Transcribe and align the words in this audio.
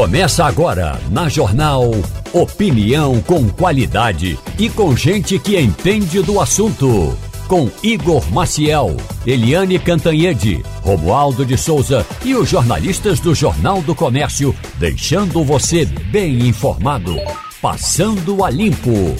Começa 0.00 0.46
agora 0.46 0.98
na 1.10 1.28
Jornal 1.28 1.90
Opinião 2.32 3.20
com 3.20 3.46
qualidade 3.50 4.38
e 4.58 4.70
com 4.70 4.96
gente 4.96 5.38
que 5.38 5.60
entende 5.60 6.22
do 6.22 6.40
assunto. 6.40 7.14
Com 7.46 7.70
Igor 7.82 8.24
Maciel, 8.32 8.96
Eliane 9.26 9.78
Cantanhede, 9.78 10.64
Romualdo 10.82 11.44
de 11.44 11.58
Souza 11.58 12.06
e 12.24 12.34
os 12.34 12.48
jornalistas 12.48 13.20
do 13.20 13.34
Jornal 13.34 13.82
do 13.82 13.94
Comércio, 13.94 14.56
deixando 14.78 15.44
você 15.44 15.84
bem 15.84 16.48
informado. 16.48 17.16
Passando 17.60 18.42
a 18.42 18.48
Limpo. 18.48 19.14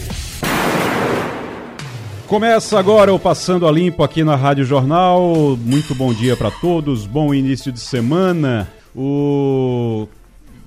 Começa 2.26 2.78
agora 2.78 3.12
o 3.12 3.18
Passando 3.18 3.68
a 3.68 3.70
Limpo 3.70 4.02
aqui 4.02 4.24
na 4.24 4.34
Rádio 4.34 4.64
Jornal. 4.64 5.58
Muito 5.62 5.94
bom 5.94 6.14
dia 6.14 6.38
para 6.38 6.50
todos, 6.50 7.04
bom 7.04 7.34
início 7.34 7.70
de 7.70 7.80
semana. 7.80 8.66
O 8.96 10.08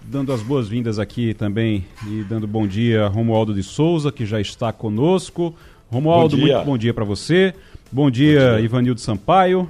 dando 0.03 0.33
as 0.33 0.41
boas-vindas 0.41 0.99
aqui 0.99 1.33
também 1.33 1.85
e 2.07 2.23
dando 2.23 2.47
bom 2.47 2.67
dia 2.67 3.05
a 3.05 3.07
Romualdo 3.07 3.53
de 3.53 3.63
Souza, 3.63 4.11
que 4.11 4.25
já 4.25 4.39
está 4.39 4.71
conosco. 4.71 5.55
Romualdo, 5.89 6.35
bom 6.35 6.43
muito 6.43 6.65
bom 6.65 6.77
dia 6.77 6.93
para 6.93 7.05
você. 7.05 7.53
Bom 7.91 8.09
dia, 8.09 8.39
bom 8.39 8.55
dia, 8.55 8.65
Ivanildo 8.65 8.99
Sampaio. 8.99 9.69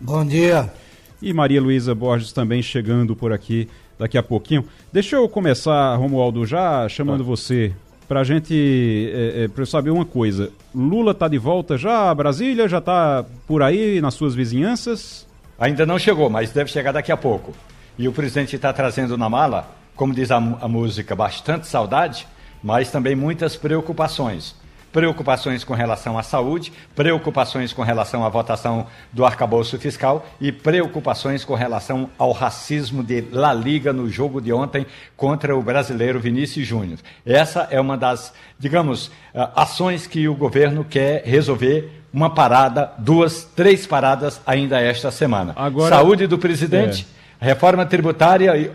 Bom 0.00 0.24
dia. 0.24 0.72
E 1.20 1.32
Maria 1.32 1.60
Luísa 1.60 1.94
Borges 1.94 2.32
também 2.32 2.62
chegando 2.62 3.14
por 3.14 3.32
aqui 3.32 3.68
daqui 3.98 4.18
a 4.18 4.22
pouquinho. 4.22 4.64
Deixa 4.92 5.16
eu 5.16 5.28
começar, 5.28 5.94
Romualdo, 5.96 6.44
já 6.44 6.88
chamando 6.88 7.22
ah. 7.22 7.26
você 7.26 7.72
para 8.08 8.20
a 8.20 8.24
gente 8.24 9.10
é, 9.14 9.44
é, 9.44 9.48
pra 9.48 9.64
saber 9.64 9.90
uma 9.90 10.04
coisa. 10.04 10.50
Lula 10.74 11.12
está 11.12 11.28
de 11.28 11.38
volta 11.38 11.78
já 11.78 12.10
a 12.10 12.14
Brasília? 12.14 12.68
Já 12.68 12.78
está 12.78 13.24
por 13.46 13.62
aí 13.62 14.00
nas 14.00 14.14
suas 14.14 14.34
vizinhanças? 14.34 15.26
Ainda 15.58 15.86
não 15.86 15.98
chegou, 15.98 16.28
mas 16.28 16.50
deve 16.50 16.70
chegar 16.70 16.92
daqui 16.92 17.12
a 17.12 17.16
pouco. 17.16 17.54
E 17.98 18.08
o 18.08 18.12
presidente 18.12 18.56
está 18.56 18.72
trazendo 18.72 19.16
na 19.16 19.28
mala, 19.28 19.70
como 19.94 20.14
diz 20.14 20.30
a, 20.30 20.36
a 20.36 20.68
música, 20.68 21.14
bastante 21.14 21.66
saudade, 21.66 22.26
mas 22.62 22.90
também 22.90 23.14
muitas 23.14 23.56
preocupações 23.56 24.54
preocupações 24.92 25.64
com 25.64 25.72
relação 25.72 26.18
à 26.18 26.22
saúde, 26.22 26.72
preocupações 26.94 27.72
com 27.72 27.82
relação 27.82 28.24
à 28.24 28.28
votação 28.28 28.86
do 29.10 29.24
arcabouço 29.24 29.78
fiscal 29.78 30.26
e 30.40 30.52
preocupações 30.52 31.44
com 31.44 31.54
relação 31.54 32.10
ao 32.18 32.30
racismo 32.30 33.02
de 33.02 33.24
La 33.32 33.54
Liga 33.54 33.92
no 33.92 34.08
jogo 34.08 34.40
de 34.40 34.52
ontem 34.52 34.86
contra 35.16 35.56
o 35.56 35.62
brasileiro 35.62 36.20
Vinícius 36.20 36.66
Júnior. 36.66 36.98
Essa 37.24 37.66
é 37.70 37.80
uma 37.80 37.96
das, 37.96 38.34
digamos, 38.58 39.10
eh, 39.34 39.48
ações 39.56 40.06
que 40.06 40.28
o 40.28 40.34
governo 40.34 40.84
quer 40.84 41.22
resolver 41.24 42.02
uma 42.12 42.28
parada, 42.28 42.92
duas, 42.98 43.44
três 43.56 43.86
paradas 43.86 44.42
ainda 44.46 44.78
esta 44.78 45.10
semana. 45.10 45.54
Agora, 45.56 45.96
Saúde 45.96 46.26
do 46.26 46.36
presidente, 46.36 47.06
é. 47.18 47.21
Reforma 47.44 47.84
tributária 47.84 48.56
e, 48.56 48.66
uh, 48.66 48.72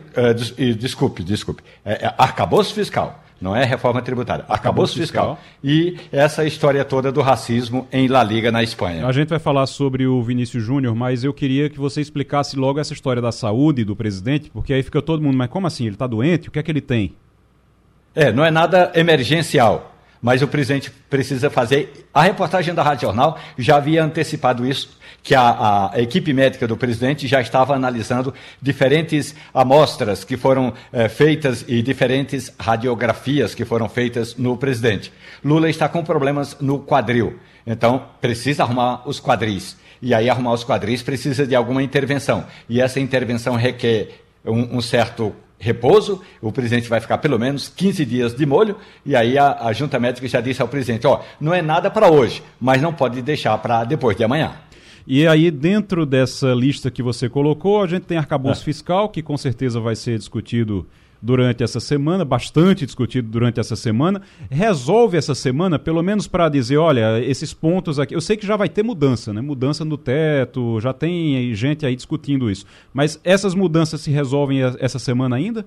e, 0.58 0.73
desculpe, 0.73 1.23
desculpe, 1.23 1.64
é, 1.86 2.06
é, 2.06 2.14
arcabouço 2.18 2.73
fiscal 2.73 3.23
não 3.40 3.56
é 3.56 3.64
reforma 3.64 4.02
tributária, 4.02 4.44
arcabouço 4.50 4.98
fiscal. 4.98 5.36
fiscal. 5.36 5.46
E 5.64 5.98
essa 6.12 6.44
história 6.44 6.84
toda 6.84 7.12
do 7.12 7.22
racismo 7.22 7.88
em 7.92 8.08
La 8.08 8.23
Liga 8.23 8.52
na 8.52 8.64
Espanha. 8.64 9.06
A 9.06 9.12
gente 9.12 9.30
vai 9.30 9.38
falar 9.38 9.68
sobre 9.68 10.08
o 10.08 10.22
Vinícius 10.23 10.64
Júnior, 10.64 10.95
mas 10.95 11.23
eu 11.23 11.32
queria 11.32 11.70
que 11.70 11.78
você 11.78 12.02
explicasse 12.02 12.56
logo 12.56 12.80
essa 12.80 12.94
história 12.94 13.22
da 13.22 13.32
saúde 13.32 13.84
do 13.84 13.95
presidente, 13.95 14.50
porque 14.50 14.73
aí 14.73 14.82
fica 14.82 15.02
todo 15.04 15.22
mundo, 15.22 15.38
mas 15.38 15.50
como 15.50 15.68
assim? 15.68 15.86
Ele 15.86 15.94
está 15.94 16.08
doente? 16.08 16.50
O 16.50 16.52
que 16.52 16.58
é 16.58 16.64
que 16.64 16.72
ele 16.72 16.82
tem? 16.82 17.16
É, 18.16 18.32
não 18.32 18.44
é 18.44 18.50
nada 18.50 18.92
emergencial 18.95 19.94
mas 20.22 20.42
o 20.42 20.48
presidente 20.48 20.92
precisa 21.10 21.50
fazer. 21.50 22.08
A 22.14 22.23
reportagem 22.23 22.73
da 22.73 22.82
Rádio 22.82 23.08
Jornal 23.08 23.38
já 23.58 23.78
havia 23.78 24.04
antecipado 24.04 24.66
isso, 24.66 24.97
que 25.28 25.36
a, 25.36 25.89
a 25.92 26.02
equipe 26.02 26.31
médica 26.31 26.66
do 26.66 26.78
presidente 26.78 27.28
já 27.28 27.42
estava 27.42 27.75
analisando 27.75 28.33
diferentes 28.61 29.36
amostras 29.53 30.23
que 30.23 30.38
foram 30.38 30.73
é, 30.89 31.09
feitas 31.09 31.66
e 31.67 31.81
diferentes 31.81 32.50
radiografias 32.58 33.53
que 33.53 33.66
foram 33.66 33.89
feitas 33.89 34.38
no 34.38 34.55
presidente. 34.55 35.11
Lula 35.44 35.70
está 35.70 35.89
com 35.89 36.02
problemas 36.02 36.55
no 36.61 36.80
quadril, 36.80 37.37
então 37.66 38.05
precisa 38.21 38.64
arrumar 38.64 39.05
os 39.05 39.20
quadris. 39.20 39.76
E 40.02 40.14
aí, 40.14 40.30
arrumar 40.30 40.54
os 40.54 40.64
quadris 40.64 41.04
precisa 41.04 41.45
de 41.45 41.55
alguma 41.58 41.83
intervenção. 41.83 42.45
E 42.70 42.80
essa 42.80 43.02
intervenção 43.02 43.58
requer 43.58 44.21
um, 44.45 44.77
um 44.77 44.82
certo 44.82 45.36
repouso, 45.60 46.21
o 46.42 46.54
presidente 46.54 46.87
vai 46.87 47.02
ficar 47.02 47.17
pelo 47.17 47.37
menos 47.37 47.67
15 47.67 48.05
dias 48.05 48.33
de 48.33 48.45
molho, 48.45 48.77
e 49.05 49.14
aí 49.14 49.37
a, 49.37 49.58
a 49.60 49.73
junta 49.73 49.99
médica 49.99 50.26
já 50.26 50.39
disse 50.39 50.61
ao 50.61 50.70
presidente, 50.70 51.05
ó, 51.05 51.20
não 51.42 51.54
é 51.54 51.61
nada 51.61 51.92
para 51.92 52.10
hoje, 52.10 52.42
mas 52.61 52.82
não 52.82 52.93
pode 52.93 53.21
deixar 53.21 53.58
para 53.58 53.83
depois 53.83 54.16
de 54.16 54.23
amanhã. 54.23 54.54
E 55.10 55.26
aí, 55.26 55.50
dentro 55.50 56.06
dessa 56.06 56.54
lista 56.54 56.92
que 56.92 57.02
você 57.02 57.30
colocou, 57.30 57.82
a 57.82 57.88
gente 57.88 58.04
tem 58.04 58.18
arcabouço 58.18 58.62
é. 58.62 58.66
fiscal, 58.66 59.08
que 59.08 59.22
com 59.22 59.38
certeza 59.38 59.80
vai 59.80 59.95
ser 59.95 60.18
discutido 60.18 60.86
durante 61.22 61.64
essa 61.64 61.80
semana, 61.80 62.26
bastante 62.26 62.86
discutido 62.86 63.30
durante 63.30 63.58
essa 63.58 63.78
semana. 63.78 64.22
Resolve 64.52 65.16
essa 65.16 65.34
semana, 65.34 65.80
pelo 65.80 66.04
menos 66.04 66.28
para 66.28 66.50
dizer, 66.50 66.76
olha, 66.76 67.23
esses 67.23 67.54
pontos 67.54 68.00
aqui. 68.00 68.14
Eu 68.14 68.20
sei 68.20 68.36
que 68.36 68.46
já 68.46 68.58
vai 68.58 68.67
ter 68.67 68.84
mudança, 68.84 69.34
né? 69.34 69.40
Mudança 69.40 69.86
no 69.86 69.98
teto, 69.98 70.78
já 70.82 70.92
tem 70.92 71.56
gente 71.56 71.86
aí 71.86 71.96
discutindo 71.96 72.52
isso. 72.52 72.66
Mas 72.94 73.17
essas 73.23 73.56
mudanças 73.56 74.02
se 74.02 74.12
resolvem 74.12 74.60
essa 74.62 75.00
semana 75.00 75.38
ainda? 75.38 75.66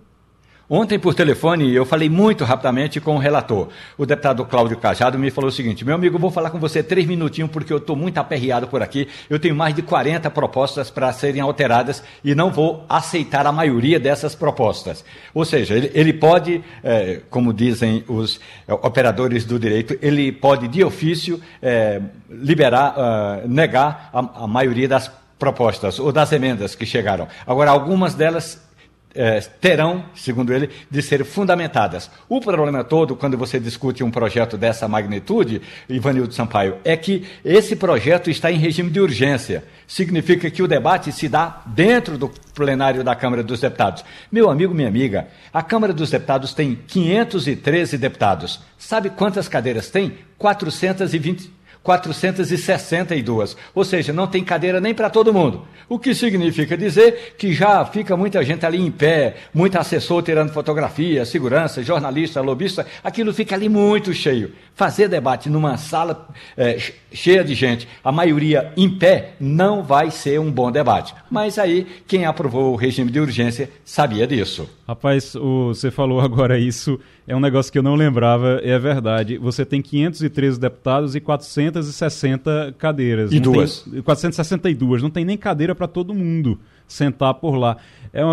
Ontem, 0.72 1.00
por 1.00 1.14
telefone, 1.14 1.74
eu 1.74 1.84
falei 1.84 2.08
muito 2.08 2.44
rapidamente 2.44 3.00
com 3.00 3.16
o 3.16 3.18
relator. 3.18 3.70
O 3.98 4.06
deputado 4.06 4.44
Cláudio 4.44 4.76
Cajado 4.76 5.18
me 5.18 5.28
falou 5.28 5.48
o 5.48 5.52
seguinte: 5.52 5.84
meu 5.84 5.96
amigo, 5.96 6.16
vou 6.16 6.30
falar 6.30 6.50
com 6.50 6.60
você 6.60 6.80
três 6.80 7.08
minutinhos, 7.08 7.50
porque 7.50 7.72
eu 7.72 7.78
estou 7.78 7.96
muito 7.96 8.18
aperreado 8.18 8.68
por 8.68 8.80
aqui. 8.80 9.08
Eu 9.28 9.40
tenho 9.40 9.56
mais 9.56 9.74
de 9.74 9.82
40 9.82 10.30
propostas 10.30 10.88
para 10.88 11.12
serem 11.12 11.40
alteradas 11.40 12.04
e 12.22 12.36
não 12.36 12.52
vou 12.52 12.86
aceitar 12.88 13.48
a 13.48 13.52
maioria 13.52 13.98
dessas 13.98 14.36
propostas. 14.36 15.04
Ou 15.34 15.44
seja, 15.44 15.74
ele, 15.74 15.90
ele 15.92 16.12
pode, 16.12 16.62
é, 16.84 17.20
como 17.28 17.52
dizem 17.52 18.04
os 18.06 18.38
é, 18.68 18.72
operadores 18.72 19.44
do 19.44 19.58
direito, 19.58 19.98
ele 20.00 20.30
pode, 20.30 20.68
de 20.68 20.84
ofício, 20.84 21.40
é, 21.60 22.00
liberar, 22.30 22.94
uh, 22.96 23.48
negar 23.48 24.08
a, 24.12 24.44
a 24.44 24.46
maioria 24.46 24.86
das 24.86 25.10
propostas 25.36 25.98
ou 25.98 26.12
das 26.12 26.30
emendas 26.30 26.76
que 26.76 26.86
chegaram. 26.86 27.26
Agora, 27.44 27.72
algumas 27.72 28.14
delas 28.14 28.69
é, 29.14 29.40
terão, 29.40 30.04
segundo 30.14 30.52
ele, 30.52 30.70
de 30.90 31.02
ser 31.02 31.24
fundamentadas. 31.24 32.10
O 32.28 32.40
problema 32.40 32.84
todo, 32.84 33.16
quando 33.16 33.36
você 33.36 33.58
discute 33.58 34.04
um 34.04 34.10
projeto 34.10 34.56
dessa 34.56 34.86
magnitude, 34.86 35.60
Ivanildo 35.88 36.34
Sampaio, 36.34 36.76
é 36.84 36.96
que 36.96 37.26
esse 37.44 37.76
projeto 37.76 38.30
está 38.30 38.50
em 38.50 38.58
regime 38.58 38.90
de 38.90 39.00
urgência. 39.00 39.64
Significa 39.86 40.50
que 40.50 40.62
o 40.62 40.68
debate 40.68 41.10
se 41.12 41.28
dá 41.28 41.62
dentro 41.66 42.16
do 42.16 42.30
plenário 42.54 43.02
da 43.02 43.14
Câmara 43.14 43.42
dos 43.42 43.60
Deputados. 43.60 44.04
Meu 44.30 44.48
amigo, 44.48 44.74
minha 44.74 44.88
amiga, 44.88 45.28
a 45.52 45.62
Câmara 45.62 45.92
dos 45.92 46.10
Deputados 46.10 46.54
tem 46.54 46.78
513 46.86 47.98
deputados. 47.98 48.60
Sabe 48.78 49.10
quantas 49.10 49.48
cadeiras 49.48 49.90
tem? 49.90 50.18
420 50.38 51.59
462. 51.82 53.56
Ou 53.74 53.84
seja, 53.84 54.12
não 54.12 54.26
tem 54.26 54.44
cadeira 54.44 54.80
nem 54.80 54.94
para 54.94 55.10
todo 55.10 55.32
mundo. 55.32 55.66
O 55.88 55.98
que 55.98 56.14
significa 56.14 56.76
dizer 56.76 57.34
que 57.36 57.52
já 57.52 57.84
fica 57.84 58.16
muita 58.16 58.44
gente 58.44 58.64
ali 58.64 58.80
em 58.80 58.90
pé, 58.90 59.36
muito 59.52 59.78
assessor 59.78 60.22
tirando 60.22 60.52
fotografia, 60.52 61.24
segurança, 61.24 61.82
jornalista, 61.82 62.40
lobista, 62.40 62.86
aquilo 63.02 63.32
fica 63.32 63.54
ali 63.54 63.68
muito 63.68 64.12
cheio. 64.12 64.52
Fazer 64.74 65.08
debate 65.08 65.48
numa 65.48 65.76
sala 65.76 66.28
é, 66.56 66.78
cheia 67.12 67.44
de 67.44 67.54
gente, 67.54 67.88
a 68.02 68.12
maioria 68.12 68.72
em 68.76 68.88
pé, 68.88 69.34
não 69.40 69.82
vai 69.82 70.10
ser 70.10 70.38
um 70.40 70.50
bom 70.50 70.70
debate. 70.70 71.14
Mas 71.30 71.58
aí, 71.58 71.86
quem 72.06 72.24
aprovou 72.24 72.72
o 72.72 72.76
regime 72.76 73.10
de 73.10 73.20
urgência 73.20 73.70
sabia 73.84 74.26
disso. 74.26 74.68
Rapaz, 74.86 75.34
o, 75.34 75.68
você 75.68 75.90
falou 75.90 76.20
agora 76.22 76.58
isso, 76.58 76.98
é 77.26 77.34
um 77.34 77.40
negócio 77.40 77.70
que 77.70 77.78
eu 77.78 77.82
não 77.82 77.94
lembrava, 77.94 78.60
é 78.62 78.78
verdade. 78.78 79.38
Você 79.38 79.64
tem 79.64 79.80
513 79.80 80.58
deputados 80.58 81.14
e 81.14 81.20
460 81.20 82.74
cadeiras. 82.78 83.32
E 83.32 83.36
não 83.36 83.52
duas. 83.52 83.82
Tem, 83.82 84.02
462, 84.02 85.02
não 85.02 85.10
tem 85.10 85.24
nem 85.24 85.36
cadeira 85.36 85.74
para 85.74 85.86
todo 85.86 86.14
mundo 86.14 86.58
sentar 86.92 87.34
por 87.34 87.56
lá. 87.56 87.76
É, 88.12 88.24
uh, 88.24 88.28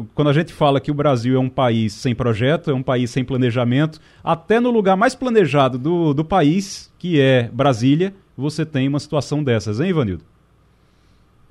uh, 0.00 0.08
quando 0.14 0.30
a 0.30 0.32
gente 0.32 0.52
fala 0.52 0.80
que 0.80 0.90
o 0.90 0.94
Brasil 0.94 1.36
é 1.36 1.38
um 1.38 1.50
país 1.50 1.92
sem 1.92 2.14
projeto, 2.14 2.70
é 2.70 2.74
um 2.74 2.82
país 2.82 3.10
sem 3.10 3.22
planejamento, 3.22 4.00
até 4.24 4.58
no 4.58 4.70
lugar 4.70 4.96
mais 4.96 5.14
planejado 5.14 5.78
do, 5.78 6.14
do 6.14 6.24
país, 6.24 6.90
que 6.98 7.20
é 7.20 7.48
Brasília, 7.52 8.14
você 8.36 8.64
tem 8.64 8.88
uma 8.88 8.98
situação 8.98 9.44
dessas, 9.44 9.80
hein, 9.80 9.90
Ivanildo? 9.90 10.24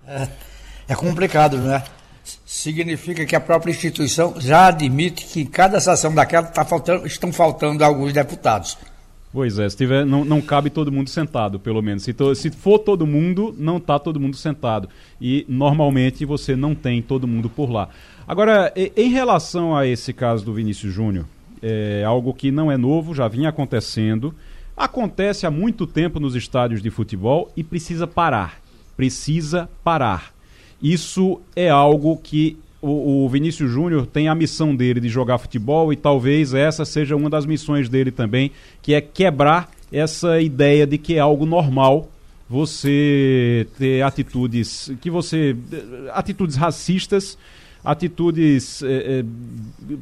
É, 0.07 0.27
é 0.87 0.95
complicado, 0.95 1.57
né? 1.57 1.83
significa 2.45 3.25
que 3.25 3.35
a 3.35 3.39
própria 3.39 3.71
instituição 3.71 4.35
já 4.37 4.67
admite 4.67 5.25
que 5.25 5.41
em 5.41 5.45
cada 5.45 5.79
sessão 5.79 6.13
daquela 6.13 6.47
tá 6.47 6.65
faltando, 6.65 7.07
estão 7.07 7.31
faltando 7.31 7.83
alguns 7.83 8.13
deputados. 8.13 8.77
Pois 9.31 9.59
é, 9.59 9.69
se 9.69 9.77
tiver, 9.77 10.05
não, 10.05 10.25
não 10.25 10.41
cabe 10.41 10.71
todo 10.71 10.91
mundo 10.91 11.09
sentado, 11.09 11.59
pelo 11.59 11.81
menos. 11.81 12.03
Se, 12.03 12.13
to, 12.13 12.33
se 12.33 12.49
for 12.49 12.79
todo 12.79 13.05
mundo, 13.05 13.53
não 13.57 13.77
está 13.77 13.99
todo 13.99 14.19
mundo 14.19 14.35
sentado. 14.35 14.89
E 15.21 15.45
normalmente 15.47 16.25
você 16.25 16.55
não 16.55 16.73
tem 16.73 17.01
todo 17.01 17.27
mundo 17.27 17.47
por 17.47 17.69
lá. 17.69 17.89
Agora, 18.27 18.73
em 18.75 19.09
relação 19.09 19.75
a 19.75 19.85
esse 19.85 20.13
caso 20.13 20.43
do 20.43 20.53
Vinícius 20.53 20.93
Júnior, 20.93 21.25
é 21.61 22.03
algo 22.03 22.33
que 22.33 22.51
não 22.51 22.71
é 22.71 22.77
novo, 22.77 23.13
já 23.13 23.27
vinha 23.27 23.49
acontecendo. 23.49 24.33
Acontece 24.75 25.45
há 25.45 25.51
muito 25.51 25.85
tempo 25.85 26.19
nos 26.19 26.35
estádios 26.35 26.81
de 26.81 26.89
futebol 26.89 27.51
e 27.55 27.63
precisa 27.63 28.07
parar. 28.07 28.59
Precisa 28.97 29.69
parar. 29.83 30.33
Isso 30.81 31.39
é 31.55 31.69
algo 31.69 32.17
que 32.17 32.57
o, 32.81 33.25
o 33.25 33.29
Vinícius 33.29 33.69
Júnior 33.71 34.05
tem 34.05 34.27
a 34.27 34.35
missão 34.35 34.75
dele 34.75 34.99
de 34.99 35.09
jogar 35.09 35.37
futebol 35.37 35.91
e 35.91 35.95
talvez 35.95 36.53
essa 36.53 36.85
seja 36.85 37.15
uma 37.15 37.29
das 37.29 37.45
missões 37.45 37.89
dele 37.89 38.11
também, 38.11 38.51
que 38.81 38.93
é 38.93 39.01
quebrar 39.01 39.69
essa 39.91 40.39
ideia 40.39 40.85
de 40.85 40.97
que 40.97 41.15
é 41.15 41.19
algo 41.19 41.45
normal 41.45 42.09
você 42.49 43.67
ter 43.77 44.01
atitudes 44.01 44.91
que 45.01 45.09
você 45.09 45.55
atitudes 46.11 46.55
racistas, 46.55 47.37
atitudes 47.83 48.81
é, 48.81 49.19
é, 49.19 49.25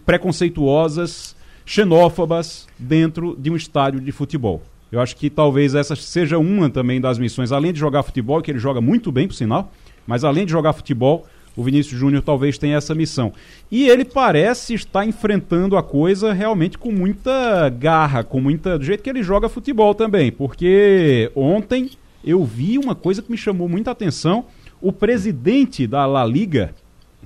preconceituosas, 0.05 1.35
xenófobas 1.65 2.67
dentro 2.79 3.35
de 3.37 3.49
um 3.49 3.55
estádio 3.55 3.99
de 3.99 4.11
futebol. 4.11 4.61
Eu 4.89 5.01
acho 5.01 5.17
que 5.17 5.29
talvez 5.29 5.75
essa 5.75 5.95
seja 5.95 6.37
uma 6.37 6.69
também 6.69 7.01
das 7.01 7.19
missões, 7.19 7.51
além 7.51 7.73
de 7.73 7.79
jogar 7.79 8.03
futebol, 8.03 8.41
que 8.41 8.49
ele 8.49 8.59
joga 8.59 8.79
muito 8.79 9.11
bem, 9.11 9.27
por 9.27 9.33
sinal, 9.33 9.69
mas 10.05 10.23
além 10.23 10.45
de 10.45 10.51
jogar 10.53 10.71
futebol, 10.71 11.27
o 11.57 11.63
Vinícius 11.63 11.99
Júnior 11.99 12.21
talvez 12.21 12.55
tenha 12.59 12.77
essa 12.77 12.93
missão. 12.93 13.33
E 13.71 13.89
ele 13.89 14.05
parece 14.05 14.75
estar 14.75 15.03
enfrentando 15.05 15.75
a 15.75 15.81
coisa 15.81 16.31
realmente 16.31 16.77
com 16.77 16.91
muita 16.91 17.67
garra, 17.69 18.23
com 18.23 18.39
muita. 18.39 18.77
do 18.77 18.85
jeito 18.85 19.01
que 19.01 19.09
ele 19.09 19.23
joga 19.23 19.49
futebol 19.49 19.95
também. 19.95 20.31
Porque 20.31 21.31
ontem 21.35 21.89
eu 22.23 22.45
vi 22.45 22.77
uma 22.77 22.93
coisa 22.93 23.23
que 23.23 23.31
me 23.31 23.37
chamou 23.37 23.67
muita 23.67 23.89
atenção. 23.89 24.45
O 24.79 24.93
presidente 24.93 25.87
da 25.87 26.05
La 26.05 26.23
Liga, 26.23 26.75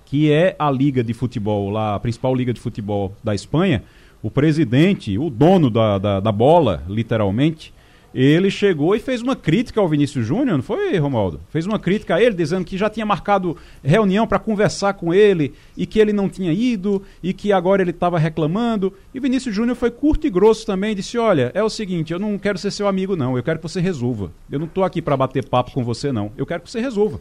que 0.05 0.31
é 0.31 0.55
a 0.57 0.71
liga 0.71 1.03
de 1.03 1.13
futebol, 1.13 1.69
lá, 1.69 1.95
a 1.95 1.99
principal 1.99 2.33
liga 2.33 2.53
de 2.53 2.61
futebol 2.61 3.13
da 3.21 3.35
Espanha, 3.35 3.83
o 4.23 4.31
presidente, 4.31 5.17
o 5.17 5.29
dono 5.29 5.69
da, 5.69 5.97
da, 5.97 6.19
da 6.21 6.31
bola, 6.31 6.83
literalmente, 6.87 7.73
ele 8.13 8.51
chegou 8.51 8.95
e 8.95 8.99
fez 8.99 9.21
uma 9.21 9.35
crítica 9.35 9.79
ao 9.79 9.87
Vinícius 9.87 10.25
Júnior, 10.25 10.57
não 10.57 10.63
foi, 10.63 10.97
Romualdo? 10.97 11.39
Fez 11.49 11.65
uma 11.65 11.79
crítica 11.79 12.15
a 12.15 12.21
ele, 12.21 12.35
dizendo 12.35 12.65
que 12.65 12.77
já 12.77 12.89
tinha 12.89 13.05
marcado 13.05 13.55
reunião 13.83 14.27
para 14.27 14.37
conversar 14.37 14.93
com 14.93 15.13
ele 15.13 15.53
e 15.77 15.85
que 15.85 15.99
ele 15.99 16.11
não 16.11 16.27
tinha 16.27 16.51
ido 16.51 17.01
e 17.23 17.33
que 17.33 17.53
agora 17.53 17.81
ele 17.81 17.91
estava 17.91 18.19
reclamando. 18.19 18.93
E 19.13 19.19
Vinícius 19.19 19.55
Júnior 19.55 19.77
foi 19.77 19.91
curto 19.91 20.27
e 20.27 20.29
grosso 20.29 20.65
também, 20.65 20.93
disse: 20.93 21.17
Olha, 21.17 21.51
é 21.53 21.63
o 21.63 21.69
seguinte, 21.69 22.11
eu 22.11 22.19
não 22.19 22.37
quero 22.37 22.57
ser 22.57 22.71
seu 22.71 22.87
amigo, 22.87 23.15
não, 23.15 23.37
eu 23.37 23.43
quero 23.43 23.59
que 23.59 23.63
você 23.63 23.79
resolva. 23.79 24.31
Eu 24.51 24.59
não 24.59 24.65
estou 24.65 24.83
aqui 24.83 25.01
para 25.01 25.15
bater 25.15 25.47
papo 25.47 25.71
com 25.71 25.83
você, 25.83 26.11
não, 26.11 26.31
eu 26.37 26.45
quero 26.45 26.61
que 26.61 26.69
você 26.69 26.81
resolva. 26.81 27.19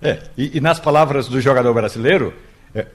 É, 0.00 0.22
e, 0.36 0.56
e 0.56 0.60
nas 0.60 0.80
palavras 0.80 1.28
do 1.28 1.40
jogador 1.40 1.72
brasileiro, 1.74 2.32
é, 2.74 2.86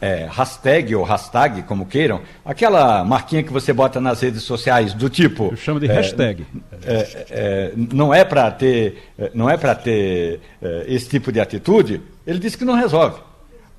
é, 0.00 0.28
hashtag 0.30 0.94
ou 0.94 1.02
hashtag, 1.02 1.62
como 1.62 1.86
queiram, 1.86 2.20
aquela 2.44 3.04
marquinha 3.04 3.42
que 3.42 3.52
você 3.52 3.72
bota 3.72 4.00
nas 4.00 4.20
redes 4.20 4.42
sociais 4.42 4.94
do 4.94 5.10
tipo. 5.10 5.48
Eu 5.52 5.56
chamo 5.56 5.80
de 5.80 5.86
é, 5.86 5.92
hashtag. 5.92 6.46
É, 6.84 7.26
é, 7.30 7.72
não 7.74 8.14
é 8.14 8.24
para 8.24 8.50
ter, 8.50 9.02
não 9.34 9.50
é 9.50 9.56
para 9.56 9.74
ter 9.74 10.40
esse 10.86 11.08
tipo 11.08 11.32
de 11.32 11.40
atitude. 11.40 12.00
Ele 12.26 12.38
disse 12.38 12.56
que 12.56 12.64
não 12.64 12.74
resolve. 12.74 13.20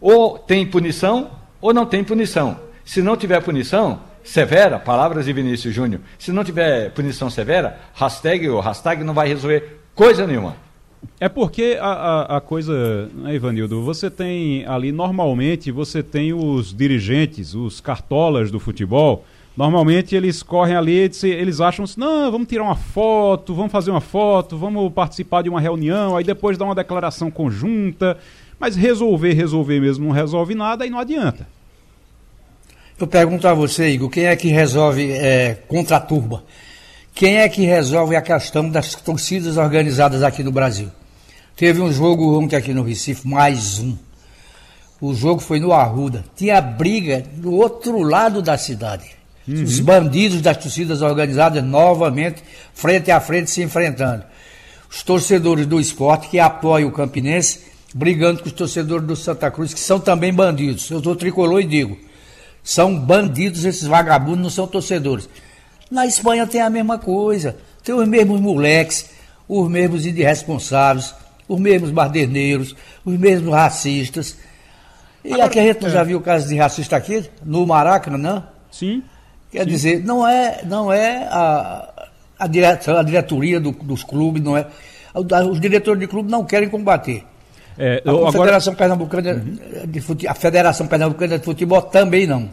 Ou 0.01 0.37
tem 0.37 0.65
punição 0.65 1.31
ou 1.61 1.73
não 1.73 1.85
tem 1.85 2.03
punição. 2.03 2.59
Se 2.83 3.01
não 3.01 3.17
tiver 3.17 3.41
punição 3.41 4.01
severa, 4.23 4.77
palavras 4.77 5.25
de 5.25 5.33
Vinícius 5.33 5.73
Júnior, 5.73 6.01
se 6.19 6.31
não 6.31 6.43
tiver 6.43 6.91
punição 6.91 7.29
severa, 7.29 7.79
hashtag 7.93 8.49
ou 8.49 8.59
hashtag 8.59 9.03
não 9.03 9.13
vai 9.13 9.27
resolver 9.27 9.79
coisa 9.95 10.27
nenhuma. 10.27 10.66
É 11.19 11.27
porque 11.27 11.77
a, 11.79 11.87
a, 11.87 12.37
a, 12.37 12.41
coisa, 12.41 13.09
né, 13.15 13.35
Ivanildo, 13.35 13.81
você 13.81 14.09
tem 14.09 14.65
ali, 14.65 14.91
normalmente, 14.91 15.71
você 15.71 16.03
tem 16.03 16.33
os 16.33 16.73
dirigentes, 16.73 17.55
os 17.55 17.81
cartolas 17.81 18.51
do 18.51 18.59
futebol, 18.59 19.25
normalmente 19.55 20.15
eles 20.15 20.43
correm 20.43 20.75
ali, 20.75 21.09
eles 21.23 21.59
acham 21.59 21.85
assim, 21.85 21.99
não, 21.99 22.31
vamos 22.31 22.47
tirar 22.47 22.63
uma 22.63 22.75
foto, 22.75 23.55
vamos 23.55 23.71
fazer 23.71 23.89
uma 23.89 24.01
foto, 24.01 24.57
vamos 24.57 24.93
participar 24.93 25.41
de 25.41 25.49
uma 25.49 25.59
reunião, 25.59 26.15
aí 26.15 26.23
depois 26.23 26.57
dá 26.57 26.65
uma 26.65 26.75
declaração 26.75 27.31
conjunta, 27.31 28.17
mas 28.59 28.75
resolver, 28.75 29.33
resolver 29.33 29.79
mesmo 29.79 30.05
não 30.05 30.11
resolve 30.11 30.53
nada 30.53 30.85
e 30.85 30.89
não 30.89 30.99
adianta. 30.99 31.47
Eu 32.99 33.07
pergunto 33.07 33.47
a 33.47 33.53
você, 33.53 33.89
Igor, 33.89 34.09
quem 34.09 34.25
é 34.25 34.35
que 34.35 34.49
resolve 34.49 35.11
é, 35.11 35.55
contra 35.67 35.97
a 35.97 35.99
turba? 35.99 36.43
Quem 37.17 37.37
é 37.37 37.49
que 37.49 37.65
resolve 37.65 38.15
a 38.15 38.21
questão 38.21 38.69
das 38.69 38.93
torcidas 38.93 39.57
organizadas 39.57 40.21
aqui 40.21 40.43
no 40.43 40.51
Brasil? 40.51 40.91
Teve 41.55 41.81
um 41.81 41.91
jogo 41.91 42.39
ontem 42.39 42.55
aqui 42.55 42.75
no 42.75 42.83
Recife, 42.83 43.27
mais 43.27 43.79
um. 43.79 43.97
O 45.01 45.15
jogo 45.15 45.41
foi 45.41 45.59
no 45.59 45.73
Arruda. 45.73 46.23
Tinha 46.35 46.61
briga 46.61 47.23
do 47.37 47.53
outro 47.53 48.03
lado 48.03 48.39
da 48.39 48.55
cidade. 48.55 49.15
Uhum. 49.47 49.63
Os 49.63 49.79
bandidos 49.79 50.41
das 50.41 50.57
torcidas 50.57 51.01
organizadas 51.01 51.63
novamente, 51.63 52.43
frente 52.75 53.09
a 53.09 53.19
frente, 53.19 53.49
se 53.49 53.63
enfrentando. 53.63 54.23
Os 54.87 55.01
torcedores 55.01 55.65
do 55.65 55.79
esporte 55.79 56.29
que 56.29 56.39
apoiam 56.39 56.87
o 56.87 56.93
Campinense, 56.93 57.61
brigando 57.95 58.43
com 58.43 58.47
os 58.47 58.53
torcedores 58.53 59.07
do 59.07 59.15
Santa 59.15 59.49
Cruz, 59.49 59.73
que 59.73 59.79
são 59.79 59.99
também 59.99 60.31
bandidos. 60.31 60.87
Eu 60.91 61.01
sou 61.01 61.15
tricolor 61.15 61.61
e 61.61 61.65
digo: 61.65 61.97
são 62.63 62.95
bandidos, 62.95 63.65
esses 63.65 63.87
vagabundos 63.87 64.43
não 64.43 64.49
são 64.51 64.67
torcedores. 64.67 65.27
Na 65.89 66.05
Espanha 66.05 66.45
tem 66.45 66.61
a 66.61 66.69
mesma 66.69 66.97
coisa. 66.97 67.55
Tem 67.83 67.95
os 67.95 68.07
mesmos 68.07 68.41
moleques, 68.41 69.09
os 69.47 69.69
mesmos 69.69 70.05
irresponsáveis, 70.05 71.13
os 71.47 71.59
mesmos 71.59 71.91
barderneiros, 71.91 72.75
os 73.05 73.17
mesmos 73.17 73.53
racistas. 73.53 74.37
E 75.23 75.33
Agora, 75.33 75.47
aqui 75.47 75.59
a 75.59 75.63
gente 75.63 75.85
é. 75.85 75.89
já 75.89 76.03
viu 76.03 76.17
o 76.17 76.21
caso 76.21 76.47
de 76.47 76.55
racista 76.55 76.97
aqui, 76.97 77.29
no 77.43 77.65
Maracanã, 77.65 78.17
não? 78.17 78.43
Sim. 78.71 79.03
Quer 79.51 79.63
sim. 79.63 79.69
dizer, 79.69 80.03
não 80.03 80.27
é, 80.27 80.61
não 80.65 80.91
é 80.91 81.27
a, 81.29 82.09
a, 82.39 82.47
diretoria, 82.47 82.99
a 82.99 83.03
diretoria 83.03 83.59
do, 83.59 83.71
dos 83.71 84.03
clubes, 84.03 84.43
não 84.43 84.57
é. 84.57 84.67
Os 85.49 85.59
diretores 85.59 85.99
de 85.99 86.07
clube 86.07 86.29
não 86.29 86.45
querem 86.45 86.69
combater. 86.69 87.25
É, 87.77 88.01
eu, 88.03 88.27
a. 88.27 88.31
Pernambucana 88.75 89.33
uhum. 89.33 89.87
de 89.87 90.01
Futebol, 90.01 90.31
a 90.31 90.35
Federação 90.35 90.87
Pernambucana 90.87 91.37
de 91.37 91.45
Futebol 91.45 91.81
também 91.81 92.27
não. 92.27 92.49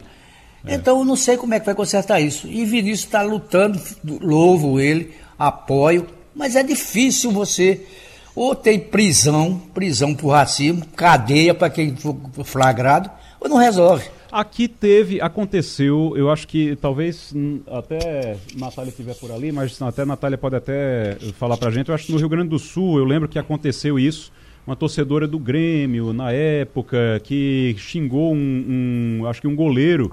É. 0.67 0.75
Então 0.75 0.99
eu 0.99 1.05
não 1.05 1.17
sei 1.17 1.37
como 1.37 1.55
é 1.55 1.61
que 1.61 1.67
vai 1.67 1.75
consertar 1.75 2.21
isso. 2.21 2.47
E 2.47 2.65
Vinícius 2.65 3.01
está 3.01 3.23
lutando, 3.23 3.81
louvo 4.21 4.81
ele, 4.81 5.13
apoio, 5.39 6.07
mas 6.35 6.57
é 6.57 6.63
difícil 6.63 7.31
você. 7.31 7.87
Ou 8.35 8.55
tem 8.55 8.81
prisão, 8.81 9.61
prisão 9.73 10.15
por 10.15 10.31
racismo, 10.31 10.85
cadeia 10.97 11.55
para 11.55 11.71
quem 11.71 11.95
for 11.95 12.17
flagrado, 12.45 13.09
ou 13.41 13.49
não 13.49 13.57
resolve. 13.57 14.05
Aqui 14.33 14.67
teve, 14.67 15.21
aconteceu, 15.21 16.13
eu 16.17 16.29
acho 16.29 16.49
que 16.49 16.75
talvez 16.75 17.33
hum, 17.33 17.61
até 17.69 18.37
Natália 18.57 18.91
estiver 18.91 19.15
por 19.15 19.31
ali, 19.31 19.53
mas 19.53 19.81
até 19.81 20.05
Natália 20.05 20.37
pode 20.37 20.57
até 20.57 21.17
falar 21.39 21.57
pra 21.57 21.71
gente. 21.71 21.89
Eu 21.89 21.95
acho 21.95 22.07
que 22.07 22.13
no 22.13 22.19
Rio 22.19 22.29
Grande 22.29 22.49
do 22.49 22.59
Sul, 22.59 22.99
eu 22.99 23.05
lembro 23.05 23.29
que 23.29 23.39
aconteceu 23.39 23.97
isso. 23.97 24.33
Uma 24.67 24.75
torcedora 24.75 25.29
do 25.29 25.39
Grêmio, 25.39 26.13
na 26.13 26.33
época, 26.33 27.21
que 27.23 27.77
xingou 27.79 28.35
um, 28.35 29.21
um 29.21 29.27
acho 29.29 29.41
que 29.41 29.47
um 29.47 29.55
goleiro 29.55 30.11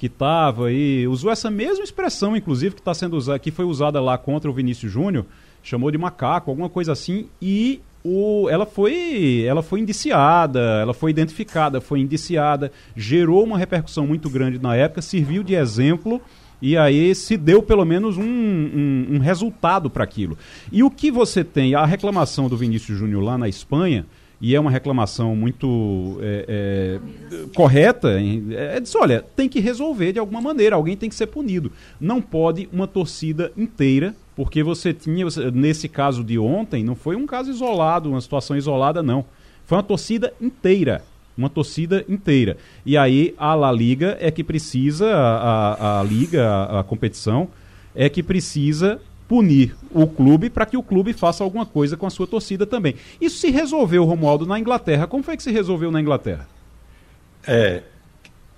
que 0.00 0.06
estava 0.06 0.68
aí, 0.68 1.06
usou 1.06 1.30
essa 1.30 1.50
mesma 1.50 1.84
expressão, 1.84 2.34
inclusive, 2.34 2.74
que 2.74 2.80
está 2.80 2.94
sendo 2.94 3.18
usada, 3.18 3.38
que 3.38 3.50
foi 3.50 3.66
usada 3.66 4.00
lá 4.00 4.16
contra 4.16 4.50
o 4.50 4.54
Vinícius 4.54 4.90
Júnior, 4.90 5.26
chamou 5.62 5.90
de 5.90 5.98
macaco, 5.98 6.50
alguma 6.50 6.70
coisa 6.70 6.92
assim, 6.92 7.26
e 7.40 7.82
o, 8.02 8.48
ela 8.48 8.64
foi 8.64 9.44
ela 9.46 9.62
foi 9.62 9.78
indiciada, 9.80 10.58
ela 10.80 10.94
foi 10.94 11.10
identificada, 11.10 11.82
foi 11.82 12.00
indiciada, 12.00 12.72
gerou 12.96 13.44
uma 13.44 13.58
repercussão 13.58 14.06
muito 14.06 14.30
grande 14.30 14.58
na 14.58 14.74
época, 14.74 15.02
serviu 15.02 15.42
de 15.42 15.54
exemplo 15.54 16.18
e 16.62 16.78
aí 16.78 17.14
se 17.14 17.36
deu 17.36 17.62
pelo 17.62 17.84
menos 17.84 18.16
um, 18.16 18.22
um, 18.22 19.06
um 19.10 19.18
resultado 19.18 19.90
para 19.90 20.02
aquilo. 20.02 20.38
E 20.72 20.82
o 20.82 20.90
que 20.90 21.10
você 21.10 21.44
tem, 21.44 21.74
a 21.74 21.84
reclamação 21.84 22.48
do 22.48 22.56
Vinícius 22.56 22.98
Júnior 22.98 23.22
lá 23.22 23.36
na 23.36 23.50
Espanha, 23.50 24.06
e 24.40 24.54
é 24.54 24.60
uma 24.60 24.70
reclamação 24.70 25.36
muito 25.36 26.18
é, 26.22 26.44
é, 26.48 27.46
correta, 27.54 28.18
é, 28.18 28.76
é 28.76 28.80
disso, 28.80 28.98
olha, 28.98 29.22
tem 29.36 29.48
que 29.48 29.60
resolver 29.60 30.12
de 30.12 30.18
alguma 30.18 30.40
maneira, 30.40 30.76
alguém 30.76 30.96
tem 30.96 31.10
que 31.10 31.14
ser 31.14 31.26
punido. 31.26 31.70
Não 32.00 32.22
pode 32.22 32.66
uma 32.72 32.86
torcida 32.86 33.52
inteira, 33.54 34.14
porque 34.34 34.62
você 34.62 34.94
tinha, 34.94 35.26
nesse 35.52 35.88
caso 35.88 36.24
de 36.24 36.38
ontem, 36.38 36.82
não 36.82 36.94
foi 36.94 37.16
um 37.16 37.26
caso 37.26 37.50
isolado, 37.50 38.08
uma 38.08 38.20
situação 38.20 38.56
isolada, 38.56 39.02
não. 39.02 39.26
Foi 39.66 39.76
uma 39.76 39.84
torcida 39.84 40.32
inteira. 40.40 41.02
Uma 41.36 41.50
torcida 41.50 42.04
inteira. 42.08 42.56
E 42.84 42.96
aí 42.96 43.34
a 43.36 43.54
La 43.54 43.70
Liga 43.70 44.16
é 44.20 44.30
que 44.30 44.42
precisa, 44.42 45.06
a, 45.06 45.74
a, 45.74 46.00
a 46.00 46.02
Liga, 46.02 46.46
a, 46.46 46.80
a 46.80 46.84
competição, 46.84 47.48
é 47.94 48.08
que 48.08 48.22
precisa 48.22 49.00
punir 49.30 49.76
o 49.94 50.08
clube 50.08 50.50
para 50.50 50.66
que 50.66 50.76
o 50.76 50.82
clube 50.82 51.12
faça 51.12 51.44
alguma 51.44 51.64
coisa 51.64 51.96
com 51.96 52.04
a 52.04 52.10
sua 52.10 52.26
torcida 52.26 52.66
também. 52.66 52.96
Isso 53.20 53.38
se 53.38 53.48
resolveu, 53.48 54.04
Romualdo, 54.04 54.44
na 54.44 54.58
Inglaterra. 54.58 55.06
Como 55.06 55.22
foi 55.22 55.36
que 55.36 55.42
se 55.44 55.52
resolveu 55.52 55.92
na 55.92 56.00
Inglaterra? 56.00 56.48
É, 57.46 57.82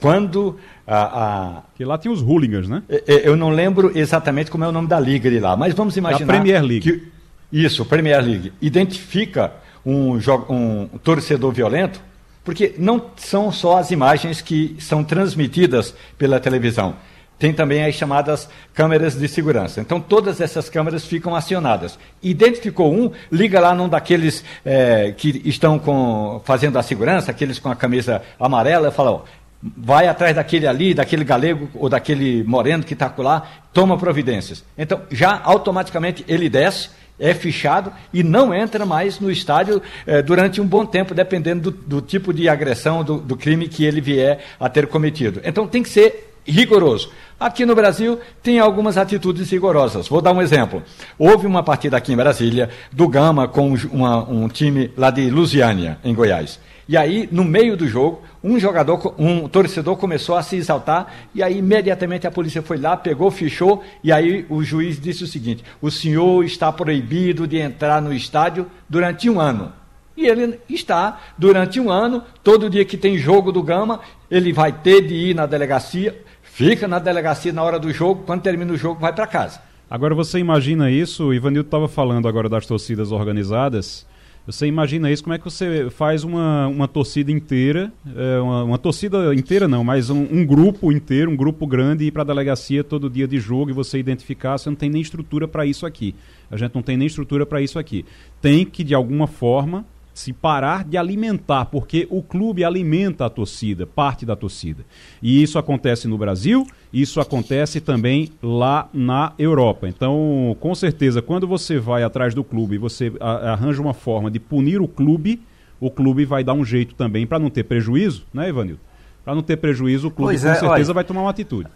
quando 0.00 0.56
a, 0.86 1.58
a... 1.58 1.62
Que 1.74 1.84
lá 1.84 1.98
tinha 1.98 2.10
os 2.10 2.22
hooligans, 2.22 2.70
né? 2.70 2.82
É, 2.88 3.04
é, 3.06 3.28
eu 3.28 3.36
não 3.36 3.50
lembro 3.50 3.92
exatamente 3.94 4.50
como 4.50 4.64
é 4.64 4.68
o 4.68 4.72
nome 4.72 4.88
da 4.88 4.98
liga 4.98 5.30
de 5.30 5.38
lá, 5.38 5.54
mas 5.58 5.74
vamos 5.74 5.94
imaginar... 5.98 6.32
É 6.32 6.38
a 6.38 6.40
Premier 6.40 6.62
League. 6.62 6.90
Que, 6.90 7.08
isso, 7.52 7.84
Premier 7.84 8.24
League. 8.24 8.50
Identifica 8.58 9.52
um, 9.84 10.18
um 10.48 10.88
torcedor 11.04 11.52
violento, 11.52 12.00
porque 12.42 12.74
não 12.78 13.10
são 13.18 13.52
só 13.52 13.76
as 13.76 13.90
imagens 13.90 14.40
que 14.40 14.74
são 14.78 15.04
transmitidas 15.04 15.94
pela 16.16 16.40
televisão 16.40 16.96
tem 17.42 17.52
também 17.52 17.84
as 17.84 17.96
chamadas 17.96 18.48
câmeras 18.72 19.18
de 19.18 19.26
segurança. 19.26 19.80
Então, 19.80 20.00
todas 20.00 20.40
essas 20.40 20.70
câmeras 20.70 21.04
ficam 21.04 21.34
acionadas. 21.34 21.98
Identificou 22.22 22.94
um, 22.94 23.10
liga 23.32 23.58
lá 23.58 23.74
num 23.74 23.88
daqueles 23.88 24.44
é, 24.64 25.10
que 25.10 25.42
estão 25.44 25.76
com, 25.76 26.40
fazendo 26.44 26.78
a 26.78 26.84
segurança, 26.84 27.32
aqueles 27.32 27.58
com 27.58 27.68
a 27.68 27.74
camisa 27.74 28.22
amarela, 28.38 28.90
e 28.90 28.92
fala: 28.92 29.10
ó, 29.10 29.22
vai 29.60 30.06
atrás 30.06 30.36
daquele 30.36 30.68
ali, 30.68 30.94
daquele 30.94 31.24
galego 31.24 31.68
ou 31.74 31.88
daquele 31.88 32.44
moreno 32.44 32.84
que 32.84 32.94
está 32.94 33.12
lá, 33.18 33.42
toma 33.72 33.98
providências. 33.98 34.64
Então, 34.78 35.00
já 35.10 35.40
automaticamente 35.42 36.24
ele 36.28 36.48
desce, 36.48 36.90
é 37.18 37.34
fichado 37.34 37.92
e 38.14 38.22
não 38.22 38.54
entra 38.54 38.86
mais 38.86 39.18
no 39.18 39.32
estádio 39.32 39.82
eh, 40.06 40.22
durante 40.22 40.60
um 40.60 40.64
bom 40.64 40.86
tempo, 40.86 41.12
dependendo 41.12 41.72
do, 41.72 42.00
do 42.00 42.00
tipo 42.00 42.32
de 42.32 42.48
agressão, 42.48 43.02
do, 43.02 43.18
do 43.18 43.36
crime 43.36 43.66
que 43.66 43.84
ele 43.84 44.00
vier 44.00 44.38
a 44.60 44.68
ter 44.68 44.86
cometido. 44.86 45.40
Então, 45.44 45.66
tem 45.66 45.82
que 45.82 45.88
ser 45.88 46.31
rigoroso. 46.46 47.10
Aqui 47.38 47.66
no 47.66 47.74
Brasil 47.74 48.20
tem 48.42 48.58
algumas 48.58 48.96
atitudes 48.96 49.50
rigorosas. 49.50 50.06
Vou 50.06 50.20
dar 50.20 50.32
um 50.32 50.40
exemplo. 50.40 50.82
Houve 51.18 51.46
uma 51.46 51.62
partida 51.62 51.96
aqui 51.96 52.12
em 52.12 52.16
Brasília 52.16 52.70
do 52.92 53.08
Gama 53.08 53.48
com 53.48 53.74
uma, 53.90 54.28
um 54.28 54.48
time 54.48 54.90
lá 54.96 55.10
de 55.10 55.28
Lusiânia, 55.28 55.98
em 56.04 56.14
Goiás. 56.14 56.60
E 56.88 56.96
aí, 56.96 57.28
no 57.30 57.44
meio 57.44 57.76
do 57.76 57.86
jogo, 57.86 58.22
um 58.42 58.58
jogador, 58.58 59.14
um 59.18 59.48
torcedor 59.48 59.96
começou 59.96 60.36
a 60.36 60.42
se 60.42 60.56
exaltar, 60.56 61.12
e 61.34 61.42
aí 61.42 61.58
imediatamente 61.58 62.26
a 62.26 62.30
polícia 62.30 62.60
foi 62.60 62.76
lá, 62.76 62.96
pegou, 62.96 63.30
fichou, 63.30 63.82
e 64.02 64.12
aí 64.12 64.44
o 64.48 64.62
juiz 64.62 65.00
disse 65.00 65.22
o 65.22 65.26
seguinte: 65.26 65.64
o 65.80 65.90
senhor 65.90 66.44
está 66.44 66.72
proibido 66.72 67.46
de 67.46 67.58
entrar 67.58 68.02
no 68.02 68.12
estádio 68.12 68.66
durante 68.88 69.30
um 69.30 69.40
ano. 69.40 69.72
E 70.16 70.26
ele 70.26 70.60
está, 70.68 71.20
durante 71.38 71.80
um 71.80 71.90
ano, 71.90 72.22
todo 72.44 72.68
dia 72.68 72.84
que 72.84 72.98
tem 72.98 73.16
jogo 73.16 73.50
do 73.50 73.62
Gama, 73.62 74.00
ele 74.30 74.52
vai 74.52 74.70
ter 74.70 75.00
de 75.00 75.14
ir 75.14 75.34
na 75.34 75.46
delegacia, 75.46 76.20
fica 76.52 76.86
na 76.86 76.98
delegacia 76.98 77.52
na 77.52 77.62
hora 77.62 77.78
do 77.78 77.92
jogo, 77.92 78.24
quando 78.24 78.42
termina 78.42 78.72
o 78.72 78.76
jogo, 78.76 79.00
vai 79.00 79.12
para 79.12 79.26
casa. 79.26 79.60
Agora 79.90 80.14
você 80.14 80.38
imagina 80.38 80.90
isso, 80.90 81.26
o 81.26 81.34
Ivanildo 81.34 81.66
estava 81.66 81.88
falando 81.88 82.28
agora 82.28 82.48
das 82.48 82.66
torcidas 82.66 83.10
organizadas. 83.12 84.06
Você 84.46 84.66
imagina 84.66 85.10
isso, 85.10 85.22
como 85.22 85.34
é 85.34 85.38
que 85.38 85.44
você 85.44 85.88
faz 85.90 86.24
uma, 86.24 86.66
uma 86.66 86.88
torcida 86.88 87.30
inteira, 87.30 87.92
é, 88.16 88.40
uma, 88.40 88.64
uma, 88.64 88.78
torcida 88.78 89.32
inteira 89.34 89.68
não, 89.68 89.84
mas 89.84 90.10
um, 90.10 90.22
um, 90.22 90.44
grupo 90.44 90.90
inteiro, 90.90 91.30
um 91.30 91.36
grupo 91.36 91.64
grande, 91.64 92.06
ir 92.06 92.10
para 92.10 92.22
a 92.22 92.24
delegacia 92.24 92.82
todo 92.82 93.08
dia 93.08 93.28
de 93.28 93.38
jogo 93.38 93.70
e 93.70 93.72
você 93.72 93.98
identificar, 93.98 94.58
você 94.58 94.68
não 94.68 94.76
tem 94.76 94.90
nem 94.90 95.00
estrutura 95.00 95.46
para 95.46 95.64
isso 95.64 95.86
aqui. 95.86 96.14
A 96.50 96.56
gente 96.56 96.74
não 96.74 96.82
tem 96.82 96.96
nem 96.96 97.06
estrutura 97.06 97.46
para 97.46 97.60
isso 97.60 97.78
aqui. 97.78 98.04
Tem 98.40 98.64
que, 98.64 98.82
de 98.82 98.94
alguma 98.94 99.28
forma, 99.28 99.84
se 100.14 100.32
parar 100.32 100.84
de 100.84 100.96
alimentar, 100.96 101.66
porque 101.66 102.06
o 102.10 102.22
clube 102.22 102.64
alimenta 102.64 103.24
a 103.24 103.30
torcida, 103.30 103.86
parte 103.86 104.26
da 104.26 104.36
torcida. 104.36 104.84
E 105.22 105.42
isso 105.42 105.58
acontece 105.58 106.06
no 106.06 106.18
Brasil, 106.18 106.66
isso 106.92 107.20
acontece 107.20 107.80
também 107.80 108.30
lá 108.42 108.88
na 108.92 109.32
Europa. 109.38 109.88
Então, 109.88 110.56
com 110.60 110.74
certeza, 110.74 111.22
quando 111.22 111.46
você 111.46 111.78
vai 111.78 112.02
atrás 112.02 112.34
do 112.34 112.44
clube 112.44 112.74
e 112.74 112.78
você 112.78 113.12
arranja 113.20 113.80
uma 113.80 113.94
forma 113.94 114.30
de 114.30 114.38
punir 114.38 114.80
o 114.80 114.88
clube, 114.88 115.40
o 115.80 115.90
clube 115.90 116.24
vai 116.24 116.44
dar 116.44 116.52
um 116.52 116.64
jeito 116.64 116.94
também 116.94 117.26
para 117.26 117.38
não 117.38 117.48
ter 117.48 117.64
prejuízo, 117.64 118.24
né, 118.32 118.48
Ivanildo? 118.48 118.80
Para 119.24 119.34
não 119.34 119.42
ter 119.42 119.56
prejuízo, 119.56 120.08
o 120.08 120.10
clube 120.10 120.32
pois 120.32 120.42
com 120.42 120.48
é, 120.48 120.54
certeza 120.54 120.90
olha, 120.90 120.94
vai 120.94 121.04
tomar 121.04 121.22
uma 121.22 121.30
atitude. 121.30 121.68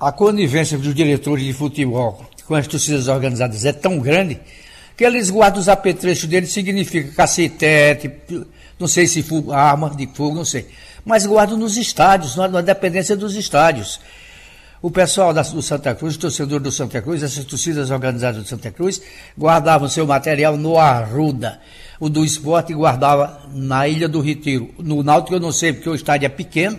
A 0.00 0.10
conivência 0.10 0.76
dos 0.76 0.94
diretores 0.94 1.44
de 1.44 1.52
futebol 1.52 2.26
com 2.46 2.54
as 2.54 2.66
torcidas 2.66 3.08
organizadas 3.08 3.64
é 3.64 3.72
tão 3.72 3.98
grande 3.98 4.38
que 4.96 5.04
eles 5.04 5.30
guardam 5.30 5.60
os 5.60 5.68
apetrechos 5.68 6.28
deles, 6.28 6.50
significa 6.50 7.12
cacetete, 7.12 8.10
não 8.78 8.88
sei 8.88 9.06
se 9.06 9.22
fogo, 9.22 9.52
arma 9.52 9.90
de 9.90 10.06
fogo, 10.06 10.34
não 10.34 10.44
sei. 10.44 10.66
Mas 11.04 11.26
guardam 11.26 11.56
nos 11.56 11.76
estádios, 11.76 12.36
na 12.36 12.60
dependência 12.60 13.16
dos 13.16 13.36
estádios. 13.36 14.00
O 14.82 14.90
pessoal 14.90 15.32
da, 15.32 15.42
do 15.42 15.62
Santa 15.62 15.94
Cruz, 15.94 16.16
o 16.16 16.18
torcedor 16.18 16.60
do 16.60 16.70
Santa 16.70 17.00
Cruz, 17.00 17.22
essas 17.22 17.44
torcidas 17.44 17.90
organizadas 17.90 18.42
do 18.42 18.48
Santa 18.48 18.70
Cruz, 18.70 19.00
guardavam 19.36 19.88
seu 19.88 20.06
material 20.06 20.56
no 20.56 20.78
Arruda. 20.78 21.60
O 21.98 22.08
do 22.08 22.24
esporte 22.24 22.74
guardava 22.74 23.40
na 23.52 23.88
Ilha 23.88 24.08
do 24.08 24.20
Retiro. 24.20 24.74
No 24.78 25.02
Náutico 25.02 25.34
eu 25.34 25.40
não 25.40 25.52
sei, 25.52 25.72
porque 25.72 25.88
o 25.88 25.94
estádio 25.94 26.26
é 26.26 26.28
pequeno, 26.28 26.78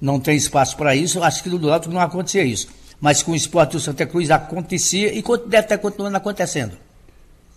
não 0.00 0.18
tem 0.18 0.36
espaço 0.36 0.76
para 0.76 0.96
isso. 0.96 1.22
Acho 1.22 1.42
que 1.42 1.48
no 1.48 1.58
Náutico 1.58 1.94
não 1.94 2.00
acontecia 2.00 2.42
isso. 2.42 2.68
Mas 3.00 3.22
com 3.22 3.32
o 3.32 3.36
esporte 3.36 3.72
do 3.72 3.80
Santa 3.80 4.04
Cruz 4.04 4.30
acontecia 4.30 5.12
e 5.16 5.22
deve 5.46 5.64
estar 5.64 5.78
continuando 5.78 6.16
acontecendo. 6.16 6.76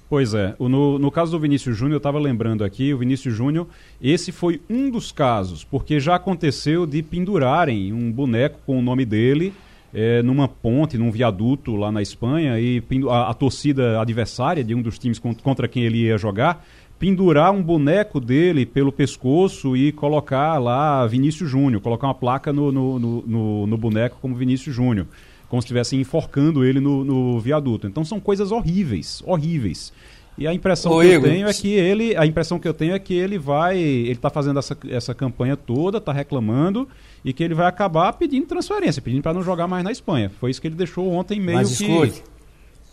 Pois 0.07 0.33
é. 0.35 0.55
No, 0.59 0.99
no 0.99 1.09
caso 1.09 1.31
do 1.31 1.39
Vinícius 1.39 1.75
Júnior, 1.75 1.95
eu 1.95 1.97
estava 1.97 2.19
lembrando 2.19 2.63
aqui, 2.63 2.93
o 2.93 2.97
Vinícius 2.99 3.33
Júnior, 3.33 3.67
esse 3.99 4.31
foi 4.31 4.61
um 4.69 4.89
dos 4.89 5.11
casos, 5.11 5.63
porque 5.63 5.99
já 5.99 6.15
aconteceu 6.15 6.85
de 6.85 7.01
pendurarem 7.01 7.91
um 7.91 8.11
boneco 8.11 8.59
com 8.65 8.77
o 8.77 8.81
nome 8.81 9.03
dele 9.03 9.51
é, 9.91 10.21
numa 10.21 10.47
ponte, 10.47 10.97
num 10.97 11.09
viaduto 11.09 11.75
lá 11.75 11.91
na 11.91 12.01
Espanha, 12.01 12.59
e 12.59 12.83
a, 13.09 13.31
a, 13.31 13.33
torcida 13.33 13.99
adversária 13.99 14.63
de 14.63 14.75
um 14.75 14.81
dos 14.81 14.99
times 14.99 15.17
contra 15.17 15.67
quem 15.67 15.83
ele 15.83 15.99
ia 15.99 16.17
jogar, 16.17 16.63
pendurar 16.99 17.51
um 17.51 17.63
boneco 17.63 18.19
dele 18.19 18.65
pelo 18.65 18.91
pescoço 18.91 19.75
e 19.75 19.91
colocar 19.91 20.59
lá 20.59 21.07
Vinícius 21.07 21.49
Júnior, 21.49 21.81
colocar 21.81 22.07
uma 22.07 22.13
placa 22.13 22.53
no, 22.53 22.71
no, 22.71 22.99
no, 22.99 23.67
no 23.67 23.77
boneco 23.77 24.17
como 24.21 24.35
Vinícius 24.35 24.75
Júnior 24.75 25.07
como 25.55 25.61
se 25.61 25.65
estivessem 25.65 26.01
enforcando 26.01 26.65
ele 26.65 26.81
no, 26.81 27.05
no, 27.05 27.39
viaduto. 27.39 27.87
Então 27.87 28.03
são 28.03 28.19
coisas 28.19 28.51
horríveis, 28.51 29.23
horríveis. 29.25 29.93
E 30.37 30.45
a 30.45 30.53
impressão 30.53 30.91
Ô, 30.91 30.99
que 30.99 31.07
Igor, 31.07 31.29
eu 31.29 31.33
tenho 31.33 31.47
é 31.47 31.53
que 31.53 31.73
ele, 31.73 32.17
a 32.17 32.25
impressão 32.25 32.59
que 32.59 32.67
eu 32.67 32.73
tenho 32.73 32.93
é 32.93 32.99
que 32.99 33.13
ele 33.13 33.39
vai, 33.39 33.77
ele 33.77 34.11
está 34.11 34.29
fazendo 34.29 34.59
essa, 34.59 34.77
essa 34.89 35.13
campanha 35.13 35.55
toda, 35.55 35.99
está 35.99 36.11
reclamando 36.11 36.89
e 37.23 37.31
que 37.31 37.41
ele 37.41 37.53
vai 37.53 37.67
acabar 37.67 38.11
pedindo 38.13 38.45
transferência, 38.45 39.01
pedindo 39.01 39.23
para 39.23 39.33
não 39.33 39.41
jogar 39.41 39.65
mais 39.65 39.81
na 39.81 39.93
Espanha. 39.93 40.29
Foi 40.41 40.51
isso 40.51 40.59
que 40.59 40.67
ele 40.67 40.75
deixou 40.75 41.09
ontem 41.09 41.39
meio 41.39 41.59
Mas, 41.59 41.77
que. 41.77 41.85
Escute, 41.85 42.23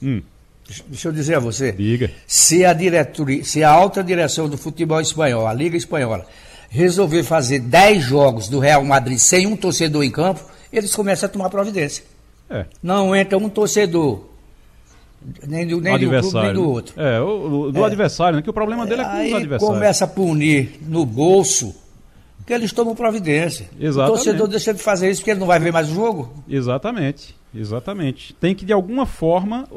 hum. 0.01 0.23
Deixa 0.87 1.09
eu 1.09 1.13
dizer 1.13 1.35
a 1.35 1.41
você. 1.41 1.73
Diga. 1.73 2.13
Se 2.25 2.65
a 2.65 2.73
diretoria, 2.73 3.43
se 3.43 3.65
a 3.65 3.71
alta 3.71 4.05
direção 4.05 4.49
do 4.49 4.57
futebol 4.57 5.01
espanhol, 5.01 5.49
a 5.49 5.53
Liga 5.53 5.77
Espanhola, 5.77 6.25
resolver 6.71 7.25
fazer 7.25 7.59
10 7.59 8.05
jogos 8.05 8.49
do 8.49 8.61
Real 8.61 8.85
Madrid 8.85 9.19
sem 9.19 9.49
um 9.49 9.57
torcedor 9.57 10.05
em 10.05 10.11
campo, 10.13 10.41
eles 10.73 10.95
começam 10.95 11.27
a 11.27 11.29
tomar 11.29 11.51
providência. 11.51 12.05
É. 12.53 12.67
Não 12.83 13.17
entra 13.17 13.39
um 13.39 13.49
torcedor. 13.49 14.25
Nem 15.47 15.67
do, 15.67 15.81
nem 15.81 15.99
do 15.99 16.09
clube, 16.09 16.43
nem 16.43 16.53
do 16.53 16.69
outro. 16.69 17.01
É, 17.01 17.21
o, 17.21 17.69
o 17.69 17.73
do 17.73 17.83
é. 17.83 17.87
adversário, 17.87 18.37
né? 18.37 18.43
Que 18.43 18.51
o 18.51 18.53
problema 18.53 18.85
dele 18.85 19.03
é 19.03 19.05
com 19.05 19.11
Aí 19.11 19.29
os 19.29 19.35
adversários. 19.35 19.79
começa 19.79 20.05
a 20.05 20.09
punir 20.09 20.81
no 20.83 21.07
bolso 21.07 21.75
que 22.45 22.53
eles 22.53 22.73
tomam 22.73 22.95
providência. 22.95 23.71
Exatamente. 23.79 24.11
O 24.11 24.25
torcedor 24.25 24.49
deixa 24.49 24.75
de 24.75 24.83
fazer 24.83 25.11
isso 25.11 25.21
porque 25.21 25.31
ele 25.31 25.41
não 25.41 25.47
vai 25.47 25.61
ver 25.61 25.73
mais 25.73 25.91
o 25.91 25.95
jogo. 25.95 26.33
Exatamente. 26.49 27.37
Exatamente. 27.55 28.35
Tem 28.35 28.55
que, 28.55 28.65
de 28.65 28.73
alguma 28.73 29.07
forma, 29.07 29.69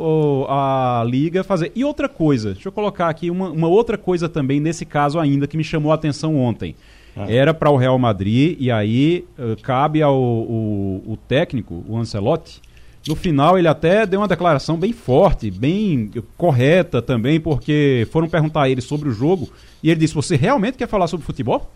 a 0.48 1.04
liga 1.06 1.44
fazer. 1.44 1.72
E 1.76 1.84
outra 1.84 2.08
coisa, 2.08 2.54
deixa 2.54 2.68
eu 2.68 2.72
colocar 2.72 3.10
aqui 3.10 3.30
uma, 3.30 3.50
uma 3.50 3.68
outra 3.68 3.98
coisa 3.98 4.30
também 4.30 4.60
nesse 4.60 4.86
caso 4.86 5.20
ainda 5.20 5.46
que 5.46 5.58
me 5.58 5.64
chamou 5.64 5.92
a 5.92 5.96
atenção 5.96 6.38
ontem. 6.38 6.76
Ah. 7.16 7.32
Era 7.32 7.54
para 7.54 7.70
o 7.70 7.78
Real 7.78 7.98
Madrid 7.98 8.58
e 8.60 8.70
aí 8.70 9.26
uh, 9.40 9.60
cabe 9.62 10.02
ao 10.02 10.16
o, 10.18 11.04
o 11.08 11.18
técnico, 11.28 11.84
o 11.88 11.98
Ancelotti. 11.98 12.62
No 13.08 13.16
final 13.16 13.58
ele 13.58 13.68
até 13.68 14.06
deu 14.06 14.20
uma 14.20 14.28
declaração 14.28 14.78
bem 14.78 14.92
forte, 14.92 15.52
bem 15.52 16.12
correta 16.38 17.02
também, 17.02 17.40
porque 17.40 18.08
foram 18.12 18.28
perguntar 18.28 18.64
a 18.64 18.70
ele 18.70 18.82
sobre 18.82 19.08
o 19.08 19.12
jogo 19.12 19.50
e 19.84 19.92
ele 19.92 20.00
disse: 20.00 20.16
Você 20.16 20.36
realmente 20.36 20.78
quer 20.78 20.88
falar 20.88 21.08
sobre 21.08 21.26
futebol? 21.26 21.72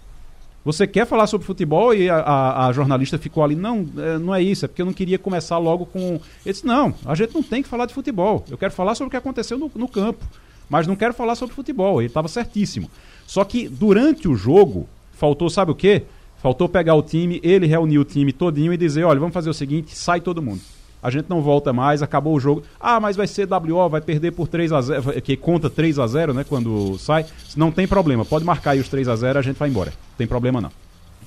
Você 0.66 0.86
quer 0.86 1.06
falar 1.06 1.28
sobre 1.28 1.48
futebol? 1.48 1.94
E 1.94 2.10
a, 2.10 2.18
a, 2.18 2.68
a, 2.68 2.74
jornalista 2.74 3.18
ficou 3.18 3.44
ali, 3.44 3.56
não, 3.56 3.88
é, 3.98 4.18
não 4.18 4.36
é 4.36 4.42
isso, 4.42 4.66
é 4.66 4.68
porque 4.68 4.82
eu 4.82 4.86
não 4.86 4.94
queria 4.94 5.18
começar 5.18 5.58
logo 5.58 5.86
com. 5.86 6.00
Ele 6.00 6.22
disse, 6.46 6.66
não, 6.66 6.94
a 7.06 7.16
gente 7.16 7.34
não 7.34 7.42
tem 7.42 7.64
que 7.64 7.70
falar 7.70 7.86
de 7.86 7.94
futebol. 7.94 8.44
Eu 8.50 8.58
quero 8.58 8.74
falar 8.74 8.94
sobre 8.96 9.08
o 9.08 9.12
que 9.12 9.18
aconteceu 9.18 9.58
no, 9.58 9.72
no 9.74 9.88
campo. 9.88 10.26
Mas 10.70 10.86
não 10.86 10.96
quero 10.96 11.14
falar 11.14 11.36
sobre 11.36 11.56
futebol. 11.56 12.02
Ele 12.02 12.08
estava 12.08 12.28
certíssimo. 12.28 12.92
Só 13.26 13.44
que 13.44 13.68
durante 13.68 14.28
o 14.28 14.36
jogo, 14.36 14.88
Faltou, 15.20 15.50
sabe 15.50 15.72
o 15.72 15.76
quê? 15.76 16.04
Faltou 16.42 16.70
pegar 16.70 16.96
o 16.96 17.04
time, 17.04 17.42
ele 17.44 17.68
reunir 17.68 18.00
o 18.00 18.06
time 18.06 18.32
todinho 18.32 18.72
e 18.72 18.78
dizer, 18.78 19.04
olha, 19.04 19.20
vamos 19.20 19.34
fazer 19.34 19.50
o 19.50 19.54
seguinte, 19.54 19.94
sai 19.94 20.22
todo 20.22 20.42
mundo. 20.42 20.62
A 21.04 21.10
gente 21.10 21.30
não 21.30 21.42
volta 21.42 21.74
mais, 21.74 22.02
acabou 22.02 22.34
o 22.34 22.40
jogo. 22.40 22.64
Ah, 22.80 23.02
mas 23.02 23.18
vai 23.18 23.28
ser 23.28 23.46
WO, 23.46 23.90
vai 23.90 24.00
perder 24.00 24.32
por 24.32 24.48
3 24.48 24.72
a 24.72 24.82
0 24.82 25.22
que 25.22 25.36
conta 25.36 25.70
3 25.70 26.00
a 26.00 26.08
0 26.08 26.34
né, 26.34 26.46
quando 26.48 26.98
sai. 26.98 27.26
Não 27.58 27.70
tem 27.70 27.86
problema, 27.86 28.24
pode 28.24 28.46
marcar 28.46 28.72
aí 28.72 28.80
os 28.80 28.88
3 28.88 29.10
a 29.10 29.16
0 29.18 29.40
a 29.40 29.42
gente 29.42 29.58
vai 29.58 29.68
embora. 29.68 29.90
Não 29.90 30.18
tem 30.18 30.26
problema 30.26 30.62
não. 30.62 30.72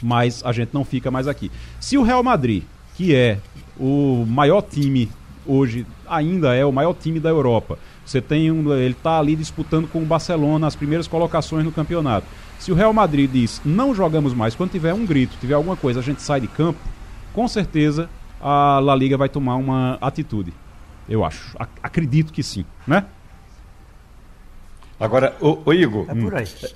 Mas 0.03 0.43
a 0.43 0.53
gente 0.53 0.71
não 0.73 0.87
fica 0.87 1.11
mais 1.11 1.29
aqui. 1.29 1.51
Se 1.79 1.99
o 1.99 2.03
Real 2.03 2.23
Madrid, 2.23 2.63
que 2.97 3.15
é 3.15 3.39
o 3.79 4.25
maior 4.27 4.63
time 4.63 5.11
hoje, 5.47 5.87
ainda 6.09 6.55
é 6.55 6.65
o 6.65 6.73
maior 6.73 6.95
time 6.95 7.21
da 7.21 7.29
Europa, 7.29 7.79
você 8.07 8.23
tem 8.23 8.51
um, 8.51 8.73
ele 8.75 8.95
está 8.95 9.19
ali 9.19 9.37
disputando 9.37 9.87
com 9.87 10.03
o 10.03 10.07
Barcelona 10.07 10.67
as 10.67 10.75
primeiras 10.75 11.07
colocações 11.07 11.65
no 11.65 11.73
campeonato. 11.73 12.27
Se 12.63 12.71
o 12.71 12.77
Real 12.77 12.93
Madrid 12.93 13.29
diz 13.29 13.61
não 13.65 13.93
jogamos 13.93 14.33
mais, 14.33 14.55
quando 14.55 14.71
tiver 14.71 14.95
um 14.95 15.05
grito, 15.05 15.37
tiver 15.41 15.55
alguma 15.55 15.75
coisa, 15.75 15.99
a 15.99 16.03
gente 16.03 16.23
sai 16.23 16.41
de 16.41 16.47
campo, 16.47 16.79
com 17.33 17.49
certeza 17.49 18.09
a 18.41 18.79
La 18.79 18.95
Liga 18.95 19.17
vai 19.17 19.29
tomar 19.29 19.57
uma 19.57 19.99
atitude. 20.01 20.55
Eu 21.09 21.25
acho. 21.25 21.57
acredito 21.83 22.33
que 22.33 22.41
sim, 22.41 22.65
né? 22.87 23.05
Agora, 25.01 25.37
o, 25.41 25.59
o 25.65 25.73
Igor, 25.73 26.07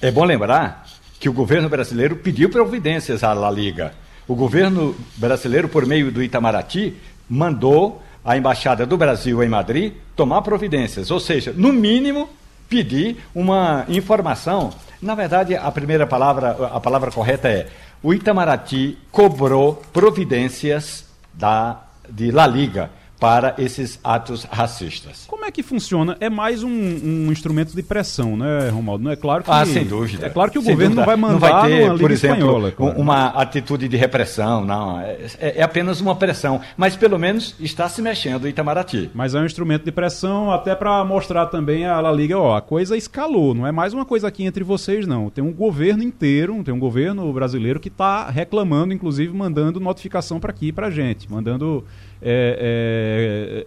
é, 0.01 0.09
é 0.09 0.11
bom 0.11 0.25
lembrar 0.25 0.85
que 1.21 1.29
o 1.29 1.33
governo 1.33 1.69
brasileiro 1.69 2.17
pediu 2.17 2.51
providências 2.51 3.23
à 3.23 3.33
La 3.33 3.49
Liga. 3.49 3.95
O 4.27 4.35
governo 4.35 4.93
brasileiro, 5.17 5.69
por 5.69 5.87
meio 5.87 6.11
do 6.11 6.21
Itamaraty, 6.21 6.97
mandou 7.31 8.03
a 8.25 8.37
embaixada 8.37 8.85
do 8.85 8.97
Brasil 8.97 9.41
em 9.41 9.49
Madrid 9.49 9.93
tomar 10.17 10.43
providências, 10.43 11.13
ou 11.13 11.21
seja, 11.21 11.55
no 11.57 11.73
mínimo 11.73 12.29
pedir 12.69 13.19
uma 13.35 13.85
informação. 13.89 14.73
Na 15.01 15.15
verdade, 15.15 15.55
a 15.55 15.71
primeira 15.71 16.07
palavra, 16.07 16.51
a 16.73 16.81
palavra 16.81 17.11
correta 17.11 17.49
é: 17.49 17.69
o 18.03 18.13
Itamaraty 18.13 18.99
cobrou 19.11 19.83
providências 19.93 21.05
da 21.33 21.83
de 22.09 22.31
La 22.31 22.47
Liga 22.47 22.91
para 23.19 23.55
esses 23.59 23.99
atos 24.03 24.45
racistas. 24.45 25.25
Como 25.27 25.45
é 25.45 25.51
que 25.51 25.63
funciona? 25.63 26.17
É 26.21 26.29
mais 26.29 26.63
um, 26.63 26.69
um 26.71 27.33
instrumento 27.33 27.75
de 27.75 27.83
pressão, 27.83 28.37
né, 28.37 28.69
Romualdo? 28.69 29.05
Não 29.05 29.11
é 29.11 29.17
claro 29.17 29.43
que 29.45 29.51
ah, 29.51 29.65
sem 29.65 29.85
dúvida. 29.85 30.27
É 30.27 30.31
claro 30.31 30.51
que 30.51 30.59
o 30.59 30.63
governo 30.63 30.97
dúvida. 30.97 31.01
não 31.01 31.07
vai 31.07 31.17
mandar 31.17 31.33
não 31.33 31.39
vai 31.39 31.71
ter, 31.71 31.99
por 31.99 32.11
exemplo, 32.11 32.37
espanhola, 32.37 32.73
claro. 32.73 33.01
uma 33.01 33.27
atitude 33.29 33.89
de 33.89 33.97
repressão, 33.97 34.65
não. 34.65 35.01
É, 35.01 35.19
é, 35.39 35.63
apenas 35.63 36.01
uma 36.01 36.15
pressão, 36.15 36.61
mas 36.77 36.97
pelo 36.97 37.19
menos 37.19 37.55
está 37.61 37.89
se 37.89 38.03
mexendo 38.03 38.45
o 38.45 38.49
Itamaraty. 38.49 39.11
Mas 39.15 39.35
é 39.35 39.41
um 39.41 39.47
instrumento 39.47 39.85
de 39.85 39.93
pressão 39.93 40.51
até 40.51 40.75
para 40.75 41.05
mostrar 41.05 41.47
também 41.47 41.87
a 41.87 42.01
La 42.01 42.13
Liga, 42.13 42.39
ó, 42.39 42.57
a 42.57 42.61
coisa 42.61 42.97
escalou, 42.97 43.55
não 43.55 43.67
é 43.67 43.73
mais 43.73 43.95
uma 43.95 44.05
coisa 44.05 44.29
aqui 44.29 44.45
entre 44.45 44.65
vocês, 44.65 45.07
não. 45.07 45.31
Tem 45.31 45.43
um 45.43 45.53
governo 45.53 46.03
inteiro, 46.03 46.63
tem 46.65 46.75
um 46.75 46.79
governo 46.79 47.33
brasileiro 47.33 47.81
que 47.81 47.89
está 47.89 48.29
reclamando, 48.29 48.93
inclusive 48.93 49.33
mandando 49.33 49.81
notificação 49.81 50.41
para 50.41 50.51
aqui 50.51 50.73
para 50.73 50.91
gente, 50.91 51.31
mandando 51.31 51.85
é, 52.23 52.59
é, 52.59 53.06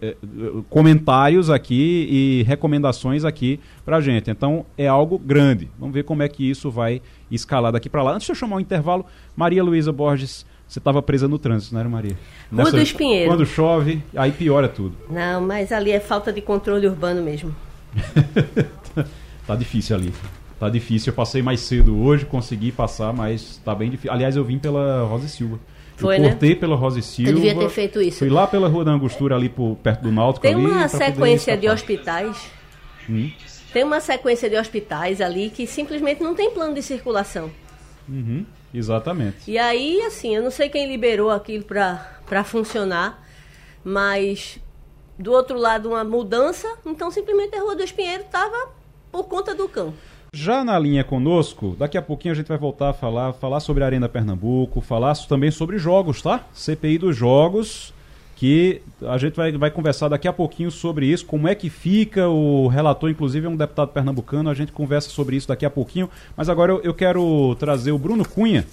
é, 0.01 0.15
comentários 0.69 1.50
aqui 1.50 2.08
e 2.10 2.43
recomendações 2.43 3.24
aqui 3.25 3.60
para 3.86 4.00
gente. 4.01 4.29
Então 4.29 4.65
é 4.77 4.88
algo 4.88 5.17
grande. 5.17 5.69
Vamos 5.79 5.93
ver 5.93 6.03
como 6.03 6.24
é 6.24 6.27
que 6.27 6.50
isso 6.50 6.69
vai 6.69 7.01
escalar 7.31 7.72
daqui 7.72 7.89
para 7.89 8.03
lá. 8.03 8.13
Antes 8.13 8.25
de 8.25 8.31
eu 8.31 8.36
chamar 8.36 8.58
o 8.58 8.60
intervalo, 8.60 9.05
Maria 9.36 9.63
Luísa 9.63 9.91
Borges, 9.91 10.46
você 10.67 10.79
estava 10.79 11.01
presa 11.01 11.27
no 11.27 11.39
trânsito, 11.39 11.74
não 11.74 11.79
era, 11.79 11.89
Maria? 11.89 12.17
Rua 12.51 12.65
Nessa, 12.65 12.77
dos 12.77 12.93
Pinheiros. 12.93 13.34
Quando 13.34 13.46
chove, 13.46 14.03
aí 14.15 14.31
piora 14.31 14.67
tudo. 14.67 14.96
Não, 15.10 15.41
mas 15.41 15.72
ali 15.72 15.91
é 15.91 16.00
falta 16.00 16.31
de 16.31 16.41
controle 16.41 16.88
urbano 16.88 17.24
mesmo. 17.24 17.55
tá 19.48 19.55
difícil 19.55 19.96
ali. 19.96 20.13
Tá 20.60 20.69
difícil. 20.69 21.12
Eu 21.12 21.15
passei 21.15 21.41
mais 21.41 21.62
cedo 21.62 21.98
hoje, 21.98 22.25
consegui 22.25 22.72
passar, 22.72 23.13
mas 23.13 23.60
tá 23.63 23.74
bem 23.74 23.89
difícil. 23.89 24.12
Aliás, 24.12 24.36
eu 24.36 24.43
vim 24.43 24.60
pela 24.60 25.03
Rosa 25.05 25.27
Silva. 25.27 25.60
Foi, 26.00 26.15
eu 26.15 26.22
né? 26.22 26.29
cortei 26.29 26.56
pela 26.56 26.75
Rosa 26.75 27.00
e 27.00 27.01
Silva. 27.01 27.32
Eu 27.32 27.36
devia 27.36 27.56
ter 27.56 27.70
feito 27.70 28.01
isso. 28.01 28.20
Fui 28.20 28.29
lá 28.29 28.48
pela 28.48 28.68
Rua 28.68 28.86
da 28.86 28.91
Angostura, 28.91 29.36
ali 29.36 29.50
por, 29.50 29.75
perto 29.77 30.03
do 30.03 30.12
Náutico. 30.12 30.41
Tem 30.41 30.56
uma 30.56 30.88
sequência 30.88 31.58
de 31.58 31.68
hospitais. 31.68 32.50
Hum? 33.10 33.29
Tem 33.74 33.84
uma 33.84 34.00
sequência 34.00 34.50
de 34.50 34.58
hospitais 34.58 35.20
ali 35.22 35.50
que 35.50 35.68
simplesmente 35.68 36.24
não 36.24 36.34
tem 36.34 36.51
plano 36.51 36.74
de 36.74 36.82
circulação. 36.82 37.51
Uhum, 38.08 38.46
exatamente. 38.74 39.38
E 39.46 39.58
aí, 39.58 40.01
assim, 40.03 40.36
eu 40.36 40.41
não 40.41 40.50
sei 40.50 40.70
quem 40.70 40.88
liberou 40.88 41.29
aquilo 41.29 41.63
para 41.65 42.44
funcionar, 42.44 43.24
mas 43.84 44.58
do 45.18 45.32
outro 45.32 45.58
lado 45.58 45.89
uma 45.89 46.03
mudança, 46.03 46.68
então 46.86 47.12
simplesmente 47.12 47.56
a 47.56 47.62
Rua 47.62 47.75
dos 47.75 47.91
Pinheiros 47.91 48.25
estava 48.25 48.70
por 49.12 49.25
conta 49.25 49.53
do 49.53 49.68
cão. 49.68 49.94
Já 50.33 50.63
na 50.63 50.77
linha 50.77 51.03
conosco, 51.03 51.75
daqui 51.77 51.98
a 51.98 52.01
pouquinho 52.01 52.33
a 52.33 52.36
gente 52.36 52.48
vai 52.48 52.57
voltar 52.57 52.89
a 52.89 52.93
falar, 52.93 53.33
falar 53.33 53.59
sobre 53.59 53.83
a 53.83 53.88
Arena 53.88 54.07
Pernambuco, 54.07 54.79
falar 54.79 55.15
também 55.27 55.50
sobre 55.50 55.79
jogos, 55.79 56.21
tá? 56.21 56.45
CPI 56.53 57.00
dos 57.00 57.15
jogos, 57.15 57.91
que 58.36 58.79
a 59.01 59.17
gente 59.17 59.36
vai, 59.36 59.51
vai 59.53 59.71
conversar 59.71 60.07
daqui 60.07 60.27
a 60.27 60.33
pouquinho 60.33 60.69
sobre 60.69 61.07
isso, 61.07 61.25
como 61.25 61.48
é 61.48 61.55
que 61.55 61.67
fica, 61.67 62.29
o 62.29 62.67
relator 62.67 63.09
inclusive 63.09 63.48
é 63.48 63.50
um 63.50 63.55
deputado 63.55 63.89
pernambucano, 63.89 64.51
a 64.51 64.53
gente 64.53 64.71
conversa 64.71 65.09
sobre 65.09 65.36
isso 65.36 65.48
daqui 65.48 65.65
a 65.65 65.69
pouquinho, 65.69 66.07
mas 66.38 66.48
agora 66.48 66.74
eu, 66.74 66.81
eu 66.81 66.93
quero 66.93 67.55
trazer 67.55 67.91
o 67.91 67.98
Bruno 67.98 68.24
Cunha, 68.24 68.67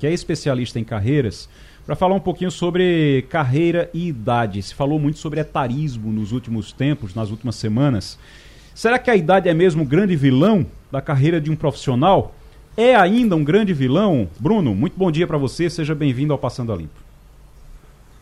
que 0.00 0.08
é 0.08 0.12
especialista 0.12 0.80
em 0.80 0.84
carreiras, 0.84 1.48
para 1.86 1.94
falar 1.94 2.16
um 2.16 2.20
pouquinho 2.20 2.50
sobre 2.50 3.24
carreira 3.28 3.88
e 3.94 4.08
idade. 4.08 4.60
Se 4.60 4.74
falou 4.74 4.98
muito 4.98 5.18
sobre 5.18 5.40
etarismo 5.40 6.12
nos 6.12 6.32
últimos 6.32 6.72
tempos, 6.72 7.14
nas 7.14 7.30
últimas 7.30 7.54
semanas. 7.54 8.18
Será 8.74 8.98
que 8.98 9.10
a 9.10 9.16
idade 9.16 9.48
é 9.48 9.54
mesmo 9.54 9.82
o 9.82 9.86
grande 9.86 10.14
vilão 10.16 10.66
da 10.90 11.00
carreira 11.00 11.40
de 11.40 11.50
um 11.50 11.56
profissional? 11.56 12.34
É 12.76 12.94
ainda 12.94 13.36
um 13.36 13.44
grande 13.44 13.72
vilão? 13.72 14.28
Bruno, 14.38 14.74
muito 14.74 14.96
bom 14.96 15.10
dia 15.10 15.26
para 15.26 15.38
você, 15.38 15.68
seja 15.68 15.94
bem-vindo 15.94 16.32
ao 16.32 16.38
Passando 16.38 16.72
a 16.72 16.76
Limpo. 16.76 17.00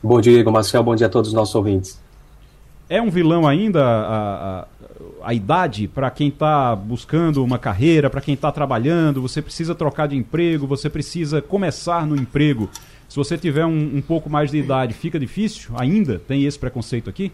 Bom 0.03 0.21
dia, 0.21 0.39
Igor 0.39 0.53
Marcel, 0.53 0.83
bom 0.83 0.95
dia 0.95 1.07
a 1.07 1.11
todos 1.11 1.29
os 1.29 1.35
nossos 1.35 1.55
ouvintes. 1.55 2.01
É 2.89 3.03
um 3.03 3.11
vilão 3.11 3.47
ainda 3.47 3.85
a, 3.85 4.61
a, 4.61 4.67
a 5.23 5.35
idade 5.35 5.87
para 5.87 6.11
quem 6.11 6.29
está 6.29 6.75
buscando 6.75 7.45
uma 7.45 7.59
carreira, 7.59 8.09
para 8.09 8.21
quem 8.21 8.35
está 8.35 8.51
trabalhando, 8.51 9.21
você 9.21 9.43
precisa 9.43 9.75
trocar 9.75 10.09
de 10.09 10.17
emprego, 10.17 10.67
você 10.67 10.89
precisa 10.89 11.43
começar 11.43 12.07
no 12.07 12.17
emprego. 12.17 12.71
Se 13.09 13.17
você 13.17 13.37
tiver 13.37 13.67
um, 13.67 13.97
um 13.97 14.01
pouco 14.01 14.31
mais 14.31 14.51
de 14.51 14.59
idade, 14.59 14.95
fica 14.95 15.19
difícil 15.19 15.71
ainda? 15.77 16.19
Tem 16.19 16.45
esse 16.45 16.59
preconceito 16.59 17.11
aqui? 17.11 17.33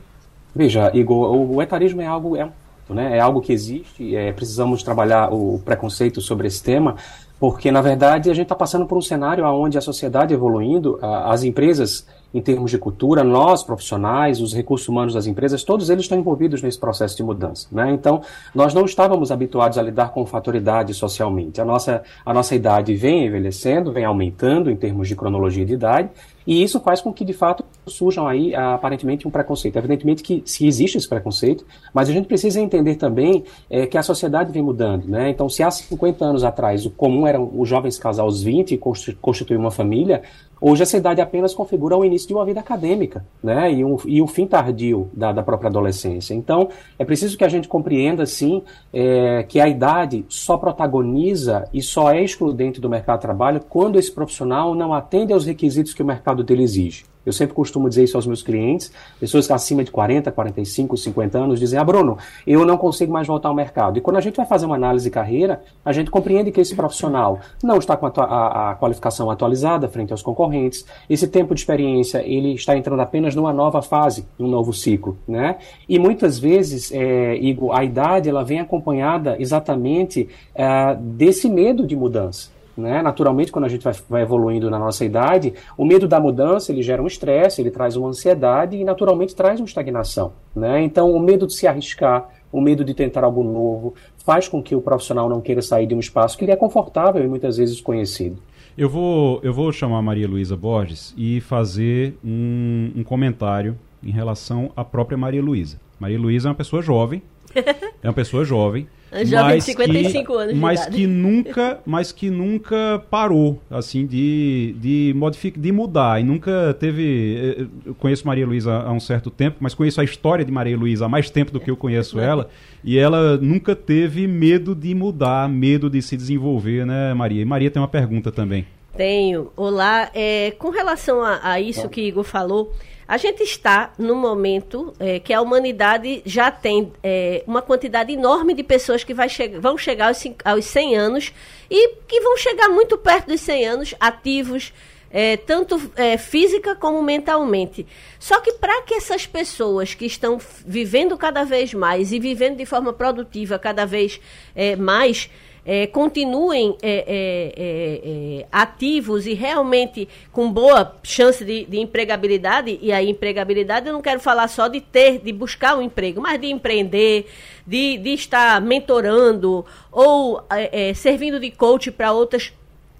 Veja, 0.54 0.90
Igor, 0.94 1.34
o, 1.34 1.60
etarismo 1.60 2.00
é 2.00 2.06
algo, 2.06 2.36
é 2.36 2.48
né? 2.92 3.16
É 3.16 3.20
algo 3.20 3.40
que 3.40 3.52
existe, 3.52 4.14
é, 4.16 4.32
precisamos 4.32 4.82
trabalhar 4.82 5.32
o 5.32 5.60
preconceito 5.64 6.20
sobre 6.20 6.48
esse 6.48 6.62
tema, 6.62 6.96
porque 7.38 7.70
na 7.70 7.80
verdade 7.80 8.30
a 8.30 8.34
gente 8.34 8.44
está 8.44 8.54
passando 8.54 8.86
por 8.86 8.98
um 8.98 9.02
cenário 9.02 9.44
onde 9.46 9.78
a 9.78 9.80
sociedade 9.80 10.34
evoluindo, 10.34 10.98
as 11.02 11.44
empresas 11.44 12.06
em 12.34 12.42
termos 12.42 12.70
de 12.72 12.78
cultura, 12.78 13.22
nós 13.22 13.62
profissionais, 13.62 14.40
os 14.40 14.52
recursos 14.52 14.88
humanos 14.88 15.14
das 15.14 15.28
empresas, 15.28 15.62
todos 15.62 15.88
eles 15.88 16.04
estão 16.04 16.18
envolvidos 16.18 16.60
nesse 16.60 16.78
processo 16.78 17.16
de 17.16 17.22
mudança. 17.22 17.68
Né? 17.70 17.92
Então, 17.92 18.22
nós 18.52 18.74
não 18.74 18.84
estávamos 18.84 19.30
habituados 19.30 19.78
a 19.78 19.82
lidar 19.82 20.10
com 20.10 20.26
fatoridade 20.26 20.92
socialmente. 20.92 21.60
A 21.60 21.64
nossa, 21.64 22.02
a 22.26 22.34
nossa 22.34 22.56
idade 22.56 22.92
vem 22.96 23.26
envelhecendo, 23.26 23.92
vem 23.92 24.04
aumentando 24.04 24.68
em 24.68 24.76
termos 24.76 25.06
de 25.06 25.14
cronologia 25.14 25.64
de 25.64 25.74
idade, 25.74 26.10
e 26.46 26.62
isso 26.62 26.78
faz 26.80 27.00
com 27.00 27.12
que, 27.12 27.24
de 27.24 27.32
fato, 27.32 27.64
surjam 27.86 28.26
aí 28.26 28.54
aparentemente 28.54 29.26
um 29.26 29.30
preconceito. 29.30 29.76
Evidentemente 29.76 30.22
que 30.22 30.42
se 30.44 30.66
existe 30.66 30.98
esse 30.98 31.08
preconceito, 31.08 31.64
mas 31.92 32.08
a 32.08 32.12
gente 32.12 32.26
precisa 32.26 32.60
entender 32.60 32.96
também 32.96 33.44
é, 33.70 33.86
que 33.86 33.96
a 33.96 34.02
sociedade 34.02 34.52
vem 34.52 34.62
mudando. 34.62 35.06
Né? 35.06 35.30
Então, 35.30 35.48
se 35.48 35.62
há 35.62 35.70
50 35.70 36.24
anos 36.24 36.44
atrás 36.44 36.84
o 36.84 36.90
comum 36.90 37.26
eram 37.26 37.50
os 37.54 37.68
jovens 37.68 37.98
casar 37.98 38.24
aos 38.24 38.42
20 38.42 38.74
e 38.74 38.78
constituir 39.20 39.56
uma 39.56 39.70
família, 39.70 40.22
Hoje 40.66 40.82
essa 40.82 40.96
idade 40.96 41.20
apenas 41.20 41.52
configura 41.52 41.94
o 41.94 42.02
início 42.06 42.26
de 42.26 42.32
uma 42.32 42.42
vida 42.42 42.58
acadêmica, 42.58 43.22
né? 43.42 43.70
E, 43.70 43.84
um, 43.84 43.98
e 44.06 44.22
o 44.22 44.26
fim 44.26 44.46
tardio 44.46 45.10
da, 45.12 45.30
da, 45.30 45.42
própria 45.42 45.68
adolescência. 45.68 46.32
Então, 46.32 46.70
é 46.98 47.04
preciso 47.04 47.36
que 47.36 47.44
a 47.44 47.50
gente 47.50 47.68
compreenda, 47.68 48.24
sim, 48.24 48.62
é, 48.90 49.42
que 49.42 49.60
a 49.60 49.68
idade 49.68 50.24
só 50.26 50.56
protagoniza 50.56 51.68
e 51.70 51.82
só 51.82 52.10
é 52.10 52.24
excludente 52.24 52.80
do 52.80 52.88
mercado 52.88 53.18
de 53.18 53.26
trabalho 53.26 53.60
quando 53.68 53.98
esse 53.98 54.10
profissional 54.10 54.74
não 54.74 54.94
atende 54.94 55.34
aos 55.34 55.44
requisitos 55.44 55.92
que 55.92 56.02
o 56.02 56.06
mercado 56.06 56.42
dele 56.42 56.62
exige. 56.62 57.04
Eu 57.24 57.32
sempre 57.32 57.54
costumo 57.54 57.88
dizer 57.88 58.04
isso 58.04 58.16
aos 58.16 58.26
meus 58.26 58.42
clientes, 58.42 58.92
pessoas 59.18 59.50
acima 59.50 59.82
de 59.82 59.90
40, 59.90 60.30
45, 60.30 60.96
50 60.96 61.38
anos 61.38 61.60
dizem: 61.60 61.78
Ah, 61.78 61.84
Bruno, 61.84 62.18
eu 62.46 62.64
não 62.64 62.76
consigo 62.76 63.12
mais 63.12 63.26
voltar 63.26 63.48
ao 63.48 63.54
mercado. 63.54 63.98
E 63.98 64.00
quando 64.00 64.16
a 64.16 64.20
gente 64.20 64.36
vai 64.36 64.46
fazer 64.46 64.66
uma 64.66 64.74
análise 64.74 65.04
de 65.04 65.10
carreira, 65.10 65.62
a 65.84 65.92
gente 65.92 66.10
compreende 66.10 66.50
que 66.50 66.60
esse 66.60 66.74
profissional 66.74 67.40
não 67.62 67.78
está 67.78 67.96
com 67.96 68.06
a, 68.06 68.12
a, 68.16 68.70
a 68.70 68.74
qualificação 68.74 69.30
atualizada 69.30 69.88
frente 69.88 70.12
aos 70.12 70.22
concorrentes, 70.22 70.84
esse 71.08 71.28
tempo 71.28 71.54
de 71.54 71.60
experiência 71.60 72.22
ele 72.24 72.54
está 72.54 72.76
entrando 72.76 73.00
apenas 73.00 73.34
numa 73.34 73.52
nova 73.52 73.82
fase, 73.82 74.26
num 74.38 74.48
novo 74.48 74.72
ciclo. 74.72 75.16
Né? 75.26 75.56
E 75.88 75.98
muitas 75.98 76.38
vezes, 76.38 76.92
é, 76.92 77.36
Igor, 77.36 77.76
a 77.76 77.84
idade 77.84 78.28
ela 78.28 78.44
vem 78.44 78.60
acompanhada 78.60 79.36
exatamente 79.38 80.28
é, 80.54 80.96
desse 81.00 81.48
medo 81.48 81.86
de 81.86 81.96
mudança. 81.96 82.53
Né? 82.76 83.02
Naturalmente, 83.02 83.52
quando 83.52 83.66
a 83.66 83.68
gente 83.68 83.82
vai, 83.82 83.94
vai, 84.08 84.22
evoluindo 84.22 84.68
na 84.68 84.78
nossa 84.78 85.04
idade, 85.04 85.54
o 85.76 85.84
medo 85.84 86.08
da 86.08 86.18
mudança 86.18 86.72
ele 86.72 86.82
gera 86.82 87.02
um 87.02 87.06
estresse, 87.06 87.60
ele 87.60 87.70
traz 87.70 87.96
uma 87.96 88.08
ansiedade 88.08 88.76
e, 88.76 88.84
naturalmente, 88.84 89.34
traz 89.34 89.60
uma 89.60 89.66
estagnação. 89.66 90.32
Né? 90.54 90.82
Então, 90.82 91.12
o 91.12 91.20
medo 91.20 91.46
de 91.46 91.54
se 91.54 91.66
arriscar, 91.66 92.28
o 92.50 92.60
medo 92.60 92.84
de 92.84 92.94
tentar 92.94 93.24
algo 93.24 93.42
novo, 93.44 93.94
faz 94.24 94.48
com 94.48 94.62
que 94.62 94.74
o 94.74 94.80
profissional 94.80 95.28
não 95.28 95.40
queira 95.40 95.62
sair 95.62 95.86
de 95.86 95.94
um 95.94 96.00
espaço 96.00 96.36
que 96.36 96.44
ele 96.44 96.52
é 96.52 96.56
confortável 96.56 97.22
e 97.24 97.28
muitas 97.28 97.56
vezes 97.56 97.80
conhecido. 97.80 98.38
Eu 98.76 98.88
vou, 98.88 99.38
eu 99.42 99.52
vou 99.52 99.70
chamar 99.70 99.98
a 99.98 100.02
Maria 100.02 100.26
Luísa 100.26 100.56
Borges 100.56 101.14
e 101.16 101.40
fazer 101.40 102.18
um, 102.24 102.90
um 102.96 103.04
comentário 103.04 103.78
em 104.02 104.10
relação 104.10 104.72
à 104.74 104.84
própria 104.84 105.16
Maria 105.16 105.40
Luísa. 105.40 105.80
Maria 105.98 106.18
Luísa 106.18 106.48
é 106.48 106.50
uma 106.50 106.56
pessoa 106.56 106.82
jovem, 106.82 107.22
é 108.02 108.08
uma 108.08 108.12
pessoa 108.12 108.44
jovem, 108.44 108.88
jovem 109.24 109.58
de 109.58 109.64
55 109.64 110.26
que, 110.26 110.38
anos 110.38 110.54
mas 110.56 110.80
idade. 110.80 110.96
que 110.96 111.06
nunca 111.06 111.78
mas 111.84 112.12
que 112.12 112.30
nunca 112.30 113.02
parou 113.10 113.60
assim 113.70 114.06
de 114.06 114.74
de 114.78 115.12
modificar 115.16 115.62
de 115.62 115.72
mudar. 115.72 116.20
E 116.20 116.24
nunca 116.24 116.74
teve 116.78 117.56
eh, 117.58 117.66
eu 117.86 117.94
conheço 117.94 118.26
Maria 118.26 118.46
Luísa 118.46 118.72
há 118.72 118.92
um 118.92 119.00
certo 119.00 119.30
tempo 119.30 119.58
mas 119.60 119.74
conheço 119.74 120.00
a 120.00 120.04
história 120.04 120.44
de 120.44 120.50
Maria 120.50 120.76
Luísa 120.76 121.06
há 121.06 121.08
mais 121.08 121.30
tempo 121.30 121.52
do 121.52 121.60
que 121.60 121.70
eu 121.70 121.76
conheço 121.76 122.18
ela. 122.18 122.48
E 122.82 122.98
ela 122.98 123.36
nunca 123.36 123.74
teve 123.76 124.26
medo 124.26 124.74
de 124.74 124.94
mudar 124.94 125.48
medo 125.48 125.88
de 125.88 126.00
se 126.02 126.16
desenvolver 126.16 126.86
né 126.86 127.14
Maria? 127.14 127.42
E 127.42 127.44
Maria 127.44 127.70
tem 127.70 127.80
uma 127.80 127.88
pergunta 127.88 128.32
também. 128.32 128.66
Tenho. 128.96 129.50
Olá 129.56 130.10
é, 130.14 130.52
com 130.52 130.70
relação 130.70 131.20
a, 131.20 131.40
a 131.42 131.60
isso 131.60 131.88
que 131.88 132.00
Igor 132.00 132.22
falou 132.22 132.72
a 133.06 133.16
gente 133.16 133.42
está 133.42 133.92
no 133.98 134.14
momento 134.14 134.94
é, 134.98 135.18
que 135.18 135.32
a 135.32 135.40
humanidade 135.40 136.22
já 136.24 136.50
tem 136.50 136.92
é, 137.02 137.44
uma 137.46 137.60
quantidade 137.60 138.12
enorme 138.12 138.54
de 138.54 138.62
pessoas 138.62 139.04
que 139.04 139.12
vai 139.12 139.28
che 139.28 139.48
vão 139.48 139.76
chegar 139.76 140.08
aos, 140.08 140.24
aos 140.44 140.64
100 140.64 140.96
anos 140.96 141.32
e 141.70 141.96
que 142.08 142.20
vão 142.20 142.36
chegar 142.36 142.68
muito 142.68 142.96
perto 142.96 143.28
dos 143.28 143.40
100 143.40 143.66
anos, 143.66 143.94
ativos, 144.00 144.72
é, 145.10 145.36
tanto 145.36 145.80
é, 145.94 146.18
física 146.18 146.74
como 146.74 147.00
mentalmente. 147.00 147.86
Só 148.18 148.40
que 148.40 148.54
para 148.54 148.82
que 148.82 148.94
essas 148.94 149.26
pessoas 149.26 149.94
que 149.94 150.06
estão 150.06 150.40
vivendo 150.66 151.16
cada 151.16 151.44
vez 151.44 151.72
mais 151.72 152.10
e 152.10 152.18
vivendo 152.18 152.56
de 152.56 152.66
forma 152.66 152.92
produtiva 152.92 153.58
cada 153.58 153.86
vez 153.86 154.20
é, 154.56 154.74
mais, 154.74 155.30
é, 155.64 155.86
continuem 155.86 156.76
é, 156.82 156.90
é, 156.90 157.52
é, 157.56 158.40
é, 158.40 158.46
ativos 158.52 159.26
e 159.26 159.32
realmente 159.32 160.08
com 160.30 160.50
boa 160.50 160.96
chance 161.02 161.44
de, 161.44 161.64
de, 161.64 161.78
empregabilidade, 161.78 162.78
e 162.82 162.92
a 162.92 163.02
empregabilidade 163.02 163.86
eu 163.86 163.92
não 163.92 164.02
quero 164.02 164.20
falar 164.20 164.48
só 164.48 164.68
de 164.68 164.80
ter, 164.80 165.18
de 165.18 165.32
buscar 165.32 165.76
um 165.76 165.82
emprego, 165.82 166.20
mas 166.20 166.40
de 166.40 166.48
empreender, 166.48 167.26
de, 167.66 167.96
de 167.98 168.10
estar 168.10 168.60
mentorando 168.60 169.64
ou 169.90 170.44
é, 170.50 170.92
servindo 170.92 171.40
de 171.40 171.50
coach 171.50 171.90
para 171.90 172.12
outras 172.12 172.52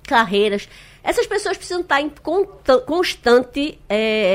carreiras. 0.04 0.68
Essas 1.02 1.26
pessoas 1.26 1.58
precisam 1.58 1.82
estar 1.82 2.00
em 2.00 2.10
constante 2.86 3.78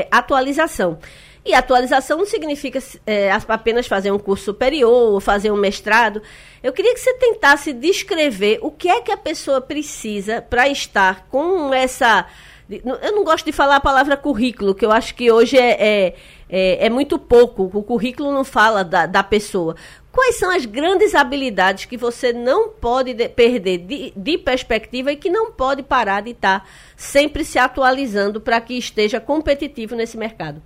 atualização. 0.08 0.98
E 1.44 1.54
atualização 1.54 2.18
não 2.18 2.26
significa 2.26 2.78
é, 3.06 3.30
apenas 3.48 3.86
fazer 3.86 4.10
um 4.12 4.18
curso 4.18 4.44
superior 4.44 5.14
ou 5.14 5.20
fazer 5.20 5.50
um 5.50 5.56
mestrado. 5.56 6.22
Eu 6.62 6.74
queria 6.74 6.92
que 6.92 7.00
você 7.00 7.14
tentasse 7.14 7.72
descrever 7.72 8.58
o 8.60 8.70
que 8.70 8.88
é 8.88 9.00
que 9.00 9.10
a 9.10 9.16
pessoa 9.16 9.62
precisa 9.62 10.42
para 10.42 10.68
estar 10.68 11.26
com 11.28 11.72
essa. 11.72 12.26
Eu 12.68 13.12
não 13.12 13.24
gosto 13.24 13.46
de 13.46 13.52
falar 13.52 13.76
a 13.76 13.80
palavra 13.80 14.16
currículo, 14.16 14.74
que 14.74 14.84
eu 14.84 14.92
acho 14.92 15.14
que 15.14 15.32
hoje 15.32 15.56
é, 15.56 15.70
é, 15.70 16.14
é, 16.48 16.86
é 16.86 16.90
muito 16.90 17.18
pouco. 17.18 17.70
O 17.72 17.82
currículo 17.82 18.30
não 18.30 18.44
fala 18.44 18.84
da, 18.84 19.06
da 19.06 19.22
pessoa. 19.22 19.74
Quais 20.12 20.36
são 20.36 20.50
as 20.50 20.66
grandes 20.66 21.14
habilidades 21.14 21.86
que 21.86 21.96
você 21.96 22.32
não 22.32 22.68
pode 22.68 23.14
de, 23.14 23.28
perder 23.28 23.78
de, 23.78 24.12
de, 24.14 24.38
perspectiva 24.38 25.10
e 25.12 25.16
que 25.16 25.30
não 25.30 25.52
pode 25.52 25.82
parar 25.82 26.20
de 26.20 26.32
estar 26.32 26.68
sempre 26.94 27.44
se 27.44 27.58
atualizando 27.58 28.40
para 28.40 28.60
que 28.60 28.74
esteja 28.74 29.18
competitivo 29.18 29.94
nesse 29.94 30.18
mercado? 30.18 30.60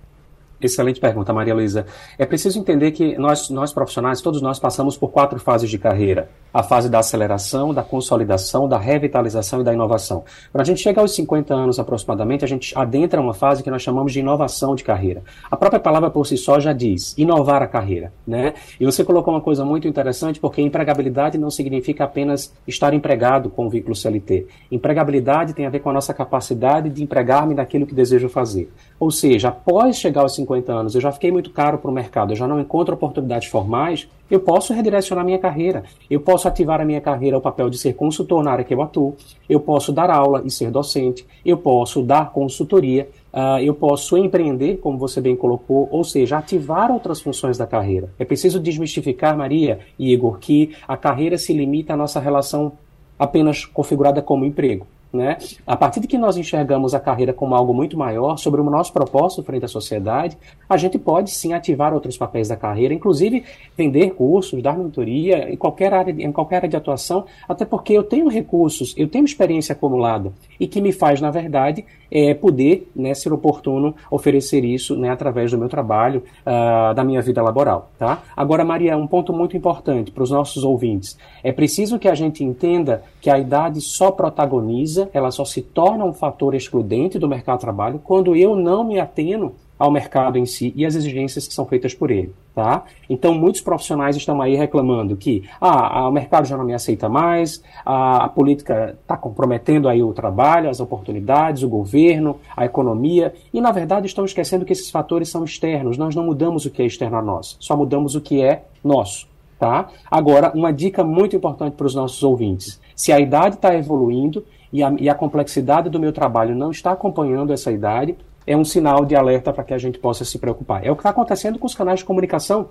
Excelente 0.61 1.01
pergunta, 1.01 1.33
Maria 1.33 1.53
Luísa. 1.53 1.85
É 2.17 2.25
preciso 2.25 2.57
entender 2.57 2.91
que 2.91 3.17
nós, 3.17 3.49
nós 3.49 3.73
profissionais, 3.73 4.21
todos 4.21 4.41
nós 4.41 4.57
passamos 4.57 4.97
por 4.97 5.09
quatro 5.09 5.37
fases 5.37 5.69
de 5.69 5.77
carreira. 5.77 6.29
A 6.53 6.63
fase 6.63 6.89
da 6.89 6.99
aceleração, 6.99 7.73
da 7.73 7.83
consolidação, 7.83 8.67
da 8.67 8.77
revitalização 8.77 9.59
e 9.59 9.63
da 9.65 9.73
inovação. 9.73 10.23
Quando 10.51 10.61
a 10.61 10.63
gente 10.63 10.81
chega 10.81 11.01
aos 11.01 11.13
50 11.13 11.53
anos 11.53 11.77
aproximadamente, 11.77 12.45
a 12.45 12.47
gente 12.47 12.77
adentra 12.77 13.19
uma 13.19 13.33
fase 13.33 13.61
que 13.61 13.69
nós 13.69 13.81
chamamos 13.81 14.13
de 14.13 14.21
inovação 14.21 14.75
de 14.75 14.83
carreira. 14.83 15.23
A 15.51 15.57
própria 15.57 15.79
palavra 15.79 16.09
por 16.09 16.25
si 16.25 16.37
só 16.37 16.57
já 16.57 16.71
diz 16.71 17.13
inovar 17.17 17.61
a 17.61 17.67
carreira. 17.67 18.13
Né? 18.25 18.53
E 18.79 18.85
você 18.85 19.03
colocou 19.03 19.33
uma 19.33 19.41
coisa 19.41 19.65
muito 19.65 19.89
interessante, 19.89 20.39
porque 20.39 20.61
empregabilidade 20.61 21.37
não 21.37 21.51
significa 21.51 22.05
apenas 22.05 22.53
estar 22.65 22.93
empregado 22.93 23.49
com 23.49 23.67
o 23.67 23.69
vínculo 23.69 23.93
CLT. 23.93 24.47
Empregabilidade 24.71 25.53
tem 25.53 25.65
a 25.65 25.69
ver 25.69 25.79
com 25.79 25.89
a 25.89 25.93
nossa 25.93 26.13
capacidade 26.13 26.89
de 26.89 27.03
empregar-me 27.03 27.53
naquilo 27.53 27.85
que 27.85 27.93
desejo 27.93 28.29
fazer. 28.29 28.71
Ou 28.97 29.11
seja, 29.11 29.49
após 29.49 29.97
chegar 29.97 30.21
aos 30.21 30.33
50 30.33 30.44
anos, 30.53 30.95
eu 30.95 31.01
já 31.01 31.11
fiquei 31.11 31.31
muito 31.31 31.49
caro 31.49 31.77
para 31.77 31.89
o 31.89 31.93
mercado, 31.93 32.31
eu 32.31 32.35
já 32.35 32.47
não 32.47 32.59
encontro 32.59 32.93
oportunidades 32.93 33.47
formais, 33.47 34.07
eu 34.29 34.39
posso 34.39 34.73
redirecionar 34.73 35.23
minha 35.23 35.37
carreira. 35.37 35.83
Eu 36.09 36.19
posso 36.19 36.47
ativar 36.47 36.81
a 36.81 36.85
minha 36.85 36.99
carreira 36.99 37.35
ao 37.35 37.41
papel 37.41 37.69
de 37.69 37.77
ser 37.77 37.93
consultor 37.93 38.43
na 38.43 38.51
área 38.51 38.63
que 38.63 38.73
eu 38.73 38.81
atuo, 38.81 39.15
eu 39.47 39.59
posso 39.59 39.91
dar 39.91 40.09
aula 40.09 40.41
e 40.43 40.49
ser 40.49 40.71
docente, 40.71 41.25
eu 41.45 41.57
posso 41.57 42.01
dar 42.01 42.31
consultoria, 42.31 43.07
uh, 43.33 43.59
eu 43.61 43.73
posso 43.73 44.17
empreender, 44.17 44.77
como 44.77 44.97
você 44.97 45.21
bem 45.21 45.35
colocou, 45.35 45.87
ou 45.91 46.03
seja, 46.03 46.37
ativar 46.37 46.91
outras 46.91 47.21
funções 47.21 47.57
da 47.57 47.67
carreira. 47.67 48.09
É 48.17 48.25
preciso 48.25 48.59
desmistificar, 48.59 49.37
Maria 49.37 49.79
e 49.97 50.11
Igor, 50.11 50.39
que 50.39 50.71
a 50.87 50.97
carreira 50.97 51.37
se 51.37 51.53
limita 51.53 51.93
à 51.93 51.97
nossa 51.97 52.19
relação 52.19 52.73
apenas 53.17 53.63
configurada 53.63 54.21
como 54.21 54.45
emprego. 54.45 54.87
Né? 55.15 55.37
A 55.65 55.77
partir 55.77 56.01
de 56.01 56.07
que 56.07 56.17
nós 56.17 56.35
enxergamos 56.35 56.93
a 56.93 56.99
carreira 56.99 57.31
como 57.31 57.55
algo 57.55 57.73
muito 57.73 57.97
maior, 57.97 58.37
sobre 58.37 58.59
o 58.59 58.63
nosso 58.65 58.91
propósito 58.91 59.43
frente 59.43 59.63
à 59.63 59.67
sociedade, 59.67 60.37
a 60.67 60.75
gente 60.75 60.99
pode 60.99 61.31
sim 61.31 61.53
ativar 61.53 61.93
outros 61.93 62.17
papéis 62.17 62.49
da 62.49 62.57
carreira, 62.57 62.93
inclusive 62.93 63.43
vender 63.77 64.11
cursos, 64.11 64.61
dar 64.61 64.77
mentoria 64.77 65.49
em 65.49 65.55
qualquer 65.55 65.93
área, 65.93 66.11
em 66.11 66.31
qualquer 66.31 66.57
área 66.57 66.69
de 66.69 66.75
atuação, 66.75 67.25
até 67.47 67.63
porque 67.63 67.93
eu 67.93 68.03
tenho 68.03 68.27
recursos, 68.27 68.93
eu 68.97 69.07
tenho 69.07 69.23
experiência 69.23 69.73
acumulada 69.73 70.33
e 70.59 70.67
que 70.67 70.81
me 70.81 70.91
faz, 70.91 71.21
na 71.21 71.31
verdade, 71.31 71.85
é, 72.11 72.33
poder, 72.33 72.89
né, 72.95 73.13
ser 73.13 73.33
oportuno, 73.33 73.95
oferecer 74.09 74.63
isso 74.63 74.95
né, 74.95 75.09
através 75.09 75.51
do 75.51 75.57
meu 75.57 75.69
trabalho, 75.69 76.23
uh, 76.45 76.93
da 76.93 77.03
minha 77.03 77.21
vida 77.21 77.41
laboral. 77.41 77.89
Tá? 77.97 78.23
Agora, 78.35 78.63
Maria, 78.63 78.97
um 78.97 79.07
ponto 79.07 79.33
muito 79.33 79.55
importante 79.55 80.11
para 80.11 80.23
os 80.23 80.31
nossos 80.31 80.63
ouvintes. 80.63 81.17
É 81.43 81.51
preciso 81.51 81.99
que 81.99 82.07
a 82.07 82.15
gente 82.15 82.43
entenda 82.43 83.03
que 83.21 83.29
a 83.29 83.39
idade 83.39 83.81
só 83.81 84.11
protagoniza, 84.11 85.09
ela 85.13 85.31
só 85.31 85.45
se 85.45 85.61
torna 85.61 86.05
um 86.05 86.13
fator 86.13 86.55
excludente 86.55 87.19
do 87.19 87.27
mercado 87.27 87.57
de 87.57 87.61
trabalho 87.61 88.01
quando 88.03 88.35
eu 88.35 88.55
não 88.55 88.83
me 88.83 88.99
ateno 88.99 89.53
ao 89.77 89.91
mercado 89.91 90.37
em 90.37 90.45
si 90.45 90.73
e 90.75 90.85
às 90.85 90.95
exigências 90.95 91.47
que 91.47 91.53
são 91.53 91.65
feitas 91.65 91.93
por 91.93 92.09
ele, 92.09 92.33
tá? 92.53 92.83
Então 93.09 93.33
muitos 93.33 93.61
profissionais 93.61 94.15
estão 94.15 94.41
aí 94.41 94.55
reclamando 94.55 95.15
que 95.17 95.43
ah, 95.59 96.07
o 96.07 96.11
mercado 96.11 96.45
já 96.45 96.55
não 96.57 96.63
me 96.63 96.73
aceita 96.73 97.09
mais, 97.09 97.61
a, 97.85 98.25
a 98.25 98.29
política 98.29 98.97
está 99.01 99.17
comprometendo 99.17 99.89
aí 99.89 100.01
o 100.01 100.13
trabalho, 100.13 100.69
as 100.69 100.79
oportunidades, 100.79 101.63
o 101.63 101.69
governo, 101.69 102.39
a 102.55 102.65
economia 102.65 103.33
e 103.53 103.59
na 103.59 103.71
verdade 103.71 104.07
estão 104.07 104.25
esquecendo 104.25 104.65
que 104.65 104.73
esses 104.73 104.89
fatores 104.89 105.29
são 105.29 105.43
externos. 105.43 105.97
Nós 105.97 106.15
não 106.15 106.23
mudamos 106.23 106.65
o 106.65 106.71
que 106.71 106.81
é 106.81 106.85
externo 106.85 107.17
a 107.17 107.21
nós, 107.21 107.57
só 107.59 107.75
mudamos 107.75 108.15
o 108.15 108.21
que 108.21 108.41
é 108.41 108.63
nosso. 108.83 109.27
Tá? 109.57 109.87
Agora, 110.11 110.51
uma 110.53 110.73
dica 110.73 111.01
muito 111.01 111.35
importante 111.35 111.75
para 111.75 111.87
os 111.87 111.95
nossos 111.95 112.21
ouvintes: 112.23 112.79
se 112.93 113.13
a 113.13 113.19
idade 113.21 113.55
está 113.55 113.73
evoluindo 113.73 114.43
e 114.71 114.83
a, 114.83 114.93
e 114.99 115.07
a 115.07 115.15
complexidade 115.15 115.89
do 115.89 115.99
meu 115.99 116.11
trabalho 116.11 116.53
não 116.53 116.71
está 116.71 116.91
acompanhando 116.91 117.53
essa 117.53 117.71
idade, 117.71 118.17
é 118.47 118.55
um 118.55 118.63
sinal 118.63 119.05
de 119.05 119.15
alerta 119.15 119.51
para 119.51 119.63
que 119.63 119.73
a 119.73 119.77
gente 119.77 119.99
possa 119.99 120.23
se 120.23 120.37
preocupar. 120.37 120.85
É 120.85 120.91
o 120.91 120.95
que 120.95 121.01
está 121.01 121.09
acontecendo 121.09 121.57
com 121.57 121.65
os 121.65 121.75
canais 121.75 121.99
de 121.99 122.05
comunicação. 122.05 122.69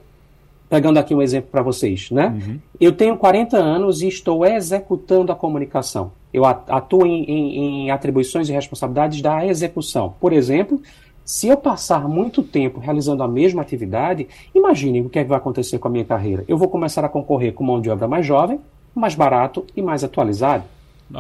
Pegando 0.68 0.98
aqui 0.98 1.14
um 1.14 1.20
exemplo 1.20 1.50
para 1.50 1.62
vocês, 1.62 2.10
né? 2.10 2.28
Uhum. 2.28 2.58
Eu 2.80 2.92
tenho 2.92 3.16
40 3.16 3.56
anos 3.56 4.00
e 4.02 4.08
estou 4.08 4.46
executando 4.46 5.30
a 5.30 5.34
comunicação. 5.34 6.12
Eu 6.32 6.44
atuo 6.44 7.06
em, 7.06 7.24
em, 7.24 7.56
em 7.56 7.90
atribuições 7.90 8.48
e 8.48 8.52
responsabilidades 8.52 9.20
da 9.20 9.46
execução. 9.46 10.14
Por 10.18 10.32
exemplo, 10.32 10.80
se 11.24 11.48
eu 11.48 11.56
passar 11.56 12.08
muito 12.08 12.42
tempo 12.42 12.80
realizando 12.80 13.22
a 13.22 13.28
mesma 13.28 13.62
atividade, 13.62 14.26
imagine 14.54 15.02
o 15.02 15.08
que, 15.08 15.18
é 15.18 15.22
que 15.22 15.28
vai 15.28 15.38
acontecer 15.38 15.78
com 15.78 15.88
a 15.88 15.90
minha 15.90 16.04
carreira. 16.04 16.44
Eu 16.48 16.58
vou 16.58 16.68
começar 16.68 17.04
a 17.04 17.08
concorrer 17.08 17.52
com 17.52 17.62
mão 17.62 17.80
de 17.80 17.88
obra 17.88 18.08
mais 18.08 18.26
jovem, 18.26 18.58
mais 18.94 19.14
barato 19.14 19.64
e 19.76 19.82
mais 19.82 20.02
atualizado. 20.02 20.64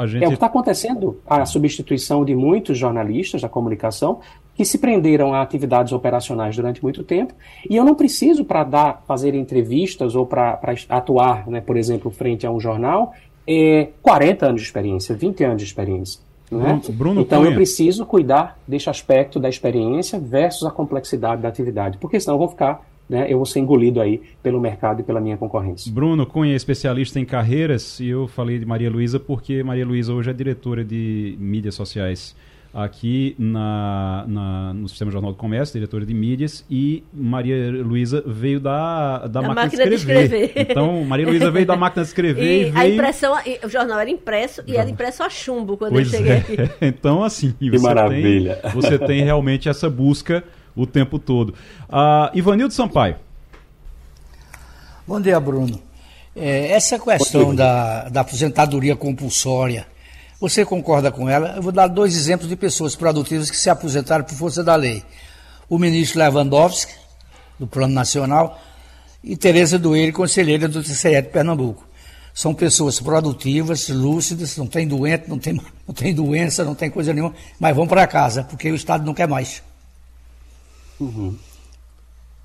Gente... 0.06 0.24
É 0.24 0.26
o 0.26 0.30
que 0.30 0.34
está 0.34 0.46
acontecendo, 0.46 1.20
a 1.26 1.44
substituição 1.46 2.24
de 2.24 2.34
muitos 2.34 2.76
jornalistas 2.76 3.42
da 3.42 3.48
comunicação 3.48 4.20
que 4.54 4.64
se 4.64 4.78
prenderam 4.78 5.34
a 5.34 5.42
atividades 5.42 5.92
operacionais 5.92 6.56
durante 6.56 6.82
muito 6.82 7.02
tempo, 7.02 7.34
e 7.68 7.76
eu 7.76 7.84
não 7.84 7.94
preciso 7.94 8.44
para 8.44 8.64
dar, 8.64 9.02
fazer 9.06 9.34
entrevistas 9.34 10.14
ou 10.14 10.26
para 10.26 10.60
atuar, 10.88 11.48
né, 11.48 11.60
por 11.60 11.76
exemplo, 11.76 12.10
frente 12.10 12.46
a 12.46 12.50
um 12.50 12.60
jornal, 12.60 13.12
é, 13.46 13.88
40 14.00 14.46
anos 14.46 14.60
de 14.60 14.66
experiência, 14.66 15.14
20 15.14 15.44
anos 15.44 15.62
de 15.62 15.68
experiência. 15.68 16.20
Né? 16.50 16.80
Bruno 16.90 17.22
então 17.22 17.40
Cunha. 17.40 17.50
eu 17.50 17.54
preciso 17.56 18.06
cuidar 18.06 18.58
deste 18.68 18.88
aspecto 18.88 19.40
da 19.40 19.48
experiência 19.48 20.18
versus 20.18 20.64
a 20.64 20.70
complexidade 20.70 21.42
da 21.42 21.48
atividade, 21.48 21.98
porque 21.98 22.20
senão 22.20 22.34
eu 22.34 22.38
vou 22.38 22.48
ficar 22.48 22.86
né, 23.08 23.26
eu 23.28 23.36
vou 23.36 23.44
ser 23.44 23.60
engolido 23.60 24.00
aí 24.00 24.22
pelo 24.42 24.58
mercado 24.58 25.00
e 25.00 25.02
pela 25.02 25.20
minha 25.20 25.36
concorrência. 25.36 25.92
Bruno 25.92 26.24
Cunha 26.24 26.54
é 26.54 26.56
especialista 26.56 27.20
em 27.20 27.24
carreiras 27.24 28.00
e 28.00 28.08
eu 28.08 28.26
falei 28.26 28.58
de 28.58 28.64
Maria 28.64 28.90
Luísa 28.90 29.20
porque 29.20 29.62
Maria 29.62 29.84
Luísa 29.84 30.12
hoje 30.14 30.30
é 30.30 30.32
diretora 30.32 30.82
de 30.82 31.36
mídias 31.38 31.74
sociais 31.74 32.34
aqui 32.74 33.36
na, 33.38 34.24
na, 34.26 34.74
no 34.74 34.88
Sistema 34.88 35.10
Jornal 35.10 35.30
do 35.30 35.38
Comércio, 35.38 35.74
diretora 35.74 36.04
de 36.04 36.12
mídias, 36.12 36.64
e 36.68 37.04
Maria 37.12 37.70
Luísa 37.70 38.22
veio 38.26 38.58
da, 38.58 39.18
da, 39.20 39.26
da 39.28 39.42
máquina, 39.42 39.62
máquina, 39.62 39.86
de, 39.86 39.94
escrever. 39.94 40.28
de 40.28 40.44
escrever. 40.46 40.70
Então, 40.72 41.04
Maria 41.04 41.26
Luísa 41.26 41.50
veio 41.52 41.66
da 41.66 41.76
máquina 41.76 42.02
de 42.02 42.08
escrever 42.08 42.42
e, 42.64 42.68
e 42.68 42.70
veio... 42.70 42.76
a 42.76 42.88
impressão, 42.88 43.36
o 43.62 43.68
jornal 43.68 44.00
era 44.00 44.10
impresso 44.10 44.62
e 44.66 44.76
era 44.76 44.90
impresso 44.90 45.22
a 45.22 45.30
chumbo 45.30 45.76
quando 45.76 45.92
pois 45.92 46.12
eu 46.12 46.18
cheguei 46.18 46.32
é. 46.32 46.36
aqui. 46.38 46.56
Então, 46.84 47.22
assim, 47.22 47.52
que 47.52 47.70
você, 47.70 47.82
maravilha. 47.82 48.56
Tem, 48.56 48.72
você 48.72 48.98
tem 48.98 49.22
realmente 49.22 49.68
essa 49.68 49.88
busca 49.88 50.42
o 50.74 50.86
tempo 50.86 51.18
todo. 51.18 51.50
Uh, 51.88 52.36
Ivanildo 52.36 52.74
Sampaio. 52.74 53.16
Bom 55.06 55.20
dia, 55.20 55.38
Bruno. 55.38 55.80
É, 56.34 56.72
essa 56.72 56.98
questão 56.98 57.54
da, 57.54 58.08
da 58.08 58.22
aposentadoria 58.22 58.96
compulsória, 58.96 59.86
você 60.40 60.64
concorda 60.64 61.10
com 61.10 61.28
ela? 61.28 61.54
Eu 61.56 61.62
vou 61.62 61.72
dar 61.72 61.86
dois 61.86 62.16
exemplos 62.16 62.48
de 62.48 62.56
pessoas 62.56 62.96
produtivas 62.96 63.50
que 63.50 63.56
se 63.56 63.70
aposentaram 63.70 64.24
por 64.24 64.34
força 64.34 64.62
da 64.62 64.74
lei. 64.74 65.02
O 65.68 65.78
ministro 65.78 66.18
Lewandowski, 66.18 66.92
do 67.58 67.66
Plano 67.66 67.94
Nacional, 67.94 68.58
e 69.22 69.36
Tereza 69.36 69.78
Doeire, 69.78 70.12
conselheira 70.12 70.68
do 70.68 70.82
TCE 70.82 71.22
de 71.22 71.28
Pernambuco. 71.28 71.86
São 72.34 72.52
pessoas 72.52 73.00
produtivas, 73.00 73.88
lúcidas, 73.88 74.56
não 74.56 74.66
tem 74.66 74.86
doente, 74.86 75.28
não 75.28 75.38
tem, 75.38 75.54
não 75.86 75.94
tem 75.94 76.14
doença, 76.14 76.64
não 76.64 76.74
tem 76.74 76.90
coisa 76.90 77.14
nenhuma, 77.14 77.34
mas 77.58 77.74
vão 77.74 77.86
para 77.86 78.06
casa, 78.06 78.42
porque 78.44 78.70
o 78.70 78.74
Estado 78.74 79.04
não 79.04 79.14
quer 79.14 79.28
mais. 79.28 79.62
Uhum. 81.00 81.36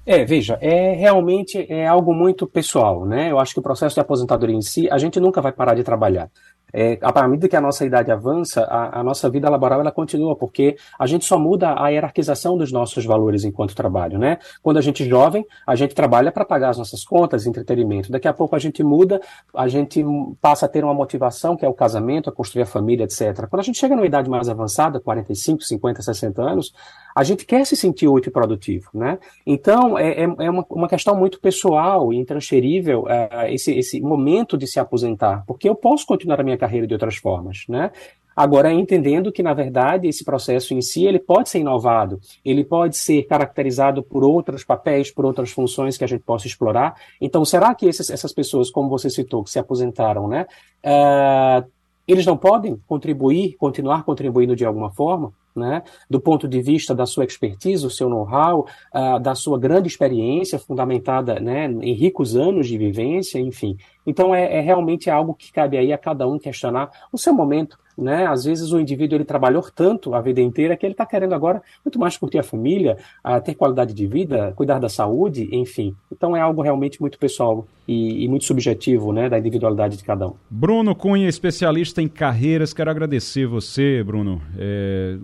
É, 0.06 0.26
veja, 0.26 0.58
é 0.62 0.94
realmente 0.94 1.66
é 1.70 1.86
algo 1.86 2.14
muito 2.14 2.48
pessoal, 2.48 3.06
né? 3.06 3.30
Eu 3.32 3.40
acho 3.40 3.54
que 3.54 3.60
o 3.60 3.64
processo 3.64 3.96
de 3.96 4.02
aposentadoria 4.02 4.56
em 4.56 4.62
si, 4.62 4.90
a 4.90 4.98
gente 4.98 5.20
nunca 5.20 5.42
vai 5.42 5.52
parar 5.52 5.76
de 5.76 5.84
trabalhar. 5.84 6.32
É, 6.74 6.98
a 7.02 7.28
medida 7.28 7.48
que 7.48 7.56
a 7.56 7.62
nossa 7.62 7.86
idade 7.86 8.12
avança, 8.12 8.64
a, 8.64 9.00
a, 9.00 9.04
nossa 9.04 9.30
vida 9.30 9.50
laboral 9.50 9.80
ela 9.80 9.92
continua, 9.92 10.36
porque 10.36 10.76
a 10.98 11.06
gente 11.08 11.26
só 11.26 11.38
muda 11.38 11.76
a 11.82 11.90
hierarquização 11.90 12.58
dos 12.58 12.72
nossos 12.72 13.06
valores 13.06 13.44
enquanto 13.44 13.76
trabalho, 13.76 14.18
né? 14.18 14.38
Quando 14.62 14.78
a 14.78 14.82
gente 14.82 15.04
é 15.04 15.06
jovem, 15.06 15.46
a 15.66 15.76
gente 15.76 15.96
trabalha 15.96 16.32
para 16.32 16.46
pagar 16.46 16.70
as 16.70 16.78
nossas 16.78 17.04
contas, 17.04 17.46
entretenimento. 17.46 18.12
Daqui 18.12 18.28
a 18.28 18.34
pouco 18.34 18.56
a 18.56 18.60
gente 18.60 18.84
muda, 18.84 19.20
a 19.56 19.68
gente 19.68 20.04
passa 20.42 20.66
a 20.66 20.70
ter 20.70 20.84
uma 20.84 20.94
motivação, 20.94 21.56
que 21.56 21.66
é 21.66 21.70
o 21.70 21.74
casamento, 21.74 22.30
a 22.30 22.34
construir 22.34 22.64
a 22.64 22.66
família, 22.66 23.04
etc. 23.04 23.48
Quando 23.50 23.62
a 23.62 23.64
gente 23.64 23.80
chega 23.80 23.96
numa 23.96 24.06
idade 24.06 24.30
mais 24.30 24.50
avançada, 24.50 25.00
45, 25.00 25.64
50, 25.64 26.02
60 26.02 26.42
anos, 26.42 26.74
a 27.16 27.24
gente 27.24 27.46
quer 27.46 27.66
se 27.66 27.76
sentir 27.76 28.08
útil 28.08 28.30
e 28.30 28.34
produtivo, 28.34 28.90
né? 28.94 29.18
Então, 29.46 29.98
é, 29.98 30.24
é, 30.24 30.24
é 30.24 30.50
uma, 30.50 30.66
uma, 30.70 30.88
questão 30.88 31.16
muito 31.16 31.40
pessoal 31.40 32.14
e 32.14 32.18
intransferível 32.18 33.08
é, 33.10 33.54
esse, 33.54 33.78
esse 33.78 34.00
momento 34.00 34.58
de 34.58 34.68
se 34.68 34.80
aposentar, 34.80 35.44
porque 35.46 35.68
eu 35.68 35.76
posso 35.76 36.06
continuar 36.06 36.40
a 36.40 36.44
minha 36.44 36.58
carreira 36.60 36.86
de 36.86 36.94
outras 36.94 37.16
formas, 37.16 37.64
né? 37.68 37.92
Agora, 38.40 38.72
entendendo 38.72 39.34
que, 39.34 39.44
na 39.44 39.54
verdade, 39.54 40.08
esse 40.08 40.24
processo 40.24 40.74
em 40.74 40.82
si, 40.82 41.06
ele 41.06 41.20
pode 41.20 41.50
ser 41.50 41.60
inovado, 41.60 42.22
ele 42.46 42.64
pode 42.64 42.96
ser 42.96 43.24
caracterizado 43.24 44.02
por 44.02 44.24
outros 44.24 44.64
papéis, 44.64 45.12
por 45.12 45.26
outras 45.26 45.52
funções 45.52 45.98
que 45.98 46.06
a 46.06 46.08
gente 46.08 46.24
possa 46.24 46.48
explorar. 46.48 46.96
Então, 47.20 47.44
será 47.44 47.76
que 47.76 47.86
esses, 47.86 48.10
essas 48.10 48.32
pessoas, 48.32 48.72
como 48.72 48.88
você 48.88 49.10
citou, 49.10 49.44
que 49.44 49.50
se 49.50 49.60
aposentaram, 49.60 50.26
né, 50.30 50.46
uh, 50.86 51.70
eles 52.08 52.26
não 52.26 52.38
podem 52.38 52.80
contribuir, 52.88 53.58
continuar 53.58 54.04
contribuindo 54.04 54.56
de 54.56 54.64
alguma 54.64 54.90
forma? 54.90 55.34
né, 55.56 55.84
do 56.10 56.20
ponto 56.20 56.48
de 56.48 56.62
vista 56.62 56.96
da 56.96 57.06
sua 57.06 57.26
expertise, 57.26 57.86
o 57.86 57.90
seu 57.90 58.10
know-how, 58.10 58.66
uh, 58.94 59.20
da 59.20 59.36
sua 59.36 59.60
grande 59.60 59.88
experiência 59.88 60.58
fundamentada 60.58 61.40
né, 61.40 61.66
em 61.66 61.94
ricos 61.94 62.36
anos 62.36 62.68
de 62.68 62.78
vivência, 62.78 63.40
enfim. 63.40 63.78
Então 64.10 64.34
é, 64.34 64.58
é 64.58 64.60
realmente 64.60 65.08
algo 65.08 65.36
que 65.36 65.54
cabe 65.54 65.78
aí 65.78 65.94
a 65.94 65.98
cada 65.98 66.28
um 66.28 66.40
questionar 66.40 66.90
o 67.12 67.18
seu 67.18 67.32
momento, 67.32 67.78
né? 67.96 68.26
Às 68.26 68.44
vezes 68.44 68.72
o 68.72 68.80
indivíduo 68.80 69.18
ele 69.18 69.24
trabalhou 69.24 69.62
tanto 69.74 70.16
a 70.16 70.22
vida 70.22 70.42
inteira 70.42 70.76
que 70.76 70.84
ele 70.84 70.94
está 70.94 71.06
querendo 71.06 71.36
agora 71.36 71.62
muito 71.86 72.00
mais 72.00 72.18
curtir 72.18 72.40
a 72.40 72.44
família, 72.44 72.98
a 73.24 73.40
ter 73.40 73.54
qualidade 73.54 73.94
de 73.94 74.08
vida, 74.08 74.52
cuidar 74.56 74.80
da 74.80 74.90
saúde, 74.90 75.48
enfim. 75.52 75.96
Então 76.12 76.36
é 76.36 76.42
algo 76.42 76.64
realmente 76.64 77.00
muito 77.00 77.20
pessoal 77.20 77.68
e, 77.88 78.24
e 78.24 78.28
muito 78.28 78.46
subjetivo, 78.46 79.12
né, 79.12 79.28
da 79.28 79.40
individualidade 79.40 79.98
de 79.98 80.04
cada 80.04 80.28
um. 80.28 80.34
Bruno 80.50 80.94
Cunha, 80.94 81.28
especialista 81.28 82.02
em 82.02 82.08
carreiras, 82.08 82.72
quero 82.72 82.92
agradecer 82.92 83.48
você, 83.48 84.04
Bruno, 84.04 84.42
é, 84.58 85.18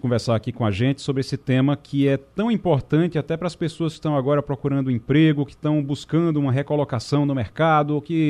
conversar 0.00 0.36
aqui 0.36 0.52
com 0.52 0.64
a 0.64 0.70
gente 0.70 1.02
sobre 1.02 1.20
esse 1.20 1.36
tema 1.36 1.76
que 1.76 2.06
é 2.06 2.16
tão 2.16 2.52
importante 2.52 3.18
até 3.18 3.36
para 3.36 3.48
as 3.48 3.56
pessoas 3.56 3.94
que 3.94 3.98
estão 3.98 4.16
agora 4.16 4.42
procurando 4.42 4.92
emprego, 4.92 5.44
que 5.44 5.52
estão 5.52 5.82
buscando 5.82 6.38
uma 6.38 6.52
recolocação 6.52 7.26
no 7.26 7.34
mercado, 7.34 8.00
que 8.00 8.23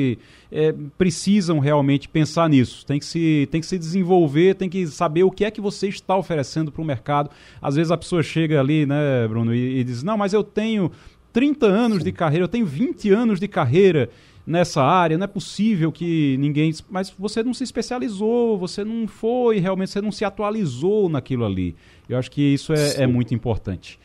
é, 0.51 0.73
precisam 0.97 1.59
realmente 1.59 2.07
pensar 2.07 2.49
nisso. 2.49 2.85
Tem 2.85 2.99
que 2.99 3.05
se 3.05 3.47
tem 3.51 3.61
que 3.61 3.67
se 3.67 3.77
desenvolver, 3.77 4.55
tem 4.55 4.69
que 4.69 4.87
saber 4.87 5.23
o 5.23 5.31
que 5.31 5.45
é 5.45 5.51
que 5.51 5.61
você 5.61 5.87
está 5.87 6.15
oferecendo 6.15 6.71
para 6.71 6.81
o 6.81 6.85
mercado. 6.85 7.29
Às 7.61 7.75
vezes 7.75 7.91
a 7.91 7.97
pessoa 7.97 8.23
chega 8.23 8.59
ali, 8.59 8.85
né, 8.85 9.27
Bruno, 9.27 9.53
e, 9.53 9.79
e 9.79 9.83
diz: 9.83 10.03
Não, 10.03 10.17
mas 10.17 10.33
eu 10.33 10.43
tenho 10.43 10.91
30 11.33 11.65
anos 11.65 11.97
Sim. 11.99 12.03
de 12.05 12.11
carreira, 12.11 12.43
eu 12.45 12.49
tenho 12.49 12.65
20 12.65 13.11
anos 13.11 13.39
de 13.39 13.47
carreira 13.47 14.09
nessa 14.45 14.83
área, 14.83 15.17
não 15.17 15.25
é 15.25 15.27
possível 15.27 15.91
que 15.91 16.37
ninguém. 16.37 16.71
Mas 16.89 17.09
você 17.09 17.41
não 17.41 17.53
se 17.53 17.63
especializou, 17.63 18.57
você 18.57 18.83
não 18.83 19.07
foi, 19.07 19.59
realmente 19.59 19.91
você 19.91 20.01
não 20.01 20.11
se 20.11 20.23
atualizou 20.23 21.09
naquilo 21.09 21.45
ali. 21.45 21.75
Eu 22.07 22.17
acho 22.17 22.29
que 22.29 22.41
isso 22.41 22.73
é, 22.73 23.03
é 23.03 23.07
muito 23.07 23.33
importante. 23.33 23.99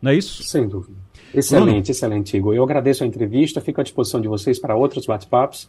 Não 0.00 0.10
é 0.10 0.16
isso? 0.16 0.42
Sem 0.42 0.68
dúvida. 0.68 0.96
Excelente, 1.34 1.66
Bruno? 1.66 1.90
excelente, 1.90 2.36
Igor. 2.36 2.54
Eu 2.54 2.62
agradeço 2.62 3.04
a 3.04 3.06
entrevista, 3.06 3.60
fico 3.60 3.80
à 3.80 3.84
disposição 3.84 4.20
de 4.20 4.28
vocês 4.28 4.58
para 4.58 4.76
outros 4.76 5.06
bate-papos 5.06 5.68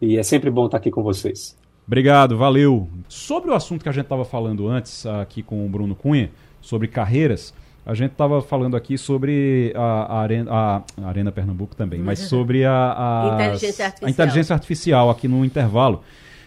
e 0.00 0.18
é 0.18 0.22
sempre 0.22 0.50
bom 0.50 0.66
estar 0.66 0.78
aqui 0.78 0.90
com 0.90 1.02
vocês. 1.02 1.56
Obrigado, 1.86 2.36
valeu. 2.36 2.88
Sobre 3.08 3.50
o 3.50 3.54
assunto 3.54 3.82
que 3.82 3.88
a 3.88 3.92
gente 3.92 4.04
estava 4.04 4.24
falando 4.24 4.68
antes 4.68 5.04
aqui 5.06 5.42
com 5.42 5.66
o 5.66 5.68
Bruno 5.68 5.94
Cunha, 5.94 6.30
sobre 6.60 6.86
carreiras, 6.86 7.52
a 7.84 7.94
gente 7.94 8.12
estava 8.12 8.40
falando 8.40 8.76
aqui 8.76 8.96
sobre 8.96 9.72
a, 9.74 9.82
a, 9.82 10.20
Arena, 10.20 10.52
a, 10.52 10.82
a, 11.02 11.08
Arena, 11.08 11.32
Pernambuco 11.32 11.74
também, 11.74 11.98
mas 11.98 12.20
sobre 12.28 12.64
a, 12.64 13.32
inteligência 13.34 13.94
a 14.02 14.10
inteligência 14.10 14.54
artificial 14.54 15.10
aqui 15.10 15.26
no 15.26 15.44
intervalo. 15.44 16.02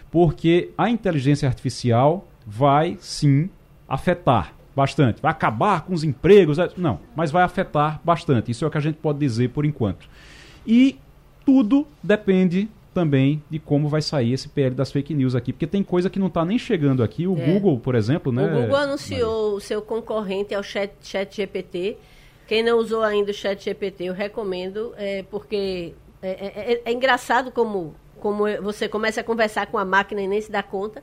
Porque 0.10 0.70
a 0.78 0.90
inteligência 0.90 1.48
artificial 1.48 2.28
vai 2.46 2.98
sim 3.00 3.50
afetar 3.88 4.54
bastante. 4.76 5.22
Vai 5.22 5.32
acabar 5.32 5.82
com 5.82 5.94
os 5.94 6.04
empregos? 6.04 6.60
É, 6.60 6.70
não, 6.78 7.00
mas 7.16 7.32
vai 7.32 7.44
afetar 7.44 8.00
bastante. 8.04 8.52
Isso 8.52 8.66
é 8.66 8.68
o 8.68 8.72
que 8.72 8.78
a 8.78 8.82
gente 8.82 8.96
pode 8.96 9.20
dizer 9.20 9.50
por 9.50 9.66
enquanto. 9.66 10.08
E 10.66 10.98
tudo 11.46 11.88
depende 12.02 12.70
também 12.94 13.44
de 13.50 13.60
como 13.60 13.90
vai 13.90 14.02
sair 14.02 14.34
esse 14.34 14.48
PL 14.48 14.76
das 14.76 14.92
fake 14.92 15.14
news 15.14 15.36
aqui, 15.36 15.52
porque 15.52 15.66
tem 15.66 15.84
coisa 15.84 16.10
que 16.10 16.20
não 16.20 16.28
está 16.28 16.46
nem 16.46 16.60
chegando 16.60 17.04
aqui. 17.04 17.28
O 17.28 17.38
é. 17.38 17.46
Google, 17.46 17.80
por 17.80 17.96
exemplo, 17.96 18.32
né? 18.32 18.46
O 18.46 18.62
Google 18.62 18.78
anunciou 18.78 19.56
o 19.56 19.60
seu 19.60 19.82
concorrente 19.82 20.54
ao 20.54 20.62
Chat, 20.62 20.94
Chat 21.02 21.36
GPT. 21.36 21.98
Quem 22.48 22.62
não 22.62 22.78
usou 22.78 23.02
ainda 23.02 23.32
o 23.32 23.34
Chat 23.34 23.64
GPT, 23.64 24.06
eu 24.06 24.14
recomendo, 24.14 24.94
é, 24.98 25.24
porque 25.24 25.94
é, 26.22 26.30
é, 26.30 26.74
é, 26.74 26.82
é 26.86 26.92
engraçado 26.92 27.52
como, 27.52 27.96
como 28.20 28.44
você 28.62 28.88
começa 28.88 29.22
a 29.22 29.24
conversar 29.24 29.68
com 29.68 29.78
a 29.78 29.86
máquina 29.86 30.22
e 30.22 30.28
nem 30.28 30.40
se 30.40 30.52
dá 30.52 30.62
conta. 30.62 31.02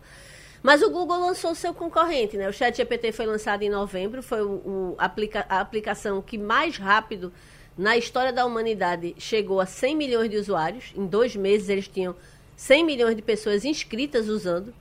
Mas 0.62 0.82
o 0.82 0.90
Google 0.90 1.18
lançou 1.18 1.54
seu 1.54 1.72
concorrente, 1.72 2.36
né? 2.36 2.48
O 2.48 2.52
Chat 2.52 2.76
GPT 2.76 3.12
foi 3.12 3.26
lançado 3.26 3.62
em 3.62 3.70
novembro, 3.70 4.22
foi 4.22 4.42
o, 4.42 4.50
o 4.50 4.94
aplica, 4.98 5.46
a 5.48 5.60
aplicação 5.60 6.20
que 6.20 6.36
mais 6.36 6.76
rápido 6.76 7.32
na 7.76 7.96
história 7.96 8.32
da 8.32 8.44
humanidade 8.44 9.14
chegou 9.18 9.58
a 9.60 9.66
100 9.66 9.96
milhões 9.96 10.30
de 10.30 10.36
usuários. 10.36 10.92
Em 10.94 11.06
dois 11.06 11.34
meses 11.34 11.68
eles 11.70 11.88
tinham 11.88 12.14
100 12.56 12.84
milhões 12.84 13.16
de 13.16 13.22
pessoas 13.22 13.64
inscritas 13.64 14.28
usando. 14.28 14.74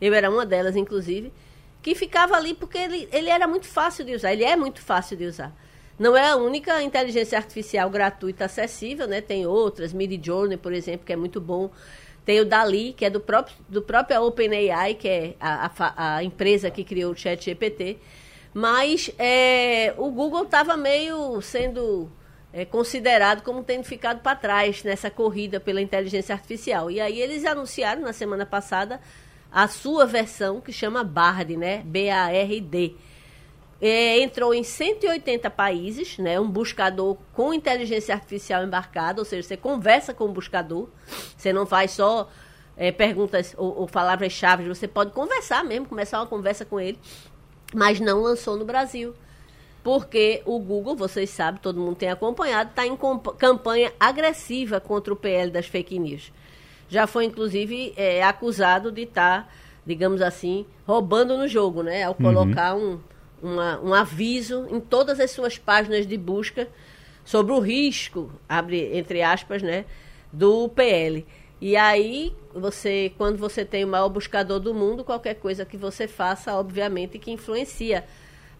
Eu 0.00 0.12
era 0.14 0.28
uma 0.28 0.44
delas, 0.44 0.74
inclusive. 0.74 1.32
Que 1.80 1.94
ficava 1.94 2.34
ali 2.34 2.52
porque 2.52 2.76
ele, 2.76 3.08
ele 3.12 3.30
era 3.30 3.46
muito 3.46 3.66
fácil 3.66 4.04
de 4.04 4.14
usar. 4.14 4.32
Ele 4.32 4.44
é 4.44 4.56
muito 4.56 4.80
fácil 4.80 5.16
de 5.16 5.26
usar. 5.26 5.54
Não 5.96 6.16
é 6.16 6.30
a 6.30 6.36
única 6.36 6.82
inteligência 6.82 7.38
artificial 7.38 7.88
gratuita 7.88 8.46
acessível, 8.46 9.06
né? 9.06 9.20
Tem 9.20 9.46
outras, 9.46 9.92
Midjourney, 9.92 10.56
por 10.56 10.72
exemplo, 10.72 11.06
que 11.06 11.12
é 11.12 11.16
muito 11.16 11.40
bom. 11.40 11.70
Tem 12.30 12.38
o 12.38 12.44
Dali, 12.44 12.92
que 12.92 13.04
é 13.04 13.10
do 13.10 13.18
próprio, 13.18 13.56
do 13.68 13.82
próprio 13.82 14.22
OpenAI, 14.22 14.94
que 14.94 15.08
é 15.08 15.34
a, 15.40 15.66
a, 15.66 16.14
a 16.14 16.22
empresa 16.22 16.70
que 16.70 16.84
criou 16.84 17.10
o 17.10 17.16
ChatGPT. 17.16 17.98
Mas 18.54 19.10
é, 19.18 19.92
o 19.98 20.12
Google 20.12 20.44
estava 20.44 20.76
meio 20.76 21.40
sendo 21.40 22.08
é, 22.52 22.64
considerado 22.64 23.42
como 23.42 23.64
tendo 23.64 23.82
ficado 23.82 24.20
para 24.20 24.36
trás 24.36 24.84
nessa 24.84 25.10
corrida 25.10 25.58
pela 25.58 25.82
inteligência 25.82 26.32
artificial. 26.32 26.88
E 26.88 27.00
aí 27.00 27.20
eles 27.20 27.44
anunciaram 27.44 28.02
na 28.02 28.12
semana 28.12 28.46
passada 28.46 29.00
a 29.50 29.66
sua 29.66 30.06
versão 30.06 30.60
que 30.60 30.72
chama 30.72 31.02
Bard, 31.02 31.56
né? 31.56 31.82
B-A-R-D. 31.84 32.94
É, 33.80 34.20
entrou 34.20 34.52
em 34.52 34.62
180 34.62 35.48
países, 35.50 36.18
né? 36.18 36.38
Um 36.38 36.48
buscador 36.50 37.16
com 37.32 37.54
inteligência 37.54 38.14
artificial 38.14 38.62
embarcada, 38.62 39.20
ou 39.20 39.24
seja, 39.24 39.48
você 39.48 39.56
conversa 39.56 40.12
com 40.12 40.24
o 40.24 40.32
buscador, 40.32 40.88
você 41.36 41.52
não 41.52 41.64
faz 41.64 41.92
só 41.92 42.28
é, 42.76 42.92
perguntas 42.92 43.54
ou, 43.56 43.80
ou 43.80 43.86
palavras-chave, 43.86 44.68
você 44.68 44.86
pode 44.86 45.12
conversar 45.12 45.64
mesmo, 45.64 45.86
começar 45.86 46.20
uma 46.20 46.26
conversa 46.26 46.64
com 46.64 46.78
ele, 46.78 46.98
mas 47.74 48.00
não 48.00 48.20
lançou 48.20 48.56
no 48.56 48.66
Brasil 48.66 49.14
porque 49.82 50.42
o 50.44 50.58
Google, 50.58 50.94
vocês 50.94 51.30
sabem, 51.30 51.60
todo 51.60 51.80
mundo 51.80 51.96
tem 51.96 52.10
acompanhado, 52.10 52.70
está 52.70 52.86
em 52.86 52.96
campanha 53.38 53.92
agressiva 53.98 54.80
contra 54.80 55.12
o 55.12 55.16
PL 55.16 55.50
das 55.50 55.66
fake 55.66 55.98
news. 55.98 56.32
Já 56.88 57.06
foi, 57.06 57.24
inclusive, 57.24 57.94
é, 57.96 58.22
acusado 58.22 58.90
de 58.92 59.02
estar, 59.02 59.44
tá, 59.44 59.48
digamos 59.86 60.20
assim, 60.20 60.66
roubando 60.86 61.36
no 61.38 61.48
jogo, 61.48 61.82
né? 61.82 62.02
Ao 62.02 62.12
uhum. 62.12 62.16
colocar 62.16 62.74
uhum. 62.74 62.94
um, 62.94 63.00
uma, 63.42 63.80
um 63.80 63.94
aviso 63.94 64.66
em 64.70 64.80
todas 64.80 65.20
as 65.20 65.30
suas 65.30 65.58
páginas 65.58 66.06
de 66.06 66.16
busca 66.16 66.68
sobre 67.24 67.52
o 67.52 67.58
risco, 67.58 68.30
abre 68.48 68.96
entre 68.96 69.22
aspas, 69.22 69.62
né, 69.62 69.84
do 70.32 70.68
PL. 70.68 71.26
E 71.60 71.76
aí, 71.76 72.34
você, 72.54 73.12
quando 73.18 73.36
você 73.36 73.64
tem 73.64 73.84
o 73.84 73.88
maior 73.88 74.08
buscador 74.08 74.58
do 74.58 74.72
mundo, 74.72 75.04
qualquer 75.04 75.34
coisa 75.34 75.64
que 75.64 75.76
você 75.76 76.08
faça, 76.08 76.54
obviamente, 76.54 77.18
que 77.18 77.30
influencia 77.30 78.04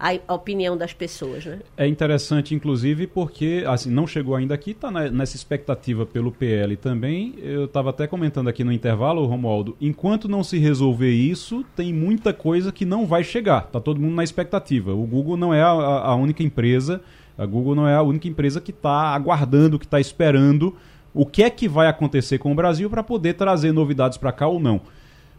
a, 0.00 0.34
opinião 0.34 0.76
das 0.76 0.94
pessoas. 0.94 1.44
Né? 1.44 1.58
É 1.76 1.86
interessante, 1.86 2.54
inclusive, 2.54 3.06
porque 3.06 3.62
assim, 3.66 3.90
não 3.90 4.06
chegou 4.06 4.34
ainda 4.34 4.54
aqui, 4.54 4.70
está 4.70 4.90
nessa 4.90 5.36
expectativa 5.36 6.06
pelo 6.06 6.32
PL 6.32 6.74
também. 6.76 7.34
Eu 7.38 7.66
estava 7.66 7.90
até 7.90 8.06
comentando 8.06 8.48
aqui 8.48 8.64
no 8.64 8.72
intervalo, 8.72 9.26
Romualdo, 9.26 9.76
enquanto 9.80 10.28
não 10.28 10.42
se 10.42 10.58
resolver 10.58 11.12
isso, 11.12 11.64
tem 11.76 11.92
muita 11.92 12.32
coisa 12.32 12.72
que 12.72 12.86
não 12.86 13.06
vai 13.06 13.22
chegar. 13.22 13.64
Está 13.66 13.78
todo 13.78 14.00
mundo 14.00 14.14
na 14.14 14.24
expectativa. 14.24 14.92
O 14.94 15.06
Google 15.06 15.36
não 15.36 15.52
é 15.52 15.62
a, 15.62 15.68
a 15.68 16.14
única 16.14 16.42
empresa, 16.42 17.02
a 17.36 17.44
Google 17.44 17.74
não 17.74 17.86
é 17.86 17.94
a 17.94 18.02
única 18.02 18.26
empresa 18.26 18.60
que 18.60 18.70
está 18.70 19.14
aguardando, 19.14 19.78
que 19.78 19.84
está 19.84 20.00
esperando 20.00 20.74
o 21.12 21.26
que 21.26 21.42
é 21.42 21.50
que 21.50 21.68
vai 21.68 21.88
acontecer 21.88 22.38
com 22.38 22.52
o 22.52 22.54
Brasil 22.54 22.88
para 22.88 23.02
poder 23.02 23.34
trazer 23.34 23.72
novidades 23.72 24.16
para 24.16 24.32
cá 24.32 24.46
ou 24.46 24.60
não. 24.60 24.80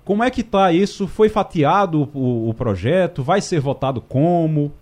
Como 0.04 0.24
é 0.24 0.32
que 0.32 0.42
está 0.42 0.72
isso? 0.72 1.08
Foi 1.08 1.30
fatiado 1.30 2.10
o, 2.14 2.50
o, 2.50 2.54
projeto? 2.54 3.24
Vai 3.24 3.42
ser 3.42 3.60
votado 3.60 4.02
como? 4.02 4.74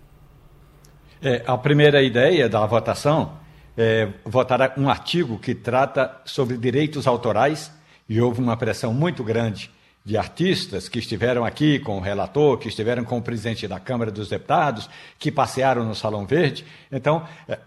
É, 1.22 1.42
a 1.46 1.58
primeira 1.58 2.02
ideia 2.02 2.48
da 2.48 2.64
votação 2.64 3.32
é 3.76 4.08
votar 4.24 4.74
um 4.78 4.88
artigo 4.88 5.38
que 5.38 5.54
trata 5.54 6.20
sobre 6.24 6.56
direitos 6.56 7.06
autorais 7.06 7.70
e 8.08 8.20
houve 8.20 8.40
uma 8.40 8.56
pressão 8.56 8.92
muito 8.92 9.22
grande 9.22 9.70
de 10.04 10.16
artistas 10.16 10.88
que 10.88 10.98
estiveram 10.98 11.44
aqui 11.44 11.78
com 11.78 11.98
o 11.98 12.00
relator, 12.00 12.56
que 12.58 12.68
estiveram 12.68 13.04
com 13.04 13.18
o 13.18 13.22
presidente 13.22 13.68
da 13.68 13.78
Câmara 13.78 14.10
dos 14.10 14.28
Deputados, 14.28 14.88
que 15.18 15.30
passearam 15.30 15.84
no 15.84 15.94
Salão 15.94 16.26
Verde. 16.26 16.64
Então, 16.90 17.22
é, 17.46 17.58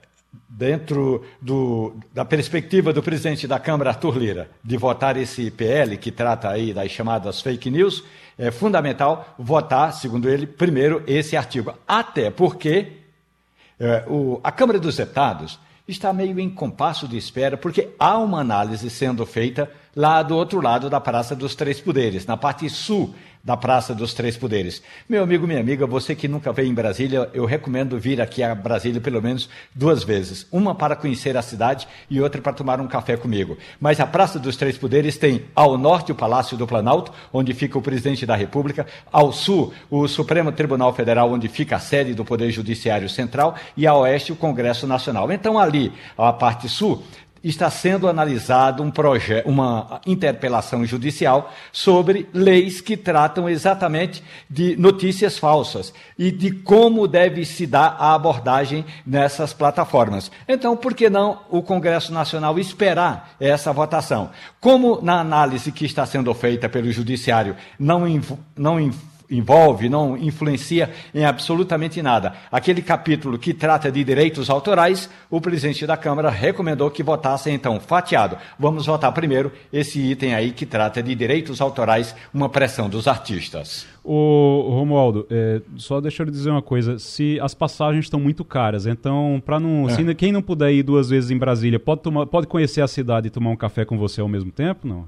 dentro 0.48 1.24
do, 1.42 1.96
da 2.14 2.24
perspectiva 2.24 2.94
do 2.94 3.02
presidente 3.02 3.48
da 3.48 3.60
Câmara, 3.60 3.90
Arthur 3.90 4.18
Lira, 4.18 4.52
de 4.64 4.78
votar 4.78 5.18
esse 5.18 5.50
PL 5.50 5.98
que 5.98 6.12
trata 6.12 6.50
aí 6.50 6.74
das 6.74 6.92
chamadas 6.92 7.42
fake 7.42 7.70
news, 7.70 8.04
é 8.38 8.52
fundamental 8.52 9.36
votar, 9.38 9.94
segundo 9.94 10.30
ele, 10.30 10.46
primeiro 10.46 11.04
esse 11.08 11.36
artigo. 11.36 11.74
Até 11.88 12.30
porque 12.30 12.94
é, 13.80 14.06
o, 14.08 14.40
a 14.44 14.52
Câmara 14.52 14.80
dos 14.80 14.96
Deputados 14.96 15.60
está 15.88 16.14
meio 16.14 16.40
em 16.40 16.50
compasso 16.50 17.08
de 17.08 17.18
espera, 17.18 17.58
porque 17.58 17.90
há 18.00 18.18
uma 18.18 18.40
análise 18.40 18.90
sendo 18.90 19.26
feita 19.26 19.70
lá 19.96 20.24
do 20.24 20.36
outro 20.36 20.62
lado 20.62 20.90
da 20.90 21.00
Praça 21.00 21.36
dos 21.36 21.56
Três 21.56 21.80
Poderes, 21.80 22.26
na 22.26 22.38
parte 22.38 22.70
sul 22.70 23.14
da 23.44 23.58
Praça 23.58 23.94
dos 23.94 24.14
Três 24.14 24.38
Poderes. 24.38 24.82
Meu 25.08 25.22
amigo, 25.22 25.46
minha 25.46 25.60
amiga, 25.60 25.86
você 25.86 26.16
que 26.16 26.30
nunca 26.30 26.54
veio 26.54 26.70
em 26.70 26.74
Brasília, 26.74 27.30
eu 27.34 27.44
recomendo 27.44 28.00
vir 28.00 28.22
aqui 28.22 28.42
a 28.42 28.56
Brasília 28.56 29.02
pelo 29.02 29.22
menos 29.22 29.50
duas 29.76 30.02
vezes. 30.02 30.48
Uma 30.50 30.74
para 30.74 30.96
conhecer 30.96 31.36
a 31.36 31.42
cidade 31.42 31.86
e 32.10 32.22
outra 32.22 32.42
para 32.42 32.54
tomar 32.54 32.80
um 32.80 32.88
café 32.88 33.18
comigo. 33.18 33.58
Mas 33.82 34.00
a 34.00 34.08
Praça 34.08 34.40
dos 34.40 34.56
Três 34.56 34.78
Poderes 34.78 35.18
tem 35.18 35.44
ao 35.54 35.78
norte 35.78 36.10
o 36.10 36.16
Palácio 36.16 36.56
do 36.56 36.66
Planalto, 36.66 37.12
onde 37.34 37.54
fica 37.54 37.78
o 37.78 37.82
presidente 37.82 38.26
da 38.26 38.36
República, 38.36 38.88
ao 39.12 39.34
sul 39.34 39.74
o 39.92 40.08
Supremo 40.08 40.54
Tribunal 40.54 40.94
Federal, 40.94 41.30
onde 41.30 41.50
fica 41.50 41.76
a 41.76 41.80
sede 41.80 42.14
do 42.14 42.24
Poder 42.24 42.50
Judiciário 42.50 43.10
Central, 43.10 43.56
e 43.76 43.86
a 43.86 43.94
oeste 43.94 44.32
o 44.32 44.38
Congresso 44.38 44.88
Nacional. 44.88 45.30
Então 45.34 45.60
ali, 45.60 45.92
a 46.18 46.32
parte 46.32 46.70
sul, 46.70 47.04
está 47.44 47.70
sendo 47.70 48.08
analisado 48.08 48.82
um 48.82 48.90
projeto, 48.90 49.48
uma 49.48 50.00
interpelação 50.06 50.86
judicial 50.86 51.52
sobre 51.72 52.30
leis 52.34 52.80
que 52.80 52.96
tratam 52.96 53.50
exatamente 53.50 54.24
de 54.50 54.78
notícias 54.78 55.38
falsas 55.38 55.94
e 56.18 56.32
de 56.32 56.52
como 56.52 57.08
deve 57.08 57.44
se 57.46 57.68
dar 57.68 57.98
a 58.00 58.14
abordagem 58.14 58.86
nessas 59.06 59.54
plataformas. 59.54 60.32
Então, 60.48 60.78
por 60.78 60.94
que 60.94 61.10
não 61.10 61.42
o 61.50 61.62
Congresso 61.62 62.14
Nacional 62.14 62.58
esperar 62.58 63.36
essa 63.40 63.74
votação? 63.74 64.30
Como 64.62 65.02
na 65.02 65.20
análise 65.20 65.72
que 65.72 65.86
está 65.86 66.06
sendo 66.06 66.34
feita 66.34 66.70
pelo 66.70 66.92
Judiciário 66.92 67.56
não, 67.78 68.04
não 68.56 68.80
envolve, 69.30 69.90
não 69.90 70.18
influencia 70.18 70.90
em 71.14 71.26
absolutamente 71.26 72.02
nada. 72.02 72.34
Aquele 72.52 72.82
capítulo 72.82 73.38
que 73.38 73.54
trata 73.54 73.92
de 73.92 74.04
direitos 74.04 74.50
autorais, 74.50 75.10
o 75.30 75.42
presidente 75.42 75.86
da 75.86 75.98
Câmara 75.98 76.30
recomendou 76.30 76.90
que 76.92 77.04
votassem 77.04 77.54
então 77.54 77.80
fatiado. 77.80 78.38
Vamos 78.58 78.86
votar 78.86 79.12
primeiro 79.12 79.52
esse 79.72 80.00
item 80.00 80.34
aí 80.34 80.52
que 80.52 80.66
trata 80.66 81.02
de 81.02 81.14
direitos 81.16 81.62
autorais, 81.62 82.16
uma 82.34 82.50
pressão 82.50 82.90
dos 82.90 83.08
artistas. 83.08 83.86
O 84.04 84.68
Romualdo, 84.70 85.26
é, 85.30 85.62
só 85.78 86.02
deixa 86.02 86.24
eu 86.24 86.28
dizer 86.28 86.50
uma 86.50 86.62
coisa. 86.62 87.00
Se 87.00 87.40
as 87.40 87.54
passagens 87.54 88.06
estão 88.06 88.20
muito 88.20 88.44
caras, 88.44 88.86
então 88.86 89.42
para 89.46 89.60
não, 89.60 89.88
é. 89.88 89.94
se 89.94 90.16
quem 90.16 90.32
não 90.32 90.42
puder 90.42 90.74
ir 90.74 90.84
duas 90.84 91.10
vezes 91.10 91.32
em 91.32 91.38
Brasília, 91.38 91.80
pode 91.80 92.02
tomar, 92.02 92.26
pode 92.26 92.48
conhecer 92.48 92.82
a 92.82 92.88
cidade 92.88 93.28
e 93.28 93.30
tomar 93.30 93.52
um 93.52 93.56
café 93.56 93.86
com 93.86 93.98
você 93.98 94.20
ao 94.20 94.28
mesmo 94.28 94.52
tempo, 94.52 94.88
não? 94.88 95.08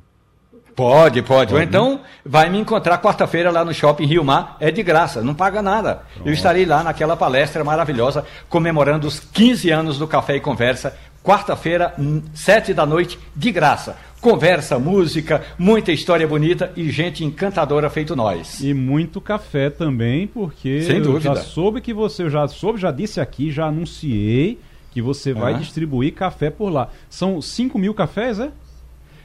Pode, 0.75 1.21
pode. 1.21 1.53
Ou 1.53 1.61
então 1.61 2.01
vai 2.25 2.49
me 2.49 2.59
encontrar 2.59 3.01
quarta-feira 3.01 3.49
lá 3.49 3.63
no 3.63 3.73
Shopping 3.73 4.05
Rio 4.05 4.25
Mar. 4.25 4.57
É 4.59 4.69
de 4.69 4.83
graça, 4.83 5.21
não 5.21 5.33
paga 5.33 5.61
nada. 5.61 6.01
Pronto. 6.13 6.27
Eu 6.27 6.33
estarei 6.33 6.65
lá 6.65 6.83
naquela 6.83 7.15
palestra 7.15 7.63
maravilhosa, 7.63 8.25
comemorando 8.49 9.07
os 9.07 9.19
15 9.19 9.69
anos 9.69 9.97
do 9.97 10.07
Café 10.07 10.35
e 10.35 10.41
Conversa. 10.41 10.95
Quarta-feira, 11.23 11.95
sete 12.35 12.73
da 12.73 12.85
noite, 12.85 13.17
de 13.35 13.51
graça. 13.51 13.97
Conversa, 14.21 14.77
música, 14.77 15.43
muita 15.57 15.91
história 15.91 16.27
bonita 16.27 16.71
e 16.75 16.89
gente 16.91 17.23
encantadora 17.23 17.89
feito 17.89 18.15
nós. 18.15 18.59
E 18.59 18.73
muito 18.73 19.19
café 19.19 19.69
também, 19.69 20.27
porque 20.27 20.81
Sem 20.81 21.01
dúvida. 21.01 21.29
eu 21.29 21.35
já 21.35 21.41
soube 21.41 21.81
que 21.81 21.93
você, 21.93 22.23
eu 22.23 22.29
já 22.29 22.47
soube, 22.47 22.79
já 22.79 22.91
disse 22.91 23.19
aqui, 23.19 23.49
já 23.51 23.65
anunciei 23.65 24.59
que 24.91 25.01
você 25.01 25.33
vai 25.33 25.53
ah. 25.53 25.57
distribuir 25.57 26.13
café 26.13 26.49
por 26.49 26.69
lá. 26.69 26.89
São 27.09 27.41
5 27.41 27.77
mil 27.79 27.93
cafés, 27.93 28.39
é? 28.39 28.51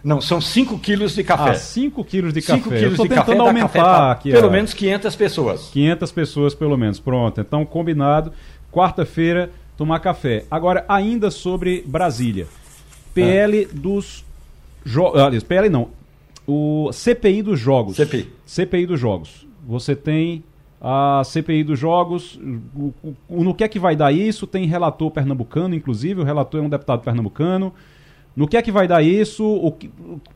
Não, 0.02 0.20
são 0.20 0.40
5 0.40 0.78
quilos 0.78 1.14
de 1.14 1.22
café. 1.22 1.50
Ah, 1.50 1.54
5 1.54 2.04
quilos 2.04 2.32
de 2.32 2.40
café. 2.40 2.62
5 2.62 2.70
quilos 2.70 2.98
de 2.98 3.08
café 3.08 3.36
aumentar 3.36 3.68
café 3.68 4.12
aqui. 4.12 4.30
Pelo 4.32 4.48
é. 4.48 4.50
menos 4.50 4.72
500 4.72 5.16
pessoas. 5.16 5.68
500 5.72 6.12
pessoas, 6.12 6.54
pelo 6.54 6.76
menos. 6.76 6.98
Pronto. 6.98 7.40
Então, 7.40 7.64
combinado. 7.66 8.32
Quarta-feira, 8.72 9.50
tomar 9.76 10.00
café. 10.00 10.44
Agora, 10.50 10.84
ainda 10.88 11.30
sobre 11.30 11.84
Brasília. 11.86 12.46
PL 13.12 13.68
ah. 13.68 13.74
dos 13.74 14.24
jogos. 14.84 15.20
Aliás, 15.20 15.42
PL 15.42 15.68
não. 15.68 15.88
O 16.46 16.90
CPI 16.92 17.42
dos 17.42 17.60
jogos. 17.60 17.96
CPI. 17.96 18.28
CPI 18.46 18.86
dos 18.86 18.98
jogos. 18.98 19.46
Você 19.66 19.94
tem 19.94 20.42
a 20.80 21.22
CPI 21.24 21.62
dos 21.62 21.78
jogos. 21.78 22.40
No 23.28 23.54
que 23.54 23.64
é 23.64 23.68
que 23.68 23.78
vai 23.78 23.94
dar 23.94 24.12
isso? 24.12 24.46
Tem 24.46 24.66
relator 24.66 25.10
pernambucano, 25.10 25.74
inclusive. 25.74 26.20
O 26.20 26.24
relator 26.24 26.60
é 26.60 26.62
um 26.64 26.68
deputado 26.68 27.02
pernambucano. 27.02 27.72
No 28.34 28.46
que 28.46 28.56
é 28.56 28.62
que 28.62 28.72
vai 28.72 28.86
dar 28.86 29.02
isso? 29.02 29.74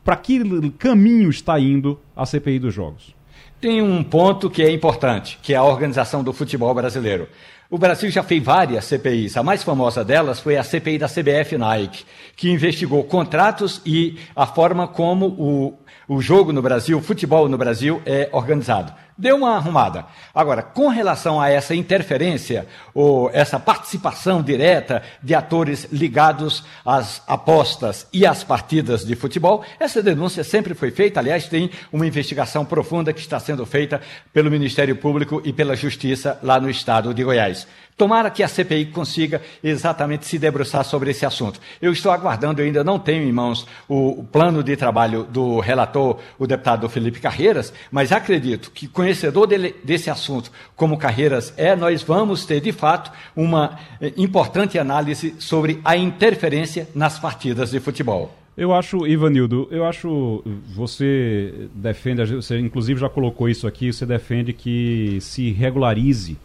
Para 0.04 0.16
que 0.16 0.40
caminho 0.72 1.30
está 1.30 1.58
indo 1.58 1.98
a 2.14 2.26
CPI 2.26 2.58
dos 2.58 2.74
Jogos? 2.74 3.14
Tem 3.60 3.80
um 3.80 4.02
ponto 4.02 4.50
que 4.50 4.62
é 4.62 4.70
importante, 4.70 5.38
que 5.42 5.54
é 5.54 5.56
a 5.56 5.64
organização 5.64 6.22
do 6.22 6.32
futebol 6.32 6.74
brasileiro. 6.74 7.28
O 7.74 7.78
Brasil 7.78 8.08
já 8.08 8.22
fez 8.22 8.40
várias 8.40 8.84
CPIs. 8.84 9.36
A 9.36 9.42
mais 9.42 9.64
famosa 9.64 10.04
delas 10.04 10.38
foi 10.38 10.56
a 10.56 10.62
CPI 10.62 10.96
da 10.96 11.08
CBF 11.08 11.58
Nike, 11.58 12.04
que 12.36 12.48
investigou 12.48 13.02
contratos 13.02 13.82
e 13.84 14.16
a 14.36 14.46
forma 14.46 14.86
como 14.86 15.26
o, 15.26 15.76
o 16.06 16.20
jogo 16.20 16.52
no 16.52 16.62
Brasil, 16.62 16.98
o 16.98 17.02
futebol 17.02 17.48
no 17.48 17.58
Brasil 17.58 18.00
é 18.06 18.28
organizado 18.30 18.94
deu 19.16 19.36
uma 19.36 19.56
arrumada. 19.56 20.06
Agora, 20.34 20.62
com 20.62 20.88
relação 20.88 21.40
a 21.40 21.48
essa 21.48 21.74
interferência, 21.74 22.66
ou 22.92 23.30
essa 23.32 23.58
participação 23.58 24.42
direta 24.42 25.02
de 25.22 25.34
atores 25.34 25.88
ligados 25.92 26.64
às 26.84 27.22
apostas 27.26 28.06
e 28.12 28.26
às 28.26 28.42
partidas 28.42 29.04
de 29.04 29.14
futebol, 29.14 29.64
essa 29.78 30.02
denúncia 30.02 30.42
sempre 30.42 30.74
foi 30.74 30.90
feita. 30.90 31.20
Aliás, 31.20 31.48
tem 31.48 31.70
uma 31.92 32.06
investigação 32.06 32.64
profunda 32.64 33.12
que 33.12 33.20
está 33.20 33.38
sendo 33.38 33.64
feita 33.64 34.00
pelo 34.32 34.50
Ministério 34.50 34.96
Público 34.96 35.40
e 35.44 35.52
pela 35.52 35.76
Justiça 35.76 36.38
lá 36.42 36.60
no 36.60 36.68
estado 36.68 37.14
de 37.14 37.22
Goiás. 37.22 37.63
Tomara 37.96 38.28
que 38.28 38.42
a 38.42 38.48
CPI 38.48 38.86
consiga 38.86 39.40
exatamente 39.62 40.26
se 40.26 40.36
debruçar 40.36 40.84
sobre 40.84 41.12
esse 41.12 41.24
assunto. 41.24 41.60
Eu 41.80 41.92
estou 41.92 42.10
aguardando, 42.10 42.60
eu 42.60 42.66
ainda 42.66 42.82
não 42.82 42.98
tenho 42.98 43.22
em 43.22 43.30
mãos 43.30 43.66
o 43.88 44.24
plano 44.32 44.64
de 44.64 44.76
trabalho 44.76 45.22
do 45.22 45.60
relator, 45.60 46.18
o 46.36 46.44
deputado 46.44 46.88
Felipe 46.88 47.20
Carreiras, 47.20 47.72
mas 47.92 48.10
acredito 48.10 48.72
que, 48.72 48.88
conhecedor 48.88 49.46
dele, 49.46 49.76
desse 49.84 50.10
assunto, 50.10 50.50
como 50.74 50.98
Carreiras 50.98 51.54
é, 51.56 51.76
nós 51.76 52.02
vamos 52.02 52.44
ter, 52.44 52.60
de 52.60 52.72
fato, 52.72 53.12
uma 53.36 53.78
eh, 54.00 54.12
importante 54.16 54.76
análise 54.76 55.36
sobre 55.38 55.80
a 55.84 55.96
interferência 55.96 56.88
nas 56.96 57.20
partidas 57.20 57.70
de 57.70 57.78
futebol. 57.78 58.34
Eu 58.56 58.72
acho, 58.72 59.06
Ivanildo, 59.06 59.68
eu 59.70 59.84
acho, 59.84 60.42
você 60.74 61.68
defende, 61.74 62.24
você 62.24 62.58
inclusive 62.58 63.00
já 63.00 63.08
colocou 63.08 63.48
isso 63.48 63.66
aqui, 63.66 63.92
você 63.92 64.06
defende 64.06 64.52
que 64.52 65.18
se 65.20 65.50
regularize 65.52 66.36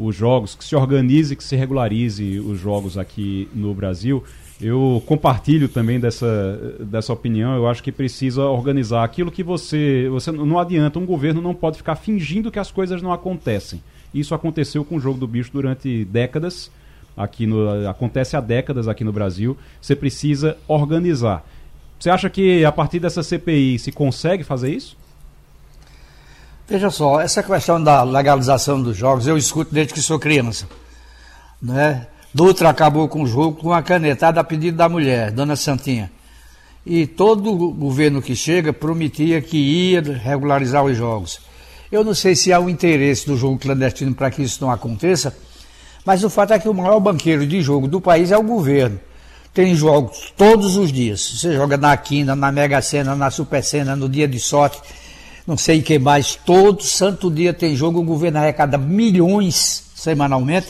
os 0.00 0.16
jogos, 0.16 0.54
que 0.54 0.64
se 0.64 0.74
organize, 0.74 1.36
que 1.36 1.44
se 1.44 1.54
regularize 1.54 2.40
os 2.40 2.58
jogos 2.58 2.96
aqui 2.96 3.46
no 3.54 3.74
Brasil. 3.74 4.24
Eu 4.58 5.02
compartilho 5.06 5.68
também 5.68 6.00
dessa, 6.00 6.76
dessa 6.80 7.12
opinião. 7.12 7.54
Eu 7.54 7.68
acho 7.68 7.82
que 7.82 7.92
precisa 7.92 8.44
organizar 8.44 9.04
aquilo 9.04 9.30
que 9.30 9.42
você. 9.42 10.08
Você 10.10 10.32
não 10.32 10.58
adianta, 10.58 10.98
um 10.98 11.04
governo 11.04 11.42
não 11.42 11.54
pode 11.54 11.76
ficar 11.76 11.96
fingindo 11.96 12.50
que 12.50 12.58
as 12.58 12.70
coisas 12.70 13.02
não 13.02 13.12
acontecem. 13.12 13.82
Isso 14.12 14.34
aconteceu 14.34 14.84
com 14.84 14.96
o 14.96 15.00
jogo 15.00 15.18
do 15.18 15.26
bicho 15.26 15.50
durante 15.52 16.04
décadas. 16.06 16.70
Aqui 17.16 17.46
no, 17.46 17.86
acontece 17.86 18.36
há 18.36 18.40
décadas 18.40 18.88
aqui 18.88 19.04
no 19.04 19.12
Brasil. 19.12 19.56
Você 19.80 19.94
precisa 19.94 20.56
organizar. 20.66 21.44
Você 21.98 22.08
acha 22.08 22.30
que 22.30 22.64
a 22.64 22.72
partir 22.72 22.98
dessa 22.98 23.22
CPI 23.22 23.78
se 23.78 23.92
consegue 23.92 24.42
fazer 24.44 24.72
isso? 24.74 24.96
Veja 26.70 26.88
só, 26.88 27.20
essa 27.20 27.42
questão 27.42 27.82
da 27.82 28.04
legalização 28.04 28.80
dos 28.80 28.96
jogos 28.96 29.26
eu 29.26 29.36
escuto 29.36 29.74
desde 29.74 29.92
que 29.92 30.00
sou 30.00 30.20
criança. 30.20 30.68
Né? 31.60 32.06
Dutra 32.32 32.68
acabou 32.68 33.08
com 33.08 33.24
o 33.24 33.26
jogo 33.26 33.56
com 33.56 33.66
uma 33.70 33.82
canetada 33.82 34.40
a 34.40 34.44
pedido 34.44 34.76
da 34.76 34.88
mulher, 34.88 35.32
Dona 35.32 35.56
Santinha. 35.56 36.12
E 36.86 37.08
todo 37.08 37.72
governo 37.72 38.22
que 38.22 38.36
chega 38.36 38.72
prometia 38.72 39.42
que 39.42 39.56
ia 39.56 40.00
regularizar 40.00 40.84
os 40.84 40.96
jogos. 40.96 41.40
Eu 41.90 42.04
não 42.04 42.14
sei 42.14 42.36
se 42.36 42.52
há 42.52 42.60
um 42.60 42.68
interesse 42.68 43.26
do 43.26 43.36
jogo 43.36 43.58
clandestino 43.58 44.14
para 44.14 44.30
que 44.30 44.40
isso 44.40 44.62
não 44.62 44.70
aconteça, 44.70 45.36
mas 46.06 46.22
o 46.22 46.30
fato 46.30 46.52
é 46.52 46.58
que 46.60 46.68
o 46.68 46.72
maior 46.72 47.00
banqueiro 47.00 47.44
de 47.44 47.60
jogo 47.60 47.88
do 47.88 48.00
país 48.00 48.30
é 48.30 48.38
o 48.38 48.44
governo. 48.44 49.00
Tem 49.52 49.74
jogos 49.74 50.32
todos 50.36 50.76
os 50.76 50.92
dias. 50.92 51.20
Você 51.20 51.52
joga 51.52 51.76
na 51.76 51.96
Quina, 51.96 52.36
na 52.36 52.52
Mega 52.52 52.80
Sena, 52.80 53.16
na 53.16 53.28
Super 53.28 53.64
Sena, 53.64 53.96
no 53.96 54.08
dia 54.08 54.28
de 54.28 54.38
sorte 54.38 54.80
não 55.50 55.56
sei 55.56 55.80
o 55.80 55.82
que 55.82 55.98
mais, 55.98 56.34
todo 56.34 56.82
santo 56.82 57.30
dia 57.30 57.52
tem 57.52 57.74
jogo, 57.74 58.00
o 58.00 58.04
governo 58.04 58.38
arrecada 58.38 58.78
milhões 58.78 59.90
semanalmente 59.94 60.68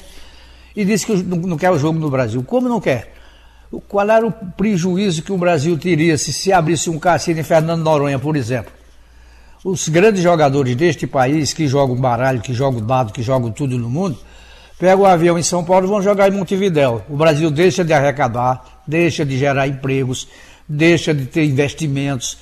e 0.75 0.85
diz 0.85 1.05
que 1.05 1.15
não 1.15 1.57
quer 1.57 1.71
o 1.71 1.79
jogo 1.79 1.99
no 1.99 2.11
Brasil. 2.11 2.43
Como 2.43 2.69
não 2.69 2.81
quer? 2.81 3.15
Qual 3.87 4.11
era 4.11 4.27
o 4.27 4.33
prejuízo 4.33 5.23
que 5.23 5.33
o 5.33 5.39
Brasil 5.39 5.79
teria 5.79 6.19
se 6.19 6.33
se 6.33 6.53
abrisse 6.53 6.91
um 6.91 6.99
cassino 6.99 7.41
em 7.41 7.45
Fernando 7.45 7.83
Noronha, 7.83 8.19
por 8.19 8.37
exemplo? 8.37 8.73
os 9.65 9.89
grandes 9.89 10.23
jogadores 10.23 10.75
deste 10.75 11.07
país, 11.07 11.53
que 11.53 11.67
jogam 11.67 11.97
baralho, 11.97 12.41
que 12.41 12.55
jogam 12.55 12.81
dado, 12.85 13.13
que 13.13 13.23
jogam 13.23 13.51
tudo 13.51 13.79
no 13.79 13.91
mundo, 13.91 14.19
pegam 14.79 15.03
o 15.03 15.07
avião 15.07 15.39
em 15.39 15.43
São 15.43 15.63
Paulo 15.63 15.87
e 15.87 15.89
vão 15.89 16.03
jogar 16.03 16.29
em 16.29 16.37
Montevidéu. 16.37 17.03
O 17.09 17.17
Brasil 17.17 17.51
deixa 17.51 17.85
de 17.85 17.93
arrecadar, 17.93 18.83
deixa 18.87 19.25
de 19.25 19.37
gerar 19.39 19.69
empregos, 19.69 20.27
deixa 20.67 21.13
de 21.13 21.27
ter 21.27 21.45
investimentos. 21.45 22.39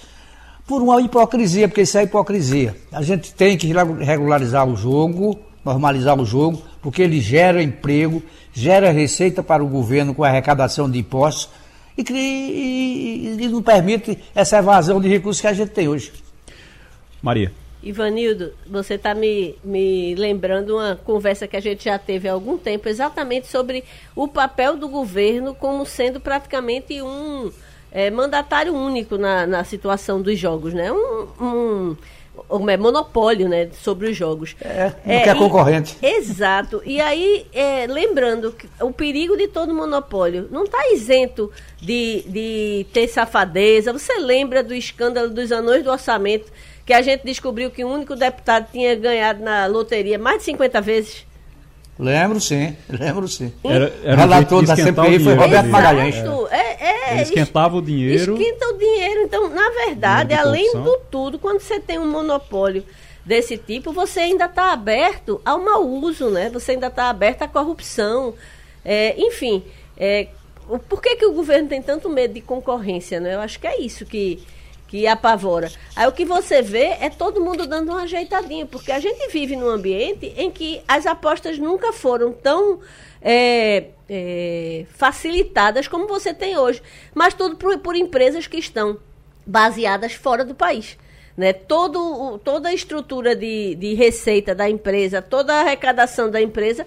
Por 0.68 0.82
uma 0.82 1.00
hipocrisia, 1.00 1.66
porque 1.66 1.80
isso 1.80 1.96
é 1.96 2.02
hipocrisia. 2.02 2.76
A 2.92 3.02
gente 3.02 3.32
tem 3.32 3.56
que 3.56 3.72
regularizar 4.04 4.68
o 4.68 4.76
jogo, 4.76 5.40
normalizar 5.64 6.20
o 6.20 6.26
jogo, 6.26 6.62
porque 6.82 7.00
ele 7.02 7.20
gera 7.20 7.62
emprego, 7.62 8.22
gera 8.52 8.90
receita 8.90 9.42
para 9.42 9.64
o 9.64 9.66
governo 9.66 10.14
com 10.14 10.22
a 10.22 10.28
arrecadação 10.28 10.90
de 10.90 10.98
impostos 10.98 11.48
e, 11.96 12.02
e, 12.12 13.42
e 13.42 13.48
não 13.48 13.62
permite 13.62 14.18
essa 14.34 14.58
evasão 14.58 15.00
de 15.00 15.08
recursos 15.08 15.40
que 15.40 15.46
a 15.46 15.54
gente 15.54 15.70
tem 15.70 15.88
hoje. 15.88 16.12
Maria. 17.22 17.50
Ivanildo, 17.82 18.52
você 18.66 18.94
está 18.94 19.14
me, 19.14 19.54
me 19.64 20.14
lembrando 20.16 20.76
uma 20.76 20.96
conversa 20.96 21.48
que 21.48 21.56
a 21.56 21.60
gente 21.60 21.84
já 21.84 21.98
teve 21.98 22.28
há 22.28 22.32
algum 22.32 22.58
tempo, 22.58 22.88
exatamente 22.88 23.46
sobre 23.46 23.84
o 24.14 24.28
papel 24.28 24.76
do 24.76 24.88
governo 24.88 25.54
como 25.54 25.86
sendo 25.86 26.20
praticamente 26.20 27.00
um 27.00 27.50
é, 27.90 28.10
mandatário 28.10 28.74
único 28.74 29.16
na, 29.16 29.46
na 29.46 29.64
situação 29.64 30.20
dos 30.20 30.38
jogos, 30.38 30.74
né? 30.74 30.92
Um, 30.92 31.28
um, 31.40 31.96
um 32.50 32.70
é, 32.70 32.76
monopólio 32.76 33.48
né, 33.48 33.68
sobre 33.72 34.10
os 34.10 34.16
jogos. 34.16 34.54
É, 34.60 34.92
não 35.04 35.14
é, 35.14 35.22
quer 35.22 35.36
concorrente. 35.36 35.96
exato. 36.02 36.82
E 36.84 37.00
aí, 37.00 37.46
é, 37.52 37.86
lembrando 37.86 38.52
que 38.52 38.68
o 38.80 38.92
perigo 38.92 39.36
de 39.36 39.48
todo 39.48 39.74
monopólio 39.74 40.48
não 40.50 40.64
está 40.64 40.78
isento 40.92 41.50
de, 41.80 42.24
de 42.26 42.86
ter 42.92 43.08
safadeza. 43.08 43.92
Você 43.92 44.18
lembra 44.18 44.62
do 44.62 44.74
escândalo 44.74 45.30
dos 45.30 45.50
anões 45.52 45.82
do 45.82 45.90
orçamento 45.90 46.50
que 46.84 46.92
a 46.92 47.02
gente 47.02 47.22
descobriu 47.22 47.70
que 47.70 47.84
o 47.84 47.88
único 47.88 48.16
deputado 48.16 48.68
tinha 48.72 48.94
ganhado 48.94 49.42
na 49.42 49.66
loteria 49.66 50.18
mais 50.18 50.38
de 50.38 50.44
50 50.44 50.80
vezes? 50.80 51.27
Lembro 51.98 52.40
sim, 52.40 52.76
lembro 52.88 53.26
sim. 53.26 53.52
Era, 53.64 53.92
era 54.04 54.14
o 54.14 54.16
relator 54.16 54.64
da 54.64 54.76
CPI 54.76 55.18
foi 55.18 55.34
Roberto 55.34 55.68
Magalhães. 55.68 56.14
É, 56.50 57.10
é, 57.10 57.12
Ele 57.14 57.22
esquentava 57.22 57.76
o 57.76 57.82
dinheiro. 57.82 58.34
Esquenta 58.34 58.66
o 58.68 58.78
dinheiro. 58.78 59.22
Então, 59.22 59.48
na 59.48 59.68
verdade, 59.70 60.32
além 60.32 60.72
do 60.74 60.98
tudo, 61.10 61.38
quando 61.38 61.60
você 61.60 61.80
tem 61.80 61.98
um 61.98 62.08
monopólio 62.08 62.84
desse 63.24 63.58
tipo, 63.58 63.92
você 63.92 64.20
ainda 64.20 64.44
está 64.44 64.72
aberto 64.72 65.40
ao 65.44 65.58
mau 65.58 65.86
uso, 65.86 66.30
né? 66.30 66.48
Você 66.50 66.72
ainda 66.72 66.86
está 66.86 67.10
aberto 67.10 67.42
à 67.42 67.48
corrupção. 67.48 68.32
É, 68.84 69.14
enfim, 69.18 69.64
é, 69.96 70.28
por 70.88 71.02
que, 71.02 71.16
que 71.16 71.26
o 71.26 71.32
governo 71.32 71.68
tem 71.68 71.82
tanto 71.82 72.08
medo 72.08 72.34
de 72.34 72.40
concorrência? 72.40 73.18
Né? 73.18 73.34
Eu 73.34 73.40
acho 73.40 73.58
que 73.58 73.66
é 73.66 73.80
isso 73.80 74.06
que 74.06 74.40
que 74.88 75.06
apavora. 75.06 75.70
Aí 75.94 76.08
o 76.08 76.12
que 76.12 76.24
você 76.24 76.62
vê 76.62 76.96
é 77.00 77.10
todo 77.10 77.42
mundo 77.42 77.66
dando 77.66 77.90
uma 77.90 78.02
ajeitadinha, 78.02 78.64
porque 78.66 78.90
a 78.90 78.98
gente 78.98 79.30
vive 79.30 79.54
num 79.54 79.68
ambiente 79.68 80.32
em 80.36 80.50
que 80.50 80.80
as 80.88 81.06
apostas 81.06 81.58
nunca 81.58 81.92
foram 81.92 82.32
tão 82.32 82.80
é, 83.20 83.88
é, 84.08 84.86
facilitadas 84.88 85.86
como 85.86 86.08
você 86.08 86.32
tem 86.32 86.56
hoje, 86.56 86.82
mas 87.14 87.34
tudo 87.34 87.56
por, 87.56 87.78
por, 87.78 87.94
empresas 87.94 88.46
que 88.46 88.56
estão 88.56 88.96
baseadas 89.46 90.14
fora 90.14 90.42
do 90.42 90.54
país. 90.54 90.96
Né? 91.36 91.52
Todo, 91.52 92.38
toda 92.38 92.70
a 92.70 92.74
estrutura 92.74 93.36
de, 93.36 93.74
de 93.74 93.94
receita 93.94 94.54
da 94.54 94.68
empresa, 94.70 95.20
toda 95.20 95.54
a 95.54 95.60
arrecadação 95.60 96.30
da 96.30 96.40
empresa 96.40 96.86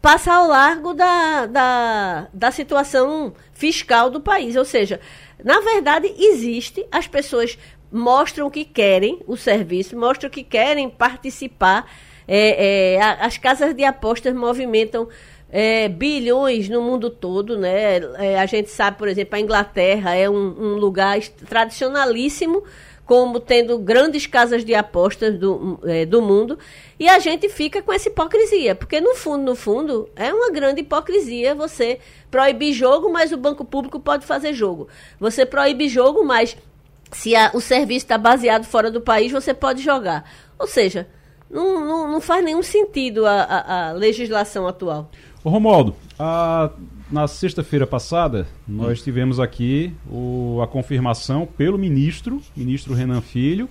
passa 0.00 0.32
ao 0.32 0.48
largo 0.48 0.94
da, 0.94 1.46
da, 1.46 2.28
da 2.32 2.50
situação 2.50 3.32
fiscal 3.62 4.10
do 4.10 4.20
país. 4.20 4.56
Ou 4.56 4.64
seja, 4.64 4.98
na 5.44 5.60
verdade, 5.60 6.12
existe, 6.18 6.84
as 6.90 7.06
pessoas 7.06 7.56
mostram 7.92 8.50
que 8.50 8.64
querem 8.64 9.20
o 9.24 9.36
serviço, 9.36 9.96
mostram 9.96 10.28
que 10.28 10.42
querem 10.42 10.90
participar. 10.90 11.88
É, 12.26 12.94
é, 12.94 13.02
as 13.20 13.38
casas 13.38 13.72
de 13.74 13.84
apostas 13.84 14.34
movimentam 14.34 15.08
é, 15.48 15.88
bilhões 15.88 16.68
no 16.68 16.82
mundo 16.82 17.08
todo, 17.08 17.56
né? 17.56 17.98
É, 18.18 18.40
a 18.40 18.46
gente 18.46 18.68
sabe, 18.68 18.98
por 18.98 19.06
exemplo, 19.06 19.36
a 19.36 19.40
Inglaterra 19.40 20.14
é 20.14 20.28
um, 20.28 20.34
um, 20.58 20.74
lugar 20.74 21.20
tradicionalíssimo, 21.48 22.64
como 23.04 23.38
tendo 23.38 23.78
grandes 23.78 24.26
casas 24.26 24.64
de 24.64 24.74
apostas 24.74 25.38
do, 25.38 25.78
é, 25.84 26.06
do 26.06 26.22
mundo, 26.22 26.58
e 26.98 27.08
a 27.08 27.18
gente 27.18 27.48
fica 27.48 27.82
com 27.82 27.92
essa 27.92 28.08
hipocrisia, 28.08 28.74
porque 28.74 29.00
no 29.00 29.14
fundo, 29.14 29.44
no 29.44 29.54
fundo, 29.54 30.08
é 30.16 30.32
uma 30.32 30.50
grande 30.50 30.80
hipocrisia 30.80 31.54
você 31.54 31.98
proibir 32.32 32.72
jogo, 32.72 33.12
mas 33.12 33.30
o 33.30 33.36
banco 33.36 33.62
público 33.62 34.00
pode 34.00 34.24
fazer 34.24 34.54
jogo. 34.54 34.88
Você 35.20 35.44
proíbe 35.44 35.86
jogo, 35.86 36.24
mas 36.24 36.56
se 37.12 37.36
a, 37.36 37.50
o 37.54 37.60
serviço 37.60 38.06
está 38.06 38.16
baseado 38.16 38.64
fora 38.64 38.90
do 38.90 39.02
país, 39.02 39.30
você 39.30 39.52
pode 39.52 39.82
jogar. 39.82 40.24
Ou 40.58 40.66
seja, 40.66 41.06
não, 41.50 41.84
não, 41.84 42.10
não 42.10 42.20
faz 42.20 42.42
nenhum 42.42 42.62
sentido 42.62 43.26
a, 43.26 43.42
a, 43.42 43.88
a 43.90 43.92
legislação 43.92 44.66
atual. 44.66 45.10
Ô 45.44 45.50
Romualdo, 45.50 45.94
na 47.10 47.28
sexta-feira 47.28 47.86
passada, 47.86 48.46
nós 48.66 49.02
tivemos 49.02 49.38
aqui 49.38 49.92
o, 50.10 50.60
a 50.62 50.66
confirmação 50.66 51.46
pelo 51.46 51.76
ministro, 51.76 52.40
ministro 52.56 52.94
Renan 52.94 53.20
Filho, 53.20 53.68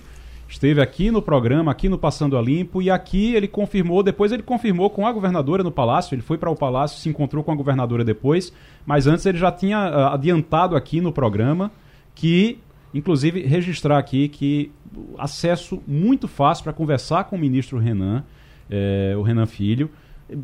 esteve 0.52 0.82
aqui 0.82 1.10
no 1.10 1.22
programa, 1.22 1.72
aqui 1.72 1.88
no 1.88 1.96
Passando 1.96 2.36
a 2.36 2.42
Limpo, 2.42 2.82
e 2.82 2.90
aqui 2.90 3.34
ele 3.34 3.48
confirmou, 3.48 4.02
depois 4.02 4.32
ele 4.32 4.42
confirmou 4.42 4.90
com 4.90 5.06
a 5.06 5.12
governadora 5.12 5.62
no 5.62 5.72
Palácio, 5.72 6.14
ele 6.14 6.20
foi 6.20 6.36
para 6.36 6.50
o 6.50 6.54
Palácio, 6.54 7.00
se 7.00 7.08
encontrou 7.08 7.42
com 7.42 7.50
a 7.50 7.54
governadora 7.54 8.04
depois, 8.04 8.52
mas 8.84 9.06
antes 9.06 9.24
ele 9.24 9.38
já 9.38 9.50
tinha 9.50 9.78
uh, 9.78 10.14
adiantado 10.14 10.76
aqui 10.76 11.00
no 11.00 11.10
programa 11.10 11.72
que, 12.14 12.58
inclusive, 12.92 13.40
registrar 13.40 13.96
aqui 13.96 14.28
que 14.28 14.70
acesso 15.18 15.82
muito 15.88 16.28
fácil 16.28 16.64
para 16.64 16.72
conversar 16.74 17.24
com 17.24 17.36
o 17.36 17.38
ministro 17.38 17.78
Renan, 17.78 18.22
eh, 18.70 19.14
o 19.16 19.22
Renan 19.22 19.46
Filho, 19.46 19.88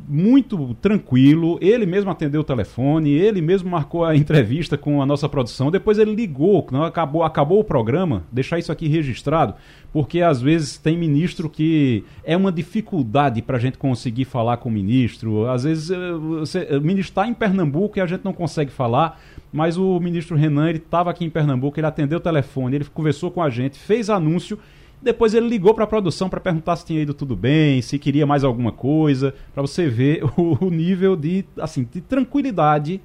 muito 0.09 0.74
tranquilo. 0.74 1.59
Ele 1.61 1.86
mesmo 1.86 2.11
atendeu 2.11 2.41
o 2.41 2.45
telefone, 2.45 3.11
ele 3.11 3.41
mesmo 3.41 3.70
marcou 3.70 4.05
a 4.05 4.16
entrevista 4.16 4.76
com 4.76 5.03
a 5.03 5.07
nossa 5.07 5.28
produção. 5.28 5.70
Depois 5.70 5.99
ele 5.99 6.14
ligou, 6.14 6.66
não 6.70 6.84
acabou, 6.84 7.22
acabou 7.22 7.61
o 7.61 7.64
programa. 7.64 8.24
Deixar 8.30 8.59
isso 8.59 8.72
aqui 8.72 8.89
registrado, 8.89 9.55
porque 9.93 10.20
às 10.20 10.41
vezes 10.41 10.78
tem 10.78 10.97
ministro 10.97 11.49
que 11.49 12.05
é 12.24 12.36
uma 12.36 12.53
dificuldade 12.53 13.43
para 13.43 13.57
a 13.57 13.61
gente 13.61 13.78
conseguir 13.78 14.24
falar 14.24 14.59
com 14.59 14.68
o 14.68 14.72
ministro. 14.72 15.49
Às 15.49 15.64
vezes 15.64 15.91
eh, 15.91 16.12
você, 16.12 16.76
o 16.76 16.80
ministro 16.80 17.11
está 17.11 17.26
em 17.26 17.34
Pernambuco 17.34 17.99
e 17.99 18.01
a 18.01 18.07
gente 18.07 18.24
não 18.24 18.32
consegue 18.32 18.70
falar. 18.70 19.20
Mas 19.53 19.78
o 19.78 19.99
ministro 19.99 20.36
Renan, 20.36 20.68
ele 20.68 20.78
estava 20.78 21.11
aqui 21.11 21.24
em 21.24 21.30
Pernambuco, 21.30 21.78
ele 21.78 21.86
atendeu 21.86 22.18
o 22.18 22.20
telefone, 22.20 22.76
ele 22.76 22.84
conversou 22.84 23.30
com 23.30 23.43
a 23.43 23.49
gente, 23.49 23.78
fez 23.78 24.11
anúncio 24.11 24.59
depois 25.01 25.32
ele 25.32 25.49
ligou 25.49 25.74
para 25.74 25.84
a 25.84 25.86
produção 25.86 26.28
para 26.28 26.40
perguntar 26.40 26.76
se 26.76 26.84
tinha 26.84 27.01
ido 27.01 27.14
tudo 27.14 27.36
bem, 27.36 27.80
se 27.80 27.99
queria 27.99 28.26
mais 28.26 28.42
alguma 28.42 28.72
coisa, 28.72 29.34
para 29.55 29.62
você 29.62 29.88
ver 29.88 30.24
o, 30.36 30.66
o, 30.66 30.70
nível 30.70 31.16
de, 31.16 31.44
assim, 31.59 31.88
de 31.90 32.01
tranquilidade 32.01 33.01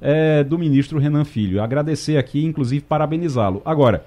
é, 0.00 0.42
do 0.42 0.58
ministro 0.58 0.98
Renan 0.98 1.24
Filho. 1.24 1.62
Agradecer 1.62 2.16
aqui, 2.16 2.44
inclusive 2.44 2.84
parabenizá-lo. 2.84 3.60
Agora, 3.64 4.04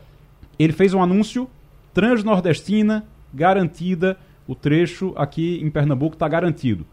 ele 0.58 0.74
fez 0.74 0.94
um 0.94 1.02
anúncio 1.02 1.48
transnordestina 1.94 3.06
garantida, 3.34 4.18
o 4.48 4.56
trecho 4.56 5.14
aqui 5.16 5.60
em 5.62 5.70
Pernambuco 5.70 6.16
está 6.16 6.28
garantido. 6.28 6.86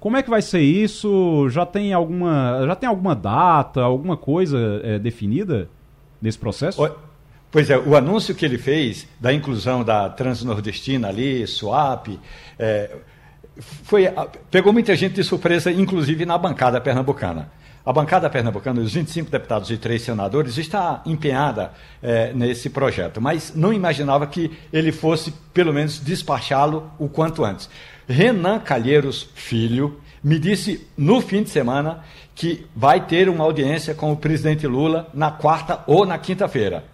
Como 0.00 0.16
é 0.16 0.22
que 0.22 0.30
vai 0.30 0.42
ser 0.42 0.60
isso? 0.60 1.48
Já 1.48 1.64
tem 1.64 1.92
alguma, 1.92 2.64
já 2.66 2.74
tem 2.74 2.88
alguma 2.88 3.14
data, 3.14 3.82
alguma 3.82 4.16
coisa 4.16 4.80
é, 4.82 4.98
definida 4.98 5.68
nesse 6.20 6.38
processo? 6.38 6.82
Oi. 6.82 6.92
Pois 7.52 7.68
é, 7.68 7.76
o 7.76 7.94
anúncio 7.94 8.34
que 8.34 8.46
ele 8.46 8.56
fez 8.56 9.06
da 9.20 9.30
inclusão 9.30 9.84
da 9.84 10.08
Transnordestina 10.08 11.08
ali, 11.08 11.46
SWAP, 11.46 12.18
é, 12.58 12.90
foi, 13.84 14.08
pegou 14.50 14.72
muita 14.72 14.96
gente 14.96 15.16
de 15.16 15.22
surpresa, 15.22 15.70
inclusive 15.70 16.24
na 16.24 16.38
bancada 16.38 16.80
pernambucana. 16.80 17.52
A 17.84 17.92
bancada 17.92 18.30
pernambucana, 18.30 18.80
os 18.80 18.94
25 18.94 19.30
deputados 19.30 19.70
e 19.70 19.76
três 19.76 20.00
senadores, 20.00 20.56
está 20.56 21.02
empenhada 21.04 21.72
é, 22.02 22.32
nesse 22.32 22.70
projeto, 22.70 23.20
mas 23.20 23.54
não 23.54 23.70
imaginava 23.70 24.26
que 24.26 24.50
ele 24.72 24.90
fosse, 24.90 25.30
pelo 25.52 25.74
menos, 25.74 26.00
despachá-lo 26.00 26.90
o 26.98 27.06
quanto 27.06 27.44
antes. 27.44 27.68
Renan 28.08 28.60
Calheiros 28.60 29.28
Filho 29.34 30.00
me 30.24 30.38
disse 30.38 30.88
no 30.96 31.20
fim 31.20 31.42
de 31.42 31.50
semana 31.50 32.02
que 32.34 32.64
vai 32.74 33.04
ter 33.04 33.28
uma 33.28 33.44
audiência 33.44 33.94
com 33.94 34.10
o 34.10 34.16
presidente 34.16 34.66
Lula 34.66 35.10
na 35.12 35.30
quarta 35.30 35.84
ou 35.86 36.06
na 36.06 36.16
quinta-feira. 36.16 36.90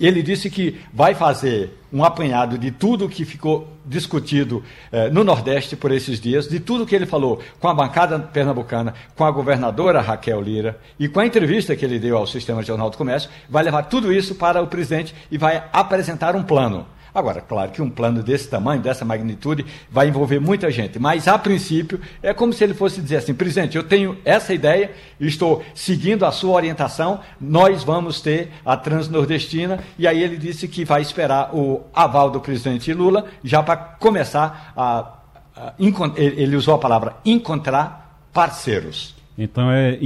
Ele 0.00 0.22
disse 0.22 0.48
que 0.48 0.78
vai 0.92 1.14
fazer 1.14 1.76
um 1.92 2.04
apanhado 2.04 2.56
de 2.58 2.70
tudo 2.70 3.08
que 3.08 3.24
ficou 3.24 3.72
discutido 3.84 4.62
eh, 4.92 5.08
no 5.10 5.24
Nordeste 5.24 5.74
por 5.74 5.90
esses 5.90 6.20
dias, 6.20 6.46
de 6.46 6.60
tudo 6.60 6.86
que 6.86 6.94
ele 6.94 7.06
falou 7.06 7.40
com 7.58 7.68
a 7.68 7.74
bancada 7.74 8.18
pernambucana, 8.18 8.94
com 9.16 9.24
a 9.24 9.30
governadora 9.30 10.00
Raquel 10.00 10.40
Lira 10.40 10.78
e 10.98 11.08
com 11.08 11.20
a 11.20 11.26
entrevista 11.26 11.74
que 11.74 11.84
ele 11.84 11.98
deu 11.98 12.16
ao 12.16 12.26
Sistema 12.26 12.62
Jornal 12.62 12.90
do 12.90 12.96
Comércio, 12.96 13.30
vai 13.48 13.64
levar 13.64 13.84
tudo 13.84 14.12
isso 14.12 14.34
para 14.34 14.62
o 14.62 14.66
presidente 14.66 15.14
e 15.30 15.38
vai 15.38 15.64
apresentar 15.72 16.36
um 16.36 16.42
plano. 16.42 16.86
Agora, 17.14 17.40
claro 17.40 17.70
que 17.70 17.82
um 17.82 17.90
plano 17.90 18.22
desse 18.22 18.48
tamanho, 18.48 18.82
dessa 18.82 19.04
magnitude, 19.04 19.64
vai 19.90 20.08
envolver 20.08 20.38
muita 20.38 20.70
gente, 20.70 20.98
mas 20.98 21.26
a 21.26 21.38
princípio 21.38 22.00
é 22.22 22.34
como 22.34 22.52
se 22.52 22.62
ele 22.64 22.74
fosse 22.74 23.00
dizer 23.00 23.16
assim: 23.16 23.34
presidente, 23.34 23.76
eu 23.76 23.82
tenho 23.82 24.16
essa 24.24 24.52
ideia, 24.52 24.90
estou 25.20 25.64
seguindo 25.74 26.24
a 26.24 26.32
sua 26.32 26.52
orientação, 26.52 27.20
nós 27.40 27.82
vamos 27.82 28.20
ter 28.20 28.50
a 28.64 28.76
Transnordestina, 28.76 29.80
e 29.98 30.06
aí 30.06 30.22
ele 30.22 30.36
disse 30.36 30.68
que 30.68 30.84
vai 30.84 31.02
esperar 31.02 31.54
o 31.54 31.82
aval 31.94 32.30
do 32.30 32.40
presidente 32.40 32.92
Lula 32.92 33.26
já 33.42 33.62
para 33.62 33.76
começar 33.76 34.72
a, 34.76 35.18
a. 35.56 35.74
Ele 36.16 36.56
usou 36.56 36.74
a 36.74 36.78
palavra 36.78 37.16
encontrar 37.24 38.28
parceiros. 38.32 39.18
Então, 39.38 39.70
é, 39.70 39.96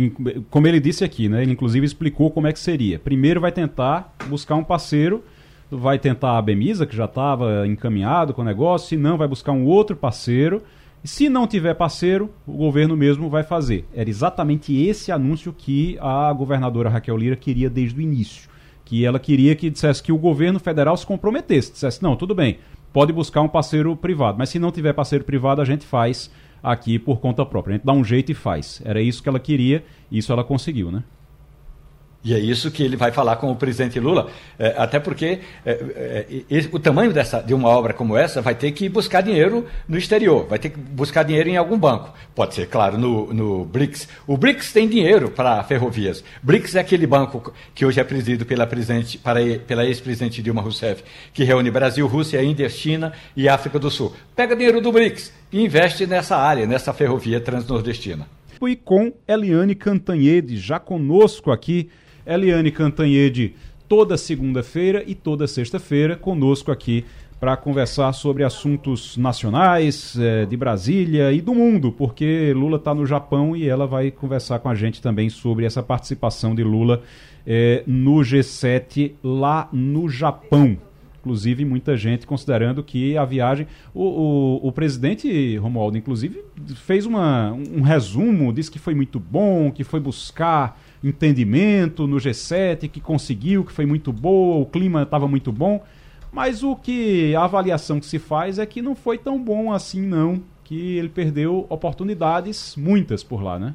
como 0.51 0.67
ele 0.67 0.79
disse 0.79 1.03
aqui, 1.03 1.27
né, 1.27 1.43
ele 1.43 1.53
inclusive 1.53 1.87
explicou 1.87 2.31
como 2.31 2.47
é 2.47 2.53
que 2.53 2.61
seria. 2.61 2.99
Primeiro 2.99 3.41
vai 3.41 3.51
tentar 3.51 4.15
buscar 4.27 4.57
um 4.57 4.65
parceiro, 4.65 5.25
vai 5.79 5.99
tentar 5.99 6.39
a 6.39 6.43
Bemisa, 6.43 6.87
que 6.87 6.97
já 6.97 7.07
estava 7.07 7.67
encaminhado 7.67 8.35
com 8.35 8.43
o 8.43 8.45
negócio, 8.45 8.89
se 8.89 8.97
não, 8.97 9.17
vai 9.17 9.29
buscar 9.29 9.53
um 9.53 9.65
outro 9.65 9.97
parceiro. 9.97 10.63
E 11.05 11.09
se 11.09 11.29
não 11.29 11.47
tiver 11.47 11.75
parceiro, 11.75 12.31
o 12.47 12.53
governo 12.53 12.97
mesmo 12.97 13.29
vai 13.29 13.43
fazer. 13.43 13.85
Era 13.93 14.09
exatamente 14.09 14.75
esse 14.75 15.11
anúncio 15.11 15.53
que 15.53 15.99
a 16.01 16.33
governadora 16.33 16.89
Raquel 16.89 17.17
Lira 17.17 17.37
queria 17.37 17.69
desde 17.69 17.99
o 17.99 18.03
início. 18.03 18.49
Que 18.85 19.05
ela 19.05 19.19
queria 19.19 19.57
que 19.57 19.71
dissesse 19.71 20.03
que 20.03 20.13
o 20.13 20.19
governo 20.19 20.61
federal 20.61 20.97
se 20.97 21.07
comprometesse, 21.07 21.73
dissesse, 21.73 22.03
não, 22.03 22.15
tudo 22.15 22.35
bem, 22.35 22.59
pode 22.93 23.13
buscar 23.13 23.41
um 23.41 23.49
parceiro 23.49 23.97
privado, 23.97 24.39
mas 24.39 24.51
se 24.51 24.59
não 24.59 24.71
tiver 24.71 24.93
parceiro 24.93 25.25
privado, 25.25 25.61
a 25.61 25.65
gente 25.65 25.85
faz 25.85 26.31
aqui 26.63 26.99
por 26.99 27.19
conta 27.19 27.45
própria. 27.45 27.75
A 27.75 27.77
gente 27.77 27.87
dá 27.87 27.93
um 27.93 28.05
jeito 28.05 28.31
e 28.31 28.35
faz. 28.35 28.81
Era 28.85 29.01
isso 29.01 29.23
que 29.23 29.29
ela 29.29 29.41
queria, 29.41 29.85
e 30.11 30.19
isso 30.19 30.33
ela 30.33 30.45
conseguiu, 30.45 30.93
né? 30.93 31.03
E 32.25 32.35
é 32.35 32.39
isso 32.39 32.71
que 32.71 32.85
ele 32.85 32.97
vai 32.97 33.11
falar 33.11 33.37
com 33.37 33.51
o 33.51 33.57
presidente 33.57 33.99
Lula, 33.99 34.31
é, 34.57 34.75
até 34.77 35.01
porque 35.01 35.41
é, 35.67 36.27
é, 36.49 36.69
o 36.71 36.79
tamanho 36.79 37.13
dessa, 37.13 37.41
de 37.41 37.53
uma 37.53 37.69
obra 37.69 37.93
como 37.93 38.17
essa 38.17 38.41
vai 38.41 38.55
ter 38.55 38.71
que 38.71 38.89
buscar 38.89 39.23
dinheiro 39.23 39.67
no 39.89 39.99
exterior, 39.99 40.47
vai 40.47 40.59
ter 40.59 40.71
que 40.71 40.79
buscar 40.79 41.25
dinheiro 41.25 41.49
em 41.49 41.57
algum 41.57 41.77
banco. 41.77 42.15
Pode 42.33 42.55
ser, 42.55 42.69
claro, 42.69 42.97
no, 42.97 43.35
no 43.35 43.65
BRICS. 43.65 44.09
O 44.25 44.37
BRICS 44.37 44.73
tem 44.73 44.89
dinheiro 44.89 45.31
para 45.31 45.65
ferrovias. 45.65 46.23
BRICS 46.43 46.77
é 46.77 46.81
aquele 46.81 47.09
banco 47.09 47.53
que 47.75 47.85
hoje 47.85 47.99
é 47.99 48.05
presidido 48.05 48.47
pela, 48.47 48.69
presidente, 48.69 49.19
para, 49.19 49.41
pela 49.67 49.85
ex-presidente 49.85 50.41
Dilma 50.41 50.63
Rousseff, 50.63 51.03
que 51.35 51.43
reúne 51.43 51.73
Brasil, 51.73 52.07
Rússia, 52.07 52.43
Índia, 52.43 52.69
China 52.69 53.13
e 53.37 53.49
África 53.49 53.81
do 53.81 53.91
Sul. 53.91 54.13
Pega 54.37 54.55
dinheiro 54.55 54.81
do 54.81 54.93
BRICS 54.93 55.33
e 55.53 55.65
investe 55.65 56.07
nessa 56.07 56.37
área, 56.37 56.67
nessa 56.67 56.93
ferrovia 56.93 57.41
transnordestina. 57.41 58.29
E 58.63 58.77
com 58.77 59.13
Eliane 59.27 59.75
Cantanhede, 59.75 60.57
já 60.57 60.79
conosco 60.79 61.51
aqui 61.51 61.91
Eliane 62.27 62.71
Cantanhede 62.71 63.55
toda 63.89 64.17
segunda-feira 64.17 65.05
e 65.07 65.15
toda 65.15 65.47
sexta-feira 65.47 66.17
conosco 66.17 66.71
aqui 66.71 67.05
para 67.43 67.57
conversar 67.57 68.13
sobre 68.13 68.45
assuntos 68.45 69.17
nacionais, 69.17 70.17
é, 70.17 70.47
de 70.47 70.57
Brasília 70.57 71.33
e 71.33 71.41
do 71.41 71.53
mundo, 71.53 71.91
porque 71.91 72.53
Lula 72.55 72.77
está 72.77 72.95
no 72.95 73.05
Japão 73.05 73.57
e 73.57 73.69
ela 73.69 73.85
vai 73.85 74.13
conversar 74.13 74.61
com 74.61 74.69
a 74.69 74.77
gente 74.77 75.03
também 75.03 75.29
sobre 75.29 75.65
essa 75.65 75.83
participação 75.83 76.55
de 76.55 76.63
Lula 76.63 77.03
é, 77.45 77.83
no 77.85 78.21
G7 78.21 79.15
lá 79.25 79.69
no 79.73 80.09
Japão. 80.09 80.79
Inclusive, 81.21 81.65
muita 81.65 81.97
gente 81.97 82.27
considerando 82.27 82.83
que 82.83 83.17
a 83.17 83.25
viagem. 83.25 83.67
O, 83.93 84.05
o, 84.05 84.69
o 84.69 84.73
presidente 84.73 85.57
Romualdo, 85.57 85.99
inclusive, 85.99 86.45
fez 86.77 87.07
uma, 87.07 87.53
um 87.53 87.81
resumo, 87.81 88.53
disse 88.53 88.71
que 88.71 88.79
foi 88.79 88.95
muito 88.95 89.21
bom, 89.21 89.71
que 89.71 89.85
foi 89.85 89.99
buscar 90.01 90.81
entendimento 91.03 92.07
no 92.07 92.17
G7, 92.17 92.89
que 92.89 93.01
conseguiu, 93.01 93.65
que 93.65 93.73
foi 93.73 93.87
muito 93.87 94.13
boa, 94.13 94.63
o 94.63 94.67
clima 94.67 95.03
estava 95.03 95.27
muito 95.27 95.51
bom. 95.51 95.83
Mas 96.31 96.63
o 96.63 96.75
que 96.75 97.35
a 97.35 97.45
avaliação 97.45 98.01
que 98.01 98.07
se 98.07 98.19
faz 98.19 98.59
é 98.59 98.65
que 98.65 98.81
não 98.81 98.95
foi 98.95 99.19
tão 99.19 99.43
bom 99.43 99.73
assim, 99.73 100.01
não. 100.01 100.43
Que 100.65 100.97
ele 100.97 101.09
perdeu 101.09 101.67
oportunidades, 101.69 102.75
muitas 102.77 103.23
por 103.23 103.43
lá, 103.43 103.59
né? 103.59 103.75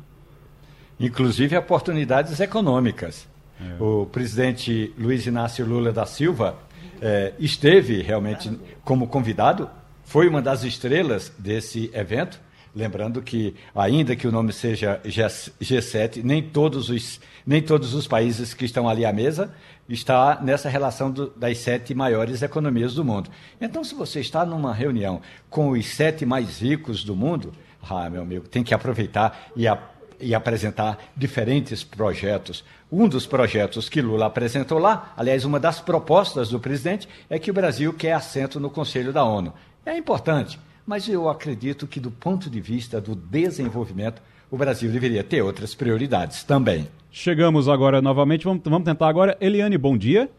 Inclusive 1.00 1.56
oportunidades 1.56 2.40
econômicas. 2.40 3.28
É. 3.60 3.82
O 3.82 4.06
presidente 4.08 4.94
Luiz 4.98 5.26
Inácio 5.26 5.66
Lula 5.66 5.92
da 5.92 6.06
Silva 6.06 6.58
é, 7.02 7.34
esteve 7.40 8.02
realmente 8.02 8.52
como 8.84 9.08
convidado, 9.08 9.70
foi 10.04 10.28
uma 10.28 10.42
das 10.42 10.64
estrelas 10.64 11.32
desse 11.38 11.92
evento 11.94 12.40
Lembrando 12.78 13.24
que, 13.24 13.56
ainda 13.74 14.16
que 14.16 14.28
o 14.28 14.32
nome 14.32 14.54
seja 14.54 15.02
G7, 15.04 16.22
nem 16.24 16.44
todos 16.44 16.92
os, 16.92 17.20
nem 17.44 17.60
todos 17.60 17.96
os 17.96 18.08
países 18.08 18.54
que 18.54 18.66
estão 18.66 18.88
ali 18.88 19.04
à 19.04 19.12
mesa 19.12 19.52
está 19.90 20.40
nessa 20.44 20.70
relação 20.70 21.10
do, 21.10 21.32
das 21.32 21.58
sete 21.58 21.96
maiores 21.96 22.44
economias 22.44 22.94
do 22.94 23.04
mundo. 23.04 23.32
Então, 23.60 23.84
se 23.84 23.96
você 23.96 24.20
está 24.20 24.46
numa 24.46 24.76
reunião 24.76 25.22
com 25.50 25.72
os 25.72 25.88
sete 25.88 26.24
mais 26.24 26.62
ricos 26.62 27.04
do 27.04 27.16
mundo, 27.16 27.52
ah, 27.90 28.08
meu 28.12 28.22
amigo, 28.22 28.48
tem 28.48 28.64
que 28.64 28.76
aproveitar 28.76 29.50
e, 29.56 29.68
a, 29.68 29.82
e 30.20 30.36
apresentar 30.36 31.00
diferentes 31.18 31.84
projetos. 31.84 32.64
Um 32.92 33.08
dos 33.08 33.26
projetos 33.26 33.90
que 33.90 34.04
Lula 34.04 34.28
apresentou 34.28 34.78
lá, 34.78 35.14
aliás, 35.18 35.46
uma 35.46 35.60
das 35.60 35.80
propostas 35.82 36.50
do 36.50 36.60
presidente, 36.60 37.10
é 37.28 37.40
que 37.40 37.50
o 37.50 37.56
Brasil 37.56 37.92
quer 37.92 38.14
assento 38.14 38.60
no 38.60 38.70
Conselho 38.70 39.12
da 39.12 39.24
ONU. 39.24 39.52
É 39.84 39.98
importante 39.98 40.60
mas 40.88 41.10
eu 41.10 41.28
acredito 41.28 41.86
que, 41.86 42.00
do 42.00 42.10
ponto 42.10 42.50
de 42.50 42.62
vista 42.62 43.02
do 43.02 43.14
desenvolvimento, 43.14 44.22
o 44.50 44.58
Brasil 44.58 44.90
deveria 44.90 45.22
ter 45.22 45.42
outras 45.42 45.76
prioridades 45.76 46.46
também. 46.46 46.88
Chegamos 47.12 47.68
agora 47.68 48.02
novamente, 48.02 48.46
vamos, 48.46 48.64
vamos 48.64 48.86
tentar 48.86 49.10
agora. 49.10 49.38
Eliane, 49.42 49.78
bom 49.78 49.98
dia. 49.98 50.30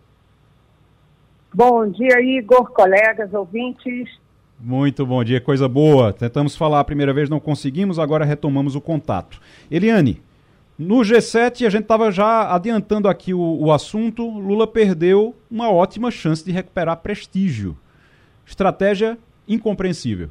Bom 1.52 1.86
dia, 1.90 2.18
Igor, 2.22 2.72
colegas, 2.72 3.32
ouvintes. 3.34 4.08
Muito 4.58 5.04
bom 5.04 5.22
dia, 5.22 5.38
coisa 5.38 5.68
boa. 5.68 6.14
Tentamos 6.14 6.56
falar 6.56 6.80
a 6.80 6.84
primeira 6.84 7.12
vez, 7.12 7.28
não 7.28 7.38
conseguimos, 7.38 7.98
agora 7.98 8.24
retomamos 8.24 8.74
o 8.74 8.80
contato. 8.80 9.38
Eliane, 9.70 10.22
no 10.78 11.00
G7 11.00 11.66
a 11.66 11.70
gente 11.70 11.82
estava 11.82 12.10
já 12.10 12.54
adiantando 12.54 13.06
aqui 13.06 13.34
o, 13.34 13.58
o 13.60 13.70
assunto, 13.70 14.26
Lula 14.26 14.66
perdeu 14.66 15.34
uma 15.50 15.70
ótima 15.70 16.10
chance 16.10 16.42
de 16.42 16.52
recuperar 16.52 16.96
prestígio. 16.98 17.76
Estratégia 18.46 19.18
incompreensível 19.46 20.30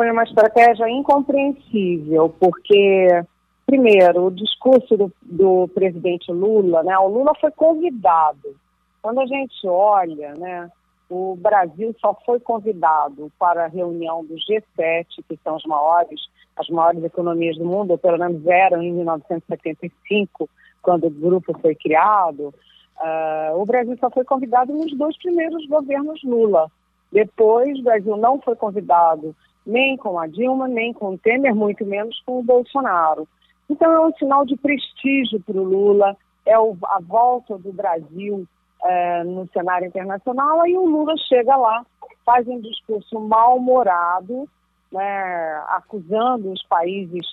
foi 0.00 0.10
uma 0.10 0.22
estratégia 0.22 0.88
incompreensível, 0.88 2.34
porque, 2.40 3.22
primeiro, 3.66 4.28
o 4.28 4.30
discurso 4.30 4.96
do, 4.96 5.12
do 5.20 5.68
presidente 5.74 6.32
Lula, 6.32 6.82
né, 6.82 6.96
o 6.96 7.06
Lula 7.06 7.32
foi 7.38 7.50
convidado. 7.50 8.56
Quando 9.02 9.20
a 9.20 9.26
gente 9.26 9.68
olha, 9.68 10.32
né, 10.36 10.70
o 11.10 11.36
Brasil 11.36 11.94
só 12.00 12.16
foi 12.24 12.40
convidado 12.40 13.30
para 13.38 13.66
a 13.66 13.68
reunião 13.68 14.24
do 14.24 14.36
G7, 14.36 15.22
que 15.28 15.38
são 15.44 15.56
os 15.56 15.66
maiores, 15.66 16.18
as 16.56 16.66
maiores 16.70 17.04
economias 17.04 17.58
do 17.58 17.66
mundo, 17.66 17.90
ou 17.90 17.98
pelo 17.98 18.16
menos 18.16 18.46
eram 18.46 18.82
em 18.82 18.94
1975, 18.94 20.48
quando 20.80 21.08
o 21.08 21.10
grupo 21.10 21.52
foi 21.60 21.74
criado. 21.74 22.54
Uh, 22.98 23.60
o 23.60 23.66
Brasil 23.66 23.98
só 24.00 24.08
foi 24.08 24.24
convidado 24.24 24.72
nos 24.72 24.96
dois 24.96 25.14
primeiros 25.18 25.66
governos 25.66 26.24
Lula. 26.24 26.72
Depois, 27.12 27.78
o 27.78 27.82
Brasil 27.82 28.16
não 28.16 28.40
foi 28.40 28.56
convidado 28.56 29.36
nem 29.66 29.96
com 29.96 30.18
a 30.18 30.26
Dilma, 30.26 30.66
nem 30.68 30.92
com 30.92 31.14
o 31.14 31.18
Temer, 31.18 31.54
muito 31.54 31.84
menos 31.84 32.20
com 32.24 32.40
o 32.40 32.42
Bolsonaro. 32.42 33.28
Então 33.68 33.90
é 33.92 34.00
um 34.00 34.12
sinal 34.14 34.44
de 34.44 34.56
prestígio 34.56 35.40
para 35.40 35.56
o 35.56 35.64
Lula, 35.64 36.16
é 36.44 36.58
o, 36.58 36.76
a 36.84 36.98
volta 37.00 37.56
do 37.58 37.72
Brasil 37.72 38.46
é, 38.82 39.24
no 39.24 39.48
cenário 39.52 39.86
internacional, 39.86 40.60
aí 40.62 40.76
o 40.76 40.86
Lula 40.86 41.14
chega 41.28 41.56
lá, 41.56 41.84
faz 42.24 42.48
um 42.48 42.60
discurso 42.60 43.20
mal-humorado, 43.20 44.48
né, 44.90 45.62
acusando 45.68 46.50
os 46.50 46.62
países 46.64 47.26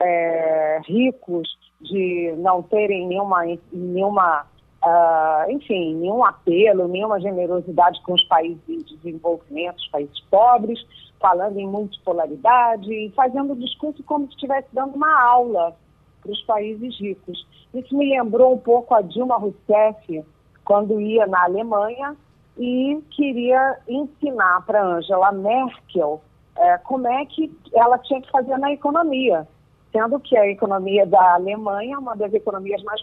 é, 0.00 0.80
ricos 0.84 1.48
de 1.80 2.34
não 2.38 2.62
terem 2.62 3.06
nenhuma, 3.06 3.44
nenhuma 3.72 4.46
uh, 4.84 5.50
enfim, 5.50 5.94
nenhum 5.96 6.24
apelo, 6.24 6.86
nenhuma 6.88 7.20
generosidade 7.20 8.00
com 8.02 8.14
os 8.14 8.22
países 8.24 8.60
em 8.68 8.78
desenvolvimento, 8.78 9.78
os 9.78 9.88
países 9.88 10.20
pobres, 10.30 10.78
falando 11.24 11.56
em 11.58 11.66
multipolaridade 11.66 13.10
fazendo 13.16 13.54
o 13.54 13.56
discurso 13.56 14.02
como 14.02 14.26
se 14.26 14.34
estivesse 14.34 14.68
dando 14.74 14.94
uma 14.94 15.22
aula 15.22 15.74
para 16.20 16.30
os 16.30 16.42
países 16.42 17.00
ricos. 17.00 17.46
Isso 17.72 17.96
me 17.96 18.10
lembrou 18.10 18.52
um 18.52 18.58
pouco 18.58 18.94
a 18.94 19.00
Dilma 19.00 19.38
Rousseff, 19.38 20.22
quando 20.66 21.00
ia 21.00 21.26
na 21.26 21.44
Alemanha 21.44 22.14
e 22.58 23.02
queria 23.12 23.78
ensinar 23.88 24.66
para 24.66 24.84
Angela 24.84 25.32
Merkel 25.32 26.20
é, 26.56 26.76
como 26.78 27.08
é 27.08 27.24
que 27.24 27.50
ela 27.72 27.96
tinha 27.96 28.20
que 28.20 28.30
fazer 28.30 28.58
na 28.58 28.70
economia, 28.70 29.48
sendo 29.92 30.20
que 30.20 30.36
a 30.36 30.46
economia 30.46 31.06
da 31.06 31.36
Alemanha 31.36 31.94
é 31.94 31.98
uma 31.98 32.14
das 32.14 32.34
economias 32.34 32.82
mais 32.82 33.02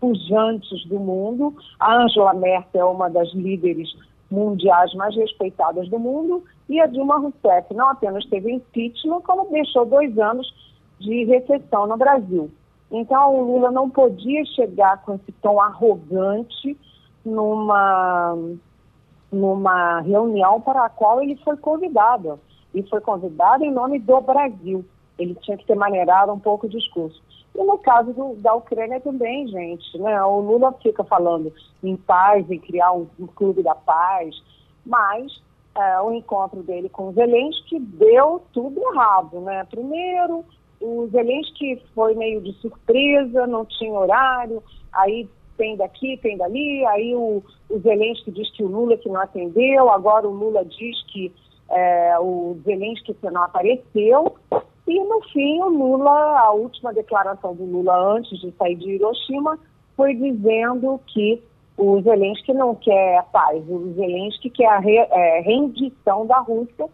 pujantes 0.00 0.84
do 0.86 0.98
mundo. 0.98 1.54
A 1.78 2.02
Angela 2.02 2.34
Merkel 2.34 2.80
é 2.80 2.84
uma 2.84 3.08
das 3.08 3.32
líderes 3.32 3.94
mundiais 4.30 4.94
mais 4.94 5.14
respeitadas 5.16 5.88
do 5.88 5.98
mundo 5.98 6.44
e 6.68 6.80
a 6.80 6.86
Dilma 6.86 7.18
Rousseff 7.18 7.74
não 7.74 7.88
apenas 7.88 8.24
teve 8.26 8.52
impeachment, 8.52 9.20
como 9.22 9.50
deixou 9.50 9.84
dois 9.84 10.16
anos 10.18 10.46
de 11.00 11.24
recessão 11.24 11.86
no 11.86 11.96
Brasil. 11.96 12.50
Então, 12.90 13.34
o 13.34 13.44
Lula 13.44 13.70
não 13.70 13.88
podia 13.88 14.44
chegar 14.46 15.02
com 15.02 15.14
esse 15.14 15.32
tom 15.40 15.60
arrogante 15.60 16.76
numa, 17.24 18.36
numa 19.32 20.00
reunião 20.00 20.60
para 20.60 20.84
a 20.84 20.90
qual 20.90 21.22
ele 21.22 21.36
foi 21.36 21.56
convidado. 21.56 22.38
E 22.74 22.82
foi 22.84 23.00
convidado 23.00 23.64
em 23.64 23.72
nome 23.72 23.98
do 23.98 24.20
Brasil. 24.20 24.84
Ele 25.18 25.34
tinha 25.36 25.56
que 25.56 25.66
ter 25.66 25.74
maneirado 25.74 26.32
um 26.32 26.38
pouco 26.38 26.66
o 26.66 26.70
discurso. 26.70 27.20
E 27.54 27.64
no 27.64 27.78
caso 27.78 28.12
do, 28.12 28.36
da 28.36 28.54
Ucrânia 28.54 29.00
também, 29.00 29.48
gente, 29.48 29.98
né? 29.98 30.22
O 30.24 30.40
Lula 30.40 30.72
fica 30.82 31.02
falando 31.04 31.52
em 31.82 31.96
paz, 31.96 32.48
em 32.50 32.58
criar 32.58 32.92
um, 32.92 33.06
um 33.18 33.26
clube 33.26 33.62
da 33.62 33.74
paz, 33.74 34.34
mas 34.86 35.42
é, 35.76 36.00
o 36.00 36.12
encontro 36.12 36.62
dele 36.62 36.88
com 36.88 37.08
o 37.08 37.12
Zelensky 37.12 37.78
deu 37.78 38.42
tudo 38.52 38.80
errado, 38.92 39.40
né? 39.40 39.64
Primeiro, 39.70 40.44
o 40.80 41.08
Zelensky 41.08 41.82
foi 41.94 42.14
meio 42.14 42.40
de 42.40 42.52
surpresa, 42.54 43.46
não 43.46 43.64
tinha 43.64 43.92
horário, 43.92 44.62
aí 44.92 45.28
tem 45.56 45.76
daqui, 45.76 46.16
tem 46.16 46.38
dali, 46.38 46.86
aí 46.86 47.14
o, 47.14 47.42
o 47.68 47.78
Zelensky 47.80 48.30
diz 48.30 48.50
que 48.56 48.62
o 48.62 48.68
Lula 48.68 48.96
que 48.96 49.08
não 49.08 49.20
atendeu, 49.20 49.90
agora 49.90 50.26
o 50.26 50.32
Lula 50.32 50.64
diz 50.64 51.02
que 51.12 51.32
é, 51.68 52.18
o 52.18 52.58
Zelensky 52.64 53.12
que 53.14 53.30
não 53.30 53.42
apareceu, 53.42 54.36
e 54.90 55.04
no 55.04 55.20
fim 55.32 55.60
o 55.62 55.68
Lula, 55.68 56.40
a 56.40 56.50
última 56.52 56.92
declaração 56.92 57.54
do 57.54 57.64
Lula 57.64 58.16
antes 58.16 58.40
de 58.40 58.52
sair 58.58 58.74
de 58.74 58.90
Hiroshima 58.90 59.58
foi 59.96 60.14
dizendo 60.14 61.00
que 61.06 61.40
o 61.76 62.00
Zelensky 62.02 62.52
não 62.52 62.74
quer 62.74 63.24
paz, 63.32 63.62
o 63.68 63.92
Zelensky 63.94 64.50
quer 64.50 64.66
a 64.66 64.78
re, 64.78 64.96
é, 64.96 65.40
rendição 65.42 66.26
da 66.26 66.40
Rússia 66.40 66.88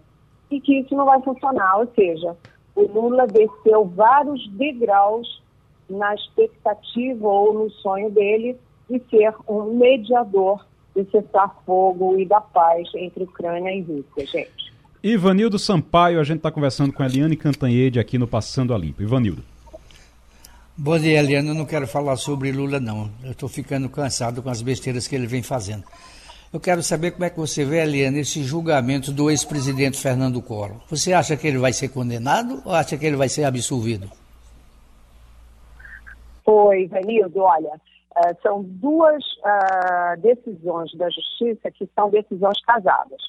e 0.51 0.61
que 0.61 0.81
isso 0.81 0.95
não 0.95 1.07
vai 1.07 1.21
funcionar, 1.23 1.79
ou 1.79 1.89
seja, 1.95 2.37
o 2.75 2.83
Lula 2.83 3.27
desceu 3.27 3.85
vários 3.87 4.47
degraus 4.51 5.43
na 5.89 6.15
expectativa 6.15 7.27
ou 7.27 7.55
no 7.55 7.71
sonho 7.71 8.11
dele 8.11 8.57
de 8.89 9.01
ser 9.09 9.35
um 9.49 9.75
mediador 9.75 10.65
do 10.95 11.09
cessar-fogo 11.11 12.19
e 12.19 12.27
da 12.27 12.41
paz 12.41 12.89
entre 12.95 13.25
Ucrânia 13.25 13.73
e 13.73 13.81
Rússia, 13.81 14.27
gente. 14.27 14.66
Ivanildo 15.03 15.59
Sampaio, 15.59 16.21
a 16.21 16.25
gente 16.25 16.39
está 16.39 16.51
conversando 16.51 16.93
com 16.93 17.03
a 17.03 17.07
Eliane 17.07 17.37
Cantanhede 17.37 18.01
aqui 18.01 18.19
no 18.19 18.27
Passando 18.27 18.75
a 18.75 18.79
Limpo. 18.79 19.03
Ivanildo. 19.03 19.43
Bom 20.77 20.99
dia, 20.99 21.19
Eliane. 21.19 21.49
Eu 21.49 21.55
não 21.55 21.65
quero 21.65 21.87
falar 21.87 22.17
sobre 22.17 22.53
Lula, 22.53 22.79
não. 22.81 23.11
Eu 23.25 23.33
estou 23.33 23.49
ficando 23.49 23.89
cansado 23.89 24.43
com 24.43 24.51
as 24.51 24.61
besteiras 24.61 25.07
que 25.07 25.15
ele 25.15 25.27
vem 25.27 25.43
fazendo. 25.43 25.85
Eu 26.53 26.61
quero 26.61 26.83
saber 26.83 27.13
como 27.13 27.25
é 27.25 27.31
que 27.31 27.39
você 27.39 27.65
vê, 27.65 27.83
Eliane, 27.83 28.21
esse 28.21 28.43
julgamento 28.43 29.13
do 29.13 29.31
ex-presidente 29.31 29.99
Fernando 29.99 30.41
Collor. 30.41 30.77
Você 30.89 31.13
acha 31.13 31.37
que 31.37 31.47
ele 31.47 31.59
vai 31.59 31.73
ser 31.73 31.89
condenado 31.89 32.63
ou 32.65 32.73
acha 32.73 32.97
que 32.97 33.05
ele 33.05 33.17
vai 33.17 33.29
ser 33.29 33.45
absolvido? 33.45 34.11
Oi, 36.45 36.87
Vanildo, 36.87 37.41
olha, 37.41 37.73
uh, 37.75 38.43
são 38.43 38.63
duas 38.63 39.25
uh, 39.25 40.21
decisões 40.21 40.95
da 40.95 41.11
Justiça 41.11 41.71
que 41.71 41.89
são 41.95 42.09
decisões 42.09 42.61
casadas. 42.65 43.21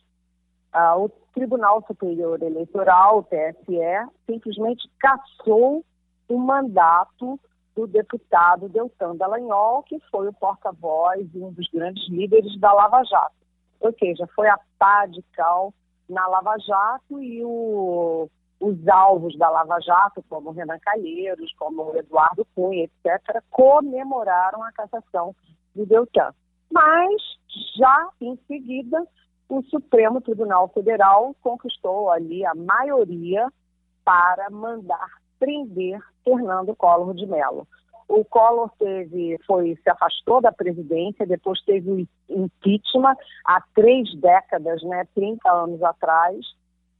Uh, 0.74 1.06
o 1.06 1.10
Tribunal 1.34 1.84
Superior 1.88 2.42
Eleitoral, 2.42 3.20
o 3.20 3.24
TSE, 3.24 4.12
simplesmente 4.26 4.90
cassou 5.00 5.84
o 6.28 6.38
mandato 6.38 7.40
do 7.76 7.88
deputado 7.88 8.68
Deltan 8.70 9.16
Dallagnol, 9.16 9.84
que 9.84 10.00
foi 10.12 10.28
o 10.28 10.34
porta-voz 10.34 11.28
e 11.34 11.40
um 11.40 11.52
dos 11.52 11.68
grandes 11.70 12.08
líderes 12.10 12.60
da 12.60 12.74
Lava 12.74 13.04
Jato. 13.04 13.36
Ou 13.80 13.94
seja, 14.00 14.28
foi 14.36 14.50
a 14.50 14.60
pá 14.80 15.06
de 15.06 15.22
cal 15.34 15.74
na 16.10 16.28
Lava 16.28 16.58
Jato 16.58 17.22
e 17.22 17.44
o 17.44 18.30
os 18.60 18.88
alvos 18.88 19.38
da 19.38 19.50
Lava 19.50 19.80
Jato, 19.82 20.24
como 20.28 20.52
Renan 20.52 20.80
Calheiros, 20.80 21.54
como 21.58 21.96
Eduardo 21.96 22.46
Cunha, 22.56 22.86
etc., 22.86 23.42
comemoraram 23.52 24.64
a 24.64 24.72
cassação 24.72 25.36
do 25.76 25.86
Deltan. 25.86 26.34
Mas, 26.72 27.22
já 27.78 28.10
em 28.20 28.38
seguida, 28.48 29.06
o 29.50 29.62
Supremo 29.64 30.22
Tribunal 30.22 30.68
Federal 30.70 31.36
conquistou 31.42 32.12
ali 32.12 32.46
a 32.46 32.54
maioria 32.54 33.48
para 34.04 34.50
mandar 34.50 35.08
prender 35.40 36.00
Fernando 36.24 36.76
Collor 36.76 37.14
de 37.14 37.26
Mello. 37.26 37.68
O 38.08 38.24
Collor 38.24 38.72
teve, 38.80 39.38
foi, 39.46 39.78
se 39.84 39.90
afastou 39.90 40.42
da 40.42 40.52
presidência, 40.52 41.26
depois 41.26 41.62
teve 41.64 41.92
o 41.92 42.08
impeachment 42.30 43.16
há 43.46 43.62
três 43.76 44.14
décadas, 44.16 44.82
né, 44.84 45.06
30 45.14 45.52
anos 45.52 45.84
atrás, 45.84 46.38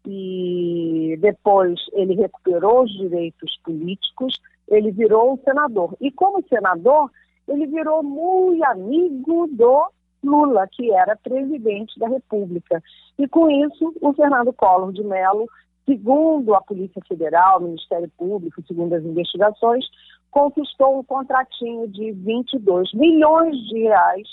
e 0.06 1.18
depois 1.20 1.80
ele 1.94 2.16
recuperou 2.16 2.84
os 2.84 2.92
direitos 2.92 3.58
políticos, 3.64 4.40
ele 4.68 4.92
virou 4.92 5.34
um 5.34 5.38
senador. 5.38 5.96
E 6.00 6.12
como 6.12 6.46
senador, 6.48 7.10
ele 7.48 7.68
virou 7.68 8.04
muito 8.04 8.64
amigo 8.66 9.48
do 9.48 9.90
Lula, 10.28 10.68
que 10.72 10.92
era 10.92 11.16
presidente 11.16 11.98
da 12.00 12.08
República. 12.08 12.82
E 13.18 13.28
com 13.28 13.50
isso, 13.50 13.94
o 14.02 14.14
Fernando 14.14 14.54
Collor 14.54 14.92
de 14.92 15.04
Mello, 15.04 15.48
segundo 15.86 16.54
a 16.54 16.62
Polícia 16.62 17.02
Federal, 17.08 17.60
o 17.60 17.64
Ministério 17.64 18.12
Público, 18.18 18.62
segundo 18.68 18.94
as 18.94 19.04
investigações, 19.04 19.86
conquistou 20.30 21.00
um 21.00 21.04
contratinho 21.04 21.88
de 21.88 22.12
22 22.12 22.94
milhões 22.94 23.56
de 23.70 23.80
reais 23.84 24.28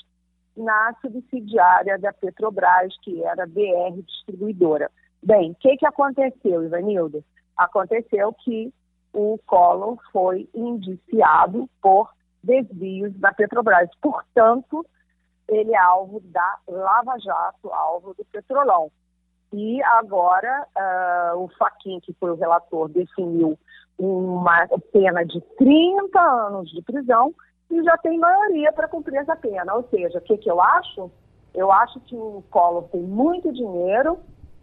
na 0.57 0.95
subsidiária 1.01 1.99
da 1.99 2.13
Petrobras, 2.13 2.95
que 3.03 3.23
era 3.25 3.47
BR 3.47 4.03
Distribuidora. 4.07 4.91
Bem, 5.23 5.53
o 5.53 5.55
que, 5.55 5.77
que 5.77 5.87
aconteceu, 5.87 6.63
Ivanildo? 6.63 7.25
Aconteceu 7.57 8.33
que 8.45 8.73
o 9.13 9.39
Collor 9.47 9.99
foi 10.13 10.49
indiciado 10.55 11.69
por 11.81 12.11
desvios 12.43 13.15
da 13.19 13.33
Petrobras. 13.33 13.89
Portanto, 14.03 14.85
ele 15.49 15.73
é 15.73 15.79
alvo 15.79 16.21
da 16.21 16.59
Lava 16.69 17.19
Jato, 17.19 17.73
alvo 17.73 18.15
do 18.15 18.25
Petrolão. 18.27 18.91
E 19.53 19.83
agora 19.85 20.67
uh, 20.77 21.39
o 21.39 21.49
Faquin, 21.59 22.01
que 22.01 22.13
foi 22.15 22.31
o 22.31 22.37
relator, 22.37 22.89
definiu 22.89 23.59
uma 23.99 24.67
pena 24.93 25.25
de 25.25 25.41
30 25.57 26.21
anos 26.21 26.71
de 26.71 26.83
prisão 26.83 27.33
e 27.71 27.83
já 27.83 27.97
tem 27.99 28.19
maioria 28.19 28.73
para 28.73 28.89
cumprir 28.89 29.19
essa 29.19 29.37
pena. 29.37 29.75
Ou 29.75 29.87
seja, 29.89 30.19
o 30.19 30.21
que, 30.21 30.39
que 30.39 30.51
eu 30.51 30.61
acho? 30.61 31.11
Eu 31.55 31.71
acho 31.71 32.01
que 32.01 32.17
o 32.17 32.43
Collor 32.51 32.85
tem 32.89 33.01
muito 33.01 33.53
dinheiro, 33.53 34.19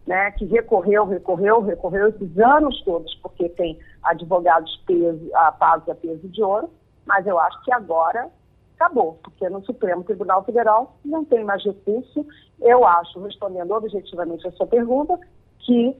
né, 0.06 0.30
que 0.32 0.44
recorreu, 0.44 1.06
recorreu, 1.06 1.60
recorreu 1.62 2.08
esses 2.08 2.38
anos 2.38 2.82
todos, 2.82 3.14
porque 3.22 3.48
tem 3.48 3.78
advogados 4.02 4.76
peso, 4.86 5.30
a 5.34 5.52
paz 5.52 5.88
a 5.88 5.94
peso 5.94 6.28
de 6.28 6.42
ouro, 6.42 6.70
mas 7.06 7.26
eu 7.26 7.38
acho 7.38 7.62
que 7.62 7.72
agora 7.72 8.28
acabou, 8.82 9.18
porque 9.22 9.48
no 9.48 9.64
Supremo 9.64 10.02
Tribunal 10.02 10.42
Federal 10.44 10.96
não 11.04 11.24
tem 11.24 11.44
mais 11.44 11.64
recurso. 11.64 12.26
Eu 12.60 12.84
acho, 12.86 13.20
respondendo 13.20 13.70
objetivamente 13.72 14.46
a 14.46 14.52
sua 14.52 14.66
pergunta, 14.66 15.18
que 15.60 15.96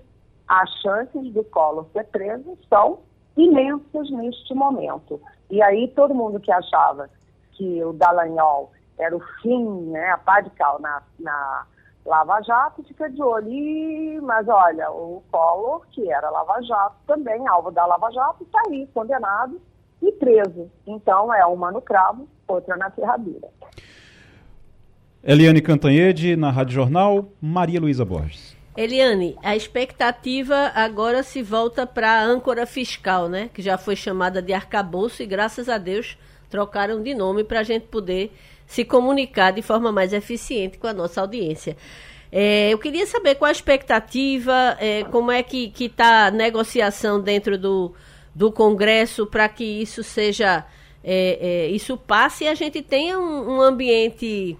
as 0.49 0.69
chances 0.81 1.33
do 1.33 1.45
Collor 1.45 1.87
ser 1.93 2.05
preso 2.07 2.59
são 2.69 2.99
imensas 3.37 4.11
neste 4.11 4.53
momento. 4.55 5.21
E 5.51 5.63
aí 5.63 5.89
todo 5.89 6.15
mundo 6.15 6.41
que 6.41 6.51
achava 6.51 7.09
que 7.53 7.83
o 7.85 7.93
Dallagnol 7.93 8.73
era 8.99 9.17
o 9.17 9.21
fim, 9.41 9.65
né, 9.91 10.11
a 10.11 10.19
pá 10.19 10.41
de 10.41 10.51
cal 10.51 10.81
na, 10.81 11.03
na 11.19 11.67
Lava 12.05 12.41
Jato 12.43 12.83
fica 12.83 13.09
de 13.09 13.23
olho. 13.23 13.49
E, 13.49 14.21
mas 14.21 14.47
olha, 14.49 14.91
o 14.91 15.23
Collor, 15.31 15.87
que 15.93 16.11
era 16.11 16.31
Lava 16.31 16.61
Jato, 16.63 16.97
também 17.07 17.47
alvo 17.47 17.71
da 17.71 17.87
Lava 17.87 18.11
Jato, 18.11 18.43
está 18.43 18.61
aí, 18.67 18.87
condenado 18.93 19.61
e 20.03 20.11
preso. 20.13 20.71
Então 20.87 21.33
é 21.33 21.47
uma 21.47 21.71
no 21.71 21.81
cravo, 21.81 22.29
outra 22.55 22.77
na 22.77 22.91
ferradura. 22.91 23.49
Eliane 25.23 25.61
Cantanhede, 25.61 26.37
na 26.37 26.51
Rádio 26.51 26.75
Jornal, 26.75 27.33
Maria 27.41 27.81
Luísa 27.81 28.05
Borges. 28.05 28.57
Eliane, 28.77 29.37
a 29.43 29.55
expectativa 29.55 30.73
agora 30.75 31.23
se 31.23 31.43
volta 31.43 31.87
para 31.87 32.11
a 32.11 32.25
âncora 32.25 32.67
fiscal, 32.67 33.29
né? 33.29 33.51
Que 33.53 33.61
já 33.61 33.77
foi 33.77 33.95
chamada 33.95 34.41
de 34.41 34.53
arcabouço 34.53 35.23
e 35.23 35.27
graças 35.27 35.69
a 35.69 35.77
Deus 35.77 36.17
trocaram 36.49 37.03
de 37.03 37.15
nome 37.15 37.45
para 37.45 37.61
a 37.61 37.63
gente 37.63 37.87
poder 37.87 38.33
se 38.67 38.85
comunicar 38.85 39.53
de 39.53 39.63
forma 39.63 39.93
mais 39.93 40.13
eficiente 40.13 40.79
com 40.79 40.87
a 40.87 40.93
nossa 40.95 41.21
audiência. 41.21 41.77
É, 42.31 42.71
eu 42.71 42.79
queria 42.79 43.07
saber 43.07 43.35
qual 43.35 43.51
a 43.51 43.53
expectativa, 43.53 44.77
é, 44.81 45.05
como 45.05 45.31
é 45.31 45.43
que 45.43 45.71
está 45.79 46.27
a 46.27 46.31
negociação 46.31 47.21
dentro 47.21 47.59
do, 47.59 47.95
do 48.35 48.51
Congresso 48.51 49.27
para 49.27 49.47
que 49.51 49.65
isso 49.65 50.03
seja, 50.03 50.65
é, 51.05 51.39
é, 51.41 51.67
isso 51.69 51.97
passe 51.97 52.45
e 52.45 52.49
a 52.49 52.55
gente 52.55 52.83
tenha 52.83 53.19
um, 53.19 53.57
um, 53.57 53.61
ambiente, 53.61 54.57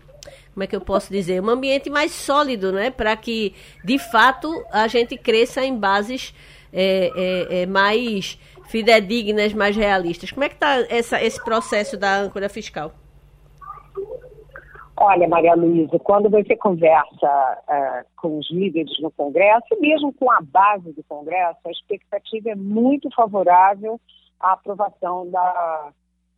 como 0.53 0.65
é 0.65 0.67
que 0.67 0.75
eu 0.75 0.81
posso 0.81 1.13
dizer, 1.13 1.41
um 1.41 1.49
ambiente 1.49 1.89
mais 1.89 2.13
sólido, 2.13 2.73
né? 2.73 2.91
Para 2.91 3.17
que, 3.17 3.55
de 3.85 3.99
fato, 3.99 4.65
a 4.71 4.89
gente 4.89 5.17
cresça 5.17 5.65
em 5.65 5.77
bases 5.77 6.35
é, 6.73 7.63
é, 7.63 7.67
mais 7.67 8.39
fidedignas, 8.67 9.53
mais 9.53 9.77
realistas. 9.77 10.31
Como 10.33 10.45
é 10.45 10.49
que 10.49 10.55
está 10.55 10.81
esse 10.91 11.43
processo 11.45 11.97
da 11.97 12.19
âncora 12.19 12.49
fiscal? 12.49 12.93
Olha, 14.97 15.27
Maria 15.27 15.55
Luísa, 15.55 15.99
quando 15.99 16.31
você 16.31 16.57
conversa 16.57 17.59
uh, 17.69 18.07
com 18.17 18.39
os 18.39 18.49
líderes 18.53 19.01
no 19.01 19.11
Congresso, 19.11 19.67
e 19.73 19.81
mesmo 19.81 20.13
com 20.13 20.31
a 20.31 20.41
base 20.41 20.93
do 20.93 21.03
Congresso, 21.03 21.59
a 21.67 21.71
expectativa 21.71 22.51
é 22.51 22.55
muito 22.55 23.11
favorável 23.13 24.01
à 24.39 24.53
aprovação 24.53 25.29
da, 25.29 25.93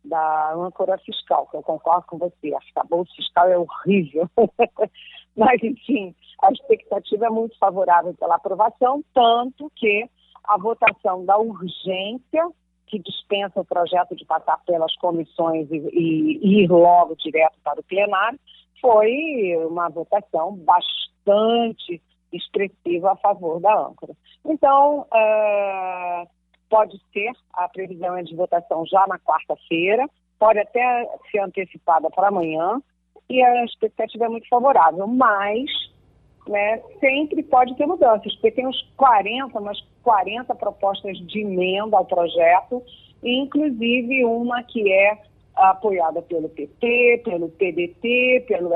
da 0.05 0.53
âncora 0.53 0.97
fiscal, 0.99 1.47
que 1.47 1.57
eu 1.57 1.63
concordo 1.63 2.05
com 2.07 2.17
você. 2.17 2.53
A 2.53 2.57
arcabouço 2.57 3.15
fiscal 3.15 3.47
é 3.47 3.57
horrível. 3.57 4.29
Mas, 5.35 5.61
enfim, 5.63 6.15
a 6.41 6.51
expectativa 6.51 7.25
é 7.25 7.29
muito 7.29 7.57
favorável 7.57 8.13
pela 8.13 8.35
aprovação, 8.35 9.03
tanto 9.13 9.71
que 9.75 10.09
a 10.45 10.57
votação 10.57 11.25
da 11.25 11.37
urgência, 11.37 12.49
que 12.87 12.99
dispensa 12.99 13.59
o 13.59 13.65
projeto 13.65 14.15
de 14.15 14.23
passar 14.25 14.59
pelas 14.65 14.95
comissões 14.97 15.69
e, 15.71 15.77
e, 15.77 16.37
e 16.41 16.63
ir 16.63 16.71
logo 16.71 17.15
direto 17.15 17.57
para 17.63 17.79
o 17.79 17.83
plenário, 17.83 18.39
foi 18.79 19.57
uma 19.67 19.89
votação 19.89 20.55
bastante 20.57 22.01
expressiva 22.31 23.11
a 23.11 23.15
favor 23.15 23.59
da 23.59 23.73
âncora. 23.73 24.13
Então, 24.45 25.07
é, 25.13 26.27
pode 26.69 26.99
ser, 27.13 27.31
a 27.53 27.67
previsão 27.69 28.17
é 28.17 28.23
de 28.23 28.35
votação 28.35 28.85
já 28.85 29.05
na 29.07 29.19
quarta-feira, 29.19 30.07
pode 30.39 30.59
até 30.59 31.09
ser 31.31 31.39
antecipada 31.39 32.09
para 32.09 32.27
amanhã, 32.27 32.81
e 33.29 33.41
a 33.41 33.65
expectativa 33.65 34.25
é 34.25 34.29
muito 34.29 34.47
favorável, 34.47 35.07
mas 35.07 35.69
né, 36.47 36.81
sempre 36.99 37.41
pode 37.43 37.75
ter 37.75 37.85
mudanças, 37.85 38.33
porque 38.35 38.51
tem 38.51 38.67
uns 38.67 38.81
40, 38.97 39.59
umas 39.59 39.79
40 40.03 40.53
propostas 40.55 41.17
de 41.27 41.41
emenda 41.41 41.97
ao 41.97 42.05
projeto, 42.05 42.83
inclusive 43.23 44.25
uma 44.25 44.61
que 44.63 44.91
é 44.91 45.17
apoiada 45.55 46.21
pelo 46.21 46.49
PT, 46.49 47.21
pelo 47.23 47.49
PDT, 47.49 48.45
pelo 48.47 48.69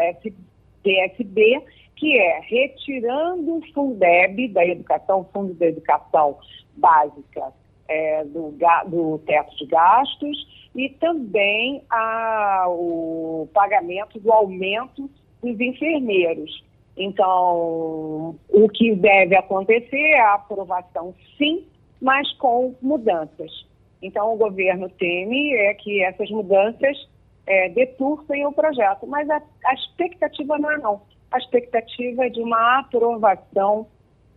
PSB, 0.82 1.64
que 1.96 2.18
é 2.18 2.40
retirando 2.40 3.58
o 3.58 3.74
Fundeb 3.74 4.48
da 4.48 4.66
educação, 4.66 5.28
Fundo 5.34 5.54
da 5.54 5.68
Educação 5.68 6.38
Básica 6.76 7.54
é, 7.90 8.24
do, 8.26 8.54
do 8.88 9.18
teto 9.26 9.56
de 9.58 9.66
gastos 9.66 10.70
e 10.76 10.90
também 10.90 11.84
a, 11.90 12.68
o 12.70 13.50
pagamento 13.54 14.20
do 14.20 14.32
aumento 14.32 15.10
dos 15.42 15.60
enfermeiros. 15.60 16.64
Então, 16.96 18.36
o 18.50 18.70
que 18.70 18.94
deve 18.96 19.36
acontecer 19.36 19.98
é 19.98 20.20
a 20.20 20.36
aprovação, 20.36 21.16
sim, 21.38 21.66
mas 22.02 22.32
com 22.34 22.76
mudanças. 22.82 23.68
Então, 24.02 24.34
o 24.34 24.38
governo 24.38 24.90
teme 24.90 25.54
é 25.56 25.74
que 25.74 26.04
essas 26.04 26.30
mudanças 26.30 26.98
é, 27.46 27.70
deturpem 27.70 28.46
o 28.46 28.52
projeto, 28.52 29.08
mas 29.08 29.30
a, 29.30 29.42
a, 29.66 29.74
expectativa 29.74 30.58
não 30.58 30.72
é 30.72 30.78
não. 30.78 31.02
A 31.32 31.38
expectativa 31.38 32.26
é 32.26 32.30
de 32.30 32.42
uma 32.42 32.80
aprovação, 32.80 33.88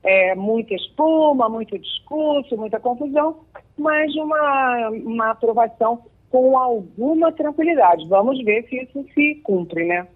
é, 0.03 0.35
muita 0.35 0.75
espuma, 0.75 1.49
muito 1.49 1.79
discurso, 1.79 2.57
muita 2.57 2.81
confusão, 2.81 3.41
mas 3.79 4.15
uma, 4.17 4.91
uma 4.91 5.31
aprovação 5.31 6.03
com 6.31 6.59
alguma 6.59 7.31
tranquilidade. 7.33 8.09
Vamos 8.09 8.43
ver 8.45 8.67
se 8.69 8.77
isso 8.77 9.07
se 9.15 9.41
cumpre, 9.45 9.85
né? 9.87 10.07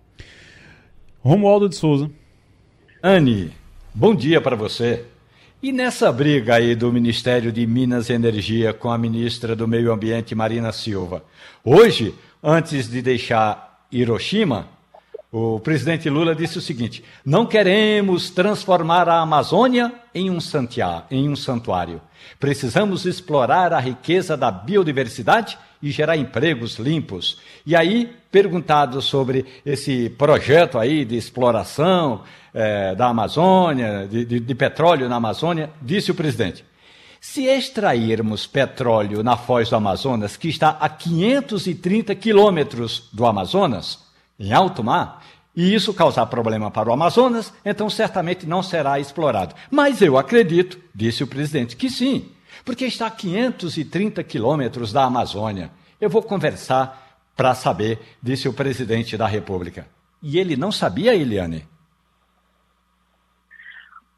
Romualdo 1.20 1.68
de 1.68 1.76
Souza. 1.76 2.10
Anne, 3.02 3.52
bom 3.94 4.14
dia 4.14 4.40
para 4.40 4.56
você. 4.56 5.04
E 5.62 5.72
nessa 5.72 6.12
briga 6.12 6.56
aí 6.56 6.74
do 6.74 6.92
Ministério 6.92 7.50
de 7.50 7.66
Minas 7.66 8.08
e 8.08 8.12
Energia 8.12 8.72
com 8.72 8.90
a 8.90 8.98
ministra 8.98 9.56
do 9.56 9.66
Meio 9.66 9.92
Ambiente, 9.92 10.34
Marina 10.34 10.70
Silva, 10.70 11.24
hoje, 11.64 12.14
antes 12.42 12.88
de 12.88 13.02
deixar 13.02 13.86
Hiroshima, 13.90 14.68
o 15.38 15.60
presidente 15.60 16.08
Lula 16.08 16.34
disse 16.34 16.56
o 16.56 16.62
seguinte: 16.62 17.04
não 17.22 17.44
queremos 17.44 18.30
transformar 18.30 19.06
a 19.06 19.20
Amazônia 19.20 19.92
em 20.14 20.30
um, 20.30 20.40
santuário. 21.36 22.00
Precisamos 22.40 23.04
explorar 23.04 23.70
a 23.74 23.78
riqueza 23.78 24.34
da 24.34 24.50
biodiversidade 24.50 25.58
e 25.82 25.90
gerar 25.90 26.16
empregos 26.16 26.78
limpos. 26.78 27.38
E 27.66 27.76
aí, 27.76 28.10
perguntado 28.32 29.02
sobre 29.02 29.44
esse 29.64 30.08
projeto 30.08 30.78
aí 30.78 31.04
de 31.04 31.18
exploração 31.18 32.22
é, 32.54 32.94
da 32.94 33.08
Amazônia, 33.08 34.08
de, 34.10 34.24
de, 34.24 34.40
de 34.40 34.54
petróleo 34.54 35.06
na 35.06 35.16
Amazônia, 35.16 35.68
disse 35.82 36.10
o 36.10 36.14
presidente: 36.14 36.64
se 37.20 37.44
extrairmos 37.44 38.46
petróleo 38.46 39.22
na 39.22 39.36
foz 39.36 39.68
do 39.68 39.76
Amazonas, 39.76 40.34
que 40.34 40.48
está 40.48 40.78
a 40.80 40.88
530 40.88 42.14
quilômetros 42.14 43.10
do 43.12 43.26
Amazonas, 43.26 44.05
em 44.38 44.52
alto 44.52 44.82
mar, 44.84 45.22
e 45.54 45.74
isso 45.74 45.94
causar 45.94 46.26
problema 46.26 46.70
para 46.70 46.90
o 46.90 46.92
Amazonas, 46.92 47.52
então 47.64 47.88
certamente 47.88 48.46
não 48.46 48.62
será 48.62 49.00
explorado. 49.00 49.54
Mas 49.70 50.02
eu 50.02 50.18
acredito, 50.18 50.78
disse 50.94 51.24
o 51.24 51.26
presidente, 51.26 51.76
que 51.76 51.88
sim, 51.88 52.30
porque 52.64 52.84
está 52.84 53.06
a 53.06 53.10
530 53.10 54.22
quilômetros 54.24 54.92
da 54.92 55.04
Amazônia. 55.04 55.70
Eu 56.00 56.10
vou 56.10 56.22
conversar 56.22 57.20
para 57.34 57.54
saber, 57.54 58.00
disse 58.22 58.48
o 58.48 58.52
presidente 58.52 59.16
da 59.16 59.26
República. 59.26 59.86
E 60.22 60.38
ele 60.38 60.56
não 60.56 60.72
sabia, 60.72 61.14
Eliane? 61.14 61.66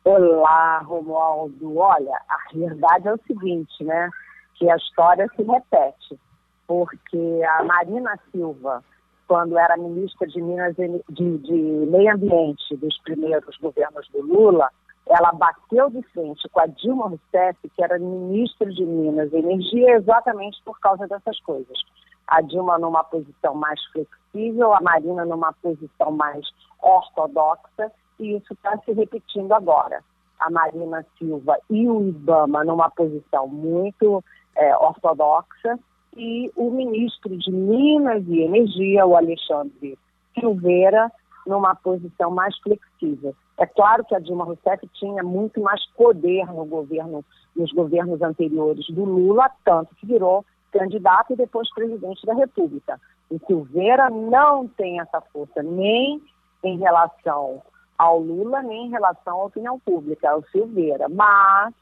Olá, 0.04 0.78
Romualdo. 0.78 1.76
Olha, 1.76 2.18
a 2.28 2.56
verdade 2.56 3.08
é 3.08 3.12
o 3.12 3.20
seguinte, 3.26 3.84
né? 3.84 4.08
Que 4.54 4.70
a 4.70 4.76
história 4.76 5.28
se 5.36 5.42
repete. 5.42 6.18
Porque 6.66 7.42
a 7.58 7.64
Marina 7.64 8.18
Silva, 8.30 8.82
quando 9.28 9.58
era 9.58 9.76
ministra 9.76 10.26
de 10.26 10.40
Minas 10.40 10.74
de, 10.74 11.38
de 11.38 11.52
Meio 11.52 12.14
Ambiente 12.14 12.76
dos 12.76 12.98
primeiros 13.02 13.56
governos 13.58 14.08
do 14.08 14.22
Lula, 14.22 14.70
ela 15.06 15.32
bateu 15.32 15.90
de 15.90 16.02
frente 16.10 16.48
com 16.48 16.60
a 16.60 16.66
Dilma 16.66 17.08
Rousseff, 17.08 17.68
que 17.68 17.84
era 17.84 17.98
ministra 17.98 18.70
de 18.70 18.84
Minas 18.84 19.32
e 19.32 19.36
Energia, 19.36 19.96
exatamente 19.96 20.60
por 20.64 20.80
causa 20.80 21.06
dessas 21.06 21.38
coisas. 21.40 21.78
A 22.26 22.40
Dilma 22.40 22.78
numa 22.78 23.04
posição 23.04 23.54
mais 23.54 23.80
flexível, 23.92 24.72
a 24.72 24.80
Marina 24.80 25.24
numa 25.24 25.52
posição 25.52 26.10
mais 26.10 26.46
ortodoxa, 26.82 27.92
e 28.18 28.36
isso 28.36 28.52
está 28.52 28.76
se 28.78 28.92
repetindo 28.92 29.52
agora. 29.52 30.02
A 30.40 30.50
Marina 30.50 31.04
Silva 31.18 31.58
e 31.70 31.88
o 31.88 32.08
Ibama 32.08 32.64
numa 32.64 32.90
posição 32.90 33.46
muito 33.46 34.22
é, 34.56 34.76
ortodoxa, 34.76 35.78
e 36.16 36.50
o 36.56 36.70
ministro 36.70 37.36
de 37.36 37.50
Minas 37.50 38.24
e 38.26 38.40
Energia, 38.40 39.06
o 39.06 39.16
Alexandre 39.16 39.98
Silveira, 40.38 41.10
numa 41.46 41.74
posição 41.74 42.30
mais 42.30 42.56
flexível. 42.58 43.34
É 43.56 43.66
claro 43.66 44.04
que 44.04 44.14
a 44.14 44.18
Dilma 44.18 44.44
Rousseff 44.44 44.86
tinha 44.94 45.22
muito 45.22 45.60
mais 45.60 45.84
poder 45.96 46.46
no 46.46 46.64
governo, 46.64 47.24
nos 47.56 47.72
governos 47.72 48.22
anteriores 48.22 48.86
do 48.90 49.04
Lula, 49.04 49.50
tanto 49.64 49.94
que 49.96 50.06
virou 50.06 50.44
candidato 50.70 51.32
e 51.32 51.36
depois 51.36 51.72
presidente 51.72 52.24
da 52.26 52.34
República. 52.34 53.00
O 53.30 53.38
Silveira 53.46 54.10
não 54.10 54.68
tem 54.68 55.00
essa 55.00 55.20
força 55.20 55.62
nem 55.62 56.22
em 56.62 56.78
relação 56.78 57.62
ao 57.96 58.20
Lula, 58.20 58.62
nem 58.62 58.86
em 58.86 58.90
relação 58.90 59.40
à 59.40 59.44
opinião 59.46 59.78
pública, 59.80 60.30
ao 60.30 60.42
Silveira. 60.52 61.08
Mas 61.08 61.74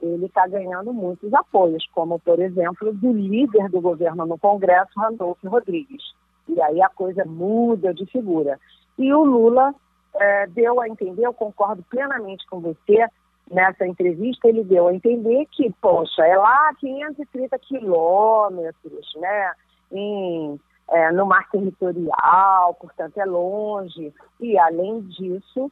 ele 0.00 0.26
está 0.26 0.46
ganhando 0.46 0.92
muitos 0.92 1.32
apoios, 1.32 1.86
como, 1.94 2.18
por 2.18 2.38
exemplo, 2.38 2.92
do 2.92 3.12
líder 3.12 3.68
do 3.70 3.80
governo 3.80 4.26
no 4.26 4.38
Congresso, 4.38 4.90
Randolfo 4.96 5.48
Rodrigues. 5.48 6.02
E 6.48 6.60
aí 6.60 6.82
a 6.82 6.88
coisa 6.88 7.24
muda 7.24 7.92
de 7.92 8.06
figura. 8.06 8.58
E 8.98 9.12
o 9.12 9.24
Lula 9.24 9.74
é, 10.14 10.46
deu 10.48 10.80
a 10.80 10.88
entender, 10.88 11.26
eu 11.26 11.34
concordo 11.34 11.82
plenamente 11.90 12.46
com 12.48 12.60
você, 12.60 13.06
nessa 13.50 13.86
entrevista 13.86 14.48
ele 14.48 14.64
deu 14.64 14.88
a 14.88 14.94
entender 14.94 15.46
que, 15.52 15.72
poxa, 15.80 16.26
é 16.26 16.36
lá 16.36 16.72
530 16.78 17.58
quilômetros, 17.60 19.14
né, 19.16 19.52
em, 19.92 20.60
é, 20.90 21.12
no 21.12 21.26
mar 21.26 21.48
territorial, 21.50 22.74
portanto 22.74 23.18
é 23.18 23.24
longe. 23.24 24.12
E, 24.40 24.58
além 24.58 25.00
disso, 25.02 25.70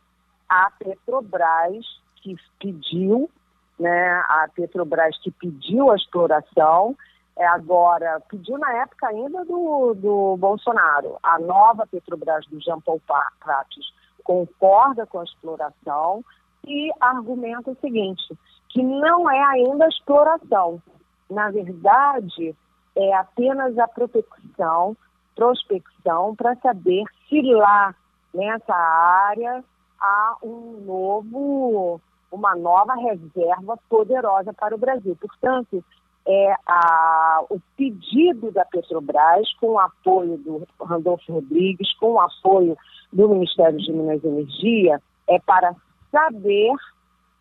a 0.49 0.71
Petrobras, 0.79 1.85
que 2.17 2.37
pediu, 2.59 3.31
né, 3.79 4.23
a 4.29 4.49
Petrobras 4.55 5.17
que 5.19 5.31
pediu 5.31 5.91
a 5.91 5.97
exploração, 5.97 6.97
é 7.37 7.47
agora, 7.47 8.23
pediu 8.29 8.57
na 8.59 8.73
época 8.83 9.09
ainda 9.09 9.45
do, 9.45 9.95
do 9.95 10.37
Bolsonaro, 10.37 11.19
a 11.23 11.39
nova 11.39 11.87
Petrobras 11.87 12.47
do 12.47 12.61
Jean 12.61 12.81
Paul 12.81 13.01
Prates 13.41 13.93
concorda 14.23 15.05
com 15.07 15.21
a 15.21 15.25
exploração 15.25 16.25
e 16.67 16.91
argumenta 17.01 17.71
o 17.71 17.77
seguinte, 17.81 18.23
que 18.71 18.83
não 18.83 19.31
é 19.31 19.43
ainda 19.43 19.89
exploração. 19.89 20.81
Na 21.29 21.51
verdade, 21.51 22.55
é 22.97 23.15
apenas 23.15 23.77
a 23.79 23.89
prospecção, 23.89 24.97
prospecção 25.35 26.35
para 26.35 26.55
saber 26.57 27.05
se 27.29 27.43
lá 27.43 27.95
nessa 28.33 28.75
área 28.75 29.65
há 30.01 30.37
um 30.43 30.83
novo, 30.85 32.01
uma 32.35 32.55
nova 32.57 32.95
reserva 32.95 33.79
poderosa 33.89 34.53
para 34.53 34.75
o 34.75 34.79
Brasil. 34.79 35.17
Portanto, 35.21 35.85
é 36.27 36.55
a, 36.67 37.45
o 37.49 37.61
pedido 37.77 38.51
da 38.51 38.65
Petrobras, 38.65 39.53
com 39.61 39.73
o 39.73 39.79
apoio 39.79 40.37
do 40.39 40.67
Randolfo 40.81 41.33
Rodrigues, 41.33 41.95
com 41.99 42.13
o 42.13 42.21
apoio 42.21 42.77
do 43.13 43.29
Ministério 43.29 43.79
de 43.79 43.93
Minas 43.93 44.23
e 44.25 44.27
Energia, 44.27 45.01
é 45.29 45.39
para 45.39 45.75
saber 46.11 46.73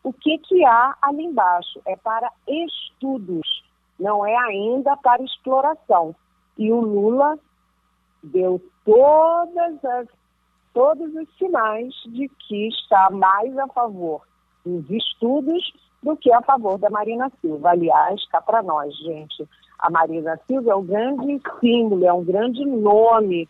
o 0.04 0.12
que, 0.14 0.38
que 0.40 0.66
há 0.66 0.96
ali 1.02 1.24
embaixo, 1.24 1.82
é 1.86 1.96
para 1.96 2.30
estudos, 2.48 3.64
não 4.00 4.26
é 4.26 4.36
ainda 4.36 4.98
para 4.98 5.24
exploração. 5.24 6.14
E 6.58 6.72
o 6.72 6.82
Lula 6.82 7.40
deu 8.22 8.62
todas 8.86 9.84
as 9.86 10.08
todos 10.74 11.14
os 11.14 11.38
sinais 11.38 11.94
de 12.08 12.28
que 12.28 12.68
está 12.68 13.12
mais 13.12 13.56
a 13.60 13.68
favor 13.68 14.24
dos 14.66 14.90
estudos 14.90 15.74
do 16.02 16.16
que 16.18 16.32
a 16.32 16.42
favor 16.42 16.78
da 16.78 16.90
Marina 16.90 17.32
Silva. 17.42 17.72
Aliás, 17.72 18.26
cá 18.28 18.42
para 18.42 18.62
nós, 18.62 18.96
gente, 18.98 19.48
a 19.80 19.90
Marina 19.90 20.40
Silva 20.48 20.72
é 20.72 20.76
um 20.76 20.86
grande 20.86 21.42
símbolo, 21.60 22.06
é 22.06 22.14
um 22.14 22.24
grande 22.24 22.66
nome 22.66 23.48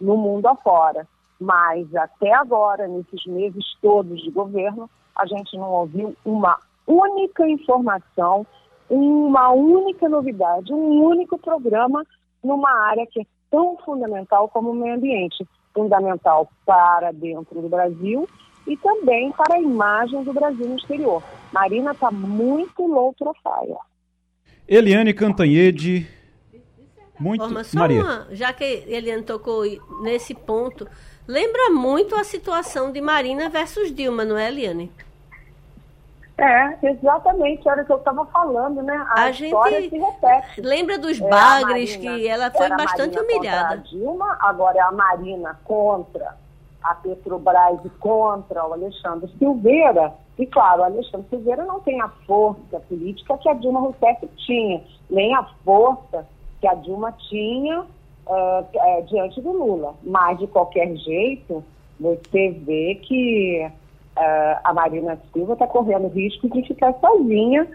no 0.00 0.16
mundo 0.16 0.46
afora. 0.46 1.06
Mas 1.40 1.94
até 1.94 2.32
agora, 2.34 2.88
nesses 2.88 3.24
meses 3.26 3.64
todos 3.82 4.22
de 4.22 4.30
governo, 4.30 4.88
a 5.16 5.26
gente 5.26 5.56
não 5.56 5.70
ouviu 5.70 6.16
uma 6.24 6.56
única 6.86 7.46
informação, 7.48 8.46
uma 8.88 9.50
única 9.50 10.08
novidade, 10.08 10.72
um 10.72 11.04
único 11.04 11.36
programa 11.38 12.04
numa 12.42 12.70
área 12.88 13.06
que 13.06 13.20
é 13.20 13.26
tão 13.50 13.76
fundamental 13.78 14.48
como 14.48 14.70
o 14.70 14.74
meio 14.74 14.94
ambiente 14.94 15.46
fundamental 15.74 16.48
para 16.64 17.12
dentro 17.12 17.60
do 17.60 17.68
Brasil 17.68 18.26
e 18.66 18.76
também 18.76 19.32
para 19.32 19.56
a 19.56 19.60
imagem 19.60 20.22
do 20.24 20.32
Brasil 20.32 20.66
no 20.66 20.76
exterior. 20.76 21.22
Marina 21.52 21.92
está 21.92 22.10
muito 22.10 22.86
low 22.86 23.12
profile. 23.14 23.76
Eliane 24.68 25.14
Cantanhede, 25.14 26.06
muito 27.18 27.42
Forma, 27.44 27.64
só 27.64 27.78
Maria. 27.78 28.02
Uma, 28.02 28.26
já 28.32 28.52
que 28.52 28.64
Eliane 28.86 29.22
tocou 29.22 29.62
nesse 30.02 30.34
ponto, 30.34 30.86
lembra 31.26 31.70
muito 31.70 32.14
a 32.16 32.24
situação 32.24 32.90
de 32.90 33.00
Marina 33.00 33.48
versus 33.48 33.92
Dilma, 33.94 34.24
não 34.24 34.36
é, 34.36 34.48
Eliane? 34.48 34.90
É, 36.38 36.76
exatamente, 36.90 37.66
era 37.66 37.82
o 37.82 37.86
que 37.86 37.92
eu 37.92 37.96
estava 37.96 38.26
falando, 38.26 38.82
né? 38.82 38.94
A, 39.08 39.22
A 39.24 39.32
gente 39.32 39.56
se 39.88 39.96
repete. 39.96 40.60
Lembra 40.60 40.98
dos 40.98 41.18
É, 41.18 41.26
bagres 41.26 41.96
Marina- 41.96 42.16
que 42.18 42.28
ela 42.28 42.50
foi 42.50 42.68
bastante 42.68 43.18
humilhada. 43.18 43.74
A 43.74 43.76
Dilma, 43.76 44.36
agora 44.40 44.76
é 44.76 44.82
a 44.82 44.92
Marina 44.92 45.58
contra 45.64 46.36
a 46.90 46.94
Petrobras 46.94 47.84
e 47.84 47.88
contra 47.90 48.66
o 48.66 48.72
Alexandre 48.72 49.30
Silveira. 49.38 50.14
E 50.38 50.46
claro, 50.46 50.82
o 50.82 50.84
Alexandre 50.84 51.26
Silveira 51.28 51.64
não 51.64 51.80
tem 51.80 52.00
a 52.00 52.08
força 52.26 52.80
política 52.80 53.38
que 53.38 53.48
a 53.48 53.54
Dilma 53.54 53.80
Rousseff 53.80 54.26
tinha, 54.36 54.82
nem 55.10 55.34
a 55.34 55.42
força 55.64 56.26
que 56.60 56.66
a 56.66 56.74
Dilma 56.74 57.12
tinha 57.28 57.84
eh, 58.28 59.02
diante 59.08 59.40
do 59.40 59.52
Lula. 59.52 59.94
Mas, 60.02 60.38
de 60.38 60.46
qualquer 60.46 60.94
jeito, 60.96 61.64
você 61.98 62.50
vê 62.50 62.96
que 63.02 63.70
ah, 64.16 64.60
a 64.64 64.72
Marina 64.72 65.18
Silva 65.32 65.52
está 65.52 65.66
correndo 65.66 66.08
risco 66.08 66.48
de 66.48 66.62
ficar 66.62 66.94
sozinha 67.00 67.66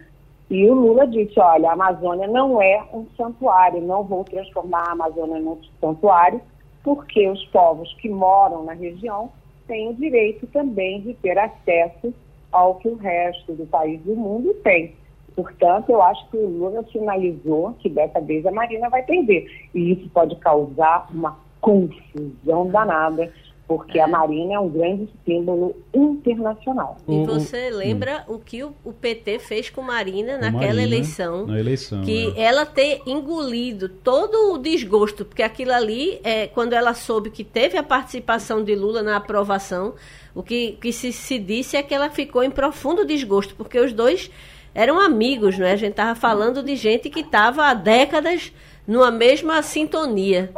e 0.49 0.67
o 0.69 0.73
Lula 0.73 1.07
disse, 1.07 1.39
olha, 1.39 1.69
a 1.69 1.73
Amazônia 1.73 2.27
não 2.27 2.61
é 2.61 2.83
um 2.91 3.05
santuário, 3.15 3.81
não 3.81 4.03
vou 4.03 4.25
transformar 4.25 4.83
a 4.89 4.91
Amazônia 4.91 5.39
num 5.39 5.57
santuário, 5.79 6.41
porque 6.83 7.27
os 7.27 7.43
povos 7.47 7.93
que 7.95 8.09
moram 8.09 8.63
na 8.63 8.73
região 8.73 9.31
têm 9.67 9.89
o 9.89 9.93
direito 9.93 10.47
também 10.47 11.01
de 11.01 11.13
ter 11.15 11.37
acesso 11.37 12.13
ao 12.51 12.75
que 12.75 12.89
o 12.89 12.95
resto 12.95 13.53
do 13.53 13.65
país 13.65 14.01
do 14.01 14.15
mundo 14.15 14.53
tem. 14.63 14.93
Portanto, 15.35 15.89
eu 15.89 16.01
acho 16.01 16.29
que 16.29 16.37
o 16.37 16.47
Lula 16.47 16.85
sinalizou 16.91 17.73
que 17.79 17.89
dessa 17.89 18.19
vez 18.19 18.45
a 18.45 18.51
Marina 18.51 18.89
vai 18.89 19.03
perder. 19.03 19.45
E 19.73 19.93
isso 19.93 20.09
pode 20.09 20.35
causar 20.37 21.07
uma 21.13 21.39
confusão 21.61 22.67
danada, 22.69 23.31
porque 23.71 24.01
a 24.01 24.05
Marina 24.05 24.55
é 24.55 24.59
um 24.59 24.67
grande 24.67 25.07
símbolo 25.25 25.73
internacional. 25.93 26.97
E 27.07 27.23
você 27.23 27.69
lembra 27.69 28.25
o 28.27 28.37
que 28.37 28.65
o, 28.65 28.75
o 28.83 28.91
PT 28.91 29.39
fez 29.39 29.69
com 29.69 29.81
Marina 29.81 30.33
Com 30.33 30.41
naquela 30.41 30.73
Marina, 30.73 30.83
eleição? 30.83 31.47
Na 31.47 31.57
eleição. 31.57 32.01
que 32.01 32.33
é. 32.35 32.43
ela 32.43 32.65
ter 32.65 33.01
engolido 33.07 33.87
todo 33.87 34.53
o 34.53 34.57
desgosto, 34.57 35.23
porque 35.23 35.41
aquilo 35.41 35.71
ali, 35.71 36.19
é, 36.21 36.47
quando 36.47 36.73
ela 36.73 36.93
soube 36.93 37.29
que 37.29 37.45
teve 37.45 37.77
a 37.77 37.83
participação 37.83 38.61
de 38.61 38.75
Lula 38.75 39.01
na 39.01 39.15
aprovação, 39.15 39.93
o 40.35 40.43
que, 40.43 40.73
que 40.81 40.91
se, 40.91 41.13
se 41.13 41.39
disse 41.39 41.77
é 41.77 41.81
que 41.81 41.95
ela 41.95 42.09
ficou 42.09 42.43
em 42.43 42.51
profundo 42.51 43.05
desgosto, 43.05 43.55
porque 43.55 43.79
os 43.79 43.93
dois 43.93 44.29
eram 44.75 44.99
amigos, 44.99 45.57
não 45.57 45.65
é? 45.65 45.71
A 45.71 45.77
gente 45.77 45.91
estava 45.91 46.13
falando 46.13 46.61
de 46.61 46.75
gente 46.75 47.09
que 47.09 47.21
estava 47.21 47.67
há 47.67 47.73
décadas 47.73 48.51
numa 48.85 49.11
mesma 49.11 49.61
sintonia. 49.61 50.51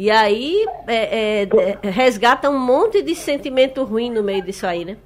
E 0.00 0.10
aí 0.10 0.64
é, 0.86 1.42
é, 1.42 1.48
é, 1.82 1.90
resgata 1.90 2.48
um 2.48 2.58
monte 2.58 3.02
de 3.02 3.14
sentimento 3.14 3.84
ruim 3.84 4.08
no 4.08 4.22
meio 4.22 4.42
disso 4.42 4.66
aí, 4.66 4.82
né? 4.82 4.96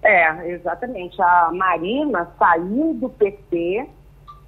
É, 0.00 0.48
exatamente. 0.50 1.20
A 1.20 1.50
Marina 1.52 2.30
saiu 2.38 2.94
do 2.94 3.08
PT 3.08 3.88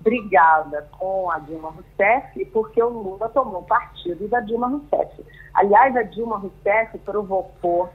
brigada 0.02 0.86
com 0.96 1.32
a 1.32 1.40
Dilma 1.40 1.70
Rousseff 1.70 2.44
porque 2.52 2.80
o 2.80 2.90
Lula 2.90 3.28
tomou 3.30 3.64
partido 3.64 4.28
da 4.28 4.38
Dilma 4.38 4.68
Rousseff. 4.68 5.24
Aliás, 5.52 5.96
a 5.96 6.04
Dilma 6.04 6.38
Rousseff 6.38 6.96
provocou 6.98 7.88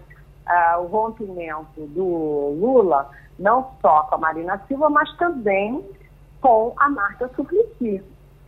ah, 0.45 0.80
o 0.82 0.88
rompimento 0.88 1.88
do 1.88 2.57
Lula 2.60 3.10
não 3.39 3.66
só 3.82 4.03
com 4.03 4.16
a 4.16 4.18
Marina 4.18 4.62
Silva, 4.68 4.89
mas 4.89 5.10
também 5.16 5.82
com 6.41 6.74
a 6.76 6.89
Marta 6.89 7.32
Suplicy, 7.34 8.03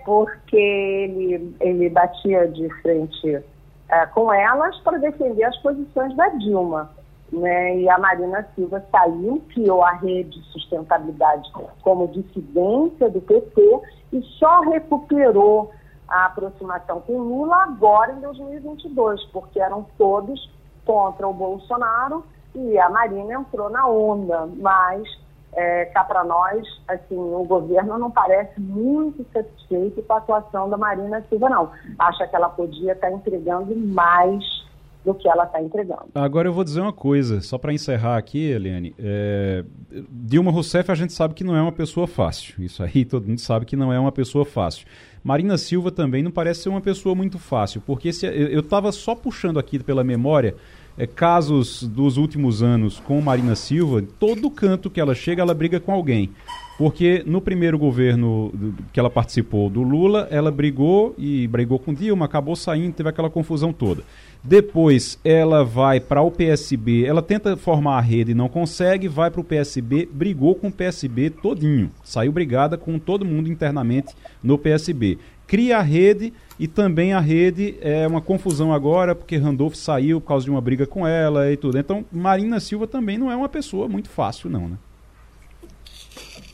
porque 0.05 0.57
ele, 0.57 1.55
ele 1.59 1.89
batia 1.89 2.47
de 2.47 2.69
frente 2.81 3.43
eh, 3.89 4.05
com 4.07 4.31
elas 4.33 4.77
para 4.79 4.97
defender 4.97 5.43
as 5.43 5.57
posições 5.57 6.15
da 6.15 6.27
Dilma. 6.29 6.89
Né? 7.31 7.79
E 7.79 7.89
a 7.89 7.97
Marina 7.97 8.45
Silva 8.55 8.83
saiu, 8.91 9.41
criou 9.53 9.83
a 9.83 9.93
rede 9.93 10.39
de 10.39 10.45
sustentabilidade 10.51 11.49
como 11.81 12.07
dissidência 12.09 13.09
do 13.09 13.21
PT 13.21 13.81
e 14.11 14.21
só 14.37 14.61
recuperou 14.61 15.71
a 16.07 16.25
aproximação 16.25 16.99
com 17.01 17.19
Lula 17.19 17.55
agora 17.63 18.11
em 18.11 18.19
2022, 18.19 19.23
porque 19.27 19.61
eram 19.61 19.85
todos 19.97 20.51
contra 20.85 21.25
o 21.25 21.33
Bolsonaro 21.33 22.25
e 22.53 22.77
a 22.77 22.89
Marina 22.89 23.35
entrou 23.35 23.69
na 23.69 23.87
onda, 23.87 24.47
mas 24.57 25.07
é, 25.53 25.85
cá 25.85 26.03
para 26.03 26.23
nós, 26.23 26.65
assim, 26.87 27.17
o 27.17 27.43
governo 27.43 27.97
não 27.97 28.09
parece 28.09 28.59
muito 28.59 29.25
satisfeito 29.33 30.01
com 30.03 30.13
a 30.13 30.17
atuação 30.17 30.69
da 30.69 30.77
Marina 30.77 31.23
Silva, 31.29 31.49
não. 31.49 31.71
Acha 31.99 32.27
que 32.27 32.35
ela 32.35 32.49
podia 32.49 32.93
estar 32.93 33.11
entregando 33.11 33.75
mais 33.75 34.43
do 35.03 35.13
que 35.15 35.27
ela 35.27 35.45
está 35.45 35.61
entregando. 35.61 36.05
Agora 36.13 36.47
eu 36.47 36.53
vou 36.53 36.63
dizer 36.63 36.79
uma 36.79 36.93
coisa, 36.93 37.41
só 37.41 37.57
para 37.57 37.73
encerrar 37.73 38.17
aqui, 38.17 38.51
Eliane. 38.51 38.95
É, 38.99 39.65
Dilma 40.09 40.51
Rousseff 40.51 40.91
a 40.91 40.95
gente 40.95 41.11
sabe 41.11 41.33
que 41.33 41.43
não 41.43 41.55
é 41.55 41.61
uma 41.61 41.71
pessoa 41.71 42.05
fácil. 42.07 42.63
Isso 42.63 42.83
aí 42.83 43.03
todo 43.05 43.27
mundo 43.27 43.39
sabe 43.39 43.65
que 43.65 43.75
não 43.75 43.91
é 43.91 43.99
uma 43.99 44.11
pessoa 44.11 44.45
fácil. 44.45 44.85
Marina 45.23 45.57
Silva 45.57 45.91
também 45.91 46.23
não 46.23 46.31
parece 46.31 46.63
ser 46.63 46.69
uma 46.69 46.81
pessoa 46.81 47.13
muito 47.15 47.37
fácil, 47.37 47.81
porque 47.81 48.13
se, 48.13 48.25
eu 48.25 48.59
estava 48.59 48.91
só 48.91 49.15
puxando 49.15 49.59
aqui 49.59 49.77
pela 49.79 50.03
memória 50.03 50.55
é, 50.97 51.07
casos 51.07 51.83
dos 51.83 52.17
últimos 52.17 52.61
anos 52.61 52.99
com 52.99 53.21
Marina 53.21 53.55
Silva, 53.55 54.03
todo 54.19 54.49
canto 54.49 54.89
que 54.89 54.99
ela 54.99 55.15
chega, 55.15 55.41
ela 55.41 55.53
briga 55.53 55.79
com 55.79 55.91
alguém. 55.91 56.29
Porque 56.77 57.23
no 57.27 57.39
primeiro 57.39 57.77
governo 57.77 58.51
que 58.91 58.99
ela 58.99 59.09
participou 59.09 59.69
do 59.69 59.83
Lula, 59.83 60.27
ela 60.31 60.49
brigou 60.49 61.13
e 61.15 61.47
brigou 61.47 61.77
com 61.77 61.93
Dilma, 61.93 62.25
acabou 62.25 62.55
saindo, 62.55 62.93
teve 62.93 63.07
aquela 63.07 63.29
confusão 63.29 63.71
toda. 63.71 64.03
Depois 64.43 65.19
ela 65.23 65.63
vai 65.63 65.99
para 65.99 66.23
o 66.23 66.31
PSB, 66.31 67.05
ela 67.05 67.21
tenta 67.21 67.55
formar 67.55 67.97
a 67.97 68.01
rede 68.01 68.31
e 68.31 68.35
não 68.35 68.49
consegue, 68.49 69.07
vai 69.07 69.29
para 69.29 69.41
o 69.41 69.43
PSB, 69.43 70.09
brigou 70.11 70.55
com 70.55 70.69
o 70.69 70.71
PSB 70.71 71.29
todinho, 71.29 71.91
saiu 72.03 72.31
brigada 72.31 72.75
com 72.79 72.97
todo 72.97 73.23
mundo 73.23 73.51
internamente 73.51 74.15
no 74.41 74.57
PSB. 74.57 75.19
Cria 75.51 75.79
a 75.79 75.81
rede 75.81 76.33
e 76.57 76.65
também 76.65 77.11
a 77.11 77.19
rede 77.19 77.77
é 77.81 78.07
uma 78.07 78.21
confusão 78.21 78.73
agora, 78.73 79.13
porque 79.13 79.35
Randolph 79.35 79.73
saiu 79.73 80.21
por 80.21 80.27
causa 80.29 80.45
de 80.45 80.49
uma 80.49 80.61
briga 80.61 80.87
com 80.87 81.05
ela 81.05 81.51
e 81.51 81.57
tudo. 81.57 81.77
Então, 81.77 82.05
Marina 82.09 82.57
Silva 82.61 82.87
também 82.87 83.17
não 83.17 83.29
é 83.29 83.35
uma 83.35 83.49
pessoa 83.49 83.85
muito 83.89 84.09
fácil, 84.09 84.49
não, 84.49 84.69
né? 84.69 84.77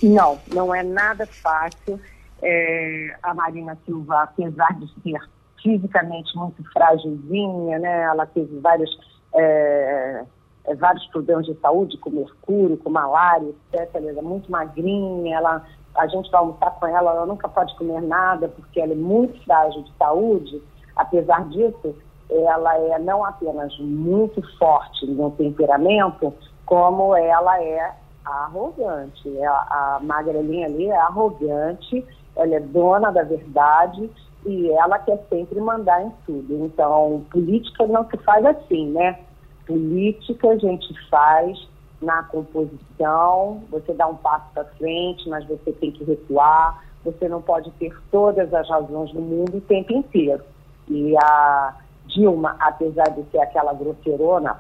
Não, 0.02 0.40
não 0.52 0.74
é 0.74 0.82
nada 0.82 1.28
fácil. 1.28 2.02
É, 2.42 3.16
a 3.22 3.36
Marina 3.36 3.78
Silva, 3.86 4.24
apesar 4.24 4.74
de 4.80 4.92
ser 5.04 5.20
fisicamente 5.62 6.36
muito 6.36 6.64
frágilzinha, 6.74 7.78
né, 7.78 8.02
ela 8.02 8.26
teve 8.26 8.60
várias, 8.60 8.90
é, 9.36 10.24
é, 10.66 10.74
vários 10.74 11.06
problemas 11.08 11.46
de 11.46 11.54
saúde, 11.60 12.00
com 12.00 12.10
mercúrio, 12.10 12.78
com 12.78 12.90
malária, 12.90 13.54
etc. 13.74 13.94
Ela 13.94 14.18
é 14.18 14.24
muito 14.24 14.52
magrinha, 14.52 15.36
ela, 15.36 15.64
a 15.98 16.08
gente 16.08 16.30
vai 16.30 16.40
almoçar 16.40 16.72
com 16.80 16.88
ela, 16.88 17.12
ela 17.12 17.26
nunca 17.26 17.50
pode 17.50 17.76
comer 17.76 18.02
nada, 18.02 18.48
porque 18.48 18.80
ela 18.80 18.94
é 18.94 18.96
muito 18.96 19.44
frágil 19.44 19.82
de 19.82 19.92
saúde. 19.98 20.62
Apesar 20.96 21.44
disso, 21.50 21.96
ela 22.30 22.78
é 22.78 23.00
não 23.00 23.26
apenas 23.26 23.78
muito 23.80 24.42
forte 24.58 25.06
no 25.08 25.32
temperamento, 25.32 26.34
como 26.66 27.16
ela 27.16 27.62
é 27.62 27.94
arrogante. 28.24 29.38
É 29.38 29.46
A, 29.46 29.98
a 29.98 30.00
magrelinha 30.04 30.68
ali 30.68 30.88
é 30.88 30.98
arrogante, 30.98 32.06
ela 32.36 32.56
é 32.56 32.60
dona 32.60 33.12
da 33.12 33.24
verdade 33.24 34.10
e 34.46 34.70
ela 34.72 35.00
quer 35.00 35.24
sempre 35.30 35.60
mandar 35.60 36.04
em 36.04 36.12
tudo. 36.26 36.66
Então, 36.66 37.26
política 37.32 37.88
não 37.88 38.08
se 38.10 38.18
faz 38.18 38.46
assim, 38.46 38.92
né? 38.92 39.20
Política 39.66 40.50
a 40.50 40.58
gente 40.58 40.88
faz 41.10 41.58
na 42.02 42.24
composição, 42.24 43.64
você 43.70 43.94
dá 43.94 44.08
um 44.08 44.16
passo 44.16 44.46
para 44.54 44.66
frente, 44.66 45.28
mas 45.30 45.46
você 45.46 45.72
tem 45.72 45.92
que 45.92 46.04
recuar, 46.04 46.84
você 47.04 47.28
não 47.28 47.42
pode 47.42 47.72
ter 47.72 47.96
todas 48.12 48.54
as 48.54 48.70
razões 48.70 49.12
do 49.12 49.22
mundo 49.22 49.58
o 49.58 49.62
tempo 49.62 49.94
inteiro. 49.94 50.44
E 50.88 51.16
a 51.18 51.76
Dilma, 52.06 52.56
apesar 52.60 53.10
de 53.10 53.24
ser 53.32 53.40
aquela 53.40 53.74
grosseirona 53.74 54.58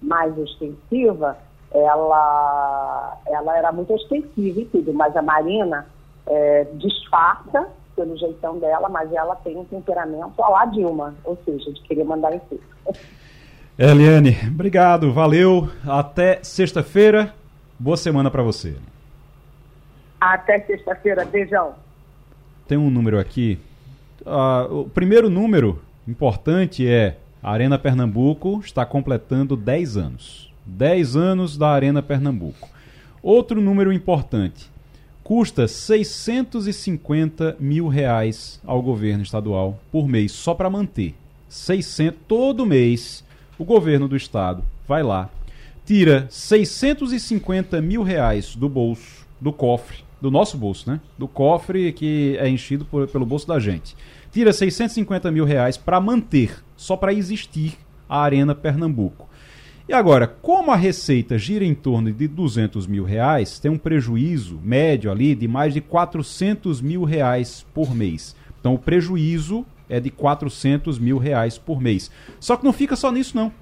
mais 0.00 0.36
ostensiva, 0.36 1.36
ela, 1.70 3.18
ela 3.26 3.56
era 3.56 3.72
muito 3.72 3.94
ostensiva 3.94 4.60
e 4.60 4.66
tudo, 4.66 4.92
mas 4.92 5.16
a 5.16 5.22
Marina 5.22 5.86
é, 6.26 6.64
disfarça 6.74 7.68
pelo 7.96 8.16
jeitão 8.16 8.58
dela, 8.58 8.88
mas 8.88 9.12
ela 9.12 9.36
tem 9.36 9.56
um 9.56 9.64
temperamento 9.64 10.42
a 10.42 10.48
lá 10.48 10.64
Dilma, 10.66 11.14
ou 11.24 11.36
seja, 11.44 11.72
de 11.72 11.80
querer 11.82 12.04
mandar 12.04 12.34
em 12.34 12.40
tudo. 12.40 12.62
Eliane, 13.78 14.36
obrigado, 14.48 15.10
valeu. 15.14 15.70
Até 15.86 16.40
sexta-feira. 16.42 17.34
Boa 17.78 17.96
semana 17.96 18.30
para 18.30 18.42
você. 18.42 18.76
Até 20.20 20.60
sexta-feira, 20.60 21.24
beijão. 21.24 21.74
Tem 22.68 22.76
um 22.76 22.90
número 22.90 23.18
aqui. 23.18 23.58
Uh, 24.20 24.80
o 24.80 24.88
primeiro 24.90 25.30
número 25.30 25.82
importante 26.06 26.86
é 26.86 27.16
a 27.42 27.50
Arena 27.50 27.78
Pernambuco 27.78 28.60
está 28.62 28.84
completando 28.84 29.56
10 29.56 29.96
anos. 29.96 30.52
10 30.66 31.16
anos 31.16 31.56
da 31.56 31.70
Arena 31.70 32.02
Pernambuco. 32.02 32.68
Outro 33.22 33.58
número 33.58 33.90
importante. 33.90 34.70
Custa 35.24 35.66
650 35.66 37.56
mil 37.58 37.88
reais 37.88 38.60
ao 38.66 38.82
governo 38.82 39.22
estadual 39.22 39.78
por 39.90 40.06
mês, 40.06 40.32
só 40.32 40.54
para 40.54 40.68
manter. 40.68 41.14
600 41.48 42.20
todo 42.28 42.66
mês 42.66 43.24
o 43.58 43.64
governo 43.64 44.08
do 44.08 44.16
estado 44.16 44.62
vai 44.86 45.02
lá, 45.02 45.30
tira 45.84 46.26
650 46.30 47.80
mil 47.80 48.02
reais 48.02 48.56
do 48.56 48.68
bolso, 48.68 49.26
do 49.40 49.52
cofre, 49.52 49.98
do 50.20 50.30
nosso 50.30 50.56
bolso, 50.56 50.90
né? 50.90 51.00
Do 51.18 51.26
cofre 51.26 51.92
que 51.92 52.36
é 52.38 52.48
enchido 52.48 52.84
por, 52.84 53.08
pelo 53.08 53.26
bolso 53.26 53.46
da 53.46 53.58
gente. 53.58 53.96
Tira 54.30 54.52
650 54.52 55.30
mil 55.30 55.44
reais 55.44 55.76
para 55.76 56.00
manter, 56.00 56.62
só 56.76 56.96
para 56.96 57.12
existir 57.12 57.76
a 58.08 58.22
Arena 58.22 58.54
Pernambuco. 58.54 59.28
E 59.88 59.92
agora, 59.92 60.28
como 60.28 60.70
a 60.70 60.76
receita 60.76 61.36
gira 61.36 61.64
em 61.64 61.74
torno 61.74 62.12
de 62.12 62.28
200 62.28 62.86
mil 62.86 63.04
reais, 63.04 63.58
tem 63.58 63.70
um 63.70 63.76
prejuízo 63.76 64.60
médio 64.62 65.10
ali 65.10 65.34
de 65.34 65.48
mais 65.48 65.74
de 65.74 65.80
400 65.80 66.80
mil 66.80 67.02
reais 67.02 67.66
por 67.74 67.94
mês. 67.94 68.36
Então 68.60 68.74
o 68.74 68.78
prejuízo 68.78 69.66
é 69.92 70.00
de 70.00 70.10
400 70.10 70.98
mil 70.98 71.18
reais 71.18 71.58
por 71.58 71.78
mês. 71.78 72.10
Só 72.40 72.56
que 72.56 72.64
não 72.64 72.72
fica 72.72 72.96
só 72.96 73.12
nisso, 73.12 73.36
não. 73.36 73.52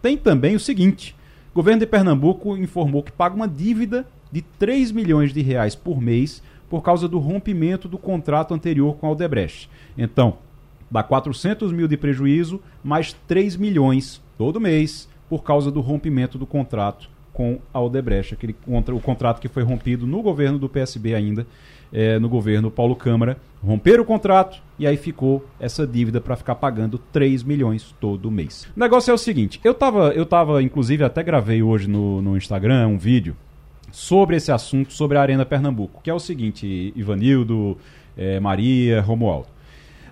Tem 0.00 0.16
também 0.16 0.56
o 0.56 0.60
seguinte: 0.60 1.14
o 1.52 1.54
governo 1.54 1.80
de 1.80 1.86
Pernambuco 1.86 2.56
informou 2.56 3.02
que 3.02 3.12
paga 3.12 3.36
uma 3.36 3.46
dívida 3.46 4.08
de 4.32 4.40
3 4.40 4.90
milhões 4.90 5.34
de 5.34 5.42
reais 5.42 5.74
por 5.74 6.00
mês 6.00 6.42
por 6.70 6.82
causa 6.82 7.06
do 7.06 7.18
rompimento 7.18 7.88
do 7.88 7.98
contrato 7.98 8.54
anterior 8.54 8.96
com 8.96 9.06
a 9.06 9.10
Aldebrecht. 9.10 9.68
Então, 9.98 10.38
dá 10.90 11.02
400 11.02 11.70
mil 11.72 11.86
de 11.86 11.96
prejuízo, 11.96 12.60
mais 12.82 13.12
3 13.28 13.56
milhões 13.56 14.22
todo 14.38 14.58
mês 14.58 15.08
por 15.28 15.42
causa 15.42 15.70
do 15.70 15.80
rompimento 15.80 16.38
do 16.38 16.46
contrato 16.46 17.08
com 17.34 17.58
a 17.72 17.78
Aldebrecht, 17.78 18.32
aquele 18.32 18.54
contra, 18.54 18.94
o 18.94 19.00
contrato 19.00 19.40
que 19.40 19.48
foi 19.48 19.62
rompido 19.62 20.06
no 20.06 20.22
governo 20.22 20.58
do 20.58 20.70
PSB 20.70 21.14
ainda 21.14 21.46
é, 21.92 22.18
no 22.18 22.28
governo 22.28 22.70
Paulo 22.70 22.96
Câmara, 22.96 23.38
romperam 23.62 24.02
o 24.02 24.06
contrato 24.06 24.62
e 24.78 24.86
aí 24.86 24.96
ficou 24.96 25.44
essa 25.58 25.86
dívida 25.86 26.20
para 26.20 26.36
ficar 26.36 26.54
pagando 26.56 26.98
3 26.98 27.42
milhões 27.42 27.94
todo 28.00 28.30
mês. 28.30 28.68
O 28.76 28.80
negócio 28.80 29.10
é 29.10 29.14
o 29.14 29.18
seguinte, 29.18 29.60
eu 29.64 29.74
tava, 29.74 30.10
eu 30.10 30.26
tava 30.26 30.62
inclusive 30.62 31.04
até 31.04 31.22
gravei 31.22 31.62
hoje 31.62 31.88
no, 31.88 32.20
no 32.22 32.36
Instagram 32.36 32.86
um 32.88 32.98
vídeo 32.98 33.36
sobre 33.90 34.36
esse 34.36 34.52
assunto, 34.52 34.92
sobre 34.92 35.16
a 35.16 35.22
Arena 35.22 35.46
Pernambuco, 35.46 36.00
que 36.02 36.10
é 36.10 36.14
o 36.14 36.18
seguinte, 36.18 36.92
Ivanildo, 36.94 37.78
é, 38.16 38.38
Maria, 38.40 39.00
Romualdo. 39.00 39.48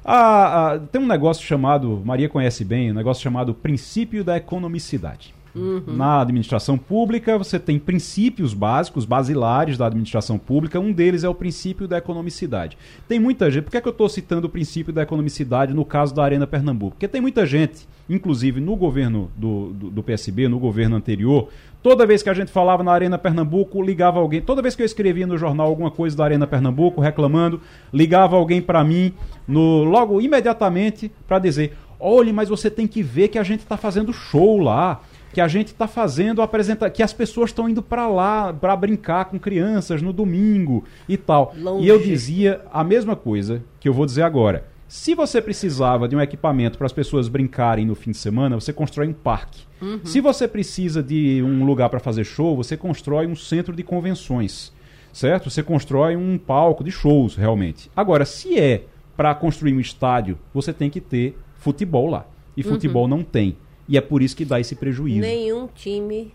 Ah, 0.04 0.72
ah, 0.72 0.78
tem 0.78 1.00
um 1.00 1.06
negócio 1.06 1.44
chamado, 1.46 2.02
Maria 2.04 2.28
conhece 2.28 2.64
bem, 2.64 2.90
um 2.90 2.94
negócio 2.94 3.22
chamado 3.22 3.54
princípio 3.54 4.22
da 4.22 4.36
economicidade. 4.36 5.34
Uhum. 5.55 5.82
Na 5.86 6.20
administração 6.20 6.76
pública, 6.76 7.38
você 7.38 7.59
tem 7.59 7.78
princípios 7.78 8.52
básicos, 8.52 9.05
basilares 9.05 9.78
da 9.78 9.86
administração 9.86 10.38
pública. 10.38 10.80
Um 10.80 10.92
deles 10.92 11.22
é 11.22 11.28
o 11.28 11.34
princípio 11.34 11.86
da 11.86 11.98
economicidade. 11.98 12.76
Tem 13.07 13.20
muita 13.20 13.50
gente. 13.50 13.64
Por 13.64 13.70
que, 13.70 13.76
é 13.76 13.80
que 13.80 13.88
eu 13.88 13.92
estou 13.92 14.09
citando 14.09 14.46
o 14.46 14.50
princípio 14.50 14.92
da 14.92 15.02
economicidade 15.02 15.72
no 15.72 15.84
caso 15.84 16.14
da 16.14 16.24
Arena 16.24 16.46
Pernambuco? 16.46 16.92
Porque 16.92 17.07
tem 17.07 17.20
muita 17.20 17.46
gente, 17.46 17.86
inclusive 18.09 18.61
no 18.61 18.74
governo 18.74 19.30
do, 19.36 19.72
do, 19.72 19.90
do 19.90 20.02
PSB, 20.02 20.48
no 20.48 20.59
governo 20.59 20.96
anterior, 20.96 21.48
Toda 21.84 22.07
vez 22.07 22.22
que 22.22 22.30
a 22.30 22.34
gente 22.34 22.50
falava 22.50 22.82
na 22.82 22.92
Arena 22.92 23.18
Pernambuco, 23.18 23.82
ligava 23.82 24.18
alguém. 24.18 24.40
Toda 24.40 24.62
vez 24.62 24.74
que 24.74 24.80
eu 24.80 24.86
escrevia 24.86 25.26
no 25.26 25.36
jornal 25.36 25.66
alguma 25.66 25.90
coisa 25.90 26.16
da 26.16 26.24
Arena 26.24 26.46
Pernambuco, 26.46 26.98
reclamando, 26.98 27.61
ligava 27.92 28.36
alguém 28.36 28.62
para 28.62 28.82
mim, 28.82 29.12
no, 29.46 29.84
logo 29.84 30.18
imediatamente, 30.18 31.12
para 31.28 31.38
dizer: 31.38 31.76
olhe, 32.00 32.32
mas 32.32 32.48
você 32.48 32.70
tem 32.70 32.86
que 32.86 33.02
ver 33.02 33.28
que 33.28 33.38
a 33.38 33.42
gente 33.42 33.61
está 33.61 33.76
fazendo 33.76 34.14
show 34.14 34.59
lá 34.59 35.02
que 35.35 35.41
a 35.41 35.49
gente 35.49 35.66
está 35.66 35.89
fazendo 35.89 36.41
apresentar, 36.41 36.89
que 36.91 37.03
as 37.03 37.12
pessoas 37.12 37.51
estão 37.51 37.68
indo 37.68 37.82
para 37.82 38.07
lá 38.07 38.53
para 38.53 38.76
brincar 38.76 39.24
com 39.24 39.37
crianças 39.37 40.01
no 40.01 40.12
domingo 40.12 40.85
e 41.09 41.16
tal. 41.16 41.53
Longe. 41.59 41.85
E 41.85 41.89
eu 41.89 41.99
dizia 41.99 42.61
a 42.72 42.85
mesma 42.85 43.16
coisa 43.16 43.61
que 43.80 43.89
eu 43.89 43.93
vou 43.93 44.07
dizer 44.07 44.22
agora. 44.22 44.64
Se 44.87 45.12
você 45.12 45.43
precisava 45.43 46.07
de 46.07 46.14
um 46.14 46.20
equipamento 46.20 46.78
para 46.78 46.87
as 46.87 46.93
pessoas 46.93 47.26
brincarem 47.26 47.85
no 47.85 47.97
fim 47.97 48.12
de 48.12 48.16
semana, 48.16 48.55
você 48.55 48.72
constrói 48.72 49.09
um 49.09 49.12
parque. 49.12 49.64
Uhum. 49.82 49.99
Se 50.05 50.20
você 50.20 50.47
precisa 50.47 51.03
de 51.03 51.43
um 51.43 51.64
lugar 51.64 51.89
para 51.89 51.99
fazer 51.99 52.22
show, 52.22 52.55
você 52.55 52.76
constrói 52.76 53.26
um 53.26 53.35
centro 53.35 53.74
de 53.74 53.82
convenções. 53.82 54.72
Certo? 55.12 55.51
Você 55.51 55.64
constrói 55.64 56.14
um 56.14 56.39
palco 56.39 56.85
de 56.85 56.93
shows, 56.93 57.35
realmente. 57.35 57.91
Agora, 57.97 58.24
se 58.24 58.57
é 58.57 58.85
para 59.16 59.35
construir 59.35 59.74
um 59.74 59.80
estádio, 59.80 60.39
você 60.53 60.72
tem 60.72 60.89
que 60.89 61.01
ter 61.01 61.37
futebol 61.57 62.09
lá. 62.09 62.24
E 62.57 62.62
futebol 62.62 63.03
uhum. 63.03 63.09
não 63.09 63.22
tem. 63.24 63.57
E 63.89 63.99
é 63.99 64.01
por 64.01 64.22
isso 64.22 64.37
que 64.37 64.45
dá 64.45 64.59
esse 64.59 64.74
prejuízo. 64.74 65.20
Nenhum 65.20 65.66
time 65.66 66.32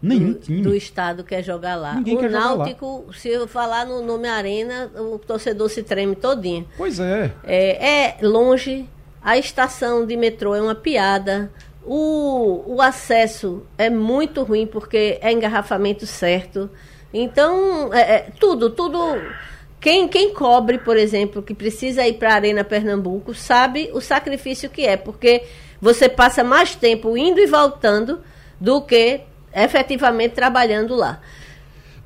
Nenhum 0.00 0.32
do, 0.32 0.38
time. 0.38 0.62
do 0.62 0.74
estado 0.74 1.24
quer 1.24 1.42
jogar 1.42 1.74
lá. 1.76 1.94
Ninguém 1.94 2.16
o 2.16 2.30
Náutico, 2.30 3.04
lá. 3.06 3.12
se 3.14 3.28
eu 3.28 3.48
falar 3.48 3.84
no 3.84 4.00
nome 4.00 4.28
Arena, 4.28 4.90
o 4.96 5.18
torcedor 5.18 5.68
se 5.68 5.82
treme 5.82 6.14
todinho. 6.14 6.66
Pois 6.76 7.00
é. 7.00 7.32
É, 7.44 7.88
é 7.88 8.16
longe, 8.22 8.88
a 9.22 9.36
estação 9.36 10.06
de 10.06 10.16
metrô 10.16 10.54
é 10.54 10.62
uma 10.62 10.74
piada. 10.74 11.50
O, 11.84 12.74
o 12.74 12.82
acesso 12.82 13.66
é 13.76 13.90
muito 13.90 14.42
ruim 14.42 14.66
porque 14.66 15.18
é 15.20 15.32
engarrafamento 15.32 16.06
certo. 16.06 16.70
Então, 17.12 17.92
é, 17.92 18.00
é, 18.00 18.18
tudo, 18.38 18.70
tudo. 18.70 18.98
Quem, 19.80 20.06
quem 20.06 20.32
cobre, 20.32 20.78
por 20.78 20.96
exemplo, 20.96 21.42
que 21.42 21.54
precisa 21.54 22.06
ir 22.06 22.14
para 22.14 22.32
a 22.32 22.34
Arena 22.34 22.62
Pernambuco, 22.62 23.32
sabe 23.32 23.90
o 23.92 24.00
sacrifício 24.00 24.68
que 24.68 24.84
é, 24.84 24.96
porque 24.96 25.42
você 25.80 26.08
passa 26.08 26.42
mais 26.42 26.74
tempo 26.74 27.16
indo 27.16 27.40
e 27.40 27.46
voltando 27.46 28.20
do 28.60 28.82
que 28.82 29.20
efetivamente 29.54 30.34
trabalhando 30.34 30.94
lá. 30.94 31.20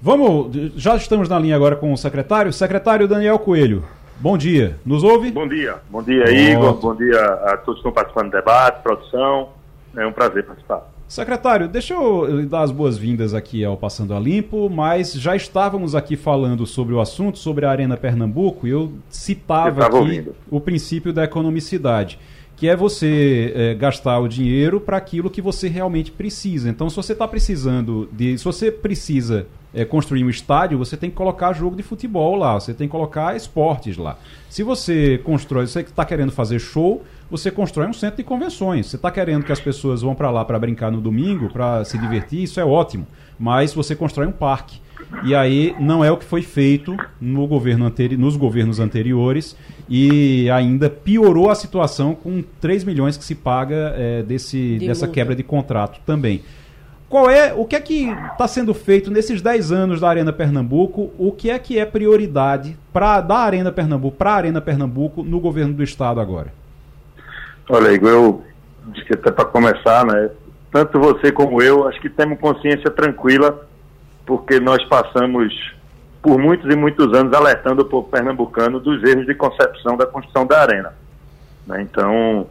Vamos, 0.00 0.72
já 0.76 0.96
estamos 0.96 1.28
na 1.28 1.38
linha 1.38 1.54
agora 1.54 1.76
com 1.76 1.92
o 1.92 1.96
secretário. 1.96 2.52
Secretário 2.52 3.06
Daniel 3.06 3.38
Coelho, 3.38 3.84
bom 4.18 4.36
dia. 4.36 4.76
Nos 4.84 5.04
ouve? 5.04 5.30
Bom 5.30 5.46
dia. 5.46 5.76
Bom 5.88 6.02
dia, 6.02 6.30
Igor. 6.30 6.74
Bom 6.74 6.94
dia 6.94 7.20
a 7.20 7.56
todos 7.56 7.80
que 7.80 7.88
estão 7.88 7.92
participando 7.92 8.30
do 8.30 8.32
debate, 8.32 8.82
produção. 8.82 9.50
É 9.96 10.06
um 10.06 10.12
prazer 10.12 10.44
participar. 10.44 10.90
Secretário, 11.06 11.68
deixa 11.68 11.92
eu 11.92 12.46
dar 12.46 12.62
as 12.62 12.70
boas-vindas 12.70 13.34
aqui 13.34 13.62
ao 13.62 13.76
Passando 13.76 14.14
a 14.14 14.18
Limpo, 14.18 14.70
mas 14.70 15.12
já 15.12 15.36
estávamos 15.36 15.94
aqui 15.94 16.16
falando 16.16 16.64
sobre 16.64 16.94
o 16.94 17.00
assunto, 17.02 17.38
sobre 17.38 17.66
a 17.66 17.70
Arena 17.70 17.98
Pernambuco, 17.98 18.66
e 18.66 18.70
eu 18.70 18.94
citava 19.10 19.84
aqui 19.84 19.94
ouvindo. 19.94 20.34
o 20.50 20.58
princípio 20.58 21.12
da 21.12 21.22
economicidade 21.22 22.18
que 22.62 22.68
é 22.68 22.76
você 22.76 23.52
é, 23.56 23.74
gastar 23.74 24.20
o 24.20 24.28
dinheiro 24.28 24.80
para 24.80 24.96
aquilo 24.96 25.28
que 25.28 25.42
você 25.42 25.66
realmente 25.66 26.12
precisa. 26.12 26.68
Então, 26.68 26.88
se 26.88 26.94
você 26.94 27.12
está 27.12 27.26
precisando 27.26 28.08
de. 28.12 28.38
Se 28.38 28.44
você 28.44 28.70
precisa 28.70 29.48
é, 29.74 29.84
construir 29.84 30.24
um 30.24 30.30
estádio, 30.30 30.78
você 30.78 30.96
tem 30.96 31.10
que 31.10 31.16
colocar 31.16 31.52
jogo 31.52 31.76
de 31.76 31.82
futebol 31.82 32.36
lá, 32.36 32.54
você 32.54 32.74
tem 32.74 32.86
que 32.86 32.92
colocar 32.92 33.36
esportes 33.36 33.96
lá. 33.96 34.18
Se 34.48 34.62
você 34.62 35.18
constrói, 35.24 35.66
você 35.66 35.80
está 35.80 36.04
querendo 36.04 36.32
fazer 36.32 36.58
show, 36.58 37.02
você 37.30 37.50
constrói 37.50 37.86
um 37.86 37.92
centro 37.94 38.18
de 38.18 38.24
convenções. 38.24 38.86
Você 38.86 38.96
está 38.96 39.10
querendo 39.10 39.44
que 39.44 39.52
as 39.52 39.60
pessoas 39.60 40.02
vão 40.02 40.14
para 40.14 40.30
lá 40.30 40.44
para 40.44 40.58
brincar 40.58 40.90
no 40.90 41.00
domingo, 41.00 41.48
para 41.48 41.84
se 41.84 41.96
divertir, 41.96 42.42
isso 42.42 42.60
é 42.60 42.64
ótimo. 42.64 43.06
Mas 43.38 43.72
você 43.72 43.96
constrói 43.96 44.26
um 44.26 44.32
parque. 44.32 44.80
E 45.24 45.34
aí 45.34 45.74
não 45.80 46.04
é 46.04 46.10
o 46.10 46.16
que 46.16 46.24
foi 46.24 46.42
feito 46.42 46.96
no 47.20 47.46
governo 47.46 47.86
anteri 47.86 48.16
nos 48.16 48.36
governos 48.36 48.78
anteriores 48.78 49.56
e 49.88 50.48
ainda 50.50 50.88
piorou 50.88 51.50
a 51.50 51.54
situação 51.54 52.14
com 52.14 52.42
3 52.60 52.84
milhões 52.84 53.16
que 53.16 53.24
se 53.24 53.34
paga 53.34 53.94
é, 53.96 54.22
desse, 54.22 54.78
de 54.78 54.86
dessa 54.86 55.06
multa. 55.06 55.14
quebra 55.14 55.36
de 55.36 55.42
contrato 55.42 56.00
também. 56.06 56.42
Qual 57.12 57.28
é, 57.28 57.52
o 57.52 57.66
que 57.66 57.76
é 57.76 57.80
que 57.82 58.08
está 58.08 58.48
sendo 58.48 58.72
feito 58.72 59.10
nesses 59.10 59.42
10 59.42 59.70
anos 59.70 60.00
da 60.00 60.08
Arena 60.08 60.32
Pernambuco? 60.32 61.12
O 61.18 61.30
que 61.30 61.50
é 61.50 61.58
que 61.58 61.78
é 61.78 61.84
prioridade 61.84 62.74
para 62.90 63.20
da 63.20 63.36
Arena 63.36 63.70
Pernambuco, 63.70 64.16
para 64.16 64.30
a 64.30 64.36
Arena 64.36 64.62
Pernambuco 64.62 65.22
no 65.22 65.38
governo 65.38 65.74
do 65.74 65.82
estado 65.82 66.20
agora? 66.20 66.54
Olha, 67.68 67.92
Igor, 67.92 68.08
eu 68.08 68.44
até 69.12 69.30
para 69.30 69.44
começar, 69.44 70.06
né? 70.06 70.30
Tanto 70.70 70.98
você 70.98 71.30
como 71.30 71.60
eu, 71.60 71.86
acho 71.86 72.00
que 72.00 72.08
temos 72.08 72.40
consciência 72.40 72.90
tranquila 72.90 73.60
porque 74.24 74.58
nós 74.58 74.82
passamos 74.86 75.52
por 76.22 76.38
muitos 76.38 76.72
e 76.72 76.74
muitos 76.74 77.12
anos 77.12 77.34
alertando 77.34 77.82
o 77.82 77.84
povo 77.84 78.08
pernambucano 78.08 78.80
dos 78.80 79.04
erros 79.04 79.26
de 79.26 79.34
concepção 79.34 79.98
da 79.98 80.06
construção 80.06 80.46
da 80.46 80.62
arena. 80.62 80.94
Né? 81.66 81.82
Então, 81.82 82.46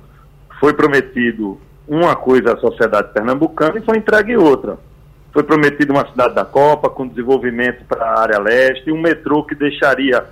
foi 0.59 0.72
prometido 0.72 1.59
uma 1.92 2.16
coisa 2.16 2.54
à 2.54 2.58
sociedade 2.58 3.12
pernambucana 3.12 3.78
e 3.78 3.82
foi 3.82 3.98
entregue 3.98 4.38
outra. 4.38 4.78
Foi 5.34 5.44
prometido 5.44 5.92
uma 5.92 6.08
cidade 6.08 6.34
da 6.34 6.46
Copa 6.46 6.89
com 6.89 7.06
desenvolvimento 7.06 7.84
para 7.84 8.06
a 8.06 8.22
área 8.22 8.39
leste, 8.39 8.89
um 8.89 9.02
metrô 9.02 9.44
que 9.44 9.54
deixaria 9.54 10.24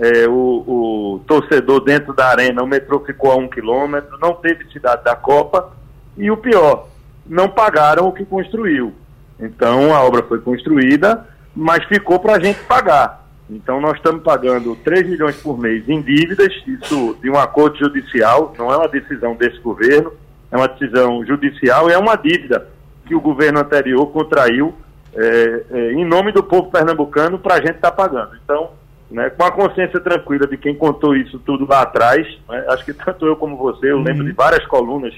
é, 0.00 0.26
o, 0.26 0.32
o, 0.32 1.20
torcedor 1.26 1.80
dentro 1.80 2.14
da 2.14 2.28
arena. 2.28 2.62
O 2.62 2.66
metrô 2.66 3.00
ficou 3.00 3.30
a 3.30 3.36
um 3.36 3.46
quilômetro, 3.46 4.18
não 4.18 4.32
teve 4.32 4.64
cidade 4.72 5.04
da 5.04 5.14
Copa 5.14 5.72
e 6.16 6.30
o 6.30 6.38
pior, 6.38 6.88
não 7.26 7.50
pagaram 7.50 8.08
o 8.08 8.12
que 8.12 8.24
construiu. 8.24 8.94
Então 9.38 9.94
a 9.94 10.02
obra 10.02 10.22
foi 10.22 10.40
construída, 10.40 11.26
mas 11.54 11.84
ficou 11.84 12.18
para 12.18 12.36
a 12.36 12.40
gente 12.40 12.60
pagar. 12.60 13.26
Então 13.50 13.78
nós 13.78 13.96
estamos 13.96 14.22
pagando 14.22 14.74
3 14.76 15.06
milhões 15.06 15.36
por 15.36 15.58
mês 15.58 15.86
em 15.86 16.00
dívidas, 16.00 16.50
isso 16.66 17.14
de 17.20 17.28
um 17.28 17.38
acordo 17.38 17.76
judicial, 17.76 18.54
não 18.56 18.72
é 18.72 18.76
uma 18.78 18.88
decisão 18.88 19.36
desse 19.36 19.58
governo, 19.58 20.10
é 20.54 20.56
uma 20.56 20.68
decisão 20.68 21.26
judicial 21.26 21.90
e 21.90 21.92
é 21.92 21.98
uma 21.98 22.14
dívida 22.14 22.68
que 23.04 23.14
o 23.14 23.20
governo 23.20 23.58
anterior 23.58 24.06
contraiu 24.06 24.72
é, 25.12 25.64
é, 25.70 25.92
em 25.92 26.04
nome 26.04 26.30
do 26.30 26.44
povo 26.44 26.70
pernambucano 26.70 27.40
para 27.40 27.56
a 27.56 27.60
gente 27.60 27.74
estar 27.74 27.90
tá 27.90 27.96
pagando. 27.96 28.36
Então, 28.42 28.70
né, 29.10 29.30
com 29.30 29.42
a 29.42 29.50
consciência 29.50 29.98
tranquila 29.98 30.46
de 30.46 30.56
quem 30.56 30.74
contou 30.74 31.16
isso 31.16 31.40
tudo 31.40 31.66
lá 31.68 31.82
atrás, 31.82 32.26
né, 32.48 32.64
acho 32.68 32.84
que 32.84 32.94
tanto 32.94 33.26
eu 33.26 33.34
como 33.34 33.56
você, 33.56 33.90
eu 33.90 33.96
uhum. 33.96 34.04
lembro 34.04 34.24
de 34.24 34.32
várias 34.32 34.64
colunas 34.66 35.12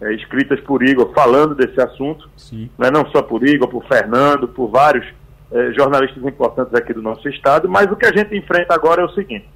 é, 0.00 0.12
escritas 0.14 0.58
por 0.60 0.82
Igor 0.82 1.12
falando 1.14 1.54
desse 1.54 1.80
assunto, 1.80 2.28
né, 2.76 2.90
não 2.90 3.06
só 3.10 3.22
por 3.22 3.46
Igor, 3.46 3.68
por 3.68 3.86
Fernando, 3.86 4.48
por 4.48 4.68
vários 4.68 5.06
é, 5.52 5.72
jornalistas 5.72 6.24
importantes 6.24 6.74
aqui 6.74 6.92
do 6.92 7.02
nosso 7.02 7.28
estado, 7.28 7.68
mas 7.68 7.90
o 7.92 7.96
que 7.96 8.06
a 8.06 8.12
gente 8.12 8.36
enfrenta 8.36 8.74
agora 8.74 9.02
é 9.02 9.04
o 9.04 9.10
seguinte. 9.10 9.46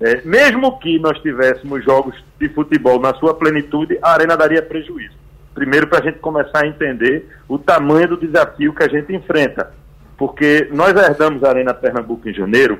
É, 0.00 0.22
mesmo 0.24 0.78
que 0.78 0.98
nós 0.98 1.18
tivéssemos 1.20 1.84
jogos 1.84 2.14
de 2.38 2.48
futebol 2.48 3.00
na 3.00 3.14
sua 3.14 3.34
plenitude, 3.34 3.98
a 4.02 4.12
arena 4.12 4.36
daria 4.36 4.60
prejuízo. 4.60 5.14
Primeiro, 5.54 5.86
para 5.86 6.00
a 6.00 6.02
gente 6.02 6.18
começar 6.18 6.64
a 6.64 6.66
entender 6.66 7.28
o 7.48 7.58
tamanho 7.58 8.08
do 8.08 8.16
desafio 8.16 8.74
que 8.74 8.82
a 8.82 8.88
gente 8.88 9.14
enfrenta. 9.14 9.72
Porque 10.16 10.68
nós 10.72 10.94
herdamos 10.96 11.44
a 11.44 11.48
Arena 11.48 11.72
Pernambuco 11.72 12.28
em 12.28 12.34
janeiro, 12.34 12.78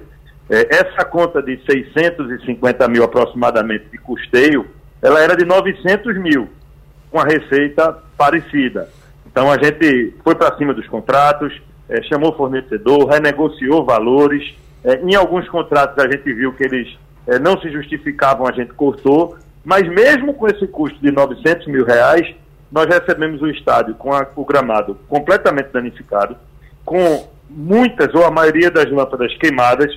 é, 0.50 0.76
essa 0.76 1.04
conta 1.04 1.42
de 1.42 1.58
650 1.64 2.88
mil 2.88 3.04
aproximadamente 3.04 3.86
de 3.90 3.98
custeio, 3.98 4.66
ela 5.00 5.20
era 5.20 5.36
de 5.36 5.44
900 5.44 6.16
mil, 6.18 6.48
com 7.10 7.18
a 7.18 7.24
receita 7.24 7.96
parecida. 8.16 8.88
Então 9.26 9.50
a 9.50 9.56
gente 9.56 10.14
foi 10.22 10.34
para 10.34 10.56
cima 10.56 10.74
dos 10.74 10.86
contratos, 10.86 11.60
é, 11.88 12.02
chamou 12.02 12.36
fornecedor, 12.36 13.08
renegociou 13.08 13.84
valores. 13.84 14.54
É, 14.84 14.96
em 14.96 15.14
alguns 15.14 15.48
contratos 15.48 15.98
a 15.98 16.10
gente 16.10 16.32
viu 16.32 16.52
que 16.52 16.62
eles 16.62 16.96
é, 17.26 17.38
não 17.38 17.58
se 17.60 17.70
justificavam, 17.70 18.46
a 18.46 18.52
gente 18.52 18.72
cortou. 18.74 19.36
Mas 19.64 19.88
mesmo 19.88 20.34
com 20.34 20.46
esse 20.46 20.66
custo 20.66 20.98
de 21.00 21.10
900 21.10 21.66
mil 21.68 21.86
reais, 21.86 22.34
nós 22.70 22.86
recebemos 22.86 23.40
o 23.40 23.48
estádio 23.48 23.94
com 23.94 24.12
a, 24.12 24.26
o 24.36 24.44
gramado 24.44 24.98
completamente 25.08 25.70
danificado, 25.72 26.36
com 26.84 27.28
muitas 27.48 28.12
ou 28.14 28.24
a 28.24 28.30
maioria 28.30 28.70
das 28.70 28.90
lâmpadas 28.90 29.32
queimadas, 29.36 29.94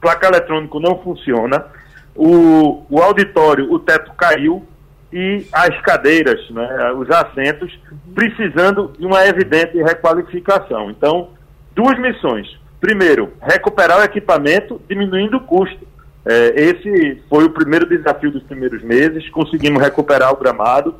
placa 0.00 0.28
eletrônico 0.28 0.80
não 0.80 0.98
funciona, 1.02 1.66
o, 2.14 2.84
o 2.88 3.00
auditório, 3.00 3.70
o 3.70 3.78
teto 3.78 4.12
caiu 4.14 4.66
e 5.12 5.44
as 5.52 5.80
cadeiras, 5.82 6.48
né, 6.50 6.92
os 6.92 7.10
assentos, 7.10 7.76
precisando 8.14 8.92
de 8.98 9.04
uma 9.04 9.26
evidente 9.26 9.76
requalificação. 9.82 10.90
Então, 10.90 11.30
duas 11.74 11.98
missões. 11.98 12.59
Primeiro, 12.80 13.32
recuperar 13.42 14.00
o 14.00 14.04
equipamento, 14.04 14.80
diminuindo 14.88 15.36
o 15.36 15.40
custo. 15.40 15.86
É, 16.24 16.60
esse 16.60 17.22
foi 17.28 17.44
o 17.44 17.50
primeiro 17.50 17.86
desafio 17.86 18.30
dos 18.30 18.42
primeiros 18.42 18.82
meses. 18.82 19.28
Conseguimos 19.30 19.82
recuperar 19.82 20.32
o 20.32 20.36
gramado, 20.36 20.94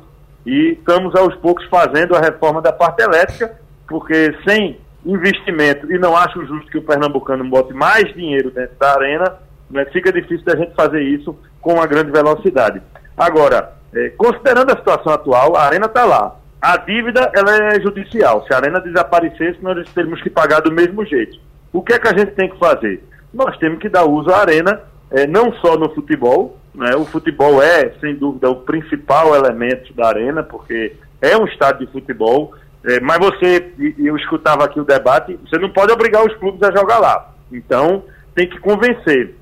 e 0.45 0.77
estamos 0.79 1.15
aos 1.15 1.35
poucos 1.35 1.65
fazendo 1.65 2.15
a 2.15 2.19
reforma 2.19 2.61
da 2.61 2.71
parte 2.71 3.01
elétrica, 3.01 3.59
porque 3.87 4.35
sem 4.47 4.79
investimento, 5.05 5.91
e 5.91 5.97
não 5.97 6.15
acho 6.15 6.45
justo 6.45 6.69
que 6.71 6.77
o 6.77 6.83
pernambucano 6.83 7.43
bote 7.49 7.73
mais 7.73 8.13
dinheiro 8.13 8.51
dentro 8.51 8.75
da 8.77 8.93
arena, 8.93 9.33
né, 9.69 9.85
fica 9.85 10.11
difícil 10.11 10.45
da 10.45 10.55
gente 10.55 10.75
fazer 10.75 11.01
isso 11.01 11.35
com 11.59 11.73
uma 11.73 11.87
grande 11.87 12.11
velocidade. 12.11 12.81
Agora, 13.17 13.73
é, 13.93 14.09
considerando 14.09 14.71
a 14.71 14.77
situação 14.77 15.13
atual, 15.13 15.55
a 15.55 15.63
arena 15.63 15.87
está 15.87 16.05
lá. 16.05 16.35
A 16.61 16.77
dívida 16.77 17.31
ela 17.33 17.73
é 17.73 17.81
judicial. 17.81 18.45
Se 18.45 18.53
a 18.53 18.57
arena 18.57 18.79
desaparecesse, 18.79 19.57
nós 19.61 19.89
teríamos 19.93 20.21
que 20.21 20.29
pagar 20.29 20.61
do 20.61 20.71
mesmo 20.71 21.03
jeito. 21.05 21.39
O 21.73 21.81
que 21.81 21.93
é 21.93 21.99
que 21.99 22.07
a 22.07 22.17
gente 22.17 22.31
tem 22.31 22.49
que 22.49 22.59
fazer? 22.59 23.03
Nós 23.33 23.57
temos 23.57 23.79
que 23.79 23.89
dar 23.89 24.05
uso 24.05 24.29
à 24.29 24.39
arena, 24.39 24.81
é, 25.09 25.25
não 25.25 25.53
só 25.53 25.77
no 25.77 25.93
futebol, 25.93 26.57
né? 26.73 26.95
O 26.95 27.05
futebol 27.05 27.61
é, 27.61 27.91
sem 27.99 28.15
dúvida, 28.15 28.49
o 28.49 28.57
principal 28.57 29.35
elemento 29.35 29.93
da 29.93 30.07
arena, 30.07 30.43
porque 30.43 30.95
é 31.21 31.37
um 31.37 31.45
estádio 31.45 31.85
de 31.85 31.91
futebol. 31.91 32.53
É, 32.83 32.99
mas 32.99 33.19
você, 33.19 33.73
eu 33.97 34.17
escutava 34.17 34.63
aqui 34.65 34.79
o 34.79 34.85
debate, 34.85 35.37
você 35.45 35.57
não 35.59 35.69
pode 35.69 35.91
obrigar 35.91 36.25
os 36.25 36.33
clubes 36.35 36.61
a 36.63 36.75
jogar 36.75 36.99
lá. 36.99 37.31
Então, 37.51 38.03
tem 38.33 38.49
que 38.49 38.59
convencer. 38.59 39.35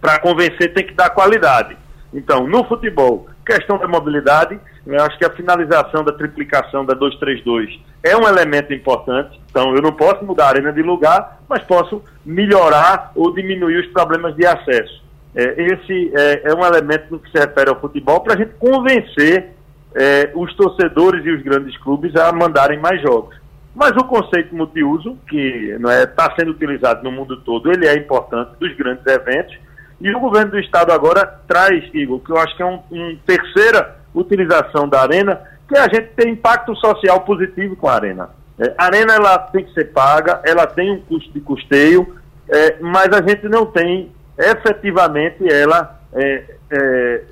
Para 0.00 0.18
convencer, 0.18 0.72
tem 0.72 0.86
que 0.86 0.94
dar 0.94 1.10
qualidade. 1.10 1.76
Então, 2.14 2.46
no 2.46 2.64
futebol, 2.64 3.28
questão 3.44 3.78
da 3.78 3.86
mobilidade, 3.86 4.58
eu 4.86 5.02
acho 5.02 5.18
que 5.18 5.24
a 5.24 5.30
finalização 5.30 6.02
da 6.02 6.12
triplicação 6.12 6.84
da 6.84 6.94
232 6.94 7.78
é 8.02 8.16
um 8.16 8.26
elemento 8.26 8.72
importante. 8.72 9.40
Então, 9.50 9.74
eu 9.74 9.82
não 9.82 9.92
posso 9.92 10.24
mudar 10.24 10.46
a 10.46 10.48
arena 10.48 10.72
de 10.72 10.82
lugar, 10.82 11.40
mas 11.48 11.62
posso 11.62 12.02
melhorar 12.24 13.12
ou 13.14 13.32
diminuir 13.32 13.78
os 13.78 13.86
problemas 13.92 14.34
de 14.34 14.44
acesso. 14.46 15.02
É, 15.34 15.62
esse 15.62 16.12
é, 16.14 16.50
é, 16.50 16.54
um 16.54 16.64
elemento 16.64 17.06
no 17.10 17.18
que 17.18 17.30
se 17.30 17.38
refere 17.38 17.70
ao 17.70 17.80
futebol 17.80 18.20
para 18.20 18.34
a 18.34 18.36
gente 18.36 18.52
convencer 18.58 19.50
é, 19.94 20.30
os 20.34 20.54
torcedores 20.56 21.24
e 21.24 21.30
os 21.30 21.42
grandes 21.42 21.76
clubes 21.78 22.14
a 22.16 22.32
mandarem 22.32 22.78
mais 22.78 23.00
jogos. 23.00 23.36
Mas 23.74 23.92
o 23.92 24.04
conceito 24.04 24.54
multiuso, 24.54 25.16
que 25.28 25.74
está 25.80 26.24
é, 26.24 26.34
sendo 26.38 26.50
utilizado 26.50 27.02
no 27.02 27.10
mundo 27.10 27.38
todo, 27.38 27.72
ele 27.72 27.86
é 27.86 27.96
importante 27.96 28.52
dos 28.60 28.74
grandes 28.76 29.06
eventos. 29.06 29.56
E 29.98 30.10
o 30.14 30.20
governo 30.20 30.50
do 30.50 30.58
estado 30.58 30.92
agora 30.92 31.24
traz, 31.46 31.82
Igor, 31.94 32.20
que 32.20 32.30
eu 32.30 32.36
acho 32.36 32.54
que 32.56 32.62
é 32.62 32.66
uma 32.66 32.82
um 32.90 33.16
terceira 33.24 33.96
utilização 34.14 34.86
da 34.86 35.00
arena, 35.00 35.40
que 35.68 35.76
a 35.76 35.84
gente 35.84 36.08
tem 36.16 36.32
impacto 36.32 36.74
social 36.76 37.20
positivo 37.20 37.76
com 37.76 37.88
a 37.88 37.94
arena. 37.94 38.30
É, 38.58 38.74
a 38.76 38.84
arena 38.86 39.14
ela 39.14 39.38
tem 39.38 39.64
que 39.64 39.72
ser 39.72 39.92
paga, 39.92 40.40
ela 40.44 40.66
tem 40.66 40.90
um 40.90 41.00
custo 41.00 41.32
de 41.32 41.40
custeio, 41.40 42.16
é, 42.48 42.76
mas 42.80 43.08
a 43.12 43.22
gente 43.26 43.48
não 43.48 43.66
tem 43.66 44.12
efetivamente 44.38 45.50
ela, 45.50 46.00
é, 46.12 46.44
é, 46.70 47.22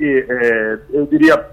é, 0.00 0.78
eu 0.92 1.06
diria, 1.06 1.46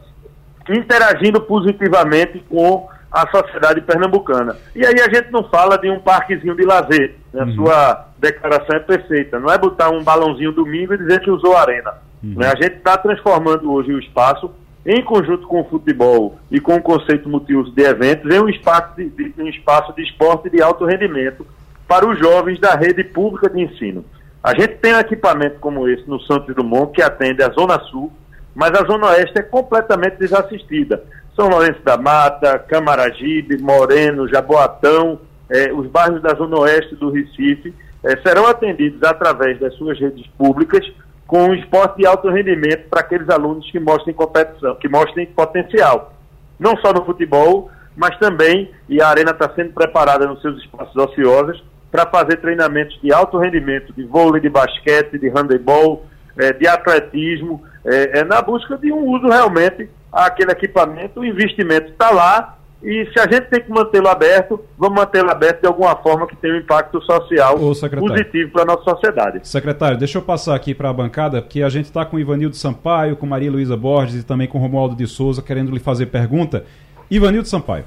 interagindo 0.69 1.41
positivamente 1.41 2.39
com 2.49 2.87
a 3.11 3.29
sociedade 3.29 3.79
pernambucana. 3.81 4.57
E 4.75 4.85
aí 4.85 4.95
a 4.99 5.13
gente 5.13 5.31
não 5.31 5.43
fala 5.49 5.77
de 5.77 5.89
um 5.89 5.99
parquezinho 5.99 6.55
de 6.55 6.65
lazer. 6.65 7.15
Né? 7.33 7.41
A 7.41 7.45
uhum. 7.45 7.55
sua 7.55 8.07
declaração 8.17 8.75
é 8.75 8.79
perfeita. 8.79 9.39
Não 9.39 9.49
é 9.49 9.57
botar 9.57 9.89
um 9.89 10.03
balãozinho 10.03 10.51
domingo 10.51 10.93
e 10.93 10.97
dizer 10.97 11.21
que 11.21 11.31
usou 11.31 11.55
a 11.55 11.61
arena. 11.61 11.93
Uhum. 12.21 12.33
Né? 12.35 12.47
A 12.47 12.61
gente 12.61 12.77
está 12.77 12.97
transformando 12.97 13.71
hoje 13.71 13.93
o 13.93 13.99
espaço, 13.99 14.51
em 14.85 15.03
conjunto 15.03 15.47
com 15.47 15.61
o 15.61 15.65
futebol 15.65 16.37
e 16.51 16.59
com 16.59 16.75
o 16.75 16.81
conceito 16.81 17.27
multiuso 17.27 17.71
de 17.71 17.81
eventos, 17.81 18.31
em 18.31 18.39
um 18.39 18.47
espaço 18.47 18.95
de, 18.95 19.09
de, 19.09 19.41
um 19.41 19.47
espaço 19.47 19.93
de 19.93 20.03
esporte 20.03 20.49
de 20.49 20.61
alto 20.61 20.85
rendimento 20.85 21.45
para 21.87 22.07
os 22.07 22.19
jovens 22.19 22.59
da 22.59 22.75
rede 22.75 23.03
pública 23.03 23.49
de 23.49 23.61
ensino. 23.61 24.05
A 24.43 24.51
gente 24.51 24.75
tem 24.75 24.93
um 24.93 24.99
equipamento 24.99 25.59
como 25.59 25.87
esse 25.87 26.07
no 26.07 26.19
Santos 26.21 26.55
Dumont 26.55 26.91
que 26.91 27.01
atende 27.01 27.41
a 27.41 27.49
Zona 27.49 27.79
Sul, 27.85 28.11
mas 28.53 28.71
a 28.71 28.85
Zona 28.85 29.07
Oeste 29.07 29.39
é 29.39 29.41
completamente 29.41 30.17
desassistida. 30.17 31.03
São 31.35 31.49
Lourenço 31.49 31.81
da 31.83 31.97
Mata, 31.97 32.59
Camaragibe, 32.59 33.57
Moreno, 33.57 34.27
Jaboatão, 34.27 35.19
eh, 35.49 35.73
os 35.73 35.87
bairros 35.87 36.21
da 36.21 36.35
Zona 36.35 36.59
Oeste 36.59 36.95
do 36.95 37.09
Recife 37.09 37.73
eh, 38.03 38.17
serão 38.21 38.45
atendidos 38.45 39.01
através 39.03 39.59
das 39.59 39.73
suas 39.73 39.99
redes 39.99 40.25
públicas 40.37 40.85
com 41.27 41.53
esporte 41.53 41.97
de 41.97 42.05
alto 42.05 42.29
rendimento 42.29 42.87
para 42.89 43.01
aqueles 43.01 43.29
alunos 43.29 43.69
que 43.71 43.79
mostrem 43.79 44.13
competição, 44.13 44.75
que 44.75 44.87
mostrem 44.87 45.25
potencial. 45.25 46.13
Não 46.59 46.77
só 46.77 46.93
no 46.93 47.03
futebol, 47.03 47.69
mas 47.95 48.17
também, 48.19 48.71
e 48.87 49.01
a 49.01 49.07
Arena 49.07 49.31
está 49.31 49.49
sendo 49.55 49.73
preparada 49.73 50.27
nos 50.27 50.41
seus 50.41 50.57
espaços 50.61 50.95
ociosos, 50.95 51.63
para 51.91 52.05
fazer 52.07 52.37
treinamentos 52.37 52.99
de 53.01 53.13
alto 53.13 53.37
rendimento, 53.37 53.93
de 53.93 54.03
vôlei, 54.03 54.41
de 54.41 54.49
basquete, 54.49 55.17
de 55.17 55.29
handebol, 55.29 56.05
é, 56.37 56.51
de 56.51 56.67
atletismo, 56.67 57.63
é, 57.85 58.23
na 58.25 58.41
busca 58.41 58.77
de 58.77 58.91
um 58.91 59.09
uso 59.11 59.27
realmente 59.27 59.89
àquele 60.11 60.51
equipamento, 60.51 61.21
o 61.21 61.25
investimento 61.25 61.91
está 61.91 62.11
lá 62.11 62.57
e 62.85 63.11
se 63.11 63.19
a 63.19 63.23
gente 63.23 63.49
tem 63.49 63.63
que 63.63 63.71
mantê-lo 63.71 64.07
aberto, 64.07 64.63
vamos 64.77 64.95
mantê-lo 64.95 65.31
aberto 65.31 65.61
de 65.61 65.67
alguma 65.67 65.95
forma 65.95 66.27
que 66.27 66.35
tenha 66.35 66.53
um 66.53 66.57
impacto 66.57 67.01
social 67.01 67.57
positivo 67.57 68.51
para 68.51 68.61
a 68.61 68.65
nossa 68.65 68.83
sociedade. 68.83 69.39
Secretário, 69.41 69.97
deixa 69.97 70.19
eu 70.19 70.21
passar 70.21 70.53
aqui 70.55 70.75
para 70.75 70.91
a 70.91 70.93
bancada, 70.93 71.41
porque 71.41 71.63
a 71.63 71.69
gente 71.69 71.85
está 71.85 72.05
com 72.05 72.19
Ivanildo 72.19 72.55
Sampaio, 72.55 73.15
com 73.15 73.25
Maria 73.25 73.49
Luísa 73.49 73.75
Borges 73.75 74.21
e 74.21 74.23
também 74.23 74.47
com 74.47 74.59
Romualdo 74.59 74.95
de 74.95 75.07
Souza 75.07 75.41
querendo 75.41 75.71
lhe 75.71 75.79
fazer 75.79 76.05
pergunta. 76.05 76.63
Ivanildo 77.09 77.47
Sampaio. 77.47 77.85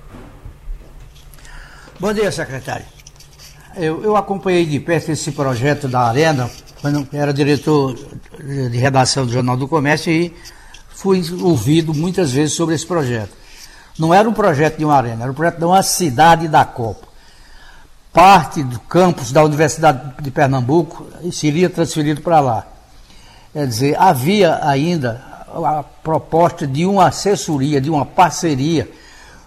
Bom 2.00 2.12
dia, 2.12 2.32
secretário. 2.32 2.84
Eu, 3.76 4.02
eu 4.02 4.16
acompanhei 4.16 4.66
de 4.66 4.80
perto 4.80 5.12
esse 5.12 5.30
projeto 5.30 5.86
da 5.86 6.00
Arena, 6.00 6.50
quando 6.80 7.06
era 7.12 7.32
diretor 7.32 7.94
de 8.40 8.76
redação 8.76 9.24
do 9.24 9.32
Jornal 9.32 9.56
do 9.56 9.68
Comércio, 9.68 10.12
e 10.12 10.34
fui 10.88 11.22
ouvido 11.40 11.94
muitas 11.94 12.32
vezes 12.32 12.54
sobre 12.54 12.74
esse 12.74 12.84
projeto. 12.84 13.38
Não 13.98 14.14
era 14.14 14.28
um 14.28 14.32
projeto 14.32 14.78
de 14.78 14.84
uma 14.84 14.94
arena, 14.94 15.22
era 15.22 15.30
um 15.30 15.34
projeto 15.34 15.58
de 15.58 15.64
uma 15.64 15.82
cidade 15.82 16.46
da 16.46 16.64
Copa. 16.64 17.08
Parte 18.12 18.62
do 18.62 18.78
campus 18.80 19.32
da 19.32 19.42
Universidade 19.42 20.14
de 20.22 20.30
Pernambuco 20.30 21.06
seria 21.32 21.68
transferido 21.68 22.20
para 22.20 22.40
lá. 22.40 22.66
Quer 23.52 23.66
dizer, 23.66 23.96
havia 23.98 24.60
ainda 24.62 25.22
a 25.48 25.82
proposta 26.02 26.66
de 26.66 26.86
uma 26.86 27.08
assessoria, 27.08 27.80
de 27.80 27.90
uma 27.90 28.04
parceria 28.04 28.88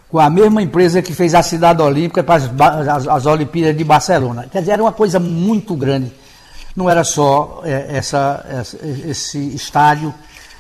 com 0.10 0.20
a 0.20 0.30
mesma 0.30 0.62
empresa 0.62 1.02
que 1.02 1.14
fez 1.14 1.34
a 1.34 1.42
Cidade 1.42 1.82
Olímpica 1.82 2.22
para 2.22 2.36
as, 2.36 2.88
as, 2.88 3.08
as 3.08 3.26
Olimpíadas 3.26 3.78
de 3.78 3.84
Barcelona. 3.84 4.46
Quer 4.52 4.60
dizer, 4.60 4.74
era 4.74 4.84
uma 4.84 4.92
coisa 4.92 5.20
muito 5.20 5.74
grande. 5.76 6.12
Não 6.76 6.90
era 6.90 7.04
só 7.06 7.62
é, 7.64 7.98
essa, 7.98 8.46
essa, 8.50 8.78
esse 8.86 9.38
estádio, 9.56 10.14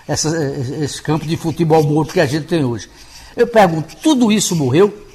essa, 0.08 0.30
esse 0.82 1.02
campo 1.02 1.26
de 1.26 1.36
futebol 1.36 1.84
morto 1.84 2.14
que 2.14 2.22
a 2.22 2.26
gente 2.26 2.48
tem 2.48 2.64
hoje. 2.64 2.90
Eu 3.36 3.48
pergunto, 3.48 3.96
tudo 3.98 4.32
isso 4.32 4.56
morreu? 4.56 5.08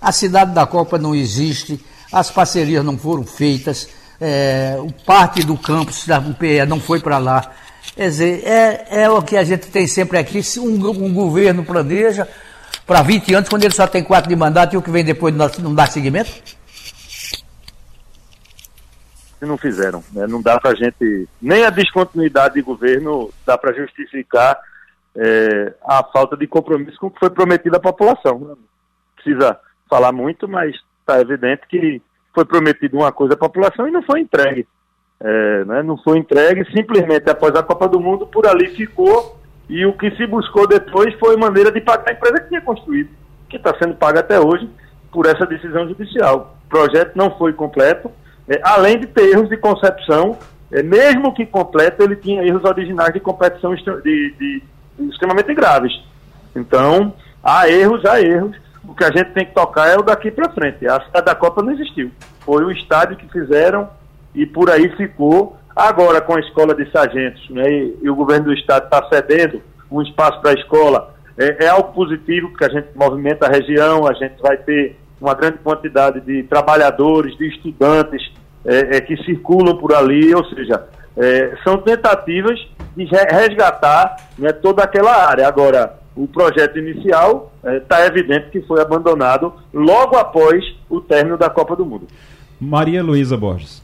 A 0.00 0.12
cidade 0.12 0.52
da 0.52 0.66
Copa 0.66 0.98
não 0.98 1.14
existe, 1.14 1.84
as 2.12 2.30
parcerias 2.30 2.84
não 2.84 2.96
foram 2.96 3.24
feitas, 3.24 3.88
é, 4.20 4.76
parte 5.04 5.42
do 5.42 5.56
campus 5.56 6.06
da 6.06 6.18
UPE 6.18 6.66
não 6.66 6.80
foi 6.80 7.00
para 7.00 7.18
lá. 7.18 7.52
Quer 7.94 8.08
dizer, 8.08 8.42
é, 8.44 9.02
é 9.02 9.10
o 9.10 9.22
que 9.22 9.36
a 9.36 9.44
gente 9.44 9.68
tem 9.68 9.86
sempre 9.86 10.18
aqui, 10.18 10.42
se 10.42 10.60
um, 10.60 10.74
um 10.90 11.12
governo 11.12 11.64
planeja, 11.64 12.28
para 12.86 13.02
20 13.02 13.34
anos, 13.34 13.48
quando 13.50 13.64
ele 13.64 13.74
só 13.74 13.86
tem 13.86 14.02
quatro 14.02 14.30
de 14.30 14.36
mandato 14.36 14.72
e 14.72 14.76
o 14.78 14.82
que 14.82 14.90
vem 14.90 15.04
depois 15.04 15.34
não 15.34 15.74
dá 15.74 15.86
seguimento? 15.86 16.30
Se 19.38 19.44
não 19.44 19.58
fizeram, 19.58 20.02
né? 20.12 20.26
não 20.26 20.40
dá 20.40 20.58
para 20.58 20.70
a 20.70 20.74
gente, 20.74 21.28
nem 21.40 21.64
a 21.64 21.70
descontinuidade 21.70 22.54
de 22.54 22.62
governo 22.62 23.30
dá 23.44 23.58
para 23.58 23.74
justificar 23.74 24.58
é, 25.16 25.74
a 25.84 26.04
falta 26.04 26.36
de 26.36 26.46
compromisso 26.46 26.98
com 26.98 27.08
o 27.08 27.10
que 27.10 27.18
foi 27.18 27.30
prometido 27.30 27.76
à 27.76 27.80
população. 27.80 28.38
Não 28.38 28.58
precisa 29.16 29.58
falar 29.88 30.12
muito, 30.12 30.48
mas 30.48 30.74
está 31.00 31.20
evidente 31.20 31.62
que 31.68 32.02
foi 32.34 32.44
prometido 32.44 32.96
uma 32.96 33.12
coisa 33.12 33.34
à 33.34 33.36
população 33.36 33.88
e 33.88 33.90
não 33.90 34.02
foi 34.02 34.20
entregue. 34.20 34.66
É, 35.20 35.64
né? 35.64 35.82
Não 35.82 35.98
foi 35.98 36.18
entregue 36.18 36.64
simplesmente 36.72 37.28
após 37.28 37.54
a 37.56 37.62
Copa 37.62 37.88
do 37.88 38.00
Mundo, 38.00 38.26
por 38.26 38.46
ali 38.46 38.68
ficou 38.68 39.38
e 39.68 39.84
o 39.84 39.92
que 39.92 40.10
se 40.12 40.26
buscou 40.26 40.66
depois 40.66 41.12
foi 41.18 41.36
maneira 41.36 41.70
de 41.70 41.80
pagar 41.80 42.08
a 42.08 42.12
empresa 42.12 42.40
que 42.40 42.48
tinha 42.48 42.60
construído, 42.60 43.10
que 43.48 43.56
está 43.56 43.76
sendo 43.78 43.94
paga 43.96 44.20
até 44.20 44.40
hoje 44.40 44.68
por 45.12 45.26
essa 45.26 45.44
decisão 45.44 45.88
judicial. 45.88 46.56
O 46.66 46.68
projeto 46.68 47.16
não 47.16 47.36
foi 47.36 47.52
completo, 47.52 48.10
é, 48.48 48.60
além 48.62 48.98
de 48.98 49.06
ter 49.06 49.30
erros 49.30 49.48
de 49.48 49.56
concepção, 49.56 50.38
é, 50.70 50.82
mesmo 50.82 51.34
que 51.34 51.44
completo, 51.44 52.02
ele 52.02 52.16
tinha 52.16 52.42
erros 52.42 52.64
originais 52.64 53.12
de 53.12 53.20
competição 53.20 53.74
de, 53.74 53.82
de, 54.38 54.62
extremamente 55.00 55.54
graves. 55.54 55.92
Então, 56.54 57.12
há 57.42 57.68
erros, 57.68 58.04
há 58.04 58.20
erros. 58.20 58.56
O 58.84 58.94
que 58.94 59.04
a 59.04 59.10
gente 59.10 59.32
tem 59.32 59.44
que 59.44 59.54
tocar 59.54 59.88
é 59.88 59.96
o 59.96 60.02
daqui 60.02 60.30
para 60.30 60.50
frente. 60.50 60.86
A 60.86 61.00
cidade 61.00 61.26
da 61.26 61.34
Copa 61.34 61.62
não 61.62 61.72
existiu. 61.72 62.10
Foi 62.40 62.64
o 62.64 62.70
estádio 62.70 63.16
que 63.16 63.28
fizeram 63.28 63.88
e 64.34 64.46
por 64.46 64.70
aí 64.70 64.88
ficou 64.96 65.58
Agora, 65.78 66.20
com 66.20 66.36
a 66.36 66.40
escola 66.40 66.74
de 66.74 66.90
sargentos, 66.90 67.48
né, 67.50 67.70
e, 67.70 67.98
e 68.02 68.10
o 68.10 68.16
governo 68.16 68.46
do 68.46 68.52
estado 68.52 68.86
está 68.86 69.08
cedendo 69.08 69.62
um 69.88 70.02
espaço 70.02 70.40
para 70.40 70.50
a 70.50 70.54
escola, 70.54 71.14
é, 71.38 71.66
é, 71.66 71.68
algo 71.68 71.92
positivo, 71.92 72.48
porque 72.48 72.64
a 72.64 72.68
gente 72.68 72.88
movimenta 72.96 73.46
a 73.46 73.48
região, 73.48 74.04
a 74.04 74.12
gente 74.12 74.42
vai 74.42 74.56
ter 74.56 74.96
uma 75.20 75.34
grande 75.34 75.58
quantidade 75.58 76.20
de 76.22 76.42
trabalhadores, 76.42 77.38
de 77.38 77.46
estudantes 77.46 78.28
é, 78.64 78.96
é, 78.96 79.00
que 79.00 79.16
circulam 79.18 79.76
por 79.76 79.94
ali, 79.94 80.34
ou 80.34 80.44
seja, 80.46 80.82
é, 81.18 81.56
são 81.64 81.78
tentativas 81.78 82.58
de 82.96 83.04
resgatar 83.04 84.16
né, 84.38 84.52
toda 84.52 84.82
aquela 84.82 85.12
área. 85.12 85.46
Agora, 85.46 85.98
o 86.16 86.26
projeto 86.26 86.78
inicial 86.78 87.52
está 87.64 88.02
é, 88.02 88.06
evidente 88.06 88.50
que 88.50 88.62
foi 88.62 88.80
abandonado 88.80 89.52
logo 89.72 90.16
após 90.16 90.64
o 90.88 91.00
término 91.00 91.36
da 91.36 91.50
Copa 91.50 91.76
do 91.76 91.84
Mundo. 91.84 92.06
Maria 92.60 93.02
Luísa 93.02 93.36
Borges. 93.36 93.82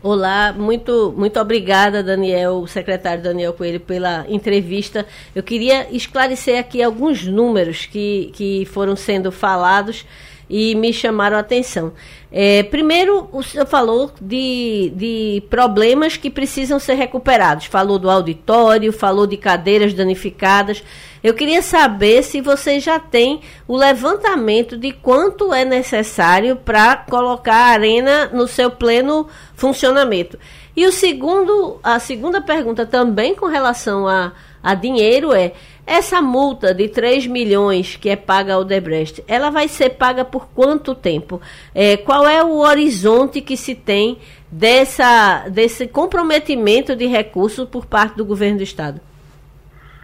Olá, 0.00 0.52
muito, 0.52 1.12
muito 1.16 1.40
obrigada, 1.40 2.04
Daniel, 2.04 2.64
secretário 2.68 3.20
Daniel 3.20 3.52
Coelho, 3.52 3.80
pela 3.80 4.24
entrevista. 4.28 5.04
Eu 5.34 5.42
queria 5.42 5.88
esclarecer 5.90 6.58
aqui 6.58 6.80
alguns 6.80 7.26
números 7.26 7.86
que, 7.86 8.30
que 8.32 8.64
foram 8.66 8.94
sendo 8.94 9.32
falados 9.32 10.06
e 10.48 10.74
me 10.74 10.92
chamaram 10.92 11.36
a 11.36 11.40
atenção. 11.40 11.92
É, 12.30 12.62
primeiro, 12.62 13.28
o 13.32 13.42
senhor 13.42 13.66
falou 13.66 14.10
de, 14.20 14.92
de 14.94 15.42
problemas 15.48 16.16
que 16.16 16.28
precisam 16.28 16.78
ser 16.78 16.94
recuperados. 16.94 17.66
Falou 17.66 17.98
do 17.98 18.10
auditório, 18.10 18.92
falou 18.92 19.26
de 19.26 19.36
cadeiras 19.36 19.94
danificadas. 19.94 20.82
Eu 21.22 21.34
queria 21.34 21.62
saber 21.62 22.22
se 22.22 22.40
você 22.40 22.78
já 22.80 22.98
tem 22.98 23.40
o 23.66 23.76
levantamento 23.76 24.76
de 24.76 24.92
quanto 24.92 25.52
é 25.52 25.64
necessário 25.64 26.56
para 26.56 26.96
colocar 26.96 27.54
a 27.54 27.72
arena 27.72 28.26
no 28.26 28.46
seu 28.46 28.70
pleno 28.70 29.26
funcionamento. 29.54 30.38
E 30.76 30.86
o 30.86 30.92
segundo, 30.92 31.80
a 31.82 31.98
segunda 31.98 32.40
pergunta 32.40 32.86
também 32.86 33.34
com 33.34 33.46
relação 33.46 34.06
a, 34.06 34.32
a 34.62 34.74
dinheiro 34.74 35.32
é 35.32 35.52
essa 35.86 36.20
multa 36.20 36.74
de 36.74 36.86
3 36.88 37.26
milhões 37.26 37.96
que 37.96 38.10
é 38.10 38.16
paga 38.16 38.54
ao 38.54 38.64
Debrecht, 38.64 39.24
ela 39.26 39.48
vai 39.48 39.68
ser 39.68 39.90
paga 39.90 40.24
por 40.24 40.48
quanto 40.48 40.94
tempo? 40.94 41.40
É, 41.74 41.96
qual 41.96 42.26
é 42.28 42.44
o 42.44 42.58
horizonte 42.58 43.40
que 43.40 43.56
se 43.56 43.74
tem 43.74 44.18
dessa, 44.50 45.48
desse 45.48 45.86
comprometimento 45.88 46.94
de 46.94 47.06
recursos 47.06 47.66
por 47.68 47.86
parte 47.86 48.16
do 48.16 48.24
governo 48.24 48.58
do 48.58 48.62
Estado? 48.62 49.00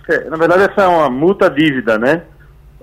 É, 0.09 0.25
na 0.29 0.37
verdade, 0.37 0.71
essa 0.71 0.83
é 0.83 0.87
uma 0.87 1.11
multa 1.11 1.51
dívida, 1.51 1.99
né? 1.99 2.23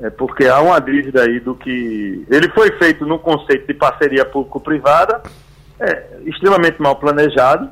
É 0.02 0.10
porque 0.10 0.48
há 0.48 0.60
uma 0.62 0.80
dívida 0.80 1.24
aí 1.24 1.40
do 1.40 1.54
que. 1.54 2.26
Ele 2.30 2.50
foi 2.50 2.72
feito 2.78 3.06
no 3.06 3.20
conceito 3.20 3.68
de 3.68 3.74
parceria 3.74 4.26
público-privada, 4.26 5.22
é, 5.80 6.04
extremamente 6.26 6.82
mal 6.82 6.96
planejado, 6.96 7.70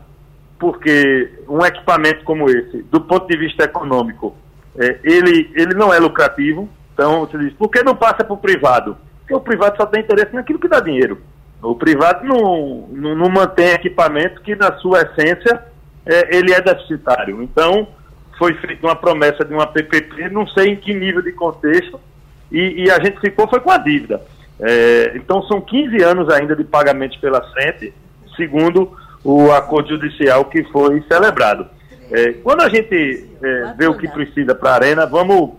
porque 0.60 1.31
um 1.48 1.65
equipamento 1.65 2.23
como 2.26 2.49
esse, 2.49 2.84
do 2.84 3.02
ponto 3.02 3.27
de 3.27 3.38
vista 3.38 3.64
econômico, 3.64 4.36
é, 4.77 4.99
ele, 5.03 5.49
ele 5.56 5.73
não 5.73 5.94
é 5.94 5.98
lucrativo. 5.98 6.69
Então, 6.94 7.22
você 7.22 7.38
diz, 7.38 7.53
por 7.53 7.69
que 7.69 7.81
não 7.81 7.95
passa 7.95 8.26
para 8.26 8.34
o 8.34 8.38
privado? 8.38 8.98
Porque 9.22 9.34
o 9.34 9.40
privado 9.40 9.77
só 9.77 9.86
tem 9.86 10.02
interesse 10.03 10.36
naquilo 10.36 10.60
que 10.60 10.68
dá 10.68 10.81
dinheiro. 10.81 11.22
O 11.61 11.76
privado 11.76 12.26
não, 12.26 12.88
não, 12.91 13.15
não 13.15 13.30
mantém 13.30 13.72
equipamento 13.72 14.41
que, 14.41 14.56
na 14.56 14.73
sua 14.80 15.02
essência, 15.02 15.64
é, 16.06 16.36
ele 16.36 16.53
é 16.53 16.61
deficitário. 16.61 17.41
Então, 17.41 17.88
foi 18.38 18.53
feita 18.56 18.86
uma 18.86 18.95
promessa 18.95 19.45
de 19.45 19.53
uma 19.53 19.68
PPP, 19.68 20.30
não 20.30 20.45
sei 20.48 20.73
em 20.73 20.76
que 20.76 20.94
nível 20.94 21.22
de 21.22 21.31
contexto, 21.31 21.99
e, 22.52 22.84
e 22.84 22.91
a 22.91 22.99
gente 23.03 23.19
ficou 23.19 23.48
foi 23.48 23.60
com 23.60 23.72
a 23.72 23.77
dívida. 23.77 24.22
É, 24.60 25.14
então 25.15 25.41
são 25.44 25.61
15 25.61 26.03
anos 26.03 26.30
ainda 26.30 26.56
de 26.56 26.64
pagamentos 26.65 27.18
pela 27.18 27.41
frente, 27.52 27.94
segundo 28.36 28.91
o 29.23 29.51
acordo 29.51 29.89
judicial 29.89 30.45
que 30.45 30.63
foi 30.65 31.01
celebrado. 31.07 31.67
É, 32.11 32.33
quando 32.33 32.61
a 32.61 32.69
gente 32.69 33.29
é, 33.41 33.73
vê 33.77 33.87
o 33.87 33.97
que 33.97 34.07
precisa 34.07 34.55
para 34.55 34.71
a 34.71 34.75
arena, 34.75 35.05
vamos 35.05 35.51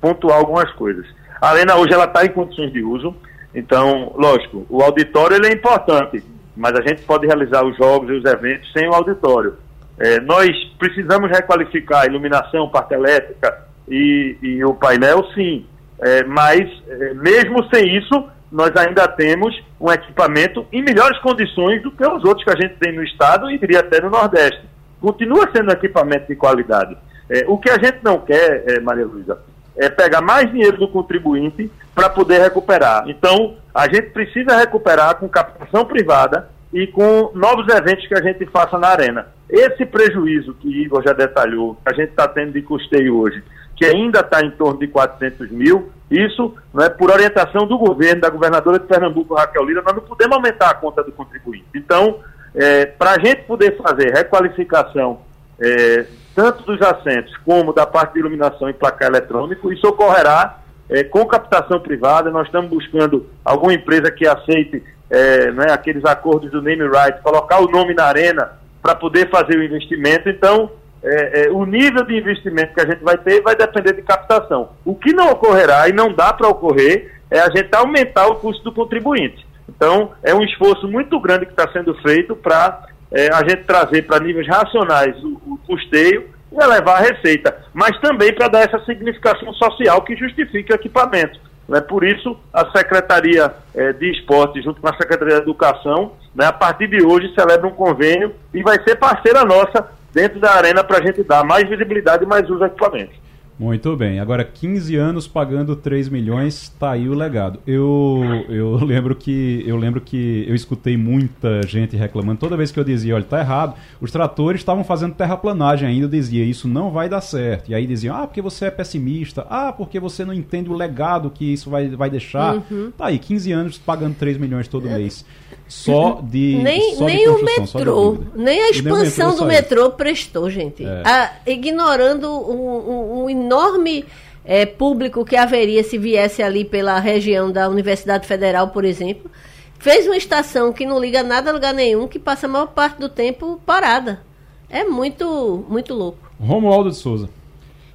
pontuar 0.00 0.38
algumas 0.38 0.70
coisas. 0.72 1.06
A 1.40 1.50
arena 1.50 1.76
hoje 1.76 1.92
ela 1.92 2.04
está 2.04 2.24
em 2.24 2.30
condições 2.30 2.72
de 2.72 2.82
uso, 2.82 3.14
então, 3.54 4.12
lógico, 4.16 4.66
o 4.70 4.82
auditório 4.82 5.36
ele 5.36 5.48
é 5.48 5.52
importante, 5.52 6.22
mas 6.56 6.72
a 6.74 6.80
gente 6.80 7.02
pode 7.02 7.26
realizar 7.26 7.64
os 7.64 7.76
jogos 7.76 8.08
e 8.08 8.12
os 8.12 8.24
eventos 8.24 8.72
sem 8.72 8.88
o 8.88 8.94
auditório. 8.94 9.56
É, 9.98 10.20
nós 10.20 10.50
precisamos 10.78 11.30
requalificar 11.30 12.02
a 12.02 12.06
iluminação, 12.06 12.68
parte 12.68 12.94
elétrica 12.94 13.66
e, 13.88 14.36
e 14.42 14.64
o 14.64 14.74
painel, 14.74 15.24
sim. 15.34 15.66
É, 16.00 16.24
mas, 16.24 16.60
é, 16.88 17.14
mesmo 17.14 17.62
sem 17.72 17.96
isso, 17.96 18.24
nós 18.52 18.70
ainda 18.76 19.08
temos 19.08 19.58
um 19.80 19.90
equipamento 19.90 20.66
em 20.70 20.82
melhores 20.82 21.18
condições 21.20 21.82
do 21.82 21.90
que 21.90 22.06
os 22.06 22.22
outros 22.22 22.44
que 22.44 22.50
a 22.50 22.60
gente 22.60 22.74
tem 22.74 22.92
no 22.94 23.02
estado 23.02 23.50
e 23.50 23.58
diria 23.58 23.80
até 23.80 24.00
no 24.00 24.10
Nordeste. 24.10 24.62
Continua 25.00 25.50
sendo 25.50 25.70
um 25.70 25.72
equipamento 25.72 26.28
de 26.28 26.36
qualidade. 26.36 26.96
É, 27.30 27.44
o 27.48 27.56
que 27.56 27.70
a 27.70 27.78
gente 27.78 28.00
não 28.02 28.18
quer, 28.18 28.64
é, 28.68 28.80
Maria 28.80 29.06
Luísa, 29.06 29.38
é 29.74 29.88
pegar 29.88 30.20
mais 30.20 30.50
dinheiro 30.50 30.76
do 30.76 30.86
contribuinte 30.86 31.70
para 31.94 32.10
poder 32.10 32.42
recuperar. 32.42 33.08
Então, 33.08 33.56
a 33.74 33.84
gente 33.84 34.10
precisa 34.10 34.58
recuperar 34.58 35.16
com 35.16 35.28
captação 35.28 35.86
privada 35.86 36.50
e 36.72 36.86
com 36.86 37.32
novos 37.34 37.66
eventos 37.68 38.06
que 38.06 38.14
a 38.14 38.22
gente 38.22 38.44
faça 38.46 38.78
na 38.78 38.88
arena. 38.88 39.28
Esse 39.48 39.86
prejuízo 39.86 40.54
que 40.54 40.68
Igor 40.68 41.02
já 41.02 41.14
detalhou, 41.14 41.74
que 41.74 41.92
a 41.92 41.94
gente 41.94 42.10
está 42.10 42.28
tendo 42.28 42.52
de 42.52 42.62
custeio 42.62 43.16
hoje, 43.16 43.42
que 43.76 43.86
ainda 43.86 44.20
está 44.20 44.44
em 44.44 44.50
torno 44.50 44.78
de 44.78 44.88
400 44.88 45.50
mil, 45.50 45.90
isso 46.20 46.54
não 46.72 46.84
é 46.84 46.88
por 46.88 47.10
orientação 47.10 47.66
do 47.66 47.78
governo, 47.78 48.20
da 48.20 48.30
governadora 48.30 48.78
de 48.78 48.86
Pernambuco, 48.86 49.34
Raquel 49.34 49.64
Lira, 49.64 49.82
nós 49.82 49.94
não 49.94 50.02
podemos 50.02 50.36
aumentar 50.36 50.70
a 50.70 50.74
conta 50.74 51.02
do 51.02 51.12
contribuinte. 51.12 51.66
Então, 51.74 52.20
é, 52.54 52.86
para 52.86 53.12
a 53.12 53.18
gente 53.18 53.42
poder 53.42 53.76
fazer 53.76 54.12
requalificação 54.12 55.20
é, 55.60 56.06
tanto 56.34 56.64
dos 56.64 56.80
assentos 56.82 57.36
como 57.38 57.72
da 57.72 57.86
parte 57.86 58.14
de 58.14 58.20
iluminação 58.20 58.68
e 58.68 58.72
placar 58.72 59.08
eletrônico, 59.08 59.72
isso 59.72 59.86
ocorrerá 59.86 60.58
é, 60.88 61.04
com 61.04 61.24
captação 61.26 61.80
privada. 61.80 62.30
Nós 62.30 62.46
estamos 62.46 62.70
buscando 62.70 63.26
alguma 63.44 63.72
empresa 63.72 64.10
que 64.10 64.26
aceite 64.26 64.82
é, 65.10 65.50
né, 65.52 65.66
aqueles 65.70 66.04
acordos 66.04 66.50
do 66.50 66.62
name 66.62 66.84
right, 66.88 67.20
colocar 67.22 67.60
o 67.60 67.70
nome 67.70 67.94
na 67.94 68.04
arena 68.04 68.52
para 68.80 68.94
poder 68.94 69.30
fazer 69.30 69.56
o 69.56 69.62
investimento. 69.62 70.28
Então, 70.28 70.70
é, 71.04 71.46
é, 71.46 71.50
o 71.50 71.64
nível 71.64 72.04
de 72.04 72.16
investimento 72.16 72.74
que 72.74 72.80
a 72.80 72.86
gente 72.86 73.02
vai 73.02 73.18
ter 73.18 73.42
vai 73.42 73.56
depender 73.56 73.92
de 73.92 74.02
captação. 74.02 74.70
O 74.84 74.94
que 74.94 75.12
não 75.12 75.30
ocorrerá 75.30 75.88
e 75.88 75.92
não 75.92 76.12
dá 76.12 76.32
para 76.32 76.48
ocorrer 76.48 77.12
é 77.30 77.40
a 77.40 77.50
gente 77.50 77.74
aumentar 77.74 78.28
o 78.28 78.36
custo 78.36 78.62
do 78.62 78.72
contribuinte. 78.72 79.46
Então, 79.68 80.12
é 80.22 80.34
um 80.34 80.42
esforço 80.44 80.86
muito 80.86 81.18
grande 81.18 81.46
que 81.46 81.52
está 81.52 81.70
sendo 81.72 81.94
feito 82.02 82.36
para 82.36 82.86
é, 83.10 83.32
a 83.32 83.38
gente 83.38 83.64
trazer 83.64 84.02
para 84.02 84.22
níveis 84.22 84.46
racionais 84.46 85.16
o, 85.24 85.40
o 85.46 85.58
custeio 85.66 86.28
e 86.52 86.62
elevar 86.62 86.98
a 86.98 87.04
receita, 87.04 87.64
mas 87.72 87.98
também 88.00 88.32
para 88.34 88.48
dar 88.48 88.60
essa 88.60 88.78
significação 88.84 89.52
social 89.54 90.02
que 90.02 90.14
justifique 90.14 90.72
o 90.72 90.76
equipamento. 90.76 91.40
Né? 91.68 91.80
Por 91.80 92.04
isso, 92.04 92.38
a 92.52 92.70
Secretaria 92.70 93.52
é, 93.74 93.92
de 93.92 94.10
Esporte, 94.10 94.60
junto 94.62 94.80
com 94.80 94.88
a 94.88 94.96
Secretaria 94.96 95.36
de 95.36 95.42
Educação, 95.42 96.12
né, 96.34 96.46
a 96.46 96.52
partir 96.52 96.88
de 96.88 97.02
hoje 97.04 97.32
celebra 97.34 97.66
um 97.66 97.72
convênio 97.72 98.34
e 98.52 98.62
vai 98.62 98.82
ser 98.82 98.96
parceira 98.96 99.44
nossa 99.44 99.88
dentro 100.12 100.38
da 100.40 100.52
arena 100.52 100.84
para 100.84 100.98
a 100.98 101.02
gente 101.02 101.22
dar 101.22 101.44
mais 101.44 101.68
visibilidade 101.68 102.24
e 102.24 102.26
mais 102.26 102.48
uso 102.48 102.62
ao 102.62 102.68
equipamento. 102.68 103.12
Muito 103.58 103.94
bem. 103.96 104.18
Agora, 104.18 104.44
15 104.44 104.96
anos 104.96 105.28
pagando 105.28 105.76
3 105.76 106.08
milhões, 106.08 106.68
tá 106.78 106.92
aí 106.92 107.08
o 107.08 107.14
legado. 107.14 107.60
Eu, 107.66 108.22
eu 108.48 108.76
lembro 108.84 109.14
que 109.14 109.62
eu 109.66 109.76
lembro 109.76 110.00
que 110.00 110.44
eu 110.48 110.54
escutei 110.54 110.96
muita 110.96 111.62
gente 111.66 111.96
reclamando. 111.96 112.40
Toda 112.40 112.56
vez 112.56 112.72
que 112.72 112.80
eu 112.80 112.84
dizia, 112.84 113.14
olha, 113.14 113.24
tá 113.24 113.40
errado, 113.40 113.74
os 114.00 114.10
tratores 114.10 114.60
estavam 114.60 114.82
fazendo 114.82 115.14
terraplanagem 115.14 115.88
ainda, 115.88 116.06
eu 116.06 116.10
dizia, 116.10 116.44
isso 116.44 116.66
não 116.66 116.90
vai 116.90 117.08
dar 117.08 117.20
certo. 117.20 117.70
E 117.70 117.74
aí 117.74 117.86
diziam, 117.86 118.16
ah, 118.16 118.26
porque 118.26 118.42
você 118.42 118.66
é 118.66 118.70
pessimista, 118.70 119.46
ah, 119.48 119.72
porque 119.72 120.00
você 120.00 120.24
não 120.24 120.32
entende 120.32 120.70
o 120.70 120.74
legado 120.74 121.30
que 121.30 121.52
isso 121.52 121.70
vai, 121.70 121.88
vai 121.88 122.10
deixar. 122.10 122.56
Uhum. 122.70 122.90
Tá 122.96 123.06
aí, 123.06 123.18
15 123.18 123.52
anos 123.52 123.78
pagando 123.78 124.14
3 124.16 124.38
milhões 124.38 124.66
todo 124.66 124.88
mês. 124.88 125.24
Só 125.68 126.20
de. 126.22 126.60
Nem, 126.62 126.96
só 126.96 127.06
nem 127.06 127.18
de 127.18 127.28
o 127.28 127.44
metrô, 127.44 128.18
nem 128.34 128.60
a 128.60 128.70
expansão 128.70 129.28
nem 129.28 129.36
metrô 129.36 129.44
do 129.44 129.44
metrô 129.46 129.90
prestou, 129.90 130.50
gente. 130.50 130.84
É. 130.84 131.02
Ah, 131.04 131.32
ignorando 131.46 132.28
um, 132.28 132.90
um, 132.90 133.24
um 133.24 133.30
enorme 133.42 134.04
é, 134.44 134.64
público 134.64 135.24
que 135.24 135.36
haveria 135.36 135.82
se 135.82 135.98
viesse 135.98 136.42
ali 136.42 136.64
pela 136.64 136.98
região 136.98 137.50
da 137.50 137.68
Universidade 137.68 138.26
Federal, 138.26 138.68
por 138.68 138.84
exemplo. 138.84 139.30
Fez 139.78 140.06
uma 140.06 140.16
estação 140.16 140.72
que 140.72 140.86
não 140.86 141.00
liga 141.00 141.22
nada 141.22 141.50
a 141.50 141.52
lugar 141.52 141.74
nenhum, 141.74 142.06
que 142.06 142.18
passa 142.18 142.46
a 142.46 142.48
maior 142.48 142.68
parte 142.68 143.00
do 143.00 143.08
tempo 143.08 143.60
parada. 143.66 144.22
É 144.70 144.84
muito, 144.84 145.64
muito 145.68 145.92
louco. 145.92 146.30
Romualdo 146.40 146.90
de 146.90 146.96
Souza. 146.96 147.28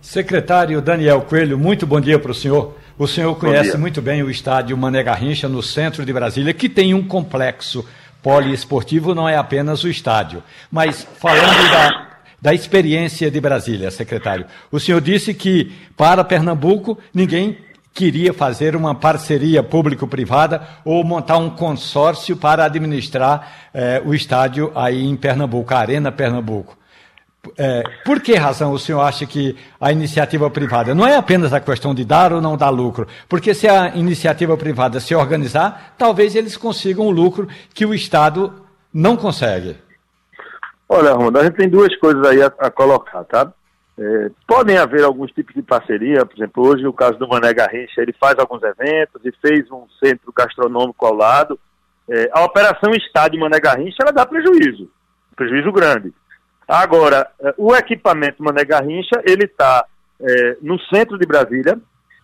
Secretário 0.01 0.81
Daniel 0.81 1.21
Coelho, 1.21 1.57
muito 1.57 1.87
bom 1.87 1.99
dia 1.99 2.19
para 2.19 2.31
o 2.31 2.35
senhor. 2.35 2.75
O 2.97 3.07
senhor 3.07 3.35
conhece 3.35 3.77
muito 3.77 4.01
bem 4.01 4.23
o 4.23 4.29
estádio 4.29 4.77
Mané 4.77 5.03
Garrincha, 5.03 5.47
no 5.47 5.61
centro 5.61 6.05
de 6.05 6.13
Brasília, 6.13 6.53
que 6.53 6.67
tem 6.67 6.93
um 6.93 7.05
complexo 7.05 7.85
poliesportivo, 8.23 9.13
não 9.13 9.27
é 9.27 9.37
apenas 9.37 9.83
o 9.83 9.87
estádio. 9.87 10.43
Mas 10.71 11.07
falando 11.19 11.69
da, 11.69 12.06
da 12.41 12.53
experiência 12.53 13.31
de 13.31 13.41
Brasília, 13.41 13.89
secretário, 13.89 14.45
o 14.71 14.79
senhor 14.79 15.01
disse 15.01 15.33
que 15.33 15.71
para 15.95 16.23
Pernambuco 16.23 16.97
ninguém 17.13 17.57
queria 17.93 18.31
fazer 18.31 18.75
uma 18.75 18.93
parceria 18.93 19.63
público-privada 19.63 20.61
ou 20.85 21.03
montar 21.03 21.37
um 21.37 21.49
consórcio 21.49 22.37
para 22.37 22.65
administrar 22.65 23.69
eh, 23.73 24.01
o 24.05 24.13
estádio 24.13 24.71
aí 24.75 25.03
em 25.03 25.15
Pernambuco, 25.15 25.73
a 25.73 25.79
Arena 25.79 26.11
Pernambuco. 26.11 26.77
É, 27.57 27.83
por 28.03 28.19
que 28.21 28.35
razão 28.35 28.71
o 28.71 28.79
senhor 28.79 29.01
acha 29.01 29.25
que 29.25 29.55
a 29.79 29.91
iniciativa 29.91 30.49
privada 30.49 30.93
não 30.93 31.07
é 31.07 31.15
apenas 31.15 31.53
a 31.53 31.59
questão 31.59 31.93
de 31.93 32.03
dar 32.03 32.33
ou 32.33 32.41
não 32.41 32.57
dar 32.57 32.69
lucro? 32.69 33.07
Porque 33.29 33.53
se 33.53 33.67
a 33.67 33.95
iniciativa 33.95 34.57
privada 34.57 34.99
se 34.99 35.15
organizar, 35.15 35.95
talvez 35.97 36.35
eles 36.35 36.57
consigam 36.57 37.07
um 37.07 37.11
lucro 37.11 37.47
que 37.73 37.85
o 37.85 37.93
Estado 37.93 38.53
não 38.93 39.15
consegue. 39.15 39.75
Olha, 40.89 41.13
Ronda, 41.13 41.41
a 41.41 41.43
gente 41.43 41.55
tem 41.55 41.69
duas 41.69 41.95
coisas 41.97 42.25
aí 42.25 42.41
a, 42.41 42.47
a 42.59 42.71
colocar, 42.71 43.23
tá? 43.25 43.51
É, 43.99 44.31
podem 44.47 44.77
haver 44.77 45.03
alguns 45.03 45.31
tipos 45.31 45.55
de 45.55 45.61
parceria, 45.61 46.25
por 46.25 46.35
exemplo, 46.37 46.67
hoje 46.67 46.85
o 46.85 46.93
caso 46.93 47.17
do 47.17 47.27
Mané 47.27 47.51
Garrincha, 47.53 47.99
ele 47.99 48.13
faz 48.13 48.35
alguns 48.37 48.61
eventos 48.61 49.19
e 49.25 49.31
fez 49.41 49.69
um 49.71 49.85
centro 50.03 50.31
gastronômico 50.31 51.05
ao 51.05 51.15
lado. 51.15 51.59
É, 52.07 52.29
a 52.31 52.45
operação 52.45 52.91
Estádio 52.91 53.39
Mané 53.39 53.59
Garrincha, 53.59 53.97
ela 54.01 54.11
dá 54.11 54.25
prejuízo, 54.25 54.89
prejuízo 55.35 55.71
grande. 55.71 56.13
Agora, 56.67 57.29
eh, 57.39 57.53
o 57.57 57.73
equipamento 57.73 58.43
Mané 58.43 58.65
Garrincha, 58.65 59.21
ele 59.25 59.45
está 59.45 59.85
é, 60.19 60.57
no 60.61 60.77
centro 60.93 61.17
de 61.17 61.25
Brasília. 61.25 61.79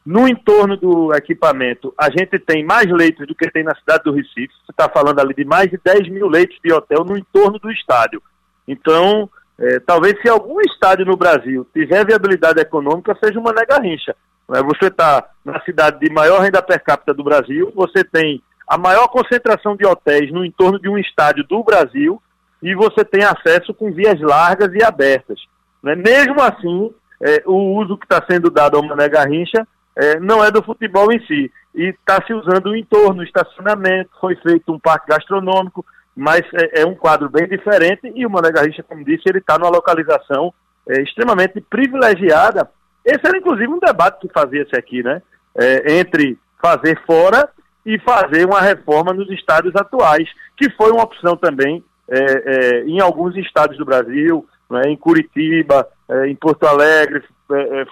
No 0.05 0.27
entorno 0.27 0.75
do 0.75 1.13
equipamento, 1.15 1.93
a 1.97 2.09
gente 2.09 2.37
tem 2.37 2.61
mais 2.61 2.91
leitos 2.91 3.25
do 3.25 3.33
que 3.33 3.49
tem 3.49 3.63
na 3.63 3.73
cidade 3.75 4.03
do 4.03 4.11
Recife. 4.11 4.53
Você 4.65 4.71
está 4.71 4.89
falando 4.89 5.19
ali 5.19 5.33
de 5.33 5.45
mais 5.45 5.71
de 5.71 5.79
10 5.81 6.09
mil 6.09 6.27
leitos 6.27 6.57
de 6.61 6.73
hotel 6.73 7.05
no 7.05 7.17
entorno 7.17 7.57
do 7.57 7.71
estádio. 7.71 8.21
Então, 8.67 9.29
é, 9.59 9.79
talvez 9.79 10.19
se 10.21 10.29
algum 10.29 10.59
estádio 10.61 11.05
no 11.05 11.17
Brasil 11.17 11.67
tiver 11.73 12.05
viabilidade 12.05 12.59
econômica, 12.59 13.17
seja 13.23 13.39
o 13.39 13.43
Mané 13.43 13.65
Garrincha. 13.65 14.15
Você 14.47 14.87
está 14.87 15.29
na 15.43 15.59
cidade 15.61 15.99
de 15.99 16.13
maior 16.13 16.41
renda 16.41 16.61
per 16.61 16.83
capita 16.83 17.13
do 17.13 17.23
Brasil, 17.23 17.71
você 17.73 18.03
tem 18.03 18.41
a 18.67 18.77
maior 18.77 19.07
concentração 19.07 19.75
de 19.75 19.85
hotéis 19.85 20.31
no 20.31 20.45
entorno 20.45 20.79
de 20.79 20.89
um 20.89 20.97
estádio 20.97 21.45
do 21.45 21.63
Brasil, 21.63 22.21
e 22.61 22.73
você 22.75 23.03
tem 23.03 23.23
acesso 23.23 23.73
com 23.73 23.91
vias 23.91 24.19
largas 24.21 24.73
e 24.73 24.83
abertas. 24.83 25.39
Né? 25.81 25.95
Mesmo 25.95 26.41
assim, 26.41 26.93
é, 27.21 27.43
o 27.45 27.77
uso 27.77 27.97
que 27.97 28.05
está 28.05 28.23
sendo 28.29 28.49
dado 28.49 28.77
ao 28.77 28.83
Mané 28.83 29.09
Garrincha 29.09 29.67
é, 29.95 30.19
não 30.19 30.43
é 30.43 30.49
do 30.49 30.63
futebol 30.63 31.11
em 31.11 31.19
si. 31.25 31.51
E 31.75 31.89
está 31.89 32.23
se 32.25 32.33
usando 32.33 32.67
o 32.67 32.75
entorno, 32.75 33.21
o 33.21 33.25
estacionamento, 33.25 34.09
foi 34.19 34.35
feito 34.37 34.71
um 34.71 34.79
parque 34.79 35.07
gastronômico, 35.09 35.85
mas 36.15 36.41
é, 36.53 36.81
é 36.81 36.85
um 36.85 36.95
quadro 36.95 37.29
bem 37.29 37.47
diferente 37.47 38.11
e 38.13 38.25
o 38.25 38.29
Mané 38.29 38.51
Garrincha, 38.51 38.83
como 38.83 39.03
disse, 39.03 39.23
ele 39.25 39.39
está 39.39 39.57
numa 39.57 39.69
localização 39.69 40.53
é, 40.87 41.01
extremamente 41.01 41.59
privilegiada. 41.61 42.69
Esse 43.03 43.25
era 43.25 43.37
inclusive 43.37 43.67
um 43.67 43.79
debate 43.79 44.27
que 44.27 44.33
fazia-se 44.33 44.75
aqui, 44.77 45.03
né? 45.03 45.21
É, 45.55 45.99
entre 45.99 46.37
fazer 46.61 46.99
fora 47.05 47.49
e 47.85 47.99
fazer 47.99 48.45
uma 48.45 48.61
reforma 48.61 49.13
nos 49.13 49.29
estádios 49.29 49.75
atuais, 49.75 50.29
que 50.55 50.69
foi 50.71 50.91
uma 50.91 51.03
opção 51.03 51.35
também 51.35 51.83
é, 52.09 52.17
é, 52.19 52.83
em 52.85 53.01
alguns 53.01 53.35
estados 53.35 53.77
do 53.77 53.85
Brasil, 53.85 54.47
né, 54.69 54.83
em 54.87 54.95
Curitiba, 54.95 55.87
é, 56.09 56.27
em 56.27 56.35
Porto 56.35 56.65
Alegre, 56.65 57.23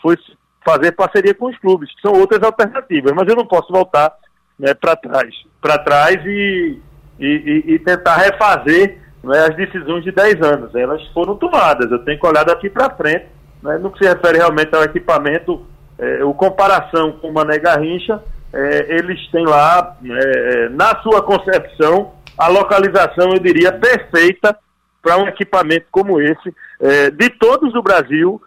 foi 0.01 0.17
fazer 0.65 0.93
parceria 0.93 1.33
com 1.35 1.49
os 1.49 1.57
clubes, 1.59 1.93
que 1.93 2.01
são 2.01 2.13
outras 2.13 2.41
alternativas, 2.41 3.11
mas 3.13 3.27
eu 3.27 3.35
não 3.35 3.45
posso 3.45 3.71
voltar 3.71 4.13
né, 4.57 4.73
para 4.73 4.95
trás, 4.95 5.35
para 5.61 5.77
trás 5.77 6.25
e, 6.25 6.79
e, 7.25 7.73
e, 7.73 7.79
tentar 7.79 8.17
refazer 8.17 8.97
né, 9.23 9.39
as 9.39 9.55
decisões 9.55 10.03
de 10.03 10.11
10 10.11 10.41
anos. 10.41 10.75
Elas 10.75 11.05
foram 11.13 11.35
tomadas, 11.35 11.91
eu 11.91 11.99
tenho 11.99 12.19
que 12.19 12.25
olhar 12.25 12.43
daqui 12.43 12.69
para 12.69 12.89
frente, 12.89 13.27
né, 13.61 13.77
no 13.77 13.91
que 13.91 13.99
se 13.99 14.09
refere 14.09 14.39
realmente 14.39 14.75
ao 14.75 14.83
equipamento, 14.83 15.65
é, 15.99 16.23
o 16.23 16.33
comparação 16.33 17.13
com 17.13 17.29
o 17.29 17.33
Mané 17.33 17.59
Garrincha, 17.59 18.21
é, 18.51 18.95
eles 18.95 19.19
têm 19.31 19.45
lá, 19.45 19.95
é, 20.03 20.69
na 20.69 20.99
sua 21.01 21.21
concepção, 21.21 22.13
a 22.37 22.47
localização, 22.47 23.31
eu 23.33 23.39
diria, 23.39 23.71
perfeita 23.71 24.57
para 25.01 25.17
um 25.17 25.27
equipamento 25.27 25.85
como 25.91 26.19
esse. 26.19 26.53
É, 26.79 27.11
de 27.11 27.29
todos 27.29 27.71
do 27.73 27.81
Brasil, 27.81 28.41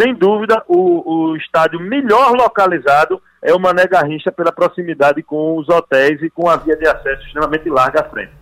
sem 0.00 0.14
dúvida, 0.14 0.62
o, 0.68 1.30
o 1.30 1.36
estádio 1.36 1.80
melhor 1.80 2.32
localizado 2.32 3.20
é 3.42 3.54
o 3.54 3.58
Mané 3.58 3.86
Garrincha 3.86 4.30
pela 4.30 4.52
proximidade 4.52 5.22
com 5.22 5.56
os 5.58 5.68
hotéis 5.68 6.20
e 6.22 6.30
com 6.30 6.48
a 6.48 6.56
via 6.56 6.76
de 6.76 6.86
acesso 6.86 7.22
extremamente 7.26 7.68
larga 7.68 8.00
à 8.00 8.04
frente. 8.04 8.32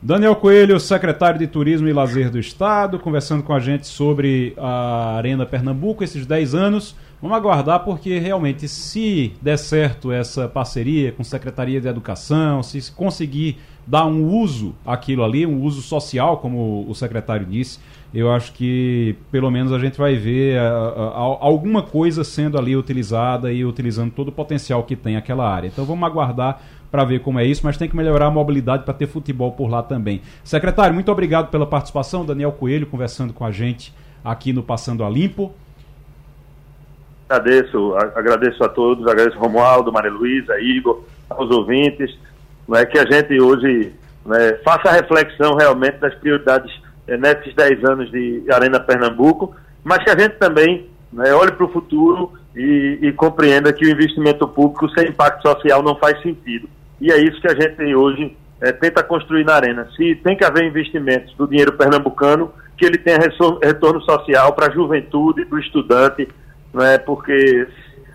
Daniel 0.00 0.34
Coelho, 0.34 0.78
secretário 0.80 1.38
de 1.38 1.46
Turismo 1.46 1.88
e 1.88 1.92
Lazer 1.92 2.30
do 2.30 2.38
Estado, 2.38 2.98
conversando 2.98 3.42
com 3.42 3.54
a 3.54 3.60
gente 3.60 3.86
sobre 3.86 4.54
a 4.58 5.16
Arena 5.16 5.46
Pernambuco, 5.46 6.02
esses 6.02 6.26
10 6.26 6.54
anos. 6.54 6.96
Vamos 7.20 7.36
aguardar 7.36 7.84
porque 7.84 8.18
realmente, 8.18 8.66
se 8.66 9.32
der 9.40 9.56
certo 9.56 10.10
essa 10.10 10.48
parceria 10.48 11.12
com 11.12 11.22
a 11.22 11.24
Secretaria 11.24 11.80
de 11.80 11.86
Educação, 11.86 12.62
se 12.64 12.90
conseguir 12.90 13.58
dar 13.86 14.06
um 14.06 14.24
uso 14.28 14.74
àquilo 14.84 15.22
ali, 15.24 15.46
um 15.46 15.62
uso 15.62 15.82
social, 15.82 16.38
como 16.38 16.84
o 16.88 16.94
secretário 16.94 17.46
disse, 17.46 17.78
eu 18.14 18.30
acho 18.30 18.52
que 18.52 19.16
pelo 19.30 19.50
menos 19.50 19.72
a 19.72 19.78
gente 19.78 19.96
vai 19.96 20.16
ver 20.16 20.58
a, 20.58 20.68
a, 20.68 21.04
a, 21.08 21.20
alguma 21.40 21.82
coisa 21.82 22.22
sendo 22.24 22.58
ali 22.58 22.76
utilizada 22.76 23.52
e 23.52 23.64
utilizando 23.64 24.12
todo 24.12 24.28
o 24.28 24.32
potencial 24.32 24.82
que 24.84 24.94
tem 24.94 25.16
aquela 25.16 25.48
área. 25.48 25.68
Então 25.68 25.84
vamos 25.84 26.04
aguardar 26.06 26.60
para 26.90 27.04
ver 27.04 27.20
como 27.20 27.38
é 27.38 27.44
isso, 27.44 27.62
mas 27.64 27.76
tem 27.76 27.88
que 27.88 27.96
melhorar 27.96 28.26
a 28.26 28.30
mobilidade 28.30 28.84
para 28.84 28.92
ter 28.92 29.06
futebol 29.06 29.52
por 29.52 29.68
lá 29.68 29.82
também. 29.82 30.20
Secretário, 30.44 30.94
muito 30.94 31.10
obrigado 31.10 31.50
pela 31.50 31.66
participação. 31.66 32.24
Daniel 32.24 32.52
Coelho 32.52 32.86
conversando 32.86 33.32
com 33.32 33.44
a 33.44 33.50
gente 33.50 33.94
aqui 34.22 34.52
no 34.52 34.62
Passando 34.62 35.02
a 35.04 35.08
Limpo. 35.08 35.54
Agradeço, 37.28 37.94
agradeço 38.14 38.62
a 38.62 38.68
todos, 38.68 39.06
agradeço 39.06 39.38
Romualdo, 39.38 39.90
Maria 39.90 40.10
Luísa, 40.10 40.60
Igor, 40.60 41.02
aos 41.30 41.50
ouvintes 41.50 42.14
não 42.66 42.78
é 42.78 42.86
que 42.86 42.98
a 42.98 43.04
gente 43.04 43.40
hoje 43.40 43.92
né, 44.24 44.54
faça 44.64 44.88
a 44.88 44.92
reflexão 44.92 45.56
realmente 45.56 45.98
das 45.98 46.14
prioridades 46.14 46.72
é, 47.06 47.16
nesses 47.16 47.54
10 47.54 47.84
anos 47.84 48.10
de 48.10 48.44
Arena 48.50 48.80
Pernambuco, 48.80 49.54
mas 49.82 50.02
que 50.04 50.10
a 50.10 50.18
gente 50.18 50.36
também 50.36 50.88
né, 51.12 51.32
olhe 51.34 51.52
para 51.52 51.66
o 51.66 51.72
futuro 51.72 52.32
e, 52.54 52.98
e, 53.02 53.12
compreenda 53.12 53.72
que 53.72 53.84
o 53.84 53.90
investimento 53.90 54.46
público 54.46 54.88
sem 54.90 55.08
impacto 55.08 55.42
social 55.42 55.82
não 55.82 55.96
faz 55.96 56.20
sentido. 56.22 56.68
E 57.00 57.10
é 57.10 57.18
isso 57.18 57.40
que 57.40 57.48
a 57.48 57.54
gente 57.54 57.94
hoje 57.94 58.36
é, 58.60 58.72
tenta 58.72 59.02
construir 59.02 59.44
na 59.44 59.54
Arena. 59.54 59.88
Se 59.96 60.14
tem 60.16 60.36
que 60.36 60.44
haver 60.44 60.64
investimentos 60.64 61.34
do 61.34 61.46
dinheiro 61.46 61.72
pernambucano, 61.72 62.52
que 62.76 62.84
ele 62.84 62.98
tenha 62.98 63.18
retorno 63.62 64.00
social 64.02 64.52
para 64.52 64.68
a 64.68 64.70
juventude, 64.70 65.44
para 65.44 65.56
o 65.56 65.60
estudante, 65.60 66.28
né, 66.72 66.98
porque 66.98 67.66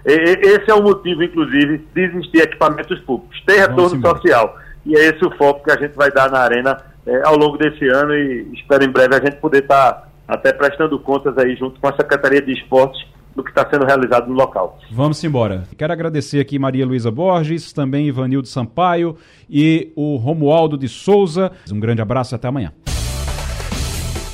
esse 0.06 0.72
é 0.72 0.74
o 0.74 0.82
motivo, 0.82 1.22
inclusive, 1.22 1.86
de 1.94 2.02
existir 2.02 2.42
equipamentos 2.42 2.98
públicos, 3.02 3.44
ter 3.46 3.60
retorno 3.60 4.00
social. 4.00 4.58
E 4.86 4.96
é 4.96 5.10
esse 5.10 5.26
o 5.26 5.32
foco 5.32 5.66
que 5.66 5.72
a 5.72 5.78
gente 5.78 5.96
vai 5.96 6.10
dar 6.10 6.32
na 6.32 6.40
Arena 6.40 6.78
é, 7.08 7.26
ao 7.26 7.38
longo 7.38 7.58
desse 7.58 7.88
ano 7.88 8.14
e 8.14 8.52
espero 8.54 8.84
em 8.84 8.92
breve 8.92 9.16
a 9.16 9.20
gente 9.20 9.38
poder 9.38 9.64
estar 9.64 9.94
tá 9.94 10.08
até 10.28 10.52
prestando 10.52 11.00
contas 11.00 11.38
aí 11.38 11.56
junto 11.56 11.80
com 11.80 11.88
a 11.88 11.96
Secretaria 11.96 12.42
de 12.42 12.52
Esportes 12.52 13.08
do 13.36 13.44
que 13.44 13.50
está 13.50 13.68
sendo 13.70 13.86
realizado 13.86 14.28
no 14.28 14.34
local. 14.34 14.80
Vamos 14.92 15.24
embora. 15.24 15.64
Quero 15.78 15.94
agradecer 15.94 16.40
aqui 16.40 16.58
Maria 16.58 16.86
Luísa 16.86 17.12
Borges, 17.12 17.72
também 17.72 18.08
Ivanildo 18.08 18.48
Sampaio 18.48 19.16
e 19.50 19.94
o 19.96 20.18
Romualdo 20.18 20.78
de 20.78 20.90
Souza. 20.90 21.52
Um 21.72 21.80
grande 21.80 22.02
abraço 22.02 22.34
e 22.34 22.36
até 22.36 22.48
amanhã. 22.48 22.74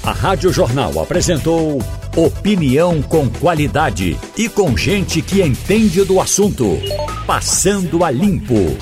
A 0.06 0.12
Rádio 0.12 0.52
Jornal 0.52 1.00
apresentou 1.00 1.80
opinião 2.16 3.02
com 3.02 3.30
qualidade 3.30 4.18
e 4.38 4.50
com 4.50 4.76
gente 4.76 5.22
que 5.22 5.42
entende 5.42 6.04
do 6.04 6.20
assunto. 6.20 6.78
Passando 7.26 8.04
a 8.04 8.12
limpo. 8.12 8.78